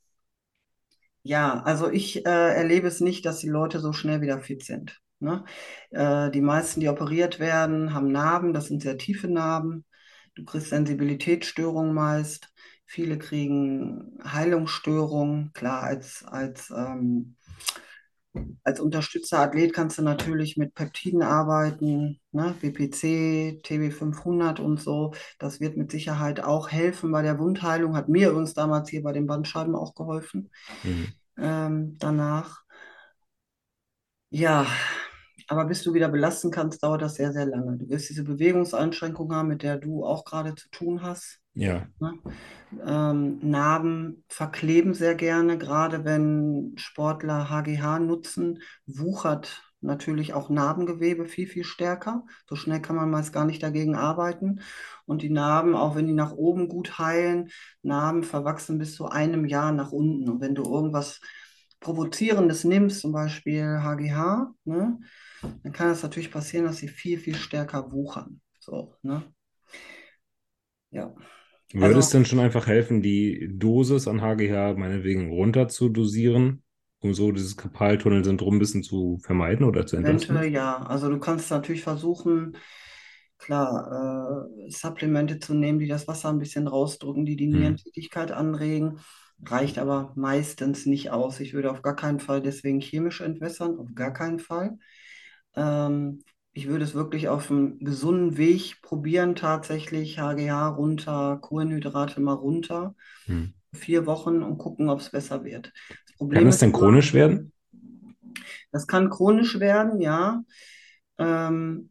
ja, 1.23 1.61
also 1.65 1.91
ich 1.91 2.25
äh, 2.25 2.55
erlebe 2.55 2.87
es 2.87 3.01
nicht, 3.01 3.27
dass 3.27 3.39
die 3.39 3.49
Leute 3.49 3.81
so 3.81 3.93
schnell 3.93 4.21
wieder 4.21 4.39
fit 4.41 4.63
sind. 4.63 5.01
Ne? 5.19 5.45
Äh, 5.91 6.31
die 6.31 6.41
meisten, 6.41 6.81
die 6.81 6.89
operiert 6.89 7.41
werden, 7.41 7.95
haben 7.95 8.13
Narben, 8.13 8.53
das 8.53 8.67
sind 8.67 8.83
sehr 8.83 8.99
tiefe 8.99 9.29
Narben. 9.29 9.85
Du 10.35 10.45
kriegst 10.45 10.69
Sensibilitätsstörungen 10.71 11.95
meist. 11.95 12.53
Viele 12.87 13.19
kriegen 13.19 14.19
Heilungsstörungen. 14.25 15.53
Klar, 15.55 15.83
als, 15.83 16.25
als, 16.25 16.71
ähm, 16.71 17.37
als 18.65 18.81
Unterstützerathlet 18.81 19.73
kannst 19.73 19.99
du 19.99 20.03
natürlich 20.03 20.57
mit 20.57 20.75
Peptiden 20.75 21.23
arbeiten, 21.23 22.21
ne? 22.33 22.55
BPC, 22.61 23.61
TB500 23.63 24.61
und 24.61 24.81
so. 24.81 25.13
Das 25.39 25.61
wird 25.61 25.77
mit 25.77 25.91
Sicherheit 25.91 26.41
auch 26.43 26.71
helfen 26.71 27.13
bei 27.13 27.23
der 27.23 27.39
Wundheilung. 27.39 27.97
Hat 27.97 28.09
mir 28.09 28.31
übrigens 28.31 28.55
damals 28.55 28.91
hier 28.91 29.03
bei 29.03 29.13
den 29.13 29.27
Bandscheiben 29.27 29.75
auch 29.75 29.95
geholfen 29.95 30.51
Mhm. 30.85 31.17
ähm, 31.39 31.97
danach. 31.99 32.63
Ja, 34.37 34.67
aber 35.49 35.65
bis 35.65 35.83
du 35.83 35.95
wieder 35.95 36.11
belasten 36.11 36.51
kannst, 36.51 36.83
dauert 36.83 37.01
das 37.01 37.15
sehr, 37.15 37.33
sehr 37.33 37.47
lange. 37.47 37.79
Du 37.79 37.89
wirst 37.89 38.11
diese 38.11 38.23
Bewegungseinschränkung 38.23 39.33
haben, 39.35 39.49
mit 39.49 39.63
der 39.63 39.79
du 39.79 40.05
auch 40.05 40.27
gerade 40.27 40.55
zu 40.55 40.69
tun 40.71 41.03
hast. 41.03 41.41
Ja, 41.55 41.87
Ne? 42.01 42.19
Ähm, 42.87 43.39
Narben 43.41 44.25
verkleben 44.29 44.93
sehr 44.93 45.15
gerne, 45.15 45.57
gerade 45.57 46.05
wenn 46.05 46.75
Sportler 46.77 47.49
HGH 47.49 47.99
nutzen, 48.01 48.61
wuchert 48.85 49.63
natürlich 49.81 50.35
auch 50.35 50.51
Narbengewebe 50.51 51.25
viel, 51.25 51.47
viel 51.47 51.65
stärker. 51.65 52.27
So 52.47 52.57
schnell 52.57 52.83
kann 52.83 52.97
man 52.97 53.11
meist 53.11 53.33
gar 53.33 53.47
nicht 53.47 53.63
dagegen 53.63 53.95
arbeiten. 53.95 54.61
Und 55.07 55.23
die 55.23 55.31
Narben, 55.31 55.75
auch 55.75 55.97
wenn 55.97 56.09
die 56.09 56.13
nach 56.13 56.33
oben 56.33 56.69
gut 56.69 56.99
heilen, 56.99 57.49
Narben 57.83 58.23
verwachsen 58.23 58.77
bis 58.77 58.97
zu 58.97 59.09
einem 59.09 59.47
Jahr 59.47 59.73
nach 59.73 59.93
unten. 59.93 60.29
Und 60.29 60.43
wenn 60.43 60.55
du 60.55 60.63
irgendwas 60.65 61.23
Provozierendes 61.81 62.65
nimmst, 62.65 63.01
zum 63.01 63.13
Beispiel 63.13 63.65
HGH, 63.83 64.55
ne, 64.65 64.99
dann 65.63 65.73
kann 65.73 65.91
es 65.91 66.03
natürlich 66.03 66.31
passieren, 66.31 66.67
dass 66.67 66.79
sie 66.79 66.89
viel, 66.89 67.19
viel 67.19 67.37
stärker 67.37 67.93
wuchern. 67.93 68.41
So, 68.61 68.95
ne? 69.03 69.23
Ja. 70.91 71.15
würde 71.73 71.99
es 72.01 72.09
Also, 72.09 72.11
denn 72.11 72.25
schon 72.25 72.41
einfach 72.41 72.67
helfen, 72.67 73.03
die 73.03 73.49
Dosis 73.53 74.09
an 74.09 74.21
HGH 74.23 74.75
meinetwegen 74.75 75.31
runter 75.31 75.69
zu 75.69 75.89
dosieren? 75.89 76.63
um 77.01 77.15
so 77.15 77.31
dieses 77.31 77.57
Karpaltunnelsyndrom 77.57 78.57
ein 78.57 78.59
bisschen 78.59 78.83
zu 78.83 79.19
vermeiden 79.23 79.65
oder 79.67 79.87
zu 79.87 79.97
Eventuell 79.97 79.97
entlasten? 79.97 80.53
ja. 80.53 80.79
Also 80.87 81.09
du 81.09 81.19
kannst 81.19 81.51
natürlich 81.51 81.83
versuchen, 81.83 82.57
klar, 83.39 84.47
äh, 84.67 84.71
Supplemente 84.71 85.39
zu 85.39 85.55
nehmen, 85.55 85.79
die 85.79 85.89
das 85.89 86.07
Wasser 86.09 86.29
ein 86.31 86.39
bisschen 86.39 86.69
rausdrücken, 86.69 87.25
die 87.27 87.37
die 87.37 87.47
Hm. 87.53 87.77
Nierentätigkeit 87.87 88.31
anregen. 88.33 89.01
Reicht 89.45 89.79
aber 89.79 90.13
meistens 90.17 90.87
nicht 90.87 91.11
aus. 91.11 91.41
Ich 91.41 91.53
würde 91.55 91.71
auf 91.71 91.83
gar 91.83 91.95
keinen 91.97 92.21
Fall 92.21 92.41
deswegen 92.43 92.81
chemisch 92.81 93.21
entwässern, 93.21 93.79
auf 93.79 93.89
gar 93.95 94.13
keinen 94.13 94.41
Fall. 94.41 94.79
Ähm, 95.55 96.21
ich 96.53 96.69
würde 96.69 96.85
es 96.85 96.95
wirklich 96.95 97.29
auf 97.29 97.51
einem 97.51 97.79
gesunden 97.81 98.39
Weg 98.39 98.81
probieren, 98.83 99.37
tatsächlich 99.37 100.19
HGH 100.19 100.69
runter, 100.69 101.39
Kohlenhydrate 101.41 102.21
mal 102.21 102.33
runter, 102.35 102.95
Hm. 103.27 103.47
vier 103.75 104.07
Wochen 104.07 104.43
und 104.43 104.59
gucken, 104.59 104.89
ob 104.89 105.01
es 105.01 105.11
besser 105.11 105.45
wird. 105.45 105.73
Kann 106.31 106.47
es 106.47 106.59
denn 106.59 106.73
chronisch 106.73 107.15
werden? 107.15 107.53
das 108.73 108.87
kann 108.87 109.11
chronisch 109.11 109.59
werden, 109.61 110.01
ja. 110.01 110.43
Ähm, 111.19 111.91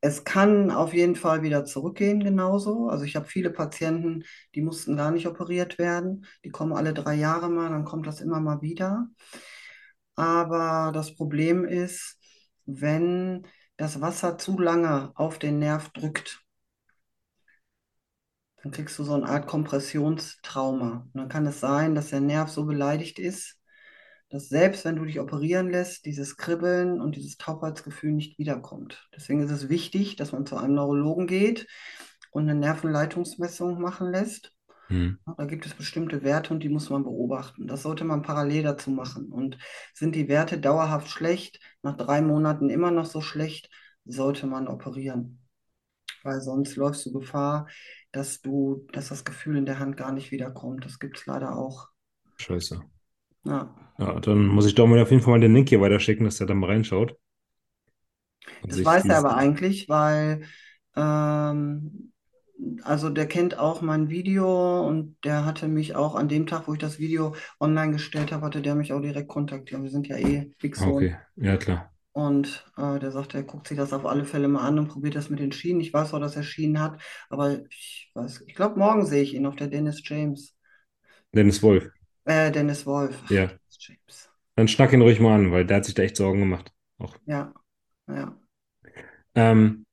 es 0.00 0.24
kann 0.24 0.70
auf 0.70 0.94
jeden 0.94 1.16
Fall 1.16 1.42
wieder 1.42 1.64
zurückgehen, 1.64 2.20
genauso. 2.24 2.88
Also 2.88 3.04
ich 3.04 3.16
habe 3.16 3.26
viele 3.26 3.50
Patienten, 3.50 4.24
die 4.54 4.62
mussten 4.62 4.96
gar 4.96 5.10
nicht 5.10 5.26
operiert 5.26 5.78
werden. 5.78 6.26
Die 6.44 6.50
kommen 6.50 6.72
alle 6.72 6.94
drei 6.94 7.14
Jahre 7.14 7.50
mal, 7.50 7.68
dann 7.70 7.84
kommt 7.84 8.06
das 8.06 8.20
immer 8.20 8.40
mal 8.40 8.62
wieder. 8.62 9.08
Aber 10.14 10.92
das 10.94 11.14
Problem 11.16 11.64
ist, 11.64 12.18
wenn 12.66 13.46
das 13.76 14.00
Wasser 14.00 14.38
zu 14.38 14.58
lange 14.58 15.12
auf 15.16 15.38
den 15.38 15.58
Nerv 15.58 15.90
drückt, 15.90 16.44
dann 18.62 18.72
kriegst 18.72 18.98
du 18.98 19.04
so 19.04 19.14
eine 19.14 19.26
Art 19.28 19.46
Kompressionstrauma. 19.46 21.08
Und 21.12 21.20
dann 21.20 21.28
kann 21.28 21.46
es 21.46 21.60
sein, 21.60 21.94
dass 21.94 22.10
der 22.10 22.20
Nerv 22.20 22.50
so 22.50 22.64
beleidigt 22.66 23.18
ist, 23.18 23.59
dass 24.30 24.48
selbst 24.48 24.84
wenn 24.84 24.96
du 24.96 25.04
dich 25.04 25.20
operieren 25.20 25.70
lässt, 25.70 26.06
dieses 26.06 26.36
Kribbeln 26.36 27.00
und 27.00 27.16
dieses 27.16 27.36
Taubheitsgefühl 27.36 28.12
nicht 28.12 28.38
wiederkommt. 28.38 29.08
Deswegen 29.14 29.42
ist 29.42 29.50
es 29.50 29.68
wichtig, 29.68 30.16
dass 30.16 30.32
man 30.32 30.46
zu 30.46 30.56
einem 30.56 30.74
Neurologen 30.74 31.26
geht 31.26 31.66
und 32.30 32.48
eine 32.48 32.58
Nervenleitungsmessung 32.58 33.80
machen 33.80 34.10
lässt. 34.10 34.54
Hm. 34.86 35.18
Da 35.36 35.44
gibt 35.44 35.66
es 35.66 35.74
bestimmte 35.74 36.22
Werte 36.22 36.54
und 36.54 36.62
die 36.62 36.68
muss 36.68 36.90
man 36.90 37.02
beobachten. 37.02 37.66
Das 37.66 37.82
sollte 37.82 38.04
man 38.04 38.22
parallel 38.22 38.62
dazu 38.62 38.90
machen. 38.90 39.32
Und 39.32 39.58
sind 39.94 40.14
die 40.14 40.28
Werte 40.28 40.58
dauerhaft 40.58 41.08
schlecht, 41.08 41.60
nach 41.82 41.96
drei 41.96 42.22
Monaten 42.22 42.70
immer 42.70 42.92
noch 42.92 43.06
so 43.06 43.20
schlecht, 43.20 43.68
sollte 44.04 44.46
man 44.46 44.68
operieren. 44.68 45.40
Weil 46.22 46.40
sonst 46.40 46.76
läufst 46.76 47.04
du 47.06 47.12
Gefahr, 47.12 47.68
dass 48.12 48.40
du, 48.42 48.86
dass 48.92 49.08
das 49.08 49.24
Gefühl 49.24 49.56
in 49.56 49.66
der 49.66 49.78
Hand 49.78 49.96
gar 49.96 50.12
nicht 50.12 50.30
wiederkommt. 50.30 50.84
Das 50.84 50.98
gibt 50.98 51.18
es 51.18 51.26
leider 51.26 51.56
auch. 51.56 51.88
Scheiße. 52.36 52.80
Ja. 53.44 53.68
Ja, 53.98 54.18
dann 54.18 54.46
muss 54.48 54.66
ich 54.66 54.74
doch 54.74 54.86
mal 54.88 55.00
auf 55.00 55.10
jeden 55.12 55.22
Fall 55.22 55.34
mal 55.34 55.40
den 55.40 55.54
Link 55.54 55.68
hier 55.68 55.80
weiterschicken, 55.80 56.24
dass 56.24 56.38
der 56.38 56.46
da 56.48 56.54
mal 56.54 56.66
reinschaut. 56.70 57.16
Und 58.62 58.70
Das 58.72 58.84
weiß 58.84 59.08
er 59.08 59.18
aber 59.18 59.36
eigentlich, 59.36 59.88
weil 59.88 60.42
ähm, 60.96 62.12
also 62.82 63.08
der 63.10 63.26
kennt 63.26 63.58
auch 63.58 63.80
mein 63.80 64.10
Video 64.10 64.86
und 64.86 65.16
der 65.24 65.44
hatte 65.46 65.66
mich 65.68 65.94
auch 65.96 66.14
an 66.14 66.28
dem 66.28 66.46
Tag, 66.46 66.68
wo 66.68 66.74
ich 66.74 66.78
das 66.78 66.98
Video 66.98 67.34
online 67.58 67.92
gestellt 67.92 68.32
habe, 68.32 68.44
hatte 68.46 68.62
der 68.62 68.74
mich 68.74 68.92
auch 68.92 69.00
direkt 69.00 69.28
kontaktiert. 69.28 69.82
Wir 69.82 69.90
sind 69.90 70.08
ja 70.08 70.16
eh 70.18 70.52
Zone. 70.72 71.06
Okay, 71.06 71.16
ja 71.36 71.56
klar. 71.56 71.90
Und 72.12 72.66
äh, 72.76 72.98
der 72.98 73.12
sagt, 73.12 73.34
er 73.34 73.42
guckt 73.44 73.68
sich 73.68 73.76
das 73.78 73.92
auf 73.92 74.04
alle 74.04 74.24
Fälle 74.24 74.48
mal 74.48 74.66
an 74.66 74.78
und 74.78 74.88
probiert 74.88 75.14
das 75.14 75.30
mit 75.30 75.38
den 75.40 75.52
Schienen. 75.52 75.80
Ich 75.80 75.92
weiß 75.94 76.12
auch, 76.12 76.20
dass 76.20 76.36
er 76.36 76.42
Schienen 76.42 76.80
hat, 76.80 77.00
aber 77.28 77.60
ich 77.70 78.10
weiß, 78.14 78.42
ich 78.46 78.54
glaube, 78.54 78.78
morgen 78.78 79.06
sehe 79.06 79.22
ich 79.22 79.34
ihn 79.34 79.46
auf 79.46 79.56
der 79.56 79.68
Dennis 79.68 80.02
James. 80.04 80.56
Dennis 81.34 81.60
Wolf. 81.62 81.90
Äh, 82.24 82.50
Dennis 82.50 82.86
Wolf. 82.86 83.20
Ach, 83.26 83.30
Ja. 83.30 83.50
James. 83.78 84.30
Dann 84.54 84.68
schnack 84.68 84.92
ihn 84.92 85.02
ruhig 85.02 85.18
mal 85.18 85.34
an, 85.34 85.50
weil 85.50 85.66
der 85.66 85.78
hat 85.78 85.84
sich 85.86 85.94
da 85.94 86.02
echt 86.04 86.16
Sorgen 86.16 86.38
gemacht. 86.40 86.72
Auch. 86.98 87.16
Ja, 87.26 87.52
ja. 88.08 88.36
Ähm, 89.34 89.86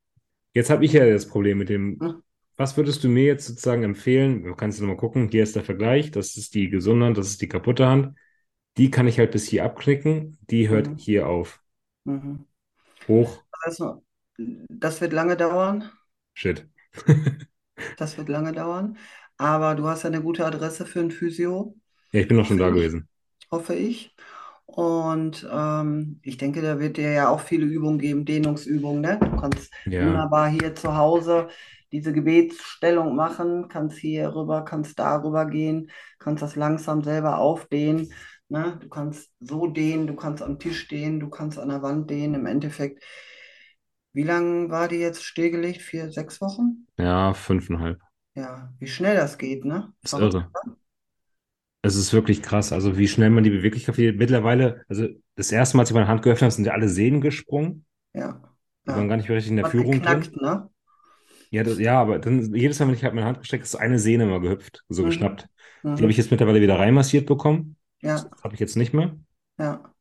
jetzt 0.53 0.69
habe 0.69 0.85
ich 0.85 0.93
ja 0.93 1.05
das 1.07 1.27
Problem 1.29 1.57
mit 1.59 1.69
dem. 1.69 1.99
Hm. 2.01 2.21
Was 2.57 2.77
würdest 2.77 3.03
du 3.03 3.09
mir 3.09 3.25
jetzt 3.25 3.47
sozusagen 3.47 3.83
empfehlen? 3.83 4.43
Du 4.43 4.55
kannst 4.55 4.79
nochmal 4.81 4.97
gucken. 4.97 5.29
Hier 5.31 5.43
ist 5.43 5.55
der 5.55 5.63
Vergleich. 5.63 6.11
Das 6.11 6.37
ist 6.37 6.55
die 6.55 6.69
gesunde 6.69 7.05
Hand, 7.07 7.17
das 7.17 7.27
ist 7.29 7.41
die 7.41 7.49
kaputte 7.49 7.87
Hand. 7.87 8.17
Die 8.77 8.91
kann 8.91 9.07
ich 9.07 9.19
halt 9.19 9.31
bis 9.31 9.47
hier 9.47 9.65
abklicken. 9.65 10.37
Die 10.49 10.69
hört 10.69 10.91
Mhm. 10.91 10.97
hier 10.97 11.27
auf. 11.29 11.61
Mhm. 12.05 12.47
Hoch. 13.07 13.43
Also, 13.51 14.03
das 14.37 15.01
wird 15.01 15.13
lange 15.13 15.37
dauern. 15.37 15.91
Shit. 16.33 16.65
Das 17.95 18.17
wird 18.17 18.29
lange 18.29 18.51
dauern. 18.53 18.97
Aber 19.37 19.75
du 19.75 19.87
hast 19.87 20.03
ja 20.03 20.07
eine 20.09 20.21
gute 20.21 20.45
Adresse 20.45 20.85
für 20.85 20.99
ein 20.99 21.11
Physio, 21.11 21.75
Ja, 22.17 22.21
ich 22.21 22.27
bin 22.27 22.39
auch 22.39 22.45
schon 22.45 22.57
da 22.57 22.69
gewesen. 22.69 23.07
hoffe 23.51 23.75
ich. 23.75 24.15
Und 24.65 25.47
ähm, 25.51 26.19
ich 26.23 26.37
denke, 26.37 26.61
da 26.61 26.79
wird 26.79 26.97
dir 26.97 27.11
ja 27.11 27.29
auch 27.29 27.39
viele 27.41 27.65
Übungen 27.65 27.99
geben, 27.99 28.25
Dehnungsübungen, 28.25 29.01
ne? 29.01 29.17
Du 29.21 29.35
kannst 29.37 29.71
Ja, 29.85 29.97
wunderbar 29.97 30.49
hier 30.49 30.75
zu 30.75 30.95
Hause 30.97 31.47
diese 31.91 32.11
Gebetsstellung 32.13 33.15
machen, 33.15 33.69
kannst 33.69 33.97
hier 33.97 34.35
rüber, 34.35 34.65
kannst 34.65 34.99
da 34.99 35.23
rüber 35.23 35.45
gehen, 35.45 35.89
kannst 36.19 36.43
das 36.43 36.55
langsam 36.57 37.01
selber 37.03 37.37
aufdehnen. 37.39 38.11
Ne? 38.49 38.77
Du 38.81 38.89
kannst 38.89 39.31
so 39.39 39.67
dehnen, 39.67 40.05
du 40.07 40.15
kannst 40.15 40.43
am 40.43 40.59
Tisch 40.59 40.87
dehnen, 40.89 41.19
du 41.21 41.29
kannst 41.29 41.57
an 41.59 41.69
der 41.69 41.81
Wand 41.81 42.09
dehnen. 42.09 42.35
Im 42.35 42.45
Endeffekt, 42.45 43.01
wie 44.11 44.23
lange 44.23 44.69
war 44.69 44.89
die 44.89 44.97
jetzt 44.97 45.23
stillgelegt? 45.23 45.81
Vier, 45.81 46.11
sechs 46.11 46.41
Wochen? 46.41 46.87
ja, 46.97 47.33
fünfeinhalb. 47.33 47.99
Ja, 48.35 48.73
wie 48.79 48.87
schnell 48.87 49.15
das 49.17 49.37
geht, 49.37 49.65
ne? 49.65 49.93
Ist 50.01 50.13
Verrückt, 50.13 50.17
irre. 50.17 50.51
Es 51.87 51.95
ist 51.95 52.13
wirklich 52.13 52.41
krass. 52.41 52.71
Also, 52.73 52.97
wie 52.97 53.07
schnell 53.07 53.29
man 53.29 53.43
die 53.43 53.49
Beweglichkeit 53.49 53.95
verliert. 53.95 54.17
Mittlerweile, 54.17 54.83
also 54.87 55.07
das 55.35 55.51
erste 55.51 55.77
Mal, 55.77 55.81
als 55.83 55.89
ich 55.91 55.95
meine 55.95 56.07
Hand 56.07 56.21
geöffnet 56.23 56.43
habe, 56.43 56.51
sind 56.55 56.65
ja 56.65 56.73
alle 56.73 56.89
Sehnen 56.89 57.21
gesprungen. 57.21 57.85
ja. 58.13 58.41
Die 58.87 58.95
waren 58.95 59.03
Ja. 59.03 59.09
gar 59.09 59.17
nicht 59.17 59.29
mehr 59.29 59.37
richtig 59.37 59.51
in 59.51 59.57
der 59.57 59.65
Hat 59.65 59.71
Führung 59.71 60.01
drin. 60.01 60.01
geknackt, 60.01 60.35
ne? 60.41 60.69
Ja, 61.49 61.63
das, 61.63 61.77
ja, 61.79 61.99
aber 62.01 62.19
dann 62.19 62.53
jedes 62.53 62.79
Mal, 62.79 62.87
wenn 62.87 62.95
ich 62.95 63.03
halt 63.03 63.13
meine 63.13 63.25
Hand 63.27 63.39
gesteckt 63.39 63.61
habe, 63.61 63.67
ist 63.67 63.75
eine 63.75 63.99
Sehne 63.99 64.25
mal 64.25 64.41
gehüpft, 64.41 64.83
so 64.89 65.03
Mhm. 65.03 65.05
geschnappt. 65.05 65.47
Die 65.97 66.03
habe 66.03 66.07
Mhm. 66.07 66.11
ich 66.11 66.17
jetzt 66.17 66.31
mittlerweile 66.31 66.61
wieder 66.61 66.77
reinmassiert 66.79 67.25
bekommen. 67.25 67.77
Ja, 68.01 68.31
Das 68.33 68.43
habe 68.43 68.53
ich 68.55 68.59
jetzt 68.59 68.75
nicht 68.75 68.93
mehr. 68.93 69.17
ja. 69.57 69.93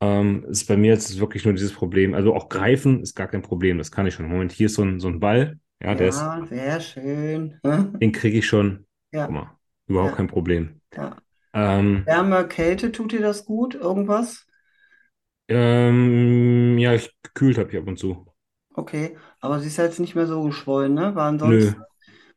Ähm, 0.00 0.44
ist 0.48 0.66
bei 0.66 0.76
mir 0.76 0.92
jetzt 0.92 1.18
wirklich 1.18 1.44
nur 1.44 1.54
dieses 1.54 1.72
Problem. 1.72 2.14
Also 2.14 2.34
auch 2.34 2.48
greifen 2.48 3.02
ist 3.02 3.14
gar 3.14 3.28
kein 3.28 3.42
Problem. 3.42 3.78
Das 3.78 3.90
kann 3.90 4.06
ich 4.06 4.14
schon. 4.14 4.26
Im 4.26 4.32
Moment 4.32 4.52
hier 4.52 4.66
ist 4.66 4.74
so 4.74 4.82
ein, 4.82 5.00
so 5.00 5.08
ein 5.08 5.20
Ball. 5.20 5.58
Ja, 5.82 5.94
der 5.94 6.08
ist, 6.08 6.30
Ja, 6.30 6.44
sehr 6.46 6.80
schön. 6.80 7.60
den 8.00 8.12
kriege 8.12 8.38
ich 8.38 8.46
schon. 8.46 8.86
Guck 9.16 9.30
Ja, 9.30 9.30
mal, 9.30 9.58
überhaupt 9.86 10.12
ja, 10.12 10.16
kein 10.16 10.26
Problem. 10.28 10.80
ja. 10.96 11.23
Ähm, 11.54 12.06
Wärme, 12.06 12.48
Kälte, 12.48 12.92
tut 12.92 13.12
dir 13.12 13.20
das 13.20 13.44
gut? 13.44 13.74
Irgendwas? 13.74 14.46
ähm, 15.48 16.78
ja, 16.78 16.94
ich 16.94 17.14
gekühlt 17.22 17.58
habe 17.58 17.70
ich 17.72 17.78
ab 17.78 17.86
und 17.88 17.98
zu. 17.98 18.26
Okay, 18.76 19.16
aber 19.40 19.60
sie 19.60 19.68
ist 19.68 19.76
jetzt 19.76 20.00
nicht 20.00 20.14
mehr 20.16 20.26
so 20.26 20.42
geschwollen, 20.42 20.94
ne? 20.94 21.14
Weil 21.14 21.28
Nö. 21.42 21.60
ansonsten 21.62 21.84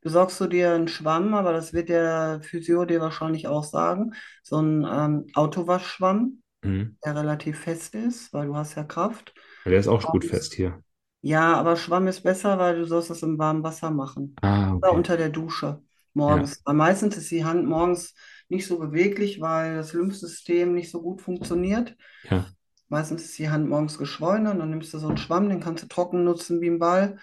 besorgst 0.02 0.40
du 0.40 0.48
dir 0.48 0.74
einen 0.74 0.88
Schwamm, 0.88 1.34
aber 1.34 1.52
das 1.54 1.74
wird 1.74 1.90
der 1.90 2.42
Physio 2.44 2.86
dir 2.86 3.02
wahrscheinlich 3.02 3.48
auch 3.48 3.64
sagen. 3.64 4.14
So 4.44 4.60
ein 4.62 4.86
ähm, 4.90 5.28
Autowaschschwamm, 5.36 6.44
Mhm. 6.64 6.98
der 7.06 7.16
relativ 7.16 7.60
fest 7.62 7.96
ist, 7.96 8.34
weil 8.34 8.48
du 8.48 8.56
hast 8.58 8.76
ja 8.76 8.84
Kraft. 8.86 9.34
Ja, 9.66 9.70
Der 9.72 9.80
ist 9.80 9.88
auch 9.88 10.10
gut 10.10 10.26
Und 10.26 10.26
fest 10.26 10.56
hier. 10.56 10.84
ja, 11.22 11.56
aber 11.56 11.76
Schwamm 11.78 12.08
ist 12.08 12.22
besser, 12.24 12.58
weil 12.60 12.76
du 12.78 12.86
sollst 12.86 13.10
das 13.10 13.24
im 13.24 13.38
warmen 13.38 13.64
Wasser 13.64 13.92
machen. 13.92 14.40
Ah, 14.42 14.74
Oder 14.82 14.94
okay. 14.94 14.96
unter 14.96 15.18
der 15.18 15.30
Dusche 15.30 15.84
Ja, 16.26 16.44
morgens. 16.44 16.62
Weil 16.66 16.76
meistens 16.76 17.18
ist 17.18 17.32
die 17.32 17.46
Hand 17.46 17.66
morgens 17.68 18.14
nicht 18.50 18.68
so 18.68 18.80
beweglich, 18.80 19.42
weil 19.42 19.76
das 19.76 19.94
Lymphsystem 19.94 20.74
nicht 20.74 20.92
so 20.92 21.02
gut 21.02 21.22
funktioniert. 21.22 21.96
ja. 22.24 22.54
Meistens 22.90 23.24
ist 23.26 23.38
die 23.40 23.50
Hand 23.50 23.70
morgens 23.70 23.98
geschwollen 23.98 24.48
und 24.48 24.60
dann 24.60 24.70
nimmst 24.70 24.94
du 24.94 25.00
so 25.00 25.08
einen 25.08 25.18
Schwamm, 25.18 25.50
den 25.50 25.60
kannst 25.62 25.84
du 25.84 25.88
trocken 25.88 26.24
nutzen 26.24 26.62
wie 26.62 26.70
ein 26.70 26.80
Ball, 26.80 27.18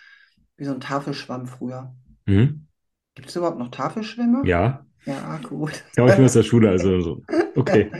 wie 0.57 0.65
so 0.65 0.73
ein 0.73 0.81
Tafelschwamm 0.81 1.47
früher. 1.47 1.95
Mhm. 2.27 2.67
Gibt 3.15 3.29
es 3.29 3.37
überhaupt 3.37 3.59
noch 3.59 3.71
Tafelschwämme? 3.71 4.43
Ja, 4.47 4.85
Ja, 5.07 5.39
gut. 5.39 5.85
ja, 5.97 6.09
ich 6.09 6.17
bin 6.17 6.25
aus 6.25 6.33
der 6.33 6.43
Schule, 6.43 6.71
also 6.71 7.01
so. 7.01 7.23
Okay. 7.57 7.91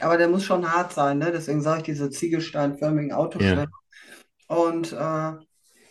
Aber 0.00 0.16
der 0.18 0.28
muss 0.28 0.44
schon 0.44 0.70
hart 0.70 0.92
sein, 0.92 1.18
ne? 1.18 1.30
Deswegen 1.32 1.62
sage 1.62 1.78
ich 1.80 1.84
diese 1.86 2.10
ziegelsteinförmigen 2.10 3.12
Ja, 3.38 3.54
Autoschwämme. 3.56 3.70
Und 4.48 4.92
äh, 4.92 5.32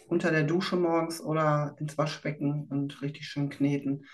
unter 0.07 0.31
der 0.31 0.43
Dusche 0.43 0.77
morgens 0.77 1.22
oder 1.22 1.76
ins 1.80 1.97
Waschbecken 1.97 2.68
und 2.69 3.01
richtig 3.01 3.27
schön 3.27 3.49
kneten. 3.49 4.05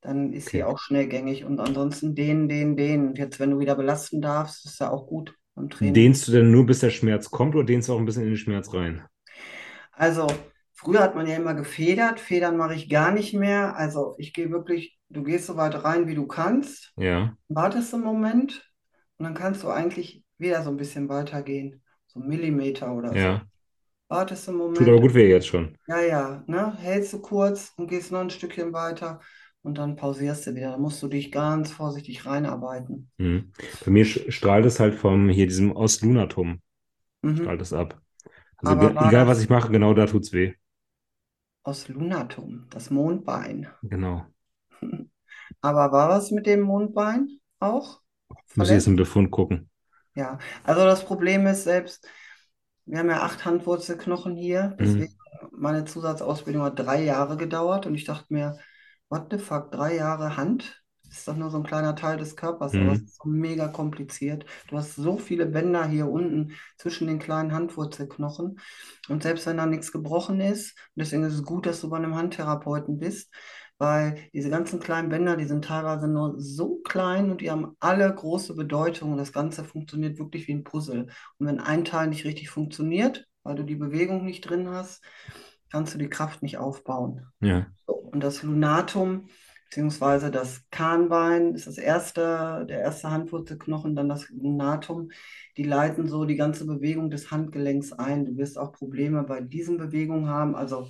Dann 0.00 0.32
ist 0.32 0.50
sie 0.50 0.62
okay. 0.62 0.64
auch 0.64 0.78
schnell 0.78 1.08
gängig. 1.08 1.44
Und 1.44 1.60
ansonsten 1.60 2.14
dehnen, 2.14 2.48
dehnen, 2.48 2.76
dehnen. 2.76 3.08
Und 3.08 3.18
jetzt, 3.18 3.40
wenn 3.40 3.50
du 3.50 3.58
wieder 3.58 3.74
belasten 3.76 4.20
darfst, 4.22 4.64
ist 4.66 4.80
ja 4.80 4.90
auch 4.90 5.06
gut 5.06 5.34
beim 5.54 5.70
Training. 5.70 5.94
Dehnst 5.94 6.28
du 6.28 6.30
denn 6.30 6.52
nur, 6.52 6.66
bis 6.66 6.78
der 6.78 6.90
Schmerz 6.90 7.30
kommt, 7.32 7.56
oder 7.56 7.64
dehnst 7.66 7.88
du 7.88 7.92
auch 7.94 7.98
ein 7.98 8.04
bisschen 8.04 8.22
in 8.22 8.28
den 8.28 8.36
Schmerz 8.36 8.72
rein? 8.74 9.04
Also, 9.92 10.26
früher 10.72 11.00
hat 11.00 11.14
man 11.14 11.26
ja 11.26 11.36
immer 11.36 11.54
gefedert. 11.54 12.20
Federn 12.20 12.56
mache 12.56 12.74
ich 12.74 12.88
gar 12.88 13.12
nicht 13.12 13.34
mehr. 13.34 13.76
Also, 13.76 14.14
ich 14.18 14.32
gehe 14.32 14.50
wirklich, 14.50 14.98
du 15.08 15.22
gehst 15.22 15.46
so 15.46 15.56
weit 15.56 15.82
rein, 15.84 16.06
wie 16.06 16.14
du 16.14 16.26
kannst, 16.26 16.94
Ja, 16.96 17.36
wartest 17.48 17.94
einen 17.94 18.04
Moment 18.04 18.70
und 19.18 19.24
dann 19.26 19.34
kannst 19.34 19.62
du 19.62 19.70
eigentlich 19.70 20.24
wieder 20.38 20.62
so 20.62 20.70
ein 20.70 20.76
bisschen 20.76 21.08
weitergehen. 21.08 21.82
So 22.08 22.20
einen 22.20 22.28
Millimeter 22.28 22.94
oder 22.94 23.16
so. 23.18 23.24
ja. 23.24 23.46
Wartest 24.08 24.48
einen 24.48 24.58
Tut 24.72 24.88
aber 24.88 24.98
Moment, 24.98 25.02
gut 25.02 25.12
weh 25.14 25.28
jetzt 25.28 25.46
schon. 25.48 25.76
ja, 25.88 26.00
ja, 26.02 26.44
ne? 26.46 26.74
Hältst 26.78 27.12
du 27.14 27.20
kurz 27.22 27.72
und 27.76 27.88
gehst 27.88 28.12
noch 28.12 28.20
ein 28.20 28.30
Stückchen 28.30 28.72
weiter 28.72 29.20
und 29.62 29.78
dann 29.78 29.96
pausierst 29.96 30.46
du 30.46 30.54
wieder. 30.54 30.72
Da 30.72 30.78
musst 30.78 31.02
du 31.02 31.08
dich 31.08 31.32
ganz 31.32 31.70
vorsichtig 31.72 32.26
reinarbeiten. 32.26 33.10
Mhm. 33.18 33.52
Bei 33.84 33.90
mir 33.90 34.04
strahlt 34.04 34.66
es 34.66 34.80
halt 34.80 34.94
vom 34.94 35.28
hier 35.28 35.46
diesem 35.46 35.72
Ostlunatum, 35.72 36.60
Mhm. 37.22 37.44
strahlt 37.44 37.62
es 37.62 37.72
ab. 37.72 38.00
Also 38.58 38.74
Aber 38.74 38.90
egal, 39.00 39.26
was 39.28 39.42
ich 39.42 39.48
mache, 39.50 39.70
genau 39.72 39.94
da 39.94 40.06
tut's 40.06 40.32
weh. 40.32 40.54
Aus 41.62 41.86
Lunatum, 41.86 42.66
das 42.70 42.90
Mondbein. 42.90 43.68
Genau. 43.82 44.26
Aber 45.60 45.92
war 45.92 46.08
was 46.08 46.30
mit 46.32 46.46
dem 46.46 46.60
Mondbein 46.62 47.40
auch? 47.60 48.02
Muss 48.56 48.68
ich 48.68 48.74
jetzt 48.74 48.86
im 48.88 48.96
Befund 48.96 49.30
gucken. 49.30 49.70
Ja, 50.14 50.38
also 50.64 50.84
das 50.84 51.04
Problem 51.04 51.46
ist 51.46 51.64
selbst, 51.64 52.06
wir 52.86 52.98
haben 52.98 53.10
ja 53.10 53.22
acht 53.22 53.44
Handwurzelknochen 53.44 54.36
hier, 54.36 54.76
deswegen 54.80 55.14
meine 55.52 55.84
Zusatzausbildung 55.84 56.62
hat 56.64 56.78
drei 56.78 57.02
Jahre 57.04 57.36
gedauert 57.36 57.86
und 57.86 57.94
ich 57.94 58.04
dachte 58.04 58.32
mir, 58.32 58.58
what 59.08 59.28
the 59.30 59.38
fuck, 59.38 59.70
drei 59.72 59.96
Jahre 59.96 60.36
Hand? 60.36 60.82
Ist 61.10 61.26
doch 61.26 61.36
nur 61.36 61.50
so 61.50 61.56
ein 61.58 61.62
kleiner 61.64 61.96
Teil 61.96 62.18
des 62.18 62.36
Körpers, 62.36 62.78
aber 62.78 62.92
es 62.92 62.98
Mhm. 62.98 63.06
ist 63.06 63.16
so 63.22 63.28
mega 63.28 63.68
kompliziert. 63.68 64.44
Du 64.68 64.76
hast 64.76 64.94
so 64.96 65.16
viele 65.18 65.46
Bänder 65.46 65.86
hier 65.86 66.08
unten 66.08 66.52
zwischen 66.76 67.06
den 67.08 67.18
kleinen 67.18 67.52
Handwurzelknochen 67.52 68.60
und 69.08 69.22
selbst 69.22 69.46
wenn 69.46 69.56
da 69.56 69.66
nichts 69.66 69.92
gebrochen 69.92 70.40
ist, 70.40 70.76
deswegen 70.94 71.24
ist 71.24 71.34
es 71.34 71.42
gut, 71.44 71.66
dass 71.66 71.80
du 71.80 71.88
bei 71.90 71.96
einem 71.96 72.14
Handtherapeuten 72.14 72.98
bist, 72.98 73.32
weil 73.78 74.28
diese 74.32 74.50
ganzen 74.50 74.80
kleinen 74.80 75.08
Bänder, 75.08 75.36
die 75.36 75.44
sind 75.46 75.64
teilweise 75.64 76.08
nur 76.08 76.34
so 76.38 76.76
klein 76.82 77.30
und 77.30 77.40
die 77.40 77.50
haben 77.50 77.76
alle 77.80 78.12
große 78.12 78.54
Bedeutung 78.54 79.12
und 79.12 79.18
das 79.18 79.32
Ganze 79.32 79.64
funktioniert 79.64 80.18
wirklich 80.18 80.48
wie 80.48 80.52
ein 80.54 80.64
Puzzle. 80.64 81.06
Und 81.38 81.46
wenn 81.46 81.60
ein 81.60 81.84
Teil 81.84 82.08
nicht 82.08 82.24
richtig 82.24 82.50
funktioniert, 82.50 83.26
weil 83.44 83.54
du 83.56 83.62
die 83.64 83.76
Bewegung 83.76 84.24
nicht 84.24 84.42
drin 84.42 84.68
hast, 84.68 85.02
kannst 85.70 85.94
du 85.94 85.98
die 85.98 86.08
Kraft 86.08 86.42
nicht 86.42 86.58
aufbauen. 86.58 87.26
Ja. 87.40 87.66
So, 87.86 87.94
und 87.94 88.22
das 88.22 88.42
Lunatum, 88.42 89.28
beziehungsweise 89.64 90.30
das 90.30 90.62
Kahnbein, 90.70 91.54
ist 91.54 91.66
das 91.66 91.78
erste, 91.78 92.66
der 92.68 92.80
erste 92.80 93.10
Handwurzelknochen, 93.10 93.94
dann 93.94 94.08
das 94.08 94.28
Lunatum, 94.30 95.10
die 95.56 95.64
leiten 95.64 96.08
so 96.08 96.24
die 96.24 96.36
ganze 96.36 96.66
Bewegung 96.66 97.10
des 97.10 97.30
Handgelenks 97.30 97.92
ein. 97.92 98.24
Du 98.24 98.36
wirst 98.36 98.58
auch 98.58 98.72
Probleme 98.72 99.24
bei 99.24 99.40
diesen 99.40 99.76
Bewegungen 99.76 100.28
haben, 100.28 100.54
also 100.54 100.88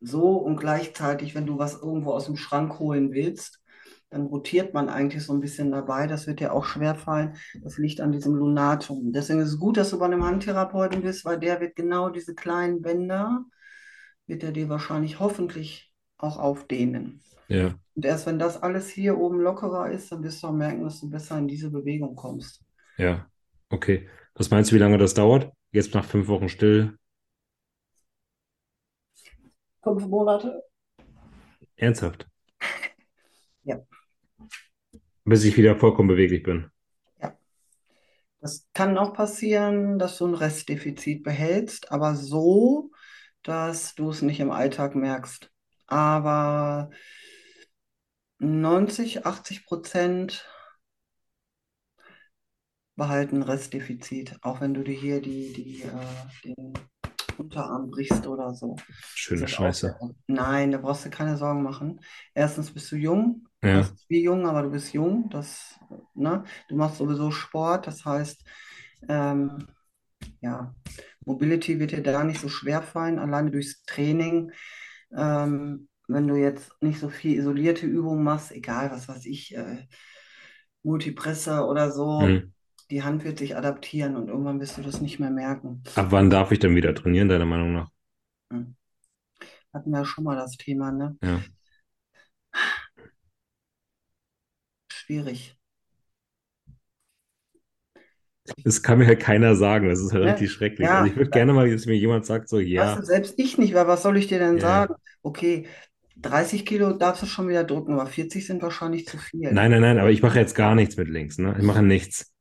so 0.00 0.36
und 0.36 0.56
gleichzeitig, 0.56 1.34
wenn 1.34 1.46
du 1.46 1.58
was 1.58 1.80
irgendwo 1.80 2.12
aus 2.12 2.26
dem 2.26 2.36
Schrank 2.36 2.78
holen 2.78 3.12
willst, 3.12 3.62
dann 4.10 4.26
rotiert 4.26 4.72
man 4.72 4.88
eigentlich 4.88 5.24
so 5.24 5.32
ein 5.32 5.40
bisschen 5.40 5.72
dabei. 5.72 6.06
Das 6.06 6.26
wird 6.26 6.40
dir 6.40 6.52
auch 6.52 6.64
schwerfallen. 6.64 7.36
Das 7.62 7.76
liegt 7.78 8.00
an 8.00 8.12
diesem 8.12 8.34
Lunatum. 8.34 9.12
Deswegen 9.12 9.40
ist 9.40 9.48
es 9.48 9.58
gut, 9.58 9.76
dass 9.76 9.90
du 9.90 9.98
bei 9.98 10.06
einem 10.06 10.24
Handtherapeuten 10.24 11.02
bist, 11.02 11.24
weil 11.24 11.38
der 11.38 11.60
wird 11.60 11.76
genau 11.76 12.08
diese 12.10 12.34
kleinen 12.34 12.82
Bänder, 12.82 13.44
wird 14.26 14.42
er 14.42 14.52
dir 14.52 14.68
wahrscheinlich 14.68 15.20
hoffentlich 15.20 15.92
auch 16.18 16.38
aufdehnen. 16.38 17.22
Ja. 17.48 17.74
Und 17.94 18.04
erst 18.04 18.26
wenn 18.26 18.38
das 18.38 18.62
alles 18.62 18.88
hier 18.88 19.18
oben 19.18 19.40
lockerer 19.40 19.90
ist, 19.90 20.10
dann 20.10 20.22
wirst 20.22 20.42
du 20.42 20.48
auch 20.48 20.52
merken, 20.52 20.84
dass 20.84 21.00
du 21.00 21.10
besser 21.10 21.38
in 21.38 21.48
diese 21.48 21.70
Bewegung 21.70 22.16
kommst. 22.16 22.64
Ja. 22.98 23.30
Okay. 23.70 24.08
Was 24.34 24.50
meinst 24.50 24.70
du, 24.70 24.74
wie 24.74 24.80
lange 24.80 24.98
das 24.98 25.14
dauert? 25.14 25.52
Jetzt 25.72 25.94
nach 25.94 26.04
fünf 26.04 26.28
Wochen 26.28 26.48
still. 26.48 26.96
Fünf 29.82 30.06
Monate? 30.06 30.62
Ernsthaft. 31.76 32.26
Ja. 33.68 33.80
Bis 35.24 35.42
ich 35.42 35.56
wieder 35.56 35.74
vollkommen 35.74 36.06
beweglich 36.06 36.44
bin. 36.44 36.70
Das 38.40 38.68
kann 38.74 38.96
auch 38.96 39.12
passieren, 39.12 39.98
dass 39.98 40.18
du 40.18 40.26
ein 40.28 40.34
Restdefizit 40.34 41.24
behältst, 41.24 41.90
aber 41.90 42.14
so, 42.14 42.92
dass 43.48 43.94
du 43.94 44.10
es 44.10 44.22
nicht 44.22 44.40
im 44.40 44.50
Alltag 44.50 44.94
merkst. 44.94 45.50
Aber 45.86 46.90
90, 48.40 49.26
80 49.26 49.64
Prozent 49.66 50.44
behalten 52.96 53.42
Restdefizit, 53.42 54.38
auch 54.42 54.60
wenn 54.60 54.74
du 54.74 54.82
dir 54.82 54.94
hier 54.94 55.20
die, 55.20 55.52
die, 55.52 55.82
äh, 55.82 55.90
den 56.44 56.72
Unterarm 57.38 57.90
brichst 57.90 58.26
oder 58.26 58.54
so. 58.54 58.76
Schöne 59.14 59.46
auch 59.46 59.48
Scheiße. 59.48 59.96
Nein, 60.26 60.72
da 60.72 60.78
brauchst 60.78 61.04
du 61.04 61.10
keine 61.10 61.36
Sorgen 61.36 61.62
machen. 61.62 62.00
Erstens 62.34 62.72
bist 62.72 62.90
du 62.92 62.96
jung, 62.96 63.48
du 63.62 63.68
Ja. 63.68 63.78
bist 63.78 64.06
wie 64.08 64.22
jung, 64.22 64.46
aber 64.46 64.62
du 64.62 64.70
bist 64.70 64.92
jung. 64.94 65.28
Das, 65.30 65.78
ne? 66.14 66.44
Du 66.68 66.76
machst 66.76 66.98
sowieso 66.98 67.30
Sport, 67.30 67.86
das 67.86 68.04
heißt, 68.04 68.44
ähm, 69.08 69.66
ja, 70.40 70.74
Mobility 71.24 71.78
wird 71.80 71.92
dir 71.92 72.02
da 72.02 72.24
nicht 72.24 72.40
so 72.40 72.48
schwer 72.48 72.82
fallen, 72.82 73.18
alleine 73.18 73.50
durchs 73.50 73.82
Training. 73.84 74.52
Ähm, 75.16 75.88
wenn 76.08 76.28
du 76.28 76.36
jetzt 76.36 76.70
nicht 76.82 77.00
so 77.00 77.08
viel 77.08 77.36
isolierte 77.38 77.86
Übungen 77.86 78.22
machst, 78.22 78.52
egal 78.52 78.90
was 78.90 79.08
weiß 79.08 79.26
ich, 79.26 79.56
äh, 79.56 79.86
Multipresse 80.82 81.64
oder 81.66 81.90
so, 81.90 82.20
Mhm. 82.20 82.52
die 82.90 83.02
Hand 83.02 83.24
wird 83.24 83.38
sich 83.38 83.56
adaptieren 83.56 84.16
und 84.16 84.28
irgendwann 84.28 84.60
wirst 84.60 84.78
du 84.78 84.82
das 84.82 85.00
nicht 85.00 85.18
mehr 85.18 85.30
merken. 85.30 85.82
Ab 85.96 86.06
wann 86.10 86.30
darf 86.30 86.52
ich 86.52 86.60
dann 86.60 86.76
wieder 86.76 86.94
trainieren, 86.94 87.28
deiner 87.28 87.46
Meinung 87.46 87.72
nach? 87.72 87.90
Hatten 89.72 89.90
wir 89.90 89.98
ja 89.98 90.04
schon 90.04 90.24
mal 90.24 90.36
das 90.36 90.56
Thema, 90.56 90.90
ne? 90.92 91.16
Ja. 91.22 91.40
Schwierig. 94.88 95.55
Das 98.64 98.82
kann 98.82 98.98
mir 98.98 99.06
halt 99.06 99.20
keiner 99.20 99.56
sagen. 99.56 99.88
Das 99.88 100.00
ist 100.00 100.12
halt 100.12 100.24
Ja, 100.24 100.34
richtig 100.34 100.52
schrecklich. 100.52 100.92
ja. 100.92 100.94
Also 100.94 101.06
ich 101.06 101.16
würde 101.16 101.30
gerne 101.30 101.52
mal, 101.52 101.70
dass 101.70 101.86
mir 101.86 101.96
jemand 101.96 102.26
sagt, 102.26 102.48
so, 102.48 102.58
ja, 102.60 103.02
selbst 103.02 103.34
ich 103.38 103.58
nicht, 103.58 103.74
weil 103.74 103.86
was 103.88 104.02
soll 104.02 104.16
ich 104.16 104.26
dir 104.28 104.38
denn 104.38 104.58
Ja. 104.58 104.60
sagen? 104.60 104.94
Okay, 105.22 105.66
30 106.16 106.66
Kilo 106.66 106.92
darfst 106.92 107.22
du 107.22 107.26
schon 107.26 107.48
wieder 107.48 107.64
drücken, 107.64 107.94
aber 107.94 108.06
40 108.06 108.46
sind 108.46 108.62
wahrscheinlich 108.62 109.06
zu 109.08 109.18
viel. 109.18 109.66
nein, 109.68 109.70
nein, 109.70 109.80
nein, 109.80 109.98
aber 109.98 110.10
ich 110.10 110.22
mache 110.22 110.38
jetzt 110.38 110.54
gar 110.54 110.74
nichts 110.74 110.96
mit 110.96 111.08
links, 111.08 111.38
ne? 111.38 111.54
Ich 111.58 111.64
mache 111.64 111.82
nichts. 111.82 112.32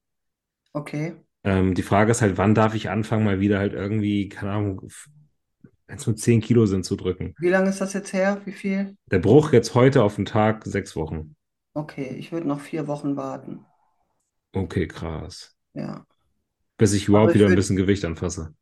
Okay, 0.74 1.16
Ähm, 1.44 1.76
die 1.76 1.84
Frage 1.84 2.12
ist 2.12 2.22
halt, 2.22 2.38
wann 2.38 2.56
darf 2.56 2.74
ich 2.76 2.90
anfangen, 2.90 3.24
mal 3.26 3.40
wieder 3.40 3.60
halt 3.60 3.74
irgendwie, 3.74 4.28
keine 4.30 4.52
Ahnung, 4.52 4.82
wenn 5.88 5.98
es 5.98 6.08
nur 6.08 6.16
10 6.16 6.42
Kilo 6.42 6.66
sind, 6.66 6.86
zu 6.86 6.96
drücken. 6.96 7.36
wie 7.38 7.48
lange 7.50 7.70
ist 7.70 7.80
das 7.82 7.94
jetzt 7.94 8.12
her? 8.14 8.42
Wie 8.46 8.52
viel? 8.52 8.98
Der 9.10 9.18
Bruch 9.18 9.52
jetzt 9.52 9.74
heute 9.74 10.04
auf 10.04 10.14
den 10.18 10.26
Tag, 10.26 10.64
sechs 10.64 10.96
Wochen. 10.96 11.36
Okay, 11.74 12.10
ich 12.18 12.34
würde 12.34 12.48
noch 12.50 12.60
vier 12.60 12.86
Wochen 12.88 13.16
warten. 13.16 13.66
Okay, 14.56 14.88
krass. 14.88 15.55
Ja. 15.76 16.06
Bis 16.78 16.94
ich 16.94 17.08
überhaupt 17.08 17.32
ich 17.32 17.36
wieder 17.36 17.48
ein 17.48 17.56
bisschen 17.56 17.76
Gewicht 17.76 18.04
anfasse. 18.06 18.54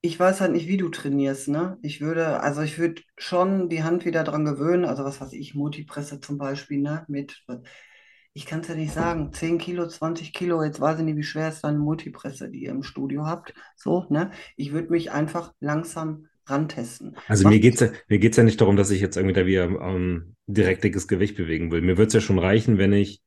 Ich 0.00 0.20
weiß 0.20 0.40
halt 0.40 0.52
nicht, 0.52 0.68
wie 0.68 0.76
du 0.76 0.88
trainierst, 0.88 1.48
ne? 1.48 1.78
Ich 1.82 2.00
würde, 2.00 2.40
also 2.40 2.62
ich 2.62 2.78
würde 2.78 3.02
schon 3.18 3.68
die 3.68 3.82
Hand 3.82 4.04
wieder 4.04 4.22
dran 4.22 4.44
gewöhnen, 4.44 4.84
also 4.84 5.04
was 5.04 5.20
weiß 5.20 5.32
ich, 5.32 5.54
Multipresse 5.54 6.20
zum 6.20 6.38
Beispiel, 6.38 6.80
ne? 6.80 7.04
Mit, 7.08 7.44
ich 8.32 8.46
kann 8.46 8.60
es 8.60 8.68
ja 8.68 8.76
nicht 8.76 8.92
sagen, 8.92 9.32
10 9.32 9.58
Kilo, 9.58 9.88
20 9.88 10.32
Kilo, 10.32 10.62
jetzt 10.62 10.80
weiß 10.80 11.00
ich 11.00 11.04
nicht, 11.04 11.16
wie 11.16 11.24
schwer 11.24 11.48
ist 11.48 11.64
deine 11.64 11.78
Multipresse, 11.78 12.50
die 12.50 12.64
ihr 12.64 12.70
im 12.70 12.84
Studio 12.84 13.26
habt. 13.26 13.52
So, 13.74 14.06
ne? 14.08 14.30
Ich 14.56 14.72
würde 14.72 14.90
mich 14.90 15.10
einfach 15.10 15.52
langsam 15.58 16.28
rantesten. 16.46 17.16
Also 17.26 17.44
Was 17.44 17.52
mir 17.52 17.60
geht's 17.60 17.80
ja, 17.80 17.88
mir 18.08 18.18
geht's 18.18 18.36
ja 18.36 18.44
nicht 18.44 18.60
darum, 18.60 18.76
dass 18.76 18.90
ich 18.90 19.00
jetzt 19.00 19.16
irgendwie 19.16 19.34
da 19.34 19.46
wieder 19.46 19.64
ähm, 19.64 20.36
direkt 20.46 20.84
dickes 20.84 21.08
Gewicht 21.08 21.36
bewegen 21.36 21.72
will. 21.72 21.80
Mir 21.80 21.98
wird's 21.98 22.14
ja 22.14 22.20
schon 22.20 22.38
reichen, 22.38 22.78
wenn 22.78 22.92
ich 22.92 23.22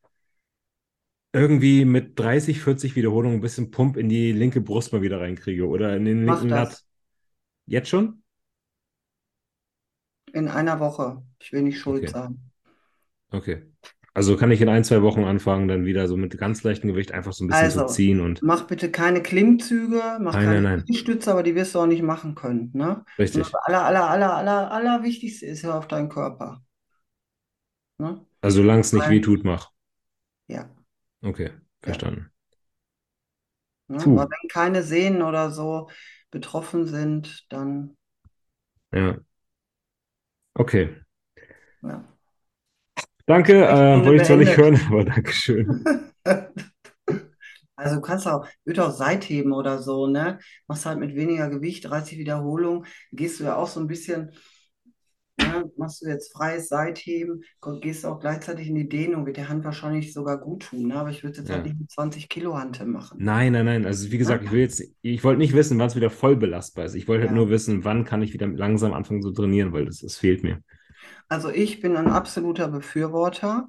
irgendwie 1.33 1.85
mit 1.85 2.17
30, 2.19 2.61
40 2.61 2.95
Wiederholungen 2.95 3.37
ein 3.39 3.41
bisschen 3.41 3.71
Pump 3.71 3.97
in 3.97 4.09
die 4.09 4.31
linke 4.31 4.61
Brust 4.61 4.93
mal 4.93 5.01
wieder 5.01 5.19
reinkriege 5.21 5.67
oder 5.67 5.95
in 5.95 6.05
den 6.05 6.25
Mach 6.25 6.47
linken. 6.47 6.49
Lat. 6.49 6.83
Jetzt 7.67 7.89
schon? 7.89 8.23
in 10.33 10.47
einer 10.47 10.79
Woche. 10.79 11.21
Ich 11.39 11.51
will 11.53 11.61
nicht 11.61 11.79
schuld 11.79 12.07
Okay. 12.07 12.09
sein. 12.09 12.51
Okay. 13.31 13.63
Also 14.13 14.37
kann 14.37 14.51
ich 14.51 14.61
in 14.61 14.69
ein, 14.69 14.83
zwei 14.83 15.01
Wochen 15.01 15.23
anfangen, 15.23 15.67
dann 15.67 15.85
wieder 15.85 16.07
so 16.07 16.17
mit 16.17 16.37
ganz 16.37 16.63
leichtem 16.63 16.89
Gewicht 16.89 17.11
einfach 17.11 17.33
so 17.33 17.43
ein 17.43 17.47
bisschen 17.47 17.69
zu 17.69 17.83
Also, 17.83 17.85
ziehen 17.85 18.19
und 18.21 18.43
Mach 18.43 18.67
bitte 18.67 18.91
keine 18.91 19.21
Klimmzüge, 19.21 20.17
mach 20.21 20.33
Nein, 20.33 20.43
keine 20.43 20.61
nein, 20.61 20.63
nein. 20.63 20.85
Kniestütze, 20.85 21.31
aber 21.31 21.43
die 21.43 21.55
wirst 21.55 21.75
du 21.75 21.79
auch 21.79 21.85
nicht 21.87 22.03
machen 22.03 22.35
können, 22.35 22.71
ne? 22.73 23.05
richtig. 23.19 23.35
Und 23.35 23.41
das 23.45 23.53
aller, 23.55 23.83
aller, 23.85 24.09
aller, 24.09 24.33
aller, 24.35 24.71
aller 24.71 25.03
Wichtigste 25.03 25.45
ist 25.45 25.61
ja 25.63 25.77
auf 25.77 25.87
deinen 25.87 26.09
Körper. 26.09 26.63
Ne? 27.99 28.25
Also 28.41 28.57
solange 28.57 28.81
es 28.81 28.91
nicht 28.91 29.07
Nein. 29.07 29.09
weh 29.09 29.21
tut, 29.21 29.45
mach. 29.45 29.71
Ja. 30.47 30.69
Okay, 31.23 31.51
verstanden. 31.81 32.31
Ne? 33.87 33.99
Puh. 34.03 34.11
Aber 34.11 34.29
wenn 34.29 34.49
keine 34.49 34.83
Sehnen 34.83 35.21
oder 35.21 35.51
so 35.51 35.89
betroffen 36.31 36.85
sind, 36.87 37.45
dann 37.51 37.97
Ja. 38.91 39.19
Okay. 40.59 40.89
ja. 41.81 42.03
Danke, 43.27 43.53
äh, 43.65 44.03
wollte 44.03 44.17
ich 44.17 44.23
zwar 44.23 44.37
nicht 44.37 44.57
hören, 44.57 44.79
aber 44.89 45.05
Dankeschön. 45.05 45.85
Also 47.75 47.95
du 47.95 48.01
kannst 48.01 48.27
auch, 48.27 48.45
würde 48.65 48.85
auch 48.85 48.91
Seitheben 48.91 49.53
oder 49.53 49.79
so, 49.81 50.07
ne? 50.07 50.39
Machst 50.67 50.85
halt 50.85 50.99
mit 50.99 51.15
weniger 51.15 51.49
Gewicht, 51.49 51.85
30 51.85 52.17
Wiederholungen, 52.17 52.85
gehst 53.11 53.39
du 53.39 53.45
ja 53.45 53.55
auch 53.55 53.67
so 53.67 53.79
ein 53.79 53.87
bisschen, 53.87 54.31
ne? 55.39 55.71
Machst 55.77 56.01
du 56.01 56.07
jetzt 56.07 56.31
freies 56.33 56.67
Seitheben, 56.69 57.41
gehst 57.81 58.05
auch 58.05 58.19
gleichzeitig 58.19 58.67
in 58.67 58.75
die 58.75 58.89
Dehnung, 58.89 59.25
wird 59.25 59.37
der 59.37 59.49
Hand 59.49 59.63
wahrscheinlich 59.63 60.13
sogar 60.13 60.37
gut 60.39 60.63
tun, 60.63 60.87
ne? 60.87 60.95
Aber 60.95 61.09
ich 61.09 61.23
würde 61.23 61.39
jetzt 61.39 61.49
halt 61.49 61.59
Ja. 61.59 61.63
nicht 61.65 61.79
mit 61.79 61.91
20 61.91 62.29
Kilo 62.29 62.57
Hantel 62.57 62.87
machen. 62.87 63.17
Nein, 63.21 63.53
nein, 63.53 63.65
nein. 63.65 63.85
Also 63.85 64.11
wie 64.11 64.17
gesagt, 64.17 64.43
ich 64.45 64.51
will 64.51 64.61
jetzt, 64.61 64.83
ich 65.01 65.23
wollte 65.23 65.39
nicht 65.39 65.53
wissen, 65.53 65.77
wann 65.79 65.87
es 65.87 65.95
wieder 65.95 66.09
voll 66.09 66.35
belastbar 66.35 66.85
ist. 66.85 66.95
Ich 66.95 67.07
wollte 67.07 67.21
halt 67.23 67.31
Ja. 67.31 67.35
nur 67.37 67.49
wissen, 67.49 67.83
wann 67.83 68.05
kann 68.05 68.21
ich 68.21 68.33
wieder 68.33 68.47
langsam 68.47 68.93
anfangen 68.93 69.21
zu 69.21 69.31
trainieren, 69.31 69.73
weil 69.73 69.85
das, 69.85 69.99
das 69.99 70.17
fehlt 70.17 70.43
mir. 70.43 70.61
Also 71.27 71.49
ich 71.49 71.79
bin 71.81 71.95
ein 71.97 72.07
absoluter 72.07 72.67
Befürworter. 72.67 73.67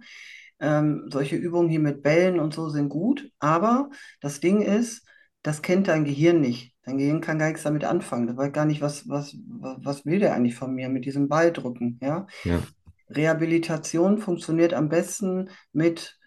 Ähm, 0.61 1.09
solche 1.11 1.37
Übungen 1.37 1.71
hier 1.71 1.81
mit 1.81 2.03
Bällen 2.03 2.39
und 2.39 2.53
so 2.53 2.69
sind 2.69 2.91
gut, 2.91 3.31
aber 3.39 3.89
das 4.21 4.41
Ding 4.41 4.61
ist, 4.61 5.07
das 5.43 5.63
kennt 5.63 5.89
dein 5.89 6.05
Gehirn 6.05 6.41
nicht. 6.43 6.75
Dein 6.91 6.99
Gehirn 6.99 7.21
kann 7.21 7.39
gar 7.39 7.47
nichts 7.47 7.63
damit 7.63 7.85
anfangen. 7.85 8.27
Das 8.27 8.37
weiß 8.37 8.53
gar 8.53 8.65
nicht, 8.65 8.81
was, 8.81 9.09
was, 9.09 9.37
was 9.61 10.05
will 10.05 10.19
der 10.19 10.35
eigentlich 10.35 10.57
von 10.57 10.75
mir 10.75 10.89
mit 10.89 11.05
diesem 11.05 11.29
Ball 11.29 11.53
drücken, 11.53 12.01
ja? 12.03 12.27
Ja, 12.43 12.61
Rehabilitation 13.09 14.19
funktioniert 14.19 14.75
am 14.75 14.89
besten 14.89 15.51
mit 15.73 16.19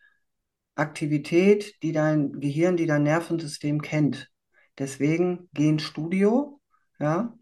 Aktivität, 0.75 1.83
die 1.83 1.91
dein 1.91 2.39
Gehirn, 2.39 2.77
die 2.77 2.85
dein 2.85 3.03
Nervensystem 3.03 3.81
kennt. 3.81 4.31
Deswegen 4.79 5.49
geh 5.53 5.67
ins 5.67 5.83
Studio, 5.83 6.61
ja, 6.97 7.37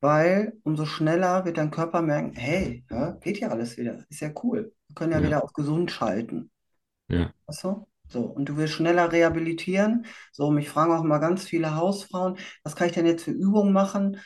weil 0.00 0.52
umso 0.64 0.84
schneller 0.84 1.46
wird 1.46 1.56
dein 1.56 1.70
Körper 1.70 2.02
merken, 2.02 2.34
hey, 2.34 2.84
ja, 2.90 3.12
geht 3.12 3.40
ja 3.40 3.48
alles 3.48 3.78
wieder, 3.78 4.04
ist 4.10 4.20
ja 4.20 4.30
cool. 4.42 4.74
Wir 4.88 4.94
können 4.94 5.12
ja 5.12 5.18
ja, 5.18 5.26
wieder 5.26 5.42
auf 5.42 5.54
gesund 5.54 5.90
schalten. 5.90 6.50
ja, 7.08 7.32
Weißt 7.46 7.64
du? 7.64 7.86
So, 8.08 8.22
und 8.22 8.46
du 8.48 8.56
willst 8.56 8.74
schneller 8.74 9.12
rehabilitieren. 9.12 10.06
So, 10.32 10.50
mich 10.50 10.68
fragen 10.68 10.92
auch 10.92 11.02
mal 11.04 11.18
ganz 11.18 11.44
viele 11.44 11.76
Hausfrauen, 11.76 12.38
was 12.62 12.76
kann 12.76 12.88
ich 12.88 12.94
denn 12.94 13.06
jetzt 13.06 13.24
für 13.24 13.30
Übungen 13.32 13.72
machen? 13.72 14.20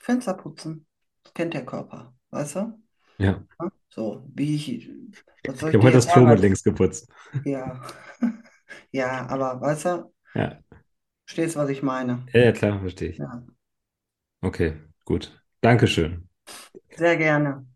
Fenster 0.00 0.34
putzen. 0.34 0.86
Das 1.24 1.34
kennt 1.34 1.54
der 1.54 1.66
Körper, 1.66 2.14
weißt 2.30 2.56
du? 2.56 2.82
ja. 3.18 3.44
Ja? 3.60 3.70
So, 3.90 4.24
wie 4.34 4.56
ich, 4.56 4.90
Ich 5.68 5.74
habe 5.74 5.84
heute 5.84 5.96
das 5.96 6.08
Klo 6.08 6.26
sagen? 6.26 6.26
mit 6.26 6.40
links 6.40 6.62
geputzt. 6.62 7.08
Ja, 7.44 7.82
ja, 8.92 9.26
aber 9.28 9.60
weißt 9.60 9.84
du, 9.86 10.12
Ja, 10.34 10.60
Verstehst, 11.26 11.56
was 11.56 11.68
ich 11.68 11.82
meine? 11.82 12.32
ja, 12.34 12.40
ja, 12.40 12.52
klar, 12.52 12.80
verstehe 12.80 13.10
ich. 13.10 13.24
Ja, 13.24 13.42
Okay, 14.42 14.76
gut. 15.04 15.32
Dankeschön. 15.60 16.28
sehr 16.96 17.16
gerne. 17.16 17.66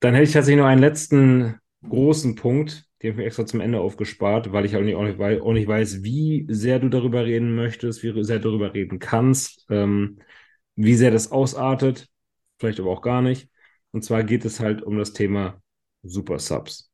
Dann 0.00 0.14
hätte 0.14 0.24
ich 0.24 0.32
tatsächlich 0.32 0.60
noch 0.60 0.68
einen 0.68 0.80
letzten 0.80 1.58
großen 1.88 2.34
Punkt, 2.36 2.84
den 3.04 3.12
habe 3.12 3.22
ich 3.22 3.26
extra 3.26 3.44
zum 3.44 3.60
Ende 3.60 3.80
aufgespart, 3.80 4.52
weil 4.52 4.64
ich 4.64 4.76
auch 4.76 4.80
nicht, 4.80 4.94
auch 4.94 5.04
nicht, 5.04 5.20
auch 5.20 5.52
nicht 5.52 5.68
weiß, 5.68 6.02
wie 6.02 6.46
sehr 6.48 6.78
du 6.78 6.88
darüber 6.88 7.26
reden 7.26 7.54
möchtest, 7.54 8.02
wie 8.02 8.24
sehr 8.24 8.38
du 8.38 8.48
darüber 8.48 8.72
reden 8.72 8.98
kannst, 8.98 9.66
ähm, 9.68 10.20
wie 10.74 10.94
sehr 10.94 11.10
das 11.10 11.30
ausartet, 11.30 12.08
vielleicht 12.58 12.80
aber 12.80 12.90
auch 12.90 13.02
gar 13.02 13.20
nicht. 13.20 13.50
Und 13.92 14.04
zwar 14.04 14.24
geht 14.24 14.46
es 14.46 14.58
halt 14.58 14.82
um 14.82 14.96
das 14.96 15.12
Thema 15.12 15.60
Super 16.02 16.38
Subs. 16.38 16.90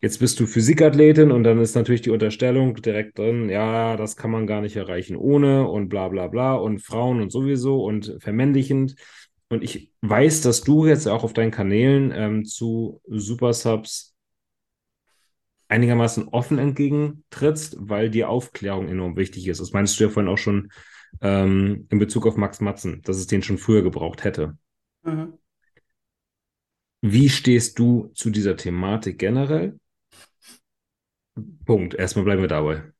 Jetzt 0.00 0.20
bist 0.20 0.38
du 0.38 0.46
Physikathletin 0.46 1.32
und 1.32 1.42
dann 1.42 1.60
ist 1.60 1.74
natürlich 1.74 2.02
die 2.02 2.10
Unterstellung 2.10 2.76
direkt 2.76 3.18
drin, 3.18 3.48
ja, 3.48 3.96
das 3.96 4.16
kann 4.16 4.30
man 4.30 4.46
gar 4.46 4.60
nicht 4.60 4.76
erreichen 4.76 5.16
ohne 5.16 5.68
und 5.68 5.88
bla 5.88 6.06
bla 6.06 6.28
bla 6.28 6.54
und 6.54 6.78
Frauen 6.80 7.20
und 7.20 7.32
sowieso 7.32 7.82
und 7.82 8.16
vermännlichend. 8.20 8.94
Und 9.48 9.64
ich 9.64 9.90
weiß, 10.02 10.42
dass 10.42 10.62
du 10.62 10.86
jetzt 10.86 11.08
auch 11.08 11.24
auf 11.24 11.32
deinen 11.32 11.50
Kanälen 11.50 12.12
ähm, 12.14 12.44
zu 12.44 13.00
Super 13.08 13.52
Subs 13.52 14.14
einigermaßen 15.68 16.28
offen 16.28 16.58
entgegentrittst, 16.58 17.76
weil 17.78 18.10
dir 18.10 18.28
Aufklärung 18.28 18.88
enorm 18.88 19.16
wichtig 19.16 19.46
ist. 19.46 19.60
Das 19.60 19.72
meinst 19.72 19.98
du 19.98 20.04
ja 20.04 20.10
vorhin 20.10 20.30
auch 20.30 20.38
schon 20.38 20.70
ähm, 21.20 21.86
in 21.90 21.98
Bezug 21.98 22.26
auf 22.26 22.36
Max 22.36 22.60
Matzen, 22.60 23.02
dass 23.02 23.16
es 23.16 23.26
den 23.26 23.42
schon 23.42 23.58
früher 23.58 23.82
gebraucht 23.82 24.24
hätte. 24.24 24.56
Mhm. 25.02 25.34
Wie 27.00 27.28
stehst 27.28 27.78
du 27.78 28.10
zu 28.14 28.30
dieser 28.30 28.56
Thematik 28.56 29.18
generell? 29.18 29.78
Punkt. 31.64 31.94
Erstmal 31.94 32.24
bleiben 32.24 32.42
wir 32.42 32.48
dabei. 32.48 32.92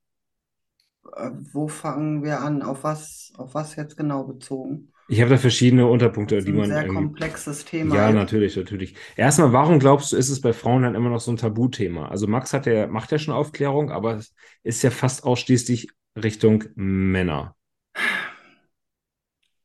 Äh, 1.16 1.30
wo 1.52 1.68
fangen 1.68 2.22
wir 2.22 2.40
an? 2.40 2.62
Auf 2.62 2.84
was, 2.84 3.32
auf 3.36 3.54
was 3.54 3.76
jetzt 3.76 3.96
genau 3.96 4.24
bezogen? 4.24 4.92
Ich 5.08 5.20
habe 5.20 5.30
da 5.30 5.38
verschiedene 5.38 5.86
Das 5.88 5.88
Unterpunkte, 5.88 6.44
ist 6.44 6.46
die 6.46 6.52
ein 6.52 6.62
man 6.62 6.76
sehr 6.76 6.84
irgendwie. 6.84 7.14
komplexes 7.16 7.64
Thema 7.64 7.96
Ja, 7.96 8.12
natürlich, 8.12 8.56
natürlich. 8.56 8.96
Erstmal, 9.16 9.52
warum 9.52 9.78
glaubst 9.80 10.12
du, 10.12 10.16
ist 10.16 10.30
es 10.30 10.40
bei 10.40 10.52
Frauen 10.54 10.82
dann 10.82 10.94
immer 10.96 11.10
noch 11.10 11.20
so 11.20 11.32
ein 11.32 11.36
Tabuthema? 11.38 12.08
Also 12.08 12.26
Max 12.28 12.52
hat 12.54 12.66
ja, 12.66 12.86
macht 12.88 13.12
ja 13.12 13.18
schon 13.18 13.34
Aufklärung, 13.34 13.90
aber 13.92 14.16
es 14.16 14.34
ist 14.64 14.82
ja 14.82 14.90
fast 14.90 15.24
ausschließlich 15.24 15.90
Richtung 16.16 16.64
Männer. 16.76 17.56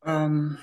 Ähm, 0.06 0.58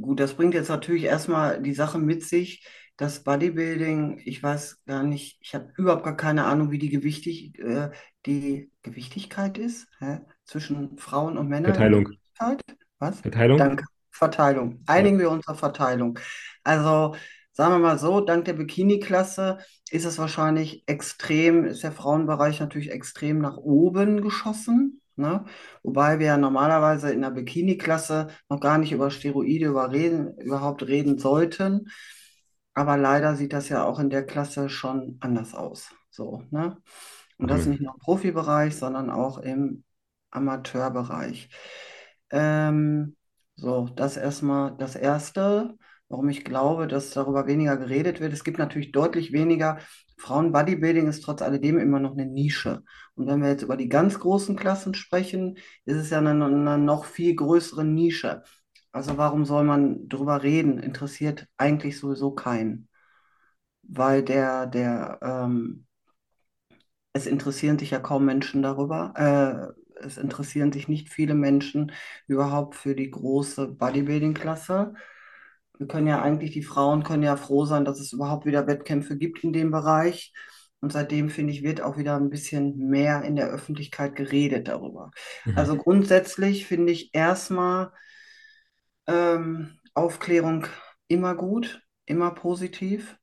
gut, 0.00 0.20
das 0.20 0.34
bringt 0.34 0.54
jetzt 0.54 0.68
natürlich 0.68 1.04
erstmal 1.04 1.62
die 1.62 1.74
Sache 1.74 1.98
mit 1.98 2.24
sich, 2.24 2.66
das 2.96 3.24
Bodybuilding, 3.24 4.20
ich 4.24 4.42
weiß 4.42 4.82
gar 4.84 5.02
nicht, 5.02 5.38
ich 5.40 5.54
habe 5.54 5.72
überhaupt 5.76 6.04
gar 6.04 6.16
keine 6.16 6.44
Ahnung, 6.46 6.70
wie 6.70 6.78
die 6.78 6.90
Gewichtig, 6.90 7.58
äh, 7.58 7.90
die 8.26 8.70
Gewichtigkeit 8.82 9.58
ist, 9.58 9.88
hä? 10.00 10.20
Zwischen 10.44 10.98
Frauen 10.98 11.38
und 11.38 11.48
Männern 11.48 11.82
in 11.82 12.18
Verteilung. 12.40 12.60
Was? 12.98 13.22
Verteilung? 13.22 13.58
Danke. 13.58 13.84
Verteilung. 14.10 14.84
Ja. 14.92 14.94
Einigen 14.94 15.18
wir 15.18 15.30
uns 15.30 15.46
auf 15.48 15.58
Verteilung. 15.58 16.18
Also, 16.64 17.14
sagen 17.52 17.74
wir 17.74 17.78
mal 17.78 17.98
so, 17.98 18.20
dank 18.20 18.44
der 18.46 18.54
Bikini-Klasse 18.54 19.58
ist 19.90 20.04
es 20.04 20.18
wahrscheinlich 20.18 20.84
extrem, 20.86 21.64
ist 21.64 21.82
der 21.82 21.92
Frauenbereich 21.92 22.60
natürlich 22.60 22.90
extrem 22.90 23.38
nach 23.40 23.56
oben 23.56 24.22
geschossen. 24.22 25.00
Ne? 25.16 25.44
Wobei 25.82 26.18
wir 26.18 26.26
ja 26.26 26.36
normalerweise 26.38 27.12
in 27.12 27.22
der 27.22 27.30
Bikini-Klasse 27.30 28.28
noch 28.48 28.60
gar 28.60 28.78
nicht 28.78 28.92
über 28.92 29.10
Steroide 29.10 29.66
überreden, 29.66 30.36
überhaupt 30.38 30.82
reden 30.86 31.18
sollten. 31.18 31.88
Aber 32.74 32.96
leider 32.96 33.36
sieht 33.36 33.52
das 33.52 33.68
ja 33.68 33.84
auch 33.84 33.98
in 33.98 34.10
der 34.10 34.24
Klasse 34.26 34.68
schon 34.68 35.18
anders 35.20 35.54
aus. 35.54 35.90
So, 36.10 36.44
ne? 36.50 36.76
Und 37.38 37.50
das 37.50 37.66
Mhm. 37.66 37.70
nicht 37.70 37.80
nur 37.82 37.94
im 37.94 38.00
Profibereich, 38.00 38.76
sondern 38.76 39.10
auch 39.10 39.38
im 39.38 39.84
Amateurbereich. 40.30 41.48
Ähm, 42.30 43.16
so, 43.56 43.88
das 43.96 44.16
erstmal 44.16 44.76
das 44.76 44.96
Erste, 44.96 45.76
warum 46.08 46.28
ich 46.28 46.44
glaube, 46.44 46.86
dass 46.88 47.10
darüber 47.10 47.46
weniger 47.46 47.76
geredet 47.76 48.20
wird. 48.20 48.32
Es 48.32 48.44
gibt 48.44 48.58
natürlich 48.58 48.92
deutlich 48.92 49.32
weniger. 49.32 49.78
Frauen-Bodybuilding 50.18 51.06
ist 51.08 51.22
trotz 51.22 51.42
alledem 51.42 51.78
immer 51.78 52.00
noch 52.00 52.12
eine 52.12 52.26
Nische. 52.26 52.82
Und 53.14 53.26
wenn 53.26 53.42
wir 53.42 53.48
jetzt 53.50 53.62
über 53.62 53.76
die 53.76 53.88
ganz 53.88 54.18
großen 54.18 54.56
Klassen 54.56 54.94
sprechen, 54.94 55.58
ist 55.84 55.96
es 55.96 56.10
ja 56.10 56.18
eine, 56.18 56.30
eine 56.44 56.78
noch 56.78 57.04
viel 57.04 57.34
größere 57.34 57.84
Nische. 57.84 58.42
Also 58.92 59.16
warum 59.18 59.44
soll 59.44 59.64
man 59.64 60.08
drüber 60.08 60.42
reden? 60.42 60.78
Interessiert 60.78 61.46
eigentlich 61.56 61.98
sowieso 61.98 62.32
keinen. 62.32 62.88
Weil 63.82 64.22
der, 64.24 64.66
der, 64.66 65.18
ähm, 65.22 65.86
es 67.12 67.26
interessieren 67.26 67.78
sich 67.78 67.90
ja 67.90 68.00
kaum 68.00 68.24
Menschen 68.24 68.62
darüber. 68.62 69.12
Äh, 69.16 69.79
es 70.04 70.18
interessieren 70.18 70.72
sich 70.72 70.88
nicht 70.88 71.10
viele 71.10 71.34
Menschen 71.34 71.92
überhaupt 72.26 72.74
für 72.74 72.94
die 72.94 73.10
große 73.10 73.68
Bodybuilding-Klasse. 73.68 74.94
Wir 75.78 75.86
können 75.86 76.06
ja 76.06 76.20
eigentlich, 76.20 76.50
die 76.50 76.62
Frauen 76.62 77.02
können 77.04 77.22
ja 77.22 77.36
froh 77.36 77.64
sein, 77.64 77.84
dass 77.84 78.00
es 78.00 78.12
überhaupt 78.12 78.44
wieder 78.44 78.66
Wettkämpfe 78.66 79.16
gibt 79.16 79.42
in 79.44 79.52
dem 79.52 79.70
Bereich. 79.70 80.32
Und 80.80 80.92
seitdem, 80.92 81.28
finde 81.28 81.52
ich, 81.52 81.62
wird 81.62 81.82
auch 81.82 81.98
wieder 81.98 82.16
ein 82.16 82.30
bisschen 82.30 82.88
mehr 82.88 83.22
in 83.22 83.36
der 83.36 83.48
Öffentlichkeit 83.48 84.16
geredet 84.16 84.68
darüber. 84.68 85.10
Mhm. 85.44 85.58
Also 85.58 85.76
grundsätzlich 85.76 86.66
finde 86.66 86.92
ich 86.92 87.14
erstmal 87.14 87.92
ähm, 89.06 89.78
Aufklärung 89.94 90.66
immer 91.08 91.34
gut, 91.34 91.82
immer 92.06 92.30
positiv. 92.30 93.18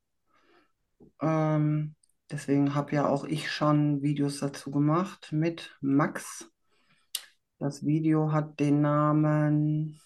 Ähm, 1.20 1.96
deswegen 2.30 2.74
habe 2.74 2.92
ja 2.94 3.08
auch 3.08 3.24
ich 3.24 3.50
schon 3.50 4.02
Videos 4.02 4.38
dazu 4.38 4.70
gemacht 4.70 5.32
mit 5.32 5.76
Max. 5.80 6.50
Das 7.58 7.84
Video 7.84 8.30
hat 8.30 8.60
den 8.60 8.82
Namen 8.82 10.00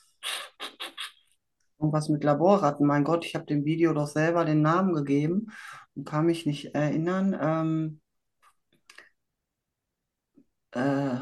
irgendwas 1.79 2.09
mit 2.09 2.25
Laborratten. 2.25 2.87
Mein 2.87 3.05
Gott, 3.05 3.27
ich 3.27 3.35
habe 3.35 3.45
dem 3.45 3.65
Video 3.65 3.93
doch 3.93 4.07
selber 4.07 4.45
den 4.45 4.63
Namen 4.63 4.95
gegeben 4.95 5.53
und 5.95 6.07
kann 6.07 6.25
mich 6.25 6.47
nicht 6.47 6.75
erinnern. 6.75 7.37
Ähm, 7.39 8.01
äh, 10.71 11.19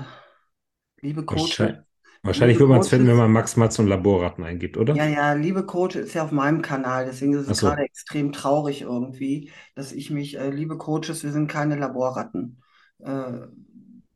liebe 1.01 1.25
Coaches, 1.25 1.83
Wahrscheinlich, 2.23 2.59
liebe 2.59 2.69
wird 2.69 2.77
man 2.77 2.81
es 2.81 2.89
finden, 2.89 3.09
wenn 3.09 3.17
man 3.17 3.33
Max 3.33 3.57
Matz 3.57 3.79
und 3.79 3.87
Laborratten 3.87 4.45
eingibt, 4.45 4.77
oder? 4.77 4.95
Ja, 4.95 5.07
ja, 5.07 5.33
liebe 5.33 5.65
Coach 5.65 5.97
ist 5.97 6.13
ja 6.13 6.23
auf 6.23 6.33
meinem 6.33 6.61
Kanal, 6.61 7.07
deswegen 7.07 7.33
ist 7.33 7.49
es 7.49 7.59
so. 7.59 7.67
gerade 7.67 7.83
extrem 7.83 8.31
traurig 8.31 8.83
irgendwie, 8.83 9.51
dass 9.75 9.91
ich 9.93 10.11
mich, 10.11 10.39
äh, 10.39 10.51
liebe 10.51 10.77
Coaches, 10.77 11.25
wir 11.25 11.33
sind 11.33 11.49
keine 11.49 11.77
Laborratten. 11.77 12.61
Äh, 12.99 13.47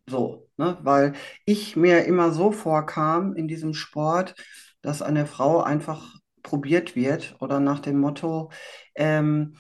so, 0.09 0.49
ne? 0.57 0.79
Weil 0.83 1.15
ich 1.47 1.77
mir 1.77 2.05
immer 2.05 2.33
so 2.33 2.53
vorkam 2.53 3.35
in 3.35 3.49
diesem 3.49 3.75
Sport, 3.75 4.35
dass 4.83 5.03
eine 5.03 5.27
Frau 5.27 5.63
einfach 5.63 6.15
probiert 6.43 6.95
wird 6.97 7.37
oder 7.41 7.61
nach 7.61 7.81
dem 7.81 7.99
Motto, 8.01 8.51
ähm, 8.95 9.57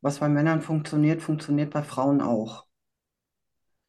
was 0.00 0.20
bei 0.20 0.28
Männern 0.28 0.62
funktioniert, 0.62 1.22
funktioniert 1.22 1.72
bei 1.72 1.82
Frauen 1.82 2.20
auch. 2.20 2.66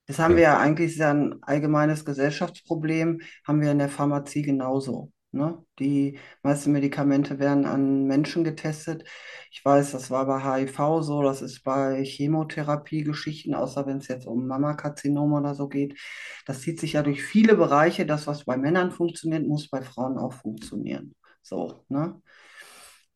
Das 0.07 0.20
haben 0.20 0.36
wir 0.36 0.44
Ja. 0.44 0.44
ja 0.44 0.57
eigentlich, 0.60 0.91
ist 0.94 0.98
ja 0.99 1.11
ein 1.14 1.41
allgemeines 1.44 2.06
Gesellschaftsproblem, 2.06 3.22
haben 3.45 3.61
wir 3.61 3.72
in 3.72 3.80
der 3.80 3.90
Pharmazie 3.90 4.41
genauso. 4.41 5.11
Ne? 5.34 5.65
Die 5.80 6.19
meisten 6.43 6.72
Medikamente 6.72 7.39
werden 7.39 7.65
an 7.65 8.05
Menschen 8.05 8.43
getestet. 8.43 9.03
Ich 9.51 9.65
weiß, 9.65 9.91
das 9.91 10.11
war 10.11 10.27
bei 10.27 10.39
HIV 10.39 11.01
so, 11.01 11.23
das 11.23 11.41
ist 11.41 11.64
bei 11.64 12.03
Chemotherapie-Geschichten, 12.03 13.55
außer 13.55 13.88
wenn 13.88 13.97
es 13.97 14.07
jetzt 14.07 14.27
um 14.27 14.45
Mammakarzinom 14.45 15.34
oder 15.34 15.55
so 15.55 15.68
geht. 15.68 15.99
Das 16.45 16.61
zieht 16.61 16.80
sich 16.80 16.93
ja 16.93 17.01
durch 17.01 17.23
viele 17.23 17.55
Bereiche. 17.55 18.05
Das, 18.05 18.27
was 18.27 18.45
bei 18.45 18.57
Männern 18.57 18.91
funktioniert, 18.91 19.47
muss 19.47 19.69
bei 19.69 19.81
Frauen 19.81 20.19
auch 20.19 20.34
funktionieren. 20.34 21.15
So, 21.41 21.84
ne? 21.89 22.22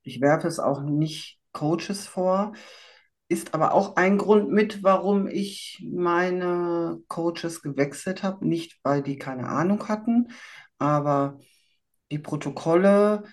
Ich 0.02 0.20
werfe 0.20 0.48
es 0.48 0.60
auch 0.60 0.82
nicht 0.82 1.40
Coaches 1.52 2.08
vor, 2.08 2.54
ist 3.30 3.54
aber 3.54 3.74
auch 3.74 3.96
ein 3.96 4.18
Grund 4.18 4.50
mit, 4.50 4.84
warum 4.84 5.28
ich 5.28 5.86
meine 5.92 7.00
Coaches 7.08 7.62
gewechselt 7.62 8.24
habe. 8.24 8.48
Nicht, 8.48 8.80
weil 8.84 9.04
die 9.04 9.18
keine 9.18 9.48
Ahnung 9.50 9.88
hatten, 9.88 10.30
aber 10.80 11.40
die 12.12 12.20
Protokolle, 12.20 13.24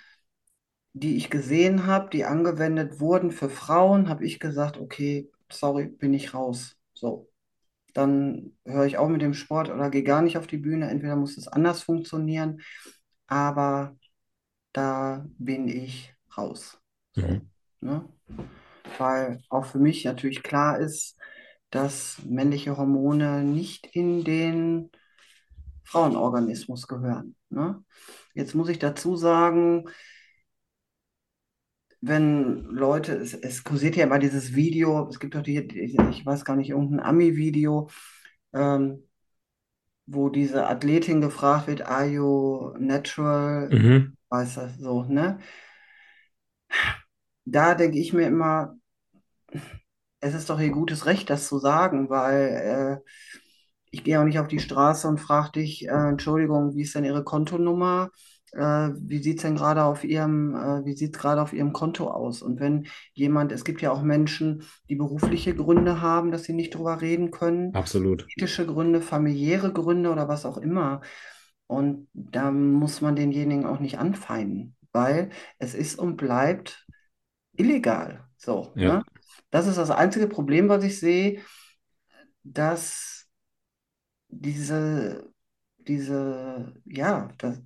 die 0.92 1.16
ich 1.16 1.30
gesehen 1.30 1.86
habe, 1.86 2.10
die 2.10 2.24
angewendet 2.24 3.00
wurden 3.00 3.30
für 3.30 3.50
Frauen, 3.50 4.08
habe 4.08 4.24
ich 4.24 4.38
gesagt, 4.38 4.78
okay, 4.78 5.30
sorry, 5.50 5.86
bin 5.86 6.14
ich 6.14 6.34
raus. 6.34 6.76
So, 6.94 7.28
dann 7.92 8.56
höre 8.64 8.86
ich 8.86 8.98
auch 8.98 9.08
mit 9.08 9.22
dem 9.22 9.34
Sport 9.34 9.70
oder 9.70 9.90
gehe 9.90 10.04
gar 10.04 10.22
nicht 10.22 10.38
auf 10.38 10.46
die 10.46 10.58
Bühne. 10.58 10.88
Entweder 10.88 11.16
muss 11.16 11.36
es 11.36 11.48
anders 11.48 11.82
funktionieren, 11.82 12.60
aber 13.26 13.96
da 14.72 15.26
bin 15.38 15.68
ich 15.68 16.14
raus. 16.36 16.78
Mhm. 17.16 17.50
ne? 17.80 18.08
Weil 18.98 19.42
auch 19.48 19.64
für 19.64 19.78
mich 19.78 20.04
natürlich 20.04 20.42
klar 20.42 20.78
ist, 20.78 21.16
dass 21.70 22.18
männliche 22.24 22.76
Hormone 22.76 23.42
nicht 23.42 23.86
in 23.86 24.22
den 24.22 24.90
Frauenorganismus 25.84 26.86
gehören. 26.88 27.36
Ne? 27.50 27.82
Jetzt 28.34 28.54
muss 28.54 28.68
ich 28.68 28.78
dazu 28.78 29.16
sagen, 29.16 29.84
wenn 32.00 32.64
Leute, 32.64 33.14
es, 33.14 33.34
es 33.34 33.64
kursiert 33.64 33.96
ja 33.96 34.04
immer 34.04 34.18
dieses 34.18 34.54
Video, 34.54 35.08
es 35.08 35.18
gibt 35.18 35.34
doch 35.34 35.42
die, 35.42 35.66
die- 35.66 35.96
ich 36.10 36.26
weiß 36.26 36.44
gar 36.44 36.56
nicht, 36.56 36.70
irgendein 36.70 37.00
Ami-Video, 37.00 37.88
ähm, 38.52 39.08
wo 40.06 40.28
diese 40.28 40.66
Athletin 40.66 41.20
gefragt 41.20 41.66
wird, 41.66 41.82
are 41.82 42.06
you 42.06 42.74
natural? 42.78 43.70
Mhm. 43.72 44.16
Weiß 44.28 44.54
das 44.56 44.76
so, 44.78 45.04
ne? 45.04 45.38
Da 47.46 47.74
denke 47.74 47.98
ich 47.98 48.12
mir 48.12 48.26
immer, 48.26 48.76
es 50.20 50.34
ist 50.34 50.50
doch 50.50 50.60
ihr 50.60 50.70
gutes 50.70 51.06
Recht, 51.06 51.30
das 51.30 51.46
zu 51.48 51.58
sagen, 51.58 52.08
weil 52.10 53.00
äh, 53.04 53.10
ich 53.94 54.04
gehe 54.04 54.20
auch 54.20 54.24
nicht 54.24 54.38
auf 54.40 54.48
die 54.48 54.58
Straße 54.58 55.06
und 55.08 55.18
frage 55.18 55.52
dich, 55.52 55.86
äh, 55.88 55.92
Entschuldigung, 55.92 56.74
wie 56.74 56.82
ist 56.82 56.94
denn 56.94 57.04
Ihre 57.04 57.24
Kontonummer? 57.24 58.10
Äh, 58.52 58.58
wie 58.98 59.22
sieht 59.22 59.36
es 59.38 59.42
denn 59.42 59.56
gerade 59.56 59.84
auf 59.84 60.04
Ihrem, 60.04 60.54
äh, 60.54 60.84
wie 60.84 60.94
sieht's 60.94 61.18
gerade 61.18 61.40
auf 61.42 61.52
Ihrem 61.52 61.72
Konto 61.72 62.08
aus? 62.10 62.42
Und 62.42 62.60
wenn 62.60 62.86
jemand, 63.14 63.52
es 63.52 63.64
gibt 63.64 63.82
ja 63.82 63.92
auch 63.92 64.02
Menschen, 64.02 64.64
die 64.88 64.96
berufliche 64.96 65.54
Gründe 65.54 66.00
haben, 66.00 66.32
dass 66.32 66.44
sie 66.44 66.52
nicht 66.54 66.74
drüber 66.74 67.00
reden 67.00 67.30
können, 67.30 67.72
Absolut. 67.74 68.26
ethische 68.36 68.66
Gründe, 68.66 69.00
familiäre 69.00 69.72
Gründe 69.72 70.10
oder 70.10 70.28
was 70.28 70.44
auch 70.44 70.58
immer. 70.58 71.00
Und 71.66 72.08
da 72.12 72.50
muss 72.50 73.00
man 73.00 73.16
denjenigen 73.16 73.64
auch 73.66 73.80
nicht 73.80 73.98
anfeinden, 73.98 74.76
weil 74.92 75.30
es 75.58 75.74
ist 75.74 75.98
und 75.98 76.16
bleibt 76.16 76.86
illegal. 77.56 78.24
So, 78.36 78.72
Ja. 78.76 78.90
ne? 78.96 79.04
Das 79.50 79.66
ist 79.66 79.78
das 79.78 79.90
einzige 79.90 80.26
Problem, 80.28 80.68
was 80.68 80.84
ich 80.84 80.98
sehe, 80.98 81.40
dass 82.42 83.23
diese, 84.40 85.32
diese, 85.78 86.74
ja, 86.84 87.28
das, 87.38 87.60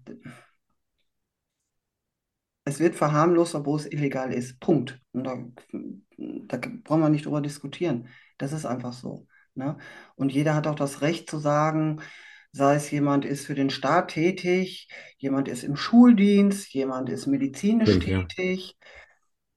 es 2.64 2.80
wird 2.80 2.94
verharmlost, 2.94 3.54
obwohl 3.54 3.78
es 3.78 3.86
illegal 3.86 4.32
ist. 4.32 4.60
Punkt. 4.60 5.00
Und 5.12 5.24
da, 5.24 5.38
da 6.18 6.68
brauchen 6.84 7.00
wir 7.00 7.08
nicht 7.08 7.26
drüber 7.26 7.40
diskutieren. 7.40 8.08
Das 8.36 8.52
ist 8.52 8.66
einfach 8.66 8.92
so. 8.92 9.26
Ne? 9.54 9.76
Und 10.14 10.32
jeder 10.32 10.54
hat 10.54 10.66
auch 10.66 10.74
das 10.74 11.00
Recht 11.00 11.28
zu 11.28 11.38
sagen, 11.38 12.00
sei 12.52 12.76
es 12.76 12.90
jemand 12.90 13.24
ist 13.24 13.46
für 13.46 13.54
den 13.54 13.70
Staat 13.70 14.12
tätig, 14.12 14.88
jemand 15.18 15.48
ist 15.48 15.64
im 15.64 15.76
Schuldienst, 15.76 16.72
jemand 16.72 17.08
ist 17.08 17.26
medizinisch 17.26 17.90
Stimmt, 17.90 18.06
ja. 18.06 18.22
tätig. 18.24 18.76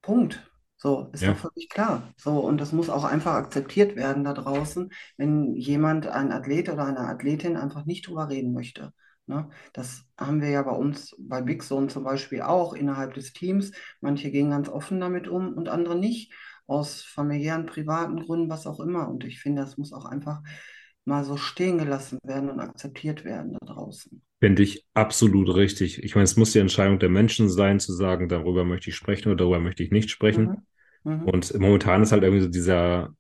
Punkt. 0.02 0.51
So, 0.82 1.10
ist 1.14 1.22
Ja. 1.22 1.34
doch 1.34 1.38
völlig 1.38 1.70
klar. 1.70 2.12
So, 2.18 2.40
und 2.40 2.60
das 2.60 2.72
muss 2.72 2.90
auch 2.90 3.04
einfach 3.04 3.34
akzeptiert 3.36 3.96
werden 3.96 4.24
da 4.24 4.34
draußen, 4.34 4.92
wenn 5.16 5.54
jemand, 5.56 6.08
ein 6.08 6.32
Athlet 6.32 6.70
oder 6.70 6.86
eine 6.86 7.02
Athletin 7.02 7.56
einfach 7.56 7.86
nicht 7.86 8.08
drüber 8.08 8.30
reden 8.30 8.52
möchte. 8.52 8.92
Ne? 9.28 9.48
Das 9.74 10.06
haben 10.18 10.42
wir 10.42 10.50
ja 10.50 10.64
bei 10.64 10.72
uns, 10.72 11.16
bei 11.20 11.42
Big 11.44 11.62
Zone 11.62 11.88
zum 11.88 12.04
Beispiel 12.04 12.42
auch 12.42 12.74
innerhalb 12.74 13.14
des 13.14 13.32
Teams. 13.32 13.72
Manche 14.02 14.32
gehen 14.32 14.50
ganz 14.50 14.70
offen 14.70 15.00
damit 15.00 15.28
um 15.28 15.54
und 15.54 15.70
andere 15.70 15.96
nicht, 15.96 16.34
aus 16.66 17.04
familiären, 17.04 17.68
privaten 17.68 18.18
Gründen, 18.20 18.50
was 18.50 18.66
auch 18.66 18.80
immer. 18.80 19.08
Und 19.08 19.24
ich 19.24 19.40
finde, 19.40 19.62
das 19.62 19.78
muss 19.78 19.94
auch 19.94 20.06
einfach 20.06 20.42
mal 21.06 21.24
so 21.24 21.38
stehen 21.38 21.78
gelassen 21.78 22.18
werden 22.24 22.50
und 22.50 22.60
akzeptiert 22.60 23.24
werden 23.24 23.56
da 23.60 23.74
draußen. 23.74 24.24
Finde 24.40 24.64
ich 24.64 24.84
absolut 24.96 25.54
richtig. 25.54 26.04
Ich 26.04 26.16
meine, 26.16 26.24
es 26.24 26.36
muss 26.36 26.52
die 26.52 26.60
Entscheidung 26.60 26.98
der 26.98 27.10
Menschen 27.10 27.48
sein, 27.48 27.80
zu 27.80 27.94
sagen, 27.94 28.28
darüber 28.28 28.66
möchte 28.66 28.90
ich 28.90 28.96
sprechen 28.96 29.30
oder 29.30 29.38
darüber 29.38 29.60
möchte 29.60 29.84
ich 29.84 29.92
nicht 29.92 30.10
sprechen. 30.10 30.48
Mhm. 30.48 30.58
Mhm. 31.04 31.32
Und 31.32 31.54
momentan 31.60 32.04
ist 32.04 32.12
halt 32.12 32.24
irgendwie 32.24 32.44
so 32.44 32.50
dieser 32.50 33.16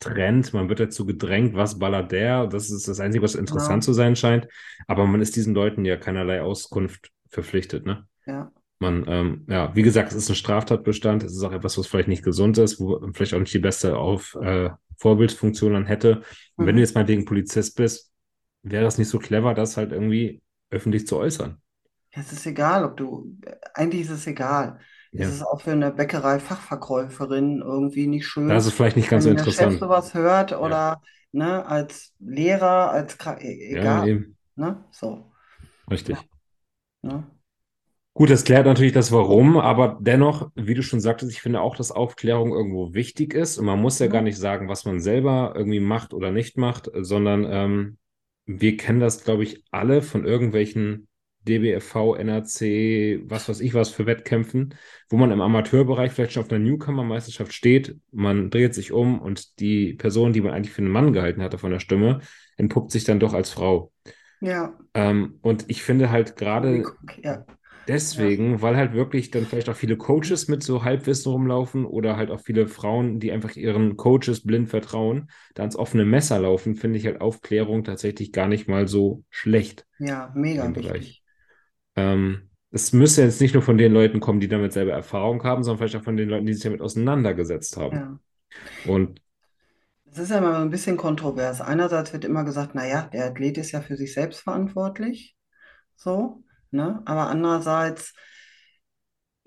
Trend, 0.00 0.54
man 0.54 0.68
wird 0.68 0.78
dazu 0.80 1.04
gedrängt, 1.06 1.54
was 1.56 1.78
ballert 1.78 2.12
der? 2.12 2.46
Das 2.46 2.70
ist 2.70 2.86
das 2.86 3.00
Einzige, 3.00 3.22
was 3.24 3.34
interessant 3.34 3.82
Genau. 3.82 3.84
zu 3.84 3.92
sein 3.92 4.14
scheint. 4.14 4.46
Aber 4.86 5.06
man 5.06 5.20
ist 5.20 5.34
diesen 5.34 5.54
Leuten 5.54 5.84
ja 5.84 5.96
keinerlei 5.96 6.40
Auskunft 6.42 7.10
verpflichtet, 7.30 7.84
ne? 7.84 8.06
Ja, 8.26 8.52
Man, 8.80 9.04
ähm, 9.08 9.46
ja, 9.48 9.74
wie 9.76 9.82
gesagt, 9.82 10.12
es 10.12 10.18
ist 10.18 10.30
ein 10.30 10.36
Straftatbestand. 10.36 11.24
Es 11.24 11.32
ist 11.34 11.42
auch 11.44 11.52
etwas, 11.52 11.78
was 11.78 11.86
vielleicht 11.88 12.08
nicht 12.08 12.24
gesund 12.24 12.58
ist, 12.58 12.80
wo 12.80 12.98
man 13.00 13.14
vielleicht 13.14 13.34
auch 13.34 13.40
nicht 13.40 13.54
die 13.54 13.58
beste 13.60 13.96
auf, 13.98 14.36
äh, 14.42 14.70
Vorbildfunktion 14.98 15.74
dann 15.74 15.86
hätte. 15.86 16.22
Und 16.56 16.66
wenn 16.66 16.76
du 16.76 16.80
Mhm. 16.80 16.82
jetzt 16.82 16.94
meinetwegen 16.94 17.24
Polizist 17.26 17.76
bist, 17.76 18.12
wäre 18.62 18.84
das 18.84 18.98
nicht 18.98 19.08
so 19.08 19.18
clever, 19.18 19.54
das 19.54 19.76
halt 19.76 19.92
irgendwie 19.92 20.42
öffentlich 20.70 21.06
zu 21.08 21.16
äußern. 21.18 21.60
es 22.10 22.32
ist 22.32 22.46
egal, 22.46 22.84
ob 22.84 22.96
du, 22.96 23.36
eigentlich 23.74 24.02
ist 24.02 24.10
es 24.10 24.26
egal. 24.26 24.80
Es 25.16 25.28
Ja. 25.28 25.30
ist 25.30 25.42
auch 25.42 25.60
für 25.60 25.72
eine 25.72 25.90
Bäckerei-Fachverkäuferin 25.92 27.60
irgendwie 27.62 28.06
nicht 28.06 28.26
schön, 28.26 28.58
ist 28.58 28.66
es 28.66 28.72
vielleicht 28.74 28.96
nicht 28.96 29.08
ganz 29.10 29.24
so 29.24 29.30
wenn 29.30 29.46
Chef 29.46 29.74
interessant. 29.74 29.78
sowas 29.78 30.14
hört 30.14 30.52
Ja, 30.62 30.76
oder 30.76 31.02
ne, 31.32 31.64
als 31.66 32.14
Lehrer, 32.18 32.90
als 32.90 33.16
e- 33.40 33.72
ja, 33.72 33.98
egal, 33.98 34.04
eben. 34.04 34.36
ne? 34.56 34.84
So, 34.92 35.32
Richtig. 35.90 36.28
ne? 37.02 37.24
Gut, 38.14 38.30
das 38.30 38.42
klärt 38.44 38.66
natürlich 38.66 38.92
das 38.92 39.12
Warum, 39.12 39.58
aber 39.58 39.96
dennoch, 40.00 40.50
wie 40.56 40.74
du 40.74 40.82
schon 40.82 41.00
sagtest, 41.00 41.30
ich 41.32 41.40
finde 41.40 41.60
auch, 41.60 41.76
dass 41.76 41.92
Aufklärung 41.92 42.50
irgendwo 42.52 42.92
wichtig 42.92 43.32
ist 43.32 43.58
und 43.58 43.66
man 43.66 43.80
muss 43.80 44.00
ja 44.00 44.08
gar 44.08 44.22
Mhm. 44.22 44.22
nicht 44.22 44.36
sagen, 44.38 44.68
was 44.68 44.84
man 44.84 44.98
selber 45.00 45.52
irgendwie 45.54 45.78
macht 45.80 46.12
oder 46.12 46.32
nicht 46.32 46.56
macht, 46.58 46.90
sondern 47.00 47.46
ähm, 47.48 47.98
wir 48.46 48.76
kennen 48.76 48.98
das, 48.98 49.22
glaube 49.24 49.44
ich, 49.44 49.62
alle 49.70 50.02
von 50.02 50.24
irgendwelchen 50.26 51.07
DBFV, 51.48 52.14
NRC, 52.14 53.20
was 53.24 53.48
weiß 53.48 53.60
ich 53.60 53.74
was 53.74 53.90
für 53.90 54.06
Wettkämpfen, 54.06 54.74
wo 55.08 55.16
man 55.16 55.30
im 55.32 55.40
Amateurbereich 55.40 56.12
vielleicht 56.12 56.32
schon 56.34 56.44
auf 56.44 56.50
einer 56.50 56.58
Newcomer-Meisterschaft 56.64 57.52
steht, 57.52 57.96
man 58.12 58.50
dreht 58.50 58.74
sich 58.74 58.92
um 58.92 59.20
und 59.20 59.58
die 59.60 59.94
Person, 59.94 60.32
die 60.32 60.40
man 60.40 60.52
eigentlich 60.52 60.72
für 60.72 60.82
einen 60.82 60.92
Mann 60.92 61.12
gehalten 61.12 61.42
hatte 61.42 61.58
von 61.58 61.70
der 61.70 61.80
Stimme, 61.80 62.20
entpuppt 62.56 62.92
sich 62.92 63.04
dann 63.04 63.20
doch 63.20 63.34
als 63.34 63.50
Frau. 63.50 63.92
Ja, 64.40 64.72
Ähm, 64.94 65.38
und 65.42 65.64
ich 65.68 65.82
finde 65.82 66.10
halt 66.10 66.36
gerade 66.36 66.84
ja, 67.22 67.22
ja, 67.22 67.46
Deswegen, 67.88 68.60
weil 68.60 68.76
halt 68.76 68.92
wirklich 68.92 69.30
dann 69.30 69.46
vielleicht 69.46 69.70
auch 69.70 69.74
viele 69.76 69.96
Coaches 69.96 70.46
mit 70.46 70.62
so 70.62 70.84
Halbwissen 70.84 71.32
rumlaufen 71.32 71.86
oder 71.86 72.16
halt 72.16 72.30
auch 72.30 72.40
viele 72.40 72.68
Frauen, 72.68 73.18
die 73.18 73.32
einfach 73.32 73.56
ihren 73.56 73.96
Coaches 73.96 74.44
blind 74.44 74.68
vertrauen, 74.68 75.30
da 75.54 75.62
ans 75.62 75.74
offene 75.76 76.04
Messer 76.04 76.38
laufen, 76.38 76.76
finde 76.76 76.98
ich 76.98 77.06
halt 77.06 77.20
Aufklärung 77.22 77.84
tatsächlich 77.84 78.30
gar 78.32 78.46
nicht 78.46 78.68
mal 78.68 78.86
so 78.88 79.24
schlecht 79.30 79.86
ja, 79.98 80.30
mega 80.34 80.64
dem 80.64 80.74
Bereich. 80.74 81.17
Ähm, 81.98 82.50
es 82.70 82.92
müsste 82.92 83.22
jetzt 83.22 83.40
nicht 83.40 83.54
nur 83.54 83.62
von 83.62 83.78
den 83.78 83.92
Leuten 83.92 84.20
kommen, 84.20 84.40
die 84.40 84.48
damit 84.48 84.72
selber 84.72 84.92
Erfahrung 84.92 85.42
haben, 85.42 85.64
sondern 85.64 85.78
vielleicht 85.78 85.96
auch 85.96 86.04
von 86.04 86.16
den 86.16 86.28
Leuten, 86.28 86.46
die 86.46 86.54
sich 86.54 86.62
damit 86.62 86.80
auseinandergesetzt 86.80 87.76
haben. 87.76 87.96
Ja. 87.96 88.20
Und 88.84 89.20
Es 90.10 90.18
ist 90.18 90.30
ja 90.30 90.38
immer 90.38 90.58
ein 90.58 90.70
bisschen 90.70 90.96
kontrovers. 90.96 91.60
Einerseits 91.60 92.12
wird 92.12 92.24
immer 92.24 92.44
gesagt, 92.44 92.74
naja, 92.74 93.08
der 93.12 93.26
Athlet 93.26 93.58
ist 93.58 93.72
ja 93.72 93.80
für 93.80 93.96
sich 93.96 94.14
selbst 94.14 94.40
verantwortlich, 94.40 95.36
so, 95.96 96.44
ne? 96.70 97.02
Aber 97.04 97.28
andererseits 97.28 98.14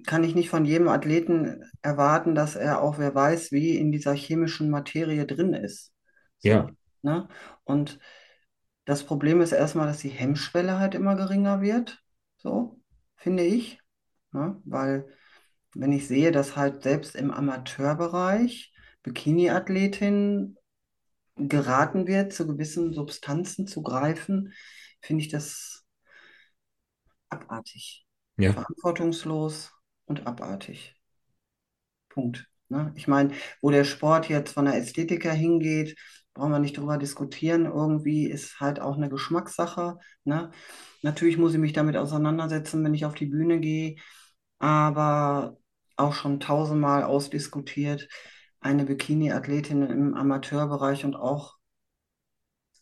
kann 0.05 0.23
ich 0.23 0.35
nicht 0.35 0.49
von 0.49 0.65
jedem 0.65 0.87
Athleten 0.87 1.63
erwarten, 1.81 2.35
dass 2.35 2.55
er 2.55 2.81
auch, 2.81 2.97
wer 2.97 3.13
weiß, 3.13 3.51
wie 3.51 3.77
in 3.77 3.91
dieser 3.91 4.13
chemischen 4.13 4.69
Materie 4.69 5.25
drin 5.25 5.53
ist. 5.53 5.93
So, 6.39 6.49
ja, 6.49 6.69
ne? 7.01 7.27
Und 7.63 7.99
das 8.85 9.03
Problem 9.03 9.41
ist 9.41 9.51
erstmal, 9.51 9.87
dass 9.87 9.99
die 9.99 10.09
Hemmschwelle 10.09 10.79
halt 10.79 10.95
immer 10.95 11.15
geringer 11.15 11.61
wird, 11.61 12.03
so, 12.41 12.79
finde 13.15 13.43
ich, 13.43 13.79
ne? 14.31 14.59
Weil 14.65 15.07
wenn 15.73 15.91
ich 15.91 16.07
sehe, 16.07 16.31
dass 16.31 16.55
halt 16.55 16.83
selbst 16.83 17.15
im 17.15 17.31
Amateurbereich 17.31 18.73
Bikini-Athletinnen 19.03 20.57
geraten 21.35 22.07
wird, 22.07 22.33
zu 22.33 22.45
gewissen 22.45 22.93
Substanzen 22.93 23.67
zu 23.67 23.81
greifen, 23.81 24.53
finde 25.01 25.23
ich 25.23 25.29
das 25.29 25.85
abartig. 27.29 28.05
ja, 28.37 28.53
Verantwortungslos 28.53 29.71
und 30.05 30.27
abartig. 30.27 30.95
Punkt. 32.09 32.47
Ne? 32.69 32.91
Ich 32.95 33.07
meine, 33.07 33.33
wo 33.61 33.69
der 33.71 33.85
Sport 33.85 34.29
jetzt 34.29 34.53
von 34.53 34.65
der 34.65 34.75
Ästhetik 34.75 35.23
her 35.23 35.33
hingeht, 35.33 35.97
brauchen 36.33 36.51
wir 36.51 36.59
nicht 36.59 36.77
drüber 36.77 36.97
diskutieren. 36.97 37.65
Irgendwie 37.65 38.25
ist 38.27 38.59
halt 38.59 38.79
auch 38.79 38.97
eine 38.97 39.09
Geschmackssache. 39.09 39.99
Ne? 40.23 40.51
Natürlich 41.01 41.37
muss 41.37 41.53
ich 41.53 41.59
mich 41.59 41.73
damit 41.73 41.97
auseinandersetzen, 41.97 42.83
wenn 42.83 42.93
ich 42.93 43.05
auf 43.05 43.15
die 43.15 43.25
Bühne 43.25 43.59
gehe, 43.59 43.95
aber 44.59 45.57
auch 45.97 46.13
schon 46.13 46.39
tausendmal 46.39 47.03
ausdiskutiert. 47.03 48.07
Eine 48.59 48.85
Bikini-Athletin 48.85 49.81
im 49.83 50.13
Amateurbereich 50.13 51.05
und 51.05 51.15
auch 51.15 51.57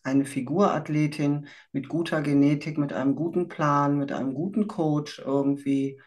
eine 0.02 0.24
Figurathletin 0.24 1.48
mit 1.72 1.88
guter 1.88 2.22
Genetik, 2.22 2.78
mit 2.78 2.92
einem 2.92 3.14
guten 3.14 3.48
Plan, 3.48 3.98
mit 3.98 4.12
einem 4.12 4.34
guten 4.34 4.66
Coach 4.66 5.18
irgendwie 5.18 6.00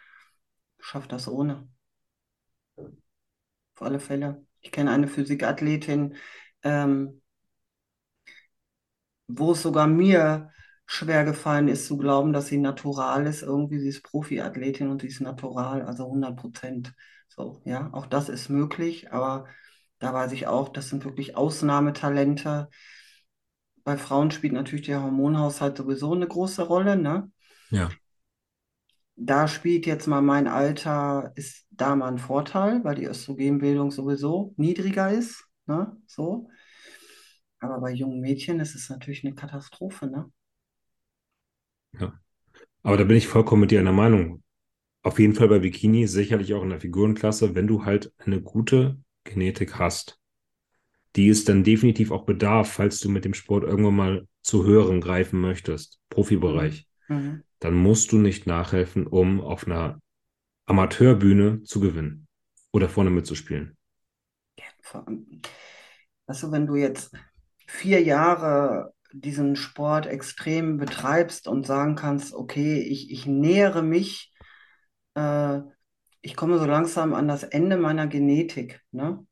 schafft 0.80 1.12
das 1.12 1.28
ohne. 1.28 1.68
Auf 2.78 3.82
alle 3.82 4.00
Fälle. 4.00 4.46
Ich 4.62 4.72
kenne 4.72 4.92
eine 4.92 5.08
Physikathletin, 5.08 6.16
ähm, 6.64 7.22
wo 9.38 9.52
es 9.52 9.62
sogar 9.62 9.88
mir 9.88 10.52
schwer 10.86 11.24
gefallen 11.24 11.68
ist 11.68 11.88
zu 11.88 11.98
glauben, 11.98 12.34
dass 12.34 12.48
sie 12.48 12.58
natural 12.58 13.26
ist. 13.26 13.42
Irgendwie, 13.42 13.80
sie 13.80 13.90
ist 13.90 14.04
Profiathletin 14.04 14.90
und 14.90 15.02
sie 15.02 15.08
ist 15.08 15.22
natural, 15.22 15.82
also 15.82 16.06
100 16.06 16.36
Prozent. 16.36 16.94
So, 17.30 17.62
ja, 17.66 17.90
auch 17.94 18.06
das 18.06 18.30
ist 18.30 18.50
möglich, 18.50 19.12
aber 19.12 19.48
da 20.00 20.14
weiß 20.14 20.34
ich 20.34 20.48
auch, 20.48 20.70
das 20.70 20.90
sind 20.90 21.06
wirklich 21.06 21.36
Ausnahmetalente. 21.36 22.70
Bei 23.84 23.98
Frauen 23.98 24.32
spielt 24.32 24.54
natürlich 24.54 24.86
der 24.86 25.02
Hormonhaushalt 25.02 25.78
sowieso 25.78 26.14
eine 26.14 26.28
große 26.28 26.64
Rolle, 26.64 26.96
ne? 26.96 27.32
Ja. 27.70 27.90
Da 29.16 29.48
spielt 29.48 29.86
jetzt 29.86 30.08
mal 30.08 30.22
mein 30.22 30.48
Alter, 30.48 31.32
ist 31.36 31.66
da 31.70 31.96
mal 31.96 32.10
ein 32.10 32.18
Vorteil, 32.18 32.84
weil 32.84 32.96
die 32.96 33.06
Östrogenbildung 33.06 33.92
sowieso 33.92 34.54
niedriger 34.58 35.12
ist, 35.12 35.46
ne? 35.66 35.98
So. 36.06 36.50
Aber 37.64 37.80
bei 37.80 37.92
jungen 37.92 38.20
Mädchen 38.22 38.60
ist 38.60 38.76
es 38.76 38.90
natürlich 38.90 39.24
eine 39.26 39.34
Katastrophe, 39.34 40.06
ne? 40.06 40.32
Ja. 42.00 42.20
Aber 42.84 42.98
da 42.98 43.06
bin 43.06 43.18
ich 43.18 43.28
vollkommen 43.28 43.62
mit 43.62 43.72
dir 43.72 43.80
einer 43.80 43.94
Meinung. 43.94 44.44
Auf 45.04 45.20
jeden 45.20 45.36
Fall 45.36 45.50
bei 45.50 45.60
Bikini, 45.60 46.08
sicherlich 46.08 46.54
auch 46.54 46.64
in 46.64 46.70
der 46.72 46.82
Figurenklasse, 46.82 47.56
wenn 47.56 47.68
du 47.68 47.86
halt 47.86 48.14
eine 48.20 48.42
gute 48.42 49.00
Genetik 49.26 49.80
hast, 49.80 50.20
die 51.16 51.30
es 51.30 51.46
dann 51.46 51.64
definitiv 51.64 52.12
auch 52.12 52.26
bedarf, 52.26 52.72
falls 52.74 53.00
du 53.00 53.10
mit 53.10 53.26
dem 53.26 53.34
Sport 53.34 53.64
irgendwann 53.64 53.96
mal 53.96 54.28
zu 54.42 54.66
höheren 54.66 55.02
greifen 55.02 55.40
möchtest, 55.42 56.00
Profibereich, 56.10 56.88
Mhm. 57.10 57.44
dann 57.60 57.76
musst 57.76 58.12
du 58.12 58.18
nicht 58.18 58.48
nachhelfen, 58.48 59.08
um 59.08 59.42
auf 59.42 59.68
einer 59.68 60.00
Amateurbühne 60.68 61.64
zu 61.64 61.80
gewinnen 61.80 62.28
oder 62.74 62.90
vorne 62.90 63.10
mitzuspielen. 63.12 63.78
Vor 64.82 65.08
allem, 65.08 65.42
du, 66.28 66.52
wenn 66.52 66.68
du 66.68 66.76
jetzt 66.76 67.12
vier 67.74 68.04
Jahre 68.04 68.94
diesen 69.12 69.56
Sport 69.56 70.06
extrem 70.06 70.78
betreibst 70.78 71.48
und 71.48 71.66
sagen 71.66 71.96
kannst, 71.96 72.34
okay, 72.34 72.80
ich, 72.82 73.12
ich 73.12 73.26
nähere 73.26 73.82
mich, 73.82 74.32
äh, 75.16 75.60
ich 76.22 76.36
komme 76.36 76.60
so 76.60 76.66
langsam 76.66 77.14
an 77.14 77.28
das 77.28 77.44
Ende 77.44 77.78
meiner 77.78 78.08
Genetik, 78.08 78.82
ne? 78.92 79.26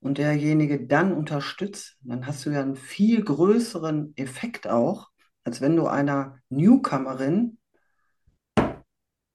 Und 0.00 0.18
derjenige 0.18 0.86
dann 0.86 1.12
unterstützt, 1.14 1.98
dann 2.02 2.26
hast 2.26 2.46
du 2.46 2.50
ja 2.50 2.62
einen 2.62 2.76
viel 2.76 3.24
größeren 3.24 4.14
Effekt 4.16 4.68
auch, 4.68 5.08
als 5.44 5.60
wenn 5.60 5.76
du 5.76 5.86
einer 5.86 6.38
Newcomerin, 6.50 7.58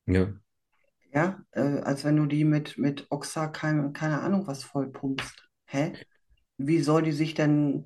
Ja, 0.07 0.33
ja, 1.13 1.39
äh, 1.51 1.61
als 1.81 2.03
wenn 2.03 2.17
du 2.17 2.25
die 2.25 2.45
mit, 2.45 2.77
mit 2.77 3.07
Oxa, 3.09 3.47
keine, 3.47 3.91
keine 3.93 4.21
Ahnung 4.21 4.47
was 4.47 4.63
vollpumpst. 4.63 5.49
Hä? 5.65 5.93
Wie 6.57 6.81
soll 6.81 7.03
die 7.03 7.11
sich 7.11 7.33
denn 7.33 7.85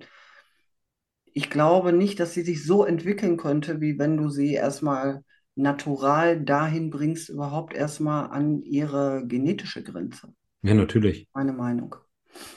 ich 1.34 1.50
glaube 1.50 1.94
nicht, 1.94 2.20
dass 2.20 2.34
sie 2.34 2.44
sich 2.44 2.64
so 2.66 2.86
entwickeln 2.86 3.38
könnte, 3.38 3.82
wie 3.82 4.00
wenn 4.00 4.18
du 4.18 4.30
sie 4.30 4.54
erstmal 4.54 5.24
natural 5.56 6.42
dahin 6.44 6.90
bringst, 6.90 7.30
überhaupt 7.30 7.74
erstmal 7.74 8.30
an 8.32 8.62
ihre 8.64 9.24
genetische 9.28 9.84
Grenze. 9.84 10.34
ja, 10.64 10.74
natürlich. 10.74 11.28
Meine 11.34 11.54
Meinung. 11.54 11.96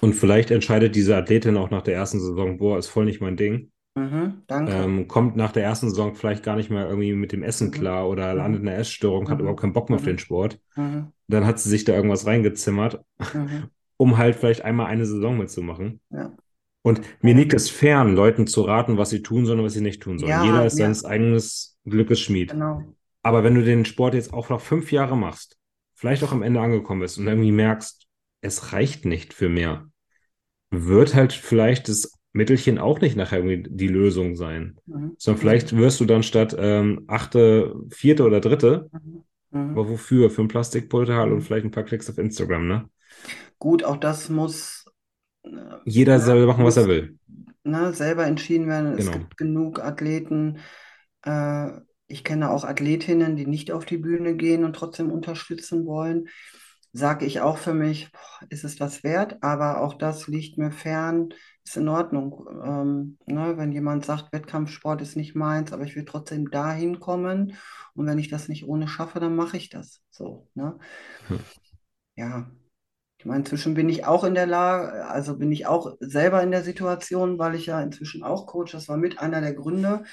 Und 0.00 0.14
vielleicht 0.14 0.50
entscheidet 0.50 0.94
diese 0.94 1.16
Athletin 1.16 1.56
auch 1.56 1.70
nach 1.70 1.82
der 1.82 1.94
ersten 1.94 2.20
Saison, 2.20 2.58
boah, 2.58 2.78
ist 2.78 2.88
voll 2.88 3.04
nicht 3.04 3.20
mein 3.20 3.36
Ding. 3.36 3.70
Mhm, 3.96 4.42
danke. 4.46 4.72
Ähm, 4.72 5.08
kommt 5.08 5.36
nach 5.36 5.52
der 5.52 5.64
ersten 5.64 5.90
Saison 5.90 6.14
vielleicht 6.14 6.42
gar 6.42 6.56
nicht 6.56 6.70
mehr 6.70 6.88
irgendwie 6.88 7.14
mit 7.14 7.32
dem 7.32 7.42
Essen 7.42 7.68
Mhm. 7.68 7.72
klar 7.72 8.08
oder 8.08 8.32
Mhm. 8.32 8.38
landet 8.38 8.62
in 8.62 8.68
einer 8.68 8.78
Essstörung, 8.78 9.30
hat 9.30 9.38
Mhm. 9.38 9.40
überhaupt 9.40 9.60
keinen 9.60 9.72
Bock 9.72 9.90
mehr 9.90 9.96
auf 9.96 10.02
Mhm. 10.02 10.10
den 10.10 10.18
Sport. 10.18 10.60
Mhm, 10.76 11.12
Dann 11.28 11.46
hat 11.46 11.60
sie 11.60 11.70
sich 11.70 11.84
da 11.84 11.94
irgendwas 11.94 12.26
reingezimmert, 12.26 13.02
mhm, 13.32 13.70
um 13.98 14.18
halt 14.18 14.36
vielleicht 14.36 14.62
einmal 14.62 14.86
eine 14.86 15.06
Saison 15.06 15.38
mitzumachen. 15.38 16.00
ja. 16.10 16.36
Und 16.86 17.00
mir 17.20 17.34
liegt 17.34 17.52
es 17.52 17.68
fern, 17.68 18.14
Leuten 18.14 18.46
zu 18.46 18.62
raten, 18.62 18.96
was 18.96 19.10
sie 19.10 19.20
tun 19.20 19.44
sollen 19.44 19.58
und 19.58 19.64
was 19.66 19.72
sie 19.72 19.80
nicht 19.80 20.02
tun 20.02 20.20
sollen. 20.20 20.30
Ja, 20.30 20.44
Jeder 20.44 20.64
ist 20.64 20.78
ja. 20.78 20.84
seines 20.84 21.04
eigenen 21.04 21.42
Glückes 21.84 22.20
Schmied. 22.20 22.52
Genau. 22.52 22.84
Aber 23.24 23.42
wenn 23.42 23.56
du 23.56 23.64
den 23.64 23.84
Sport 23.84 24.14
jetzt 24.14 24.32
auch 24.32 24.50
noch 24.50 24.60
fünf 24.60 24.92
Jahre 24.92 25.16
machst, 25.16 25.58
vielleicht 25.96 26.22
auch 26.22 26.30
am 26.30 26.42
Ende 26.42 26.60
angekommen 26.60 27.00
bist 27.00 27.18
und 27.18 27.26
irgendwie 27.26 27.50
merkst, 27.50 28.06
es 28.40 28.72
reicht 28.72 29.04
nicht 29.04 29.34
für 29.34 29.48
mehr, 29.48 29.88
wird 30.70 31.16
halt 31.16 31.32
vielleicht 31.32 31.88
das 31.88 32.12
Mittelchen 32.32 32.78
auch 32.78 33.00
nicht 33.00 33.16
nachher 33.16 33.38
irgendwie 33.38 33.68
die 33.68 33.88
Lösung 33.88 34.36
sein. 34.36 34.76
Mhm. 34.86 35.16
Sondern 35.18 35.40
vielleicht 35.40 35.76
wirst 35.76 35.98
du 35.98 36.04
dann 36.04 36.22
statt 36.22 36.54
ähm, 36.56 37.02
achte, 37.08 37.74
vierte 37.90 38.24
oder 38.24 38.40
dritte, 38.40 38.88
Mhm. 38.92 39.24
Mhm. 39.50 39.70
aber 39.70 39.88
wofür? 39.88 40.30
Für 40.30 40.42
ein 40.42 40.48
Plastikpulver 40.48 41.26
Mhm. 41.26 41.32
und 41.32 41.40
vielleicht 41.40 41.64
ein 41.64 41.72
paar 41.72 41.82
Klicks 41.84 42.08
auf 42.08 42.18
Instagram, 42.18 42.68
ne? 42.68 42.88
Gut, 43.58 43.82
auch 43.82 43.96
das 43.96 44.28
muss 44.28 44.85
Jeder 45.84 46.18
Ja, 46.18 46.20
soll 46.20 46.46
machen, 46.46 46.64
was 46.64 46.76
er 46.76 46.86
will. 46.88 47.18
ne, 47.64 47.92
selber 47.92 48.26
entschieden 48.26 48.68
werden. 48.68 48.92
Es 48.94 48.98
Genau. 48.98 49.12
gibt 49.12 49.36
genug 49.36 49.80
Athleten. 49.80 50.58
Äh, 51.24 51.70
ich 52.08 52.24
kenne 52.24 52.50
auch 52.50 52.64
Athletinnen, 52.64 53.36
die 53.36 53.46
nicht 53.46 53.72
auf 53.72 53.84
die 53.84 53.98
Bühne 53.98 54.36
gehen 54.36 54.64
und 54.64 54.74
trotzdem 54.76 55.10
unterstützen 55.10 55.86
wollen. 55.86 56.28
Sage 56.92 57.26
ich 57.26 57.40
auch 57.40 57.58
für 57.58 57.74
mich, 57.74 58.10
boah, 58.12 58.46
ist 58.48 58.64
es 58.64 58.76
das 58.76 59.04
wert? 59.04 59.36
Aber 59.42 59.82
auch 59.82 59.94
das 59.94 60.28
liegt 60.28 60.56
mir 60.58 60.70
fern, 60.70 61.28
ist 61.64 61.76
in 61.76 61.88
Ordnung. 61.88 62.46
Ähm, 62.64 63.18
ne, 63.26 63.56
wenn 63.58 63.72
jemand 63.72 64.04
sagt, 64.06 64.32
Wettkampfsport 64.32 65.02
ist 65.02 65.16
nicht 65.16 65.34
meins, 65.34 65.72
aber 65.72 65.84
ich 65.84 65.96
will 65.96 66.04
trotzdem 66.06 66.50
dahin 66.50 67.00
kommen 67.00 67.54
und 67.94 68.06
wenn 68.06 68.18
ich 68.18 68.28
das 68.28 68.48
nicht 68.48 68.66
ohne 68.66 68.88
schaffe, 68.88 69.20
dann 69.20 69.36
mache 69.36 69.56
ich 69.58 69.68
das. 69.68 70.00
So, 70.10 70.48
ne? 70.54 70.78
Hm. 71.28 71.36
Ja. 72.16 72.50
Meine, 73.26 73.40
inzwischen 73.40 73.74
bin 73.74 73.88
ich 73.88 74.04
auch 74.06 74.24
in 74.24 74.34
der 74.34 74.46
Lage, 74.46 75.06
also 75.06 75.36
bin 75.38 75.52
ich 75.52 75.66
auch 75.66 75.96
selber 76.00 76.42
in 76.42 76.50
der 76.50 76.62
Situation, 76.62 77.38
weil 77.38 77.54
ich 77.54 77.66
ja 77.66 77.80
inzwischen 77.80 78.22
auch 78.22 78.46
coach. 78.46 78.72
Das 78.72 78.88
war 78.88 78.96
mit 78.96 79.18
einer 79.18 79.40
der 79.40 79.54
Gründe. 79.54 80.04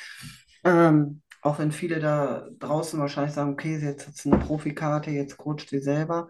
Ähm, 0.64 1.22
auch 1.42 1.60
wenn 1.60 1.72
viele 1.72 2.00
da 2.00 2.48
draußen 2.60 3.00
wahrscheinlich 3.00 3.34
sagen, 3.34 3.52
okay, 3.54 3.78
jetzt 3.78 4.08
hat 4.08 4.16
sie 4.16 4.32
eine 4.32 4.44
Profikarte, 4.44 5.12
jetzt 5.12 5.38
coacht 5.38 5.70
sie 5.70 5.80
selber. 5.80 6.30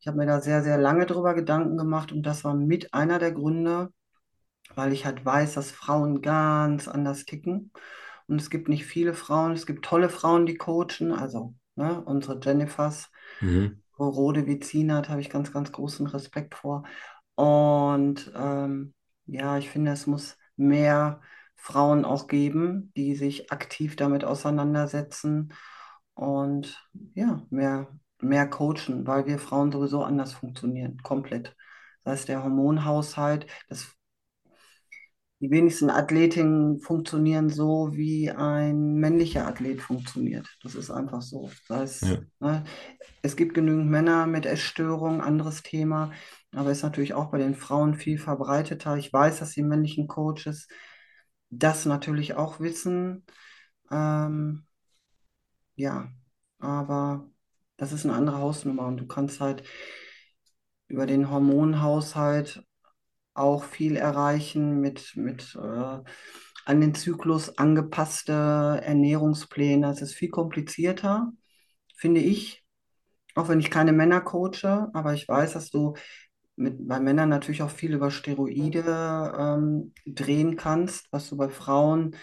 Ich 0.00 0.06
habe 0.06 0.18
mir 0.18 0.26
da 0.26 0.40
sehr, 0.40 0.62
sehr 0.62 0.76
lange 0.78 1.06
drüber 1.06 1.34
Gedanken 1.34 1.76
gemacht 1.78 2.12
und 2.12 2.24
das 2.24 2.44
war 2.44 2.54
mit 2.54 2.92
einer 2.92 3.18
der 3.18 3.32
Gründe, 3.32 3.90
weil 4.74 4.92
ich 4.92 5.06
halt 5.06 5.24
weiß, 5.24 5.54
dass 5.54 5.70
Frauen 5.70 6.22
ganz 6.22 6.88
anders 6.88 7.24
ticken. 7.24 7.72
Und 8.26 8.40
es 8.40 8.50
gibt 8.50 8.68
nicht 8.68 8.86
viele 8.86 9.14
Frauen, 9.14 9.52
es 9.52 9.66
gibt 9.66 9.84
tolle 9.84 10.08
Frauen, 10.08 10.46
die 10.46 10.56
coachen, 10.56 11.12
also 11.12 11.54
ne, 11.76 12.02
unsere 12.04 12.40
Jennifers. 12.40 13.10
Mhm. 13.40 13.83
Rode 14.08 14.46
Vizinat 14.46 15.08
habe 15.08 15.20
ich 15.20 15.30
ganz, 15.30 15.52
ganz 15.52 15.72
großen 15.72 16.06
Respekt 16.06 16.54
vor. 16.54 16.84
Und 17.34 18.32
ähm, 18.36 18.94
ja, 19.26 19.58
ich 19.58 19.70
finde, 19.70 19.92
es 19.92 20.06
muss 20.06 20.36
mehr 20.56 21.20
Frauen 21.56 22.04
auch 22.04 22.26
geben, 22.28 22.92
die 22.96 23.14
sich 23.16 23.50
aktiv 23.52 23.96
damit 23.96 24.24
auseinandersetzen 24.24 25.52
und 26.14 26.88
ja, 27.14 27.42
mehr, 27.50 27.88
mehr 28.20 28.48
coachen, 28.48 29.06
weil 29.06 29.26
wir 29.26 29.38
Frauen 29.38 29.72
sowieso 29.72 30.04
anders 30.04 30.32
funktionieren, 30.34 30.98
komplett. 31.02 31.56
Das 32.04 32.12
heißt, 32.20 32.28
der 32.28 32.42
Hormonhaushalt, 32.44 33.46
das 33.68 33.93
die 35.44 35.50
wenigsten 35.50 35.90
Athletinnen 35.90 36.80
funktionieren 36.80 37.50
so, 37.50 37.90
wie 37.92 38.30
ein 38.30 38.94
männlicher 38.94 39.46
Athlet 39.46 39.82
funktioniert. 39.82 40.48
Das 40.62 40.74
ist 40.74 40.90
einfach 40.90 41.20
so. 41.20 41.50
Das 41.68 41.78
heißt, 41.80 42.02
Ja. 42.04 42.22
ne, 42.40 42.64
es 43.20 43.36
gibt 43.36 43.52
genügend 43.52 43.90
Männer 43.90 44.26
mit 44.26 44.46
Essstörungen, 44.46 45.20
anderes 45.20 45.62
Thema, 45.62 46.12
aber 46.52 46.70
ist 46.70 46.82
natürlich 46.82 47.12
auch 47.12 47.30
bei 47.30 47.36
den 47.36 47.54
Frauen 47.54 47.94
viel 47.94 48.16
verbreiteter. 48.16 48.96
Ich 48.96 49.12
weiß, 49.12 49.40
dass 49.40 49.50
die 49.50 49.62
männlichen 49.62 50.08
Coaches 50.08 50.66
das 51.50 51.84
natürlich 51.84 52.36
auch 52.36 52.58
wissen. 52.60 53.26
Ähm, 53.90 54.64
ja, 55.76 56.10
aber 56.58 57.28
das 57.76 57.92
ist 57.92 58.06
eine 58.06 58.14
andere 58.14 58.38
Hausnummer 58.38 58.86
und 58.86 58.96
du 58.96 59.06
kannst 59.06 59.42
halt 59.42 59.62
über 60.88 61.04
den 61.04 61.30
Hormonhaushalt 61.30 62.64
auch 63.34 63.64
viel 63.64 63.96
erreichen 63.96 64.80
mit, 64.80 65.16
mit 65.16 65.54
äh, 65.56 65.98
an 66.66 66.80
den 66.80 66.94
Zyklus 66.94 67.58
angepasste 67.58 68.32
Ernährungspläne. 68.32 69.90
Es 69.90 70.02
ist 70.02 70.14
viel 70.14 70.30
komplizierter, 70.30 71.32
finde 71.96 72.20
ich, 72.20 72.64
auch 73.34 73.48
wenn 73.48 73.60
ich 73.60 73.70
keine 73.70 73.92
Männer 73.92 74.20
coache, 74.20 74.88
aber 74.94 75.14
ich 75.14 75.28
weiß, 75.28 75.54
dass 75.54 75.70
du 75.70 75.94
mit, 76.56 76.86
bei 76.86 77.00
Männern 77.00 77.28
natürlich 77.28 77.62
auch 77.62 77.70
viel 77.70 77.94
über 77.94 78.10
Steroide 78.10 79.34
ähm, 79.38 79.92
drehen 80.06 80.56
kannst, 80.56 81.08
was 81.12 81.28
du 81.28 81.36
bei 81.36 81.48
Frauen, 81.48 82.16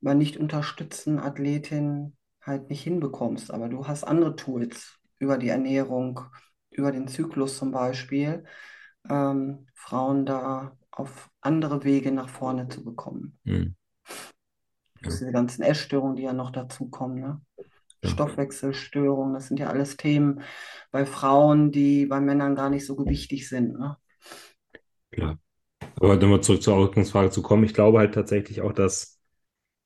bei 0.00 0.14
nicht 0.14 0.36
unterstützten 0.36 1.18
Athletinnen 1.18 2.16
halt 2.40 2.70
nicht 2.70 2.82
hinbekommst. 2.82 3.50
Aber 3.50 3.68
du 3.68 3.86
hast 3.86 4.04
andere 4.04 4.36
Tools 4.36 4.98
über 5.18 5.38
die 5.38 5.48
Ernährung, 5.48 6.20
über 6.70 6.92
den 6.92 7.08
Zyklus 7.08 7.58
zum 7.58 7.72
Beispiel, 7.72 8.44
ähm, 9.08 9.66
Frauen 9.74 10.26
da 10.26 10.76
auf 10.90 11.30
andere 11.40 11.84
Wege 11.84 12.12
nach 12.12 12.28
vorne 12.28 12.68
zu 12.68 12.84
bekommen. 12.84 13.38
Hm. 13.44 13.74
Ja. 15.02 15.10
Diese 15.10 15.32
ganzen 15.32 15.62
Essstörungen, 15.62 16.16
die 16.16 16.22
ja 16.22 16.32
noch 16.32 16.50
dazukommen, 16.50 17.20
ne? 17.20 17.40
Ja. 18.02 18.10
Stoffwechselstörungen, 18.10 19.34
das 19.34 19.48
sind 19.48 19.58
ja 19.58 19.68
alles 19.68 19.96
Themen 19.96 20.42
bei 20.90 21.06
Frauen, 21.06 21.72
die 21.72 22.06
bei 22.06 22.20
Männern 22.20 22.54
gar 22.54 22.68
nicht 22.68 22.86
so 22.86 22.96
gewichtig 22.96 23.48
sind. 23.48 23.78
Ne? 23.78 23.96
Klar. 25.10 25.38
Aber 25.96 26.16
nochmal 26.16 26.42
zurück 26.42 26.62
zur 26.62 26.74
Ausgangsfrage 26.74 27.30
zu 27.30 27.40
kommen, 27.40 27.64
ich 27.64 27.72
glaube 27.72 27.98
halt 27.98 28.14
tatsächlich 28.14 28.60
auch, 28.60 28.72
dass 28.72 29.18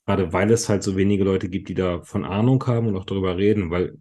gerade 0.07 0.33
weil 0.33 0.51
es 0.51 0.69
halt 0.69 0.83
so 0.83 0.97
wenige 0.97 1.23
Leute 1.23 1.49
gibt, 1.49 1.69
die 1.69 1.75
da 1.75 2.01
von 2.03 2.25
Ahnung 2.25 2.65
haben 2.67 2.89
und 2.89 2.97
auch 2.97 3.05
darüber 3.05 3.37
reden, 3.37 3.71
weil 3.71 3.99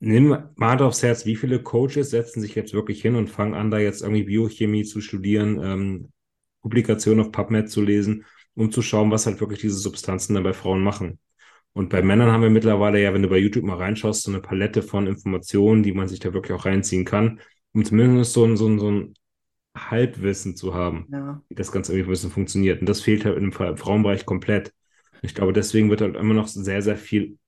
nimm 0.00 0.36
mal 0.56 0.82
aufs 0.82 1.02
Herz, 1.02 1.26
wie 1.26 1.36
viele 1.36 1.62
Coaches 1.62 2.10
setzen 2.10 2.40
sich 2.40 2.54
jetzt 2.54 2.74
wirklich 2.74 3.00
hin 3.00 3.16
und 3.16 3.30
fangen 3.30 3.54
an, 3.54 3.70
da 3.70 3.78
jetzt 3.78 4.02
irgendwie 4.02 4.24
Biochemie 4.24 4.84
zu 4.84 5.00
studieren, 5.00 5.60
ähm, 5.62 6.12
Publikationen 6.62 7.24
auf 7.24 7.32
PubMed 7.32 7.70
zu 7.70 7.82
lesen, 7.82 8.24
um 8.54 8.70
zu 8.70 8.82
schauen, 8.82 9.10
was 9.10 9.26
halt 9.26 9.40
wirklich 9.40 9.60
diese 9.60 9.76
Substanzen 9.76 10.34
dann 10.34 10.44
bei 10.44 10.52
Frauen 10.52 10.82
machen. 10.82 11.18
Und 11.72 11.90
bei 11.90 12.02
Männern 12.02 12.30
haben 12.30 12.42
wir 12.42 12.50
mittlerweile 12.50 13.02
ja, 13.02 13.12
wenn 13.12 13.22
du 13.22 13.28
bei 13.28 13.38
YouTube 13.38 13.64
mal 13.64 13.76
reinschaust, 13.76 14.22
so 14.22 14.30
eine 14.30 14.40
Palette 14.40 14.80
von 14.82 15.06
Informationen, 15.06 15.82
die 15.82 15.92
man 15.92 16.08
sich 16.08 16.20
da 16.20 16.32
wirklich 16.32 16.52
auch 16.52 16.64
reinziehen 16.64 17.04
kann, 17.04 17.40
um 17.72 17.84
zumindest 17.84 18.32
so 18.32 18.44
ein, 18.44 18.56
so 18.56 18.68
ein, 18.68 18.78
so 18.78 18.90
ein 18.90 19.14
Halbwissen 19.76 20.54
zu 20.54 20.74
haben, 20.74 21.08
ja. 21.10 21.42
wie 21.48 21.54
das 21.56 21.72
Ganze 21.72 21.92
irgendwie 21.92 22.10
ein 22.10 22.12
bisschen 22.12 22.30
funktioniert. 22.30 22.80
Und 22.80 22.88
das 22.88 23.00
fehlt 23.00 23.24
halt 23.24 23.36
im, 23.36 23.50
im 23.50 23.76
Frauenbereich 23.76 24.24
komplett. 24.24 24.72
Ich 25.22 25.34
glaube, 25.34 25.52
deswegen 25.52 25.90
wird 25.90 26.00
halt 26.00 26.16
immer 26.16 26.34
noch 26.34 26.46
sehr, 26.46 26.80
sehr 26.80 26.96
viel 26.96 27.38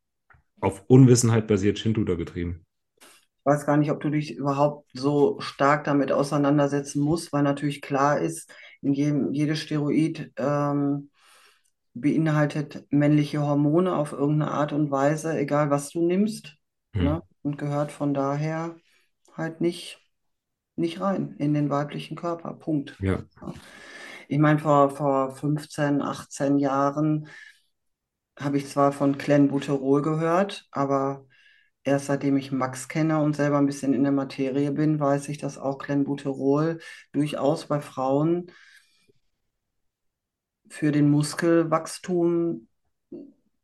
auf 0.61 0.85
Unwissenheit 0.89 1.47
basiert 1.47 1.79
Shinto 1.79 2.05
getrieben. 2.17 2.65
Ich 3.01 3.53
weiß 3.53 3.67
gar 3.67 3.77
nicht, 3.77 3.91
ob 3.91 4.01
du 4.01 4.11
dich 4.11 4.35
überhaupt 4.35 4.89
so 4.93 5.39
stark 5.41 5.85
damit 5.85 6.11
auseinandersetzen 6.11 7.01
musst, 7.01 7.33
weil 7.33 7.43
natürlich 7.43 7.81
klar 7.81 8.19
ist, 8.19 8.53
in 8.83 8.93
jedem, 8.93 9.33
jedes 9.33 9.61
Steroid 9.61 10.33
ähm, 10.37 11.11
beinhaltet 11.95 12.87
männliche 12.91 13.41
Hormone 13.43 13.97
auf 13.97 14.13
irgendeine 14.13 14.51
Art 14.51 14.73
und 14.73 14.91
Weise, 14.91 15.39
egal 15.39 15.71
was 15.71 15.91
du 15.91 16.07
nimmst. 16.07 16.57
Hm. 16.95 17.05
Ne? 17.05 17.23
Und 17.43 17.59
gehört 17.59 17.93
von 17.93 18.13
daher 18.13 18.77
halt 19.33 19.61
nicht, 19.61 20.01
nicht 20.75 21.01
rein 21.01 21.37
in 21.39 21.55
den 21.55 21.71
weiblichen 21.71 22.17
Körper. 22.17 22.55
Punkt. 22.55 22.97
Ja. 23.01 23.23
Ich 24.29 24.39
meine, 24.39 24.59
vor, 24.59 24.91
vor 24.91 25.31
15, 25.37 26.03
18 26.03 26.59
Jahren 26.59 27.29
habe 28.39 28.59
ich 28.59 28.69
zwar 28.69 28.93
von 28.93 29.19
Clenbuterol 29.19 30.03
gehört, 30.03 30.69
aber 30.71 31.27
erst 31.85 32.07
seitdem 32.07 32.37
ich 32.37 32.53
Max 32.53 32.89
kenne 32.89 33.21
und 33.21 33.37
selber 33.37 33.59
ein 33.59 33.67
bisschen 33.67 33.95
in 33.95 34.03
der 34.03 34.13
Materie 34.13 34.73
bin, 34.73 35.01
weiß 35.01 35.29
ich, 35.29 35.39
dass 35.39 35.59
auch 35.59 35.79
Clenbuterol 35.79 36.81
durchaus 37.13 37.67
bei 37.67 37.81
Frauen 37.81 38.51
für 40.69 40.93
den 40.93 41.11
Muskelwachstum 41.11 42.69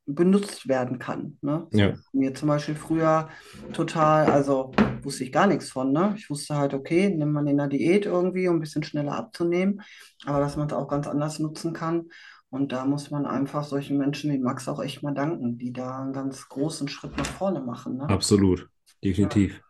benutzt 0.06 0.68
werden 0.68 0.98
kann. 0.98 1.38
Ne? 1.42 1.66
Ja. 1.72 1.94
Mir 2.12 2.34
zum 2.34 2.48
Beispiel 2.48 2.74
früher 2.74 3.28
total, 3.72 4.26
also 4.26 4.72
wusste 5.02 5.24
ich 5.24 5.32
gar 5.32 5.46
nichts 5.46 5.70
von. 5.70 5.92
Ne? 5.92 6.14
Ich 6.16 6.28
wusste 6.28 6.56
halt, 6.56 6.74
okay, 6.74 7.08
nimmt 7.08 7.32
man 7.32 7.46
in 7.46 7.56
der 7.56 7.68
Diät 7.68 8.06
irgendwie, 8.06 8.48
um 8.48 8.56
ein 8.56 8.60
bisschen 8.60 8.82
schneller 8.82 9.14
abzunehmen, 9.14 9.82
aber 10.24 10.40
dass 10.40 10.56
man 10.56 10.66
es 10.66 10.72
auch 10.72 10.88
ganz 10.88 11.06
anders 11.06 11.38
nutzen 11.38 11.72
kann. 11.72 12.08
Und 12.52 12.70
da 12.70 12.84
muss 12.84 13.10
man 13.10 13.24
einfach 13.24 13.64
solchen 13.64 13.96
Menschen 13.96 14.30
wie 14.30 14.38
Max 14.38 14.68
auch 14.68 14.78
echt 14.82 15.02
mal 15.02 15.14
danken, 15.14 15.56
die 15.56 15.72
da 15.72 16.02
einen 16.02 16.12
ganz 16.12 16.50
großen 16.50 16.86
Schritt 16.86 17.16
nach 17.16 17.24
vorne 17.24 17.62
machen. 17.62 17.96
Ne? 17.96 18.06
Absolut, 18.10 18.68
definitiv. 19.02 19.62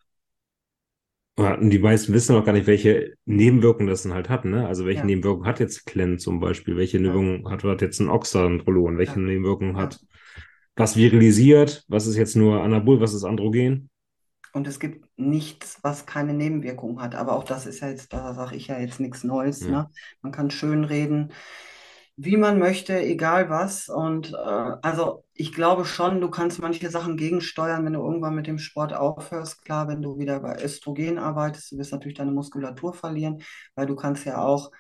Ja. 1.39 1.55
Und 1.55 1.71
die 1.71 1.79
meisten 1.79 2.13
wissen 2.13 2.35
auch 2.35 2.45
gar 2.45 2.53
nicht, 2.53 2.67
welche 2.67 3.15
Nebenwirkungen 3.25 3.87
das 3.87 4.03
dann 4.03 4.15
halt 4.15 4.29
hat. 4.29 4.45
Ne? 4.45 4.67
Also 4.67 4.85
welche 4.85 4.99
ja. 4.99 5.07
Nebenwirkungen 5.07 5.47
hat 5.47 5.61
jetzt 5.61 5.87
Clen 5.87 6.19
zum 6.19 6.41
Beispiel? 6.41 6.77
Welche 6.77 6.99
Nebenwirkungen 6.99 7.49
hat, 7.49 7.63
hat 7.63 7.83
jetzt 7.83 8.01
ein 8.01 8.11
Oxandrolon? 8.11 8.99
Welche 8.99 9.21
Nebenwirkungen 9.21 9.77
hat 9.77 10.01
was 10.75 10.97
virilisiert? 10.97 11.85
Was 11.87 12.09
ist 12.09 12.17
jetzt 12.17 12.35
nur 12.35 12.65
Anabol? 12.65 13.01
Was 13.01 13.15
ist 13.15 13.23
Androgen? 13.23 13.91
Und 14.55 14.67
es 14.67 14.81
gibt 14.81 15.07
nichts, 15.17 15.79
was 15.83 16.05
keine 16.05 16.35
Nebenwirkungen 16.35 17.01
hat. 17.01 17.15
Aber 17.15 17.37
auch 17.37 17.45
das 17.45 17.65
ist 17.65 17.79
ja 17.79 17.91
jetzt, 17.91 18.13
da 18.13 18.35
sage 18.35 18.57
ich 18.57 18.67
ja 18.67 18.81
jetzt 18.81 18.99
nichts 18.99 19.23
Neues. 19.23 19.61
Ne? 19.61 19.89
Man 20.21 20.33
kann 20.33 20.51
schön 20.51 20.83
reden 20.83 21.31
wie 22.17 22.37
man 22.37 22.59
möchte, 22.59 22.99
egal 23.01 23.49
was. 23.51 23.89
Und 23.89 24.33
äh, 24.33 24.37
also 24.37 25.25
ich 25.35 25.53
glaube 25.53 25.85
schon, 25.85 26.21
du 26.21 26.31
kannst 26.31 26.61
manche 26.61 26.91
Sachen 26.91 27.17
gegensteuern, 27.17 27.85
wenn 27.85 27.95
du 27.95 28.01
irgendwann 28.01 28.35
mit 28.35 28.47
dem 28.47 28.59
Sport 28.59 28.93
aufhörst. 28.93 29.65
Klar, 29.65 29.89
wenn 29.89 30.03
du 30.03 30.19
wieder 30.19 30.41
bei 30.41 30.63
Östrogen 30.63 31.19
arbeitest, 31.19 31.73
du 31.73 31.79
wirst 31.79 31.93
natürlich 31.93 32.19
deine 32.19 32.33
Muskulatur 32.33 32.95
verlieren, 32.95 33.43
weil 33.75 33.87
du 33.87 33.97
kannst 33.97 34.25
ja 34.27 34.43
auch, 34.43 34.71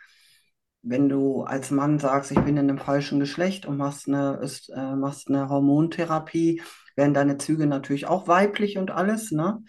wenn 0.82 1.08
du 1.08 1.42
als 1.42 1.70
Mann 1.70 1.98
sagst, 1.98 2.32
ich 2.32 2.40
bin 2.40 2.56
in 2.56 2.68
einem 2.68 2.78
falschen 2.78 3.20
Geschlecht 3.20 3.66
und 3.66 3.76
machst 3.76 4.08
eine, 4.08 4.40
äh, 4.74 4.96
machst 4.96 5.28
eine 5.28 5.48
Hormontherapie, 5.48 6.62
werden 6.96 7.14
deine 7.14 7.38
Züge 7.38 7.66
natürlich 7.66 8.06
auch 8.06 8.28
weiblich 8.28 8.78
und 8.78 8.90
alles, 8.90 9.30
ne? 9.32 9.62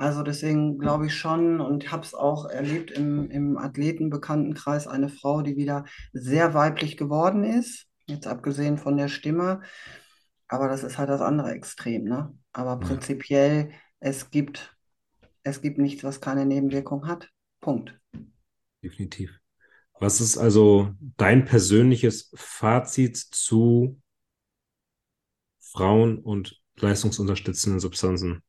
Also 0.00 0.22
deswegen 0.22 0.78
glaube 0.78 1.08
ich 1.08 1.14
schon 1.14 1.60
und 1.60 1.92
habe 1.92 2.06
es 2.06 2.14
auch 2.14 2.46
erlebt 2.48 2.90
im, 2.90 3.30
im 3.30 3.58
Athletenbekanntenkreis, 3.58 4.86
eine 4.86 5.10
Frau, 5.10 5.42
die 5.42 5.56
wieder 5.56 5.84
sehr 6.14 6.54
weiblich 6.54 6.96
geworden 6.96 7.44
ist, 7.44 7.86
jetzt 8.06 8.26
abgesehen 8.26 8.78
von 8.78 8.96
der 8.96 9.08
Stimme. 9.08 9.60
Aber 10.48 10.68
das 10.68 10.84
ist 10.84 10.96
halt 10.96 11.10
das 11.10 11.20
andere 11.20 11.50
Extrem, 11.50 12.04
ne? 12.04 12.34
Aber 12.54 12.80
prinzipiell, 12.80 13.72
es 13.98 14.30
gibt, 14.30 14.74
es 15.42 15.60
gibt 15.60 15.76
nichts, 15.76 16.02
was 16.02 16.22
keine 16.22 16.46
Nebenwirkung 16.46 17.06
hat. 17.06 17.28
Punkt. 17.60 18.00
Definitiv. 18.82 19.38
Was 19.98 20.22
ist 20.22 20.38
also 20.38 20.94
dein 21.18 21.44
persönliches 21.44 22.32
Fazit 22.34 23.18
zu 23.18 24.00
Frauen 25.60 26.20
und 26.20 26.58
leistungsunterstützenden 26.76 27.80
Substanzen? 27.80 28.42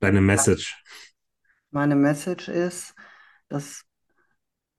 Deine 0.00 0.20
Message. 0.20 0.76
Meine 1.70 1.96
Message 1.96 2.48
ist, 2.48 2.94
dass 3.48 3.84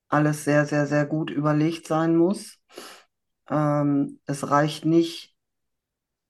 alles 0.07 0.43
sehr, 0.43 0.65
sehr, 0.65 0.87
sehr 0.87 1.05
gut 1.05 1.29
überlegt 1.29 1.87
sein 1.87 2.15
muss. 2.15 2.57
Ähm, 3.49 4.19
es 4.25 4.49
reicht 4.49 4.85
nicht, 4.85 5.35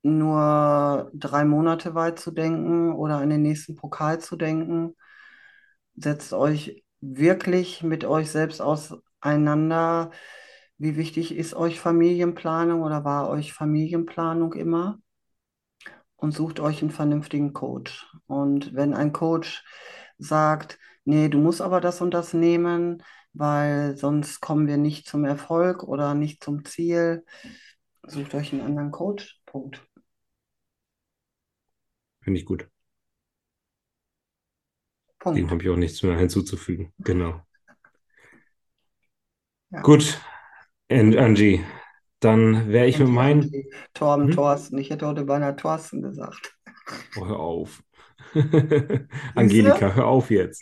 nur 0.01 1.11
drei 1.13 1.43
Monate 1.45 1.93
weit 1.95 2.19
zu 2.19 2.31
denken 2.31 2.93
oder 2.93 3.17
an 3.17 3.29
den 3.29 3.41
nächsten 3.41 3.75
Pokal 3.75 4.19
zu 4.19 4.35
denken. 4.35 4.95
Setzt 5.95 6.33
euch 6.33 6.83
wirklich 7.01 7.83
mit 7.83 8.05
euch 8.05 8.31
selbst 8.31 8.61
auseinander. 8.61 10.11
Wie 10.77 10.95
wichtig 10.95 11.35
ist 11.35 11.53
euch 11.53 11.79
Familienplanung 11.79 12.81
oder 12.81 13.03
war 13.03 13.29
euch 13.29 13.53
Familienplanung 13.53 14.53
immer? 14.53 14.99
Und 16.19 16.33
sucht 16.33 16.59
euch 16.59 16.81
einen 16.81 16.91
vernünftigen 16.91 17.53
Coach. 17.53 18.07
Und 18.27 18.73
wenn 18.73 18.93
ein 18.93 19.13
Coach 19.13 19.63
sagt, 20.17 20.79
nee, 21.05 21.29
du 21.29 21.39
musst 21.39 21.61
aber 21.61 21.81
das 21.81 22.01
und 22.01 22.13
das 22.13 22.33
nehmen, 22.33 23.03
weil 23.33 23.95
sonst 23.97 24.41
kommen 24.41 24.67
wir 24.67 24.77
nicht 24.77 25.07
zum 25.07 25.23
Erfolg 25.23 25.83
oder 25.83 26.13
nicht 26.13 26.43
zum 26.43 26.65
Ziel, 26.65 27.25
sucht 28.03 28.35
euch 28.35 28.51
einen 28.51 28.61
anderen 28.61 28.91
Coach. 28.91 29.41
Punkt. 29.45 29.85
Finde 32.21 32.39
ich 32.39 32.45
gut. 32.45 32.69
Punkt. 35.19 35.37
Dem 35.37 35.49
habe 35.49 35.61
ich 35.61 35.69
auch 35.69 35.75
nichts 35.75 36.03
mehr 36.03 36.17
hinzuzufügen. 36.17 36.93
Genau. 36.99 37.41
Ja. 39.71 39.81
Gut, 39.81 40.19
Angie, 40.89 41.63
dann 42.19 42.69
wäre 42.69 42.87
ich 42.87 42.99
mit 42.99 43.09
meinen. 43.09 43.51
Torben 43.93 44.27
hm? 44.27 44.35
Thorsten. 44.35 44.77
Ich 44.77 44.89
hätte 44.89 45.07
heute 45.07 45.25
beinahe 45.25 45.55
Thorsten 45.55 46.01
gesagt. 46.01 46.57
Oh, 47.17 47.25
hör 47.25 47.39
auf. 47.39 47.83
Angelika, 49.35 49.95
hör 49.95 50.07
auf 50.07 50.29
jetzt. 50.29 50.61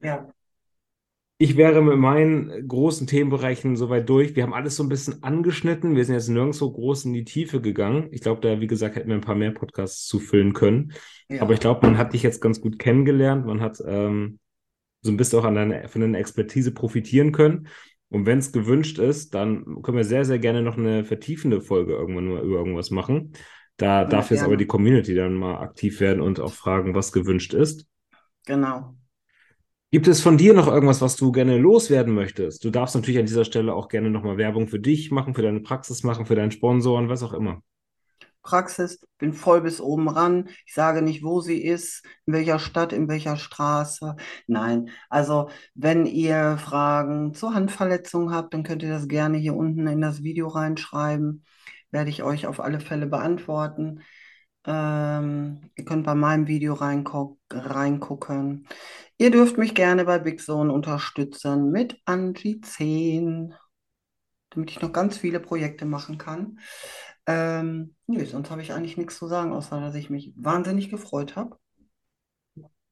ja. 0.00 0.28
Ich 1.36 1.56
wäre 1.56 1.82
mit 1.82 1.98
meinen 1.98 2.68
großen 2.68 3.08
Themenbereichen 3.08 3.76
soweit 3.76 4.08
durch. 4.08 4.36
Wir 4.36 4.44
haben 4.44 4.54
alles 4.54 4.76
so 4.76 4.84
ein 4.84 4.88
bisschen 4.88 5.24
angeschnitten. 5.24 5.96
Wir 5.96 6.04
sind 6.04 6.14
jetzt 6.14 6.28
nirgendwo 6.28 6.70
groß 6.70 7.06
in 7.06 7.12
die 7.12 7.24
Tiefe 7.24 7.60
gegangen. 7.60 8.08
Ich 8.12 8.20
glaube, 8.20 8.40
da, 8.40 8.60
wie 8.60 8.68
gesagt, 8.68 8.94
hätten 8.94 9.08
wir 9.08 9.16
ein 9.16 9.20
paar 9.20 9.34
mehr 9.34 9.50
Podcasts 9.50 10.06
zufüllen 10.06 10.52
können. 10.52 10.92
Ja. 11.28 11.42
Aber 11.42 11.52
ich 11.52 11.60
glaube, 11.60 11.84
man 11.86 11.98
hat 11.98 12.12
dich 12.12 12.22
jetzt 12.22 12.40
ganz 12.40 12.60
gut 12.60 12.78
kennengelernt. 12.78 13.46
Man 13.46 13.60
hat 13.60 13.82
ähm, 13.84 14.38
so 15.02 15.10
ein 15.10 15.16
bisschen 15.16 15.40
auch 15.40 15.44
an 15.44 15.56
deine, 15.56 15.88
von 15.88 16.00
deiner 16.00 16.18
Expertise 16.18 16.72
profitieren 16.72 17.32
können. 17.32 17.66
Und 18.14 18.26
wenn 18.26 18.38
es 18.38 18.52
gewünscht 18.52 19.00
ist, 19.00 19.34
dann 19.34 19.82
können 19.82 19.96
wir 19.96 20.04
sehr, 20.04 20.24
sehr 20.24 20.38
gerne 20.38 20.62
noch 20.62 20.78
eine 20.78 21.04
vertiefende 21.04 21.60
Folge 21.60 21.94
irgendwann 21.94 22.28
mal 22.28 22.44
über 22.44 22.58
irgendwas 22.58 22.92
machen. 22.92 23.32
Da 23.76 24.02
ja, 24.02 24.04
darf 24.04 24.30
jetzt 24.30 24.38
gerne. 24.38 24.46
aber 24.46 24.56
die 24.56 24.68
Community 24.68 25.16
dann 25.16 25.34
mal 25.34 25.58
aktiv 25.58 25.98
werden 25.98 26.20
und 26.20 26.38
auch 26.38 26.52
fragen, 26.52 26.94
was 26.94 27.10
gewünscht 27.10 27.54
ist. 27.54 27.88
Genau. 28.46 28.94
Gibt 29.90 30.06
es 30.06 30.20
von 30.20 30.36
dir 30.36 30.54
noch 30.54 30.68
irgendwas, 30.68 31.00
was 31.00 31.16
du 31.16 31.32
gerne 31.32 31.58
loswerden 31.58 32.14
möchtest? 32.14 32.64
Du 32.64 32.70
darfst 32.70 32.94
natürlich 32.94 33.18
an 33.18 33.26
dieser 33.26 33.44
Stelle 33.44 33.74
auch 33.74 33.88
gerne 33.88 34.10
nochmal 34.10 34.36
Werbung 34.38 34.68
für 34.68 34.78
dich 34.78 35.10
machen, 35.10 35.34
für 35.34 35.42
deine 35.42 35.60
Praxis 35.60 36.04
machen, 36.04 36.24
für 36.24 36.36
deinen 36.36 36.52
Sponsoren, 36.52 37.08
was 37.08 37.24
auch 37.24 37.32
immer. 37.32 37.62
Praxis, 38.44 39.00
bin 39.18 39.32
voll 39.32 39.62
bis 39.62 39.80
oben 39.80 40.08
ran. 40.08 40.48
Ich 40.66 40.74
sage 40.74 41.02
nicht, 41.02 41.24
wo 41.24 41.40
sie 41.40 41.62
ist, 41.64 42.04
in 42.26 42.34
welcher 42.34 42.58
Stadt, 42.60 42.92
in 42.92 43.08
welcher 43.08 43.36
Straße. 43.36 44.16
Nein, 44.46 44.90
also 45.08 45.48
wenn 45.74 46.06
ihr 46.06 46.58
Fragen 46.58 47.34
zur 47.34 47.54
Handverletzung 47.54 48.32
habt, 48.32 48.54
dann 48.54 48.62
könnt 48.62 48.82
ihr 48.84 48.90
das 48.90 49.08
gerne 49.08 49.38
hier 49.38 49.56
unten 49.56 49.86
in 49.88 50.00
das 50.00 50.22
Video 50.22 50.48
reinschreiben. 50.48 51.44
Werde 51.90 52.10
ich 52.10 52.22
euch 52.22 52.46
auf 52.46 52.60
alle 52.60 52.80
Fälle 52.80 53.06
beantworten. 53.06 54.02
Ähm, 54.66 55.70
ihr 55.74 55.84
könnt 55.84 56.04
bei 56.04 56.14
meinem 56.14 56.46
Video 56.46 56.74
reingu 56.74 57.36
reingucken. 57.50 58.66
Ihr 59.18 59.30
dürft 59.30 59.58
mich 59.58 59.74
gerne 59.74 60.04
bei 60.04 60.18
Big 60.18 60.40
Zone 60.40 60.72
unterstützen 60.72 61.70
mit 61.70 62.00
Angie 62.04 62.60
10, 62.60 63.54
damit 64.50 64.70
ich 64.70 64.80
noch 64.80 64.92
ganz 64.92 65.16
viele 65.18 65.40
Projekte 65.40 65.84
machen 65.84 66.18
kann. 66.18 66.58
Ähm, 67.26 67.94
nö, 68.06 68.24
sonst 68.26 68.50
habe 68.50 68.62
ich 68.62 68.72
eigentlich 68.72 68.96
nichts 68.96 69.18
zu 69.18 69.26
sagen, 69.28 69.52
außer 69.52 69.80
dass 69.80 69.94
ich 69.94 70.10
mich 70.10 70.32
wahnsinnig 70.36 70.90
gefreut 70.90 71.36
habe, 71.36 71.58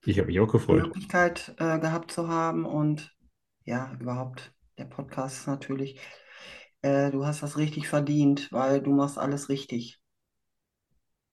Ich 0.05 0.19
habe 0.19 0.29
mich 0.29 0.39
auch 0.41 0.51
die 0.69 0.75
gefreut. 0.75 0.75
Möglichkeit 0.75 1.55
äh, 1.59 1.79
gehabt 1.79 2.11
zu 2.13 2.29
haben 2.29 2.65
und 2.67 3.15
ja, 3.65 3.93
überhaupt, 4.01 4.53
der 4.79 4.87
Podcast 4.87 5.37
ist 5.39 5.47
natürlich, 5.47 6.01
äh, 6.83 7.11
du 7.13 7.27
hast 7.27 7.43
das 7.43 7.59
richtig 7.59 7.89
verdient, 7.89 8.51
weil 8.53 8.83
du 8.83 8.93
machst 8.93 9.19
alles 9.19 9.49
richtig, 9.49 10.01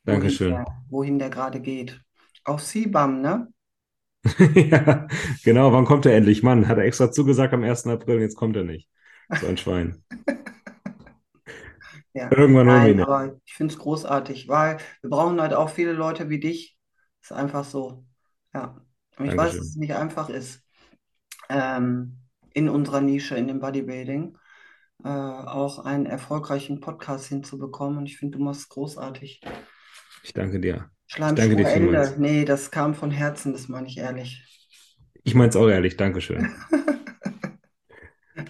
wohin 0.05 0.35
Dankeschön. 0.35 0.49
der, 0.49 0.65
wohin 0.89 1.19
der 1.19 1.29
gerade 1.29 1.61
geht. 1.61 2.01
Auch 2.43 2.59
CBAM, 2.61 3.21
ne? 3.21 3.47
Ja, 4.55 5.07
genau. 5.43 5.71
Wann 5.73 5.85
kommt 5.85 6.05
er 6.05 6.15
endlich? 6.15 6.43
Mann, 6.43 6.67
hat 6.67 6.77
er 6.77 6.83
extra 6.85 7.11
zugesagt 7.11 7.53
am 7.53 7.63
1. 7.63 7.91
April 7.91 8.15
und 8.17 8.21
jetzt 8.21 8.35
kommt 8.35 8.55
er 8.55 8.63
nicht. 8.63 8.89
So 9.31 9.47
ein 9.47 9.57
Schwein. 9.57 10.03
Ja, 12.19 12.29
Irgendwann 12.31 12.67
holen 12.67 12.83
wir 12.83 12.89
ihn 12.89 12.97
nein, 12.97 12.97
noch. 12.97 13.07
aber 13.07 13.39
ich 13.45 13.53
finde 13.53 13.73
es 13.73 13.79
großartig, 13.79 14.49
weil 14.49 14.77
wir 15.01 15.09
brauchen 15.09 15.39
halt 15.39 15.53
auch 15.53 15.69
viele 15.69 15.93
Leute 15.93 16.29
wie 16.29 16.39
dich. 16.41 16.77
Ist 17.21 17.31
einfach 17.31 17.63
so. 17.63 18.03
Ja. 18.53 18.81
Und 19.17 19.25
ich 19.27 19.37
weiß, 19.37 19.55
dass 19.55 19.67
es 19.67 19.75
nicht 19.77 19.95
einfach 19.95 20.29
ist, 20.29 20.61
ähm, 21.49 22.17
in 22.53 22.67
unserer 22.67 22.99
Nische, 22.99 23.35
in 23.35 23.47
dem 23.47 23.61
Bodybuilding, 23.61 24.37
äh, 25.05 25.07
auch 25.07 25.85
einen 25.85 26.05
erfolgreichen 26.05 26.81
Podcast 26.81 27.27
hinzubekommen. 27.27 27.99
Und 27.99 28.05
ich 28.05 28.17
finde, 28.17 28.37
du 28.37 28.43
machst 28.43 28.61
es 28.61 28.69
großartig. 28.69 29.41
Ich 30.23 30.33
danke 30.33 30.59
dir. 30.59 30.89
Ich 31.07 31.15
danke 31.15 31.55
dir 31.55 31.67
Ende. 31.67 32.15
Nee, 32.17 32.43
das 32.43 32.69
kam 32.69 32.95
von 32.95 33.11
Herzen, 33.11 33.53
das 33.53 33.69
meine 33.69 33.87
ich 33.87 33.97
ehrlich. 33.97 34.43
Ich 35.23 35.35
meine 35.35 35.49
es 35.49 35.55
auch 35.55 35.69
ehrlich. 35.69 35.95
Dankeschön. 35.95 36.51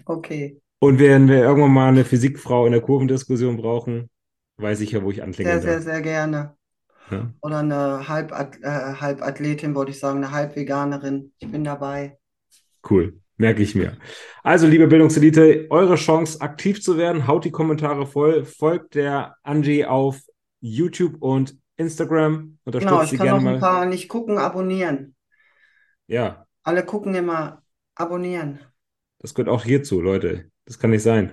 Okay. 0.06 0.60
Und 0.80 1.00
wenn 1.00 1.28
wir 1.28 1.38
irgendwann 1.40 1.74
mal 1.74 1.90
eine 1.90 2.06
Physikfrau 2.06 2.66
in 2.66 2.72
der 2.72 2.82
Kurvendiskussion 2.82 3.58
brauchen, 3.58 4.10
weiß 4.58 4.82
ich 4.82 4.92
ja, 4.92 5.04
wo 5.04 5.12
ich 5.12 5.22
Sehr, 5.22 5.26
anklingeln 5.26 5.62
sehr, 5.62 5.80
darf. 5.80 5.82
sehr 5.82 6.02
gerne. 6.02 6.58
Ja? 7.12 7.34
Oder 7.42 7.60
eine 7.60 8.08
Halbat 8.08 8.58
äh, 8.62 8.96
Halbathletin, 8.96 9.76
wollte 9.76 9.92
ich 9.92 10.00
sagen, 10.00 10.18
eine 10.24 10.32
Halbveganerin. 10.32 11.34
Ich 11.40 11.52
bin 11.52 11.64
dabei. 11.64 12.18
Cool. 12.90 13.20
Merke 13.38 13.62
ich 13.64 13.74
mir. 13.76 13.98
Also, 14.44 14.68
liebe 14.68 14.88
Bildungselite, 14.88 15.68
eure 15.70 15.96
Chance, 15.96 16.42
aktiv 16.42 16.82
zu 16.82 16.98
werden. 16.98 17.26
Haut 17.28 17.46
die 17.46 17.52
Kommentare 17.52 18.06
voll. 18.06 18.44
Folgt 18.46 18.96
der 18.96 19.36
Angie 19.44 19.86
auf 19.86 20.20
YouTube 20.60 21.22
und 21.22 21.58
Instagram. 21.78 22.58
Genau, 22.80 23.02
Unterstützt 23.02 23.04
ich 23.04 23.12
sie 23.12 23.18
kann 23.18 23.28
gerne 23.28 23.40
noch 23.40 23.46
ein 23.46 23.54
mal. 23.54 23.60
paar 23.60 23.86
nicht 23.86 24.10
gucken, 24.10 24.38
abonnieren. 24.38 25.16
Ja, 26.08 26.48
Alle 26.64 26.86
gucken 26.86 27.16
immer 27.16 27.64
abonnieren. 27.96 28.60
das 29.20 29.34
gehört 29.34 29.50
auch 29.50 29.64
hierzu, 29.64 30.02
Leute. 30.02 30.52
Das 30.70 30.78
kann 30.80 30.92
nicht 30.92 31.04
sein. 31.04 31.32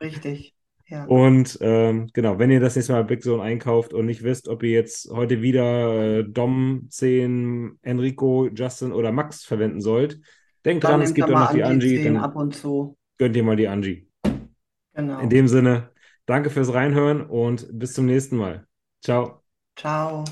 Richtig. 0.00 0.54
Ja. 0.86 1.04
Und 1.04 1.58
ähm, 1.60 2.08
genau, 2.12 2.38
wenn 2.38 2.50
ihr 2.50 2.60
das 2.60 2.76
nächste 2.76 2.92
Mal 2.92 3.04
Big 3.04 3.22
Zone 3.22 3.42
einkauft 3.42 3.92
und 3.92 4.06
nicht 4.06 4.22
wisst, 4.22 4.48
ob 4.48 4.62
ihr 4.62 4.70
jetzt 4.70 5.10
heute 5.10 5.42
wieder 5.42 6.18
äh, 6.20 6.24
Dom, 6.24 6.86
10, 6.88 7.78
Enrico, 7.82 8.48
Justin 8.48 8.92
oder 8.92 9.12
Max 9.12 9.44
verwenden 9.44 9.80
sollt, 9.80 10.20
denkt 10.64 10.84
Dann 10.84 10.92
dran, 10.92 11.02
es 11.02 11.14
gibt 11.14 11.28
mal 11.28 11.44
noch 11.46 11.52
die 11.52 11.62
Angie 11.64 11.96
Angie, 11.96 12.02
10 12.02 12.14
dann 12.14 12.24
ab 12.24 12.36
und 12.36 12.54
zu. 12.54 12.96
gönnt 13.18 13.36
ihr 13.36 13.42
mal 13.44 13.56
die 13.56 13.68
Angie. 13.68 14.08
In 14.94 15.06
Genau. 15.06 15.26
dem 15.28 15.48
Sinne, 15.48 15.90
danke 16.26 16.50
fürs 16.50 16.72
Reinhören 16.74 17.22
und 17.22 17.68
bis 17.72 17.92
zum 17.94 18.06
nächsten 18.06 18.36
Mal. 18.36 18.66
Ciao. 19.02 19.42
Ciao. 19.76 20.24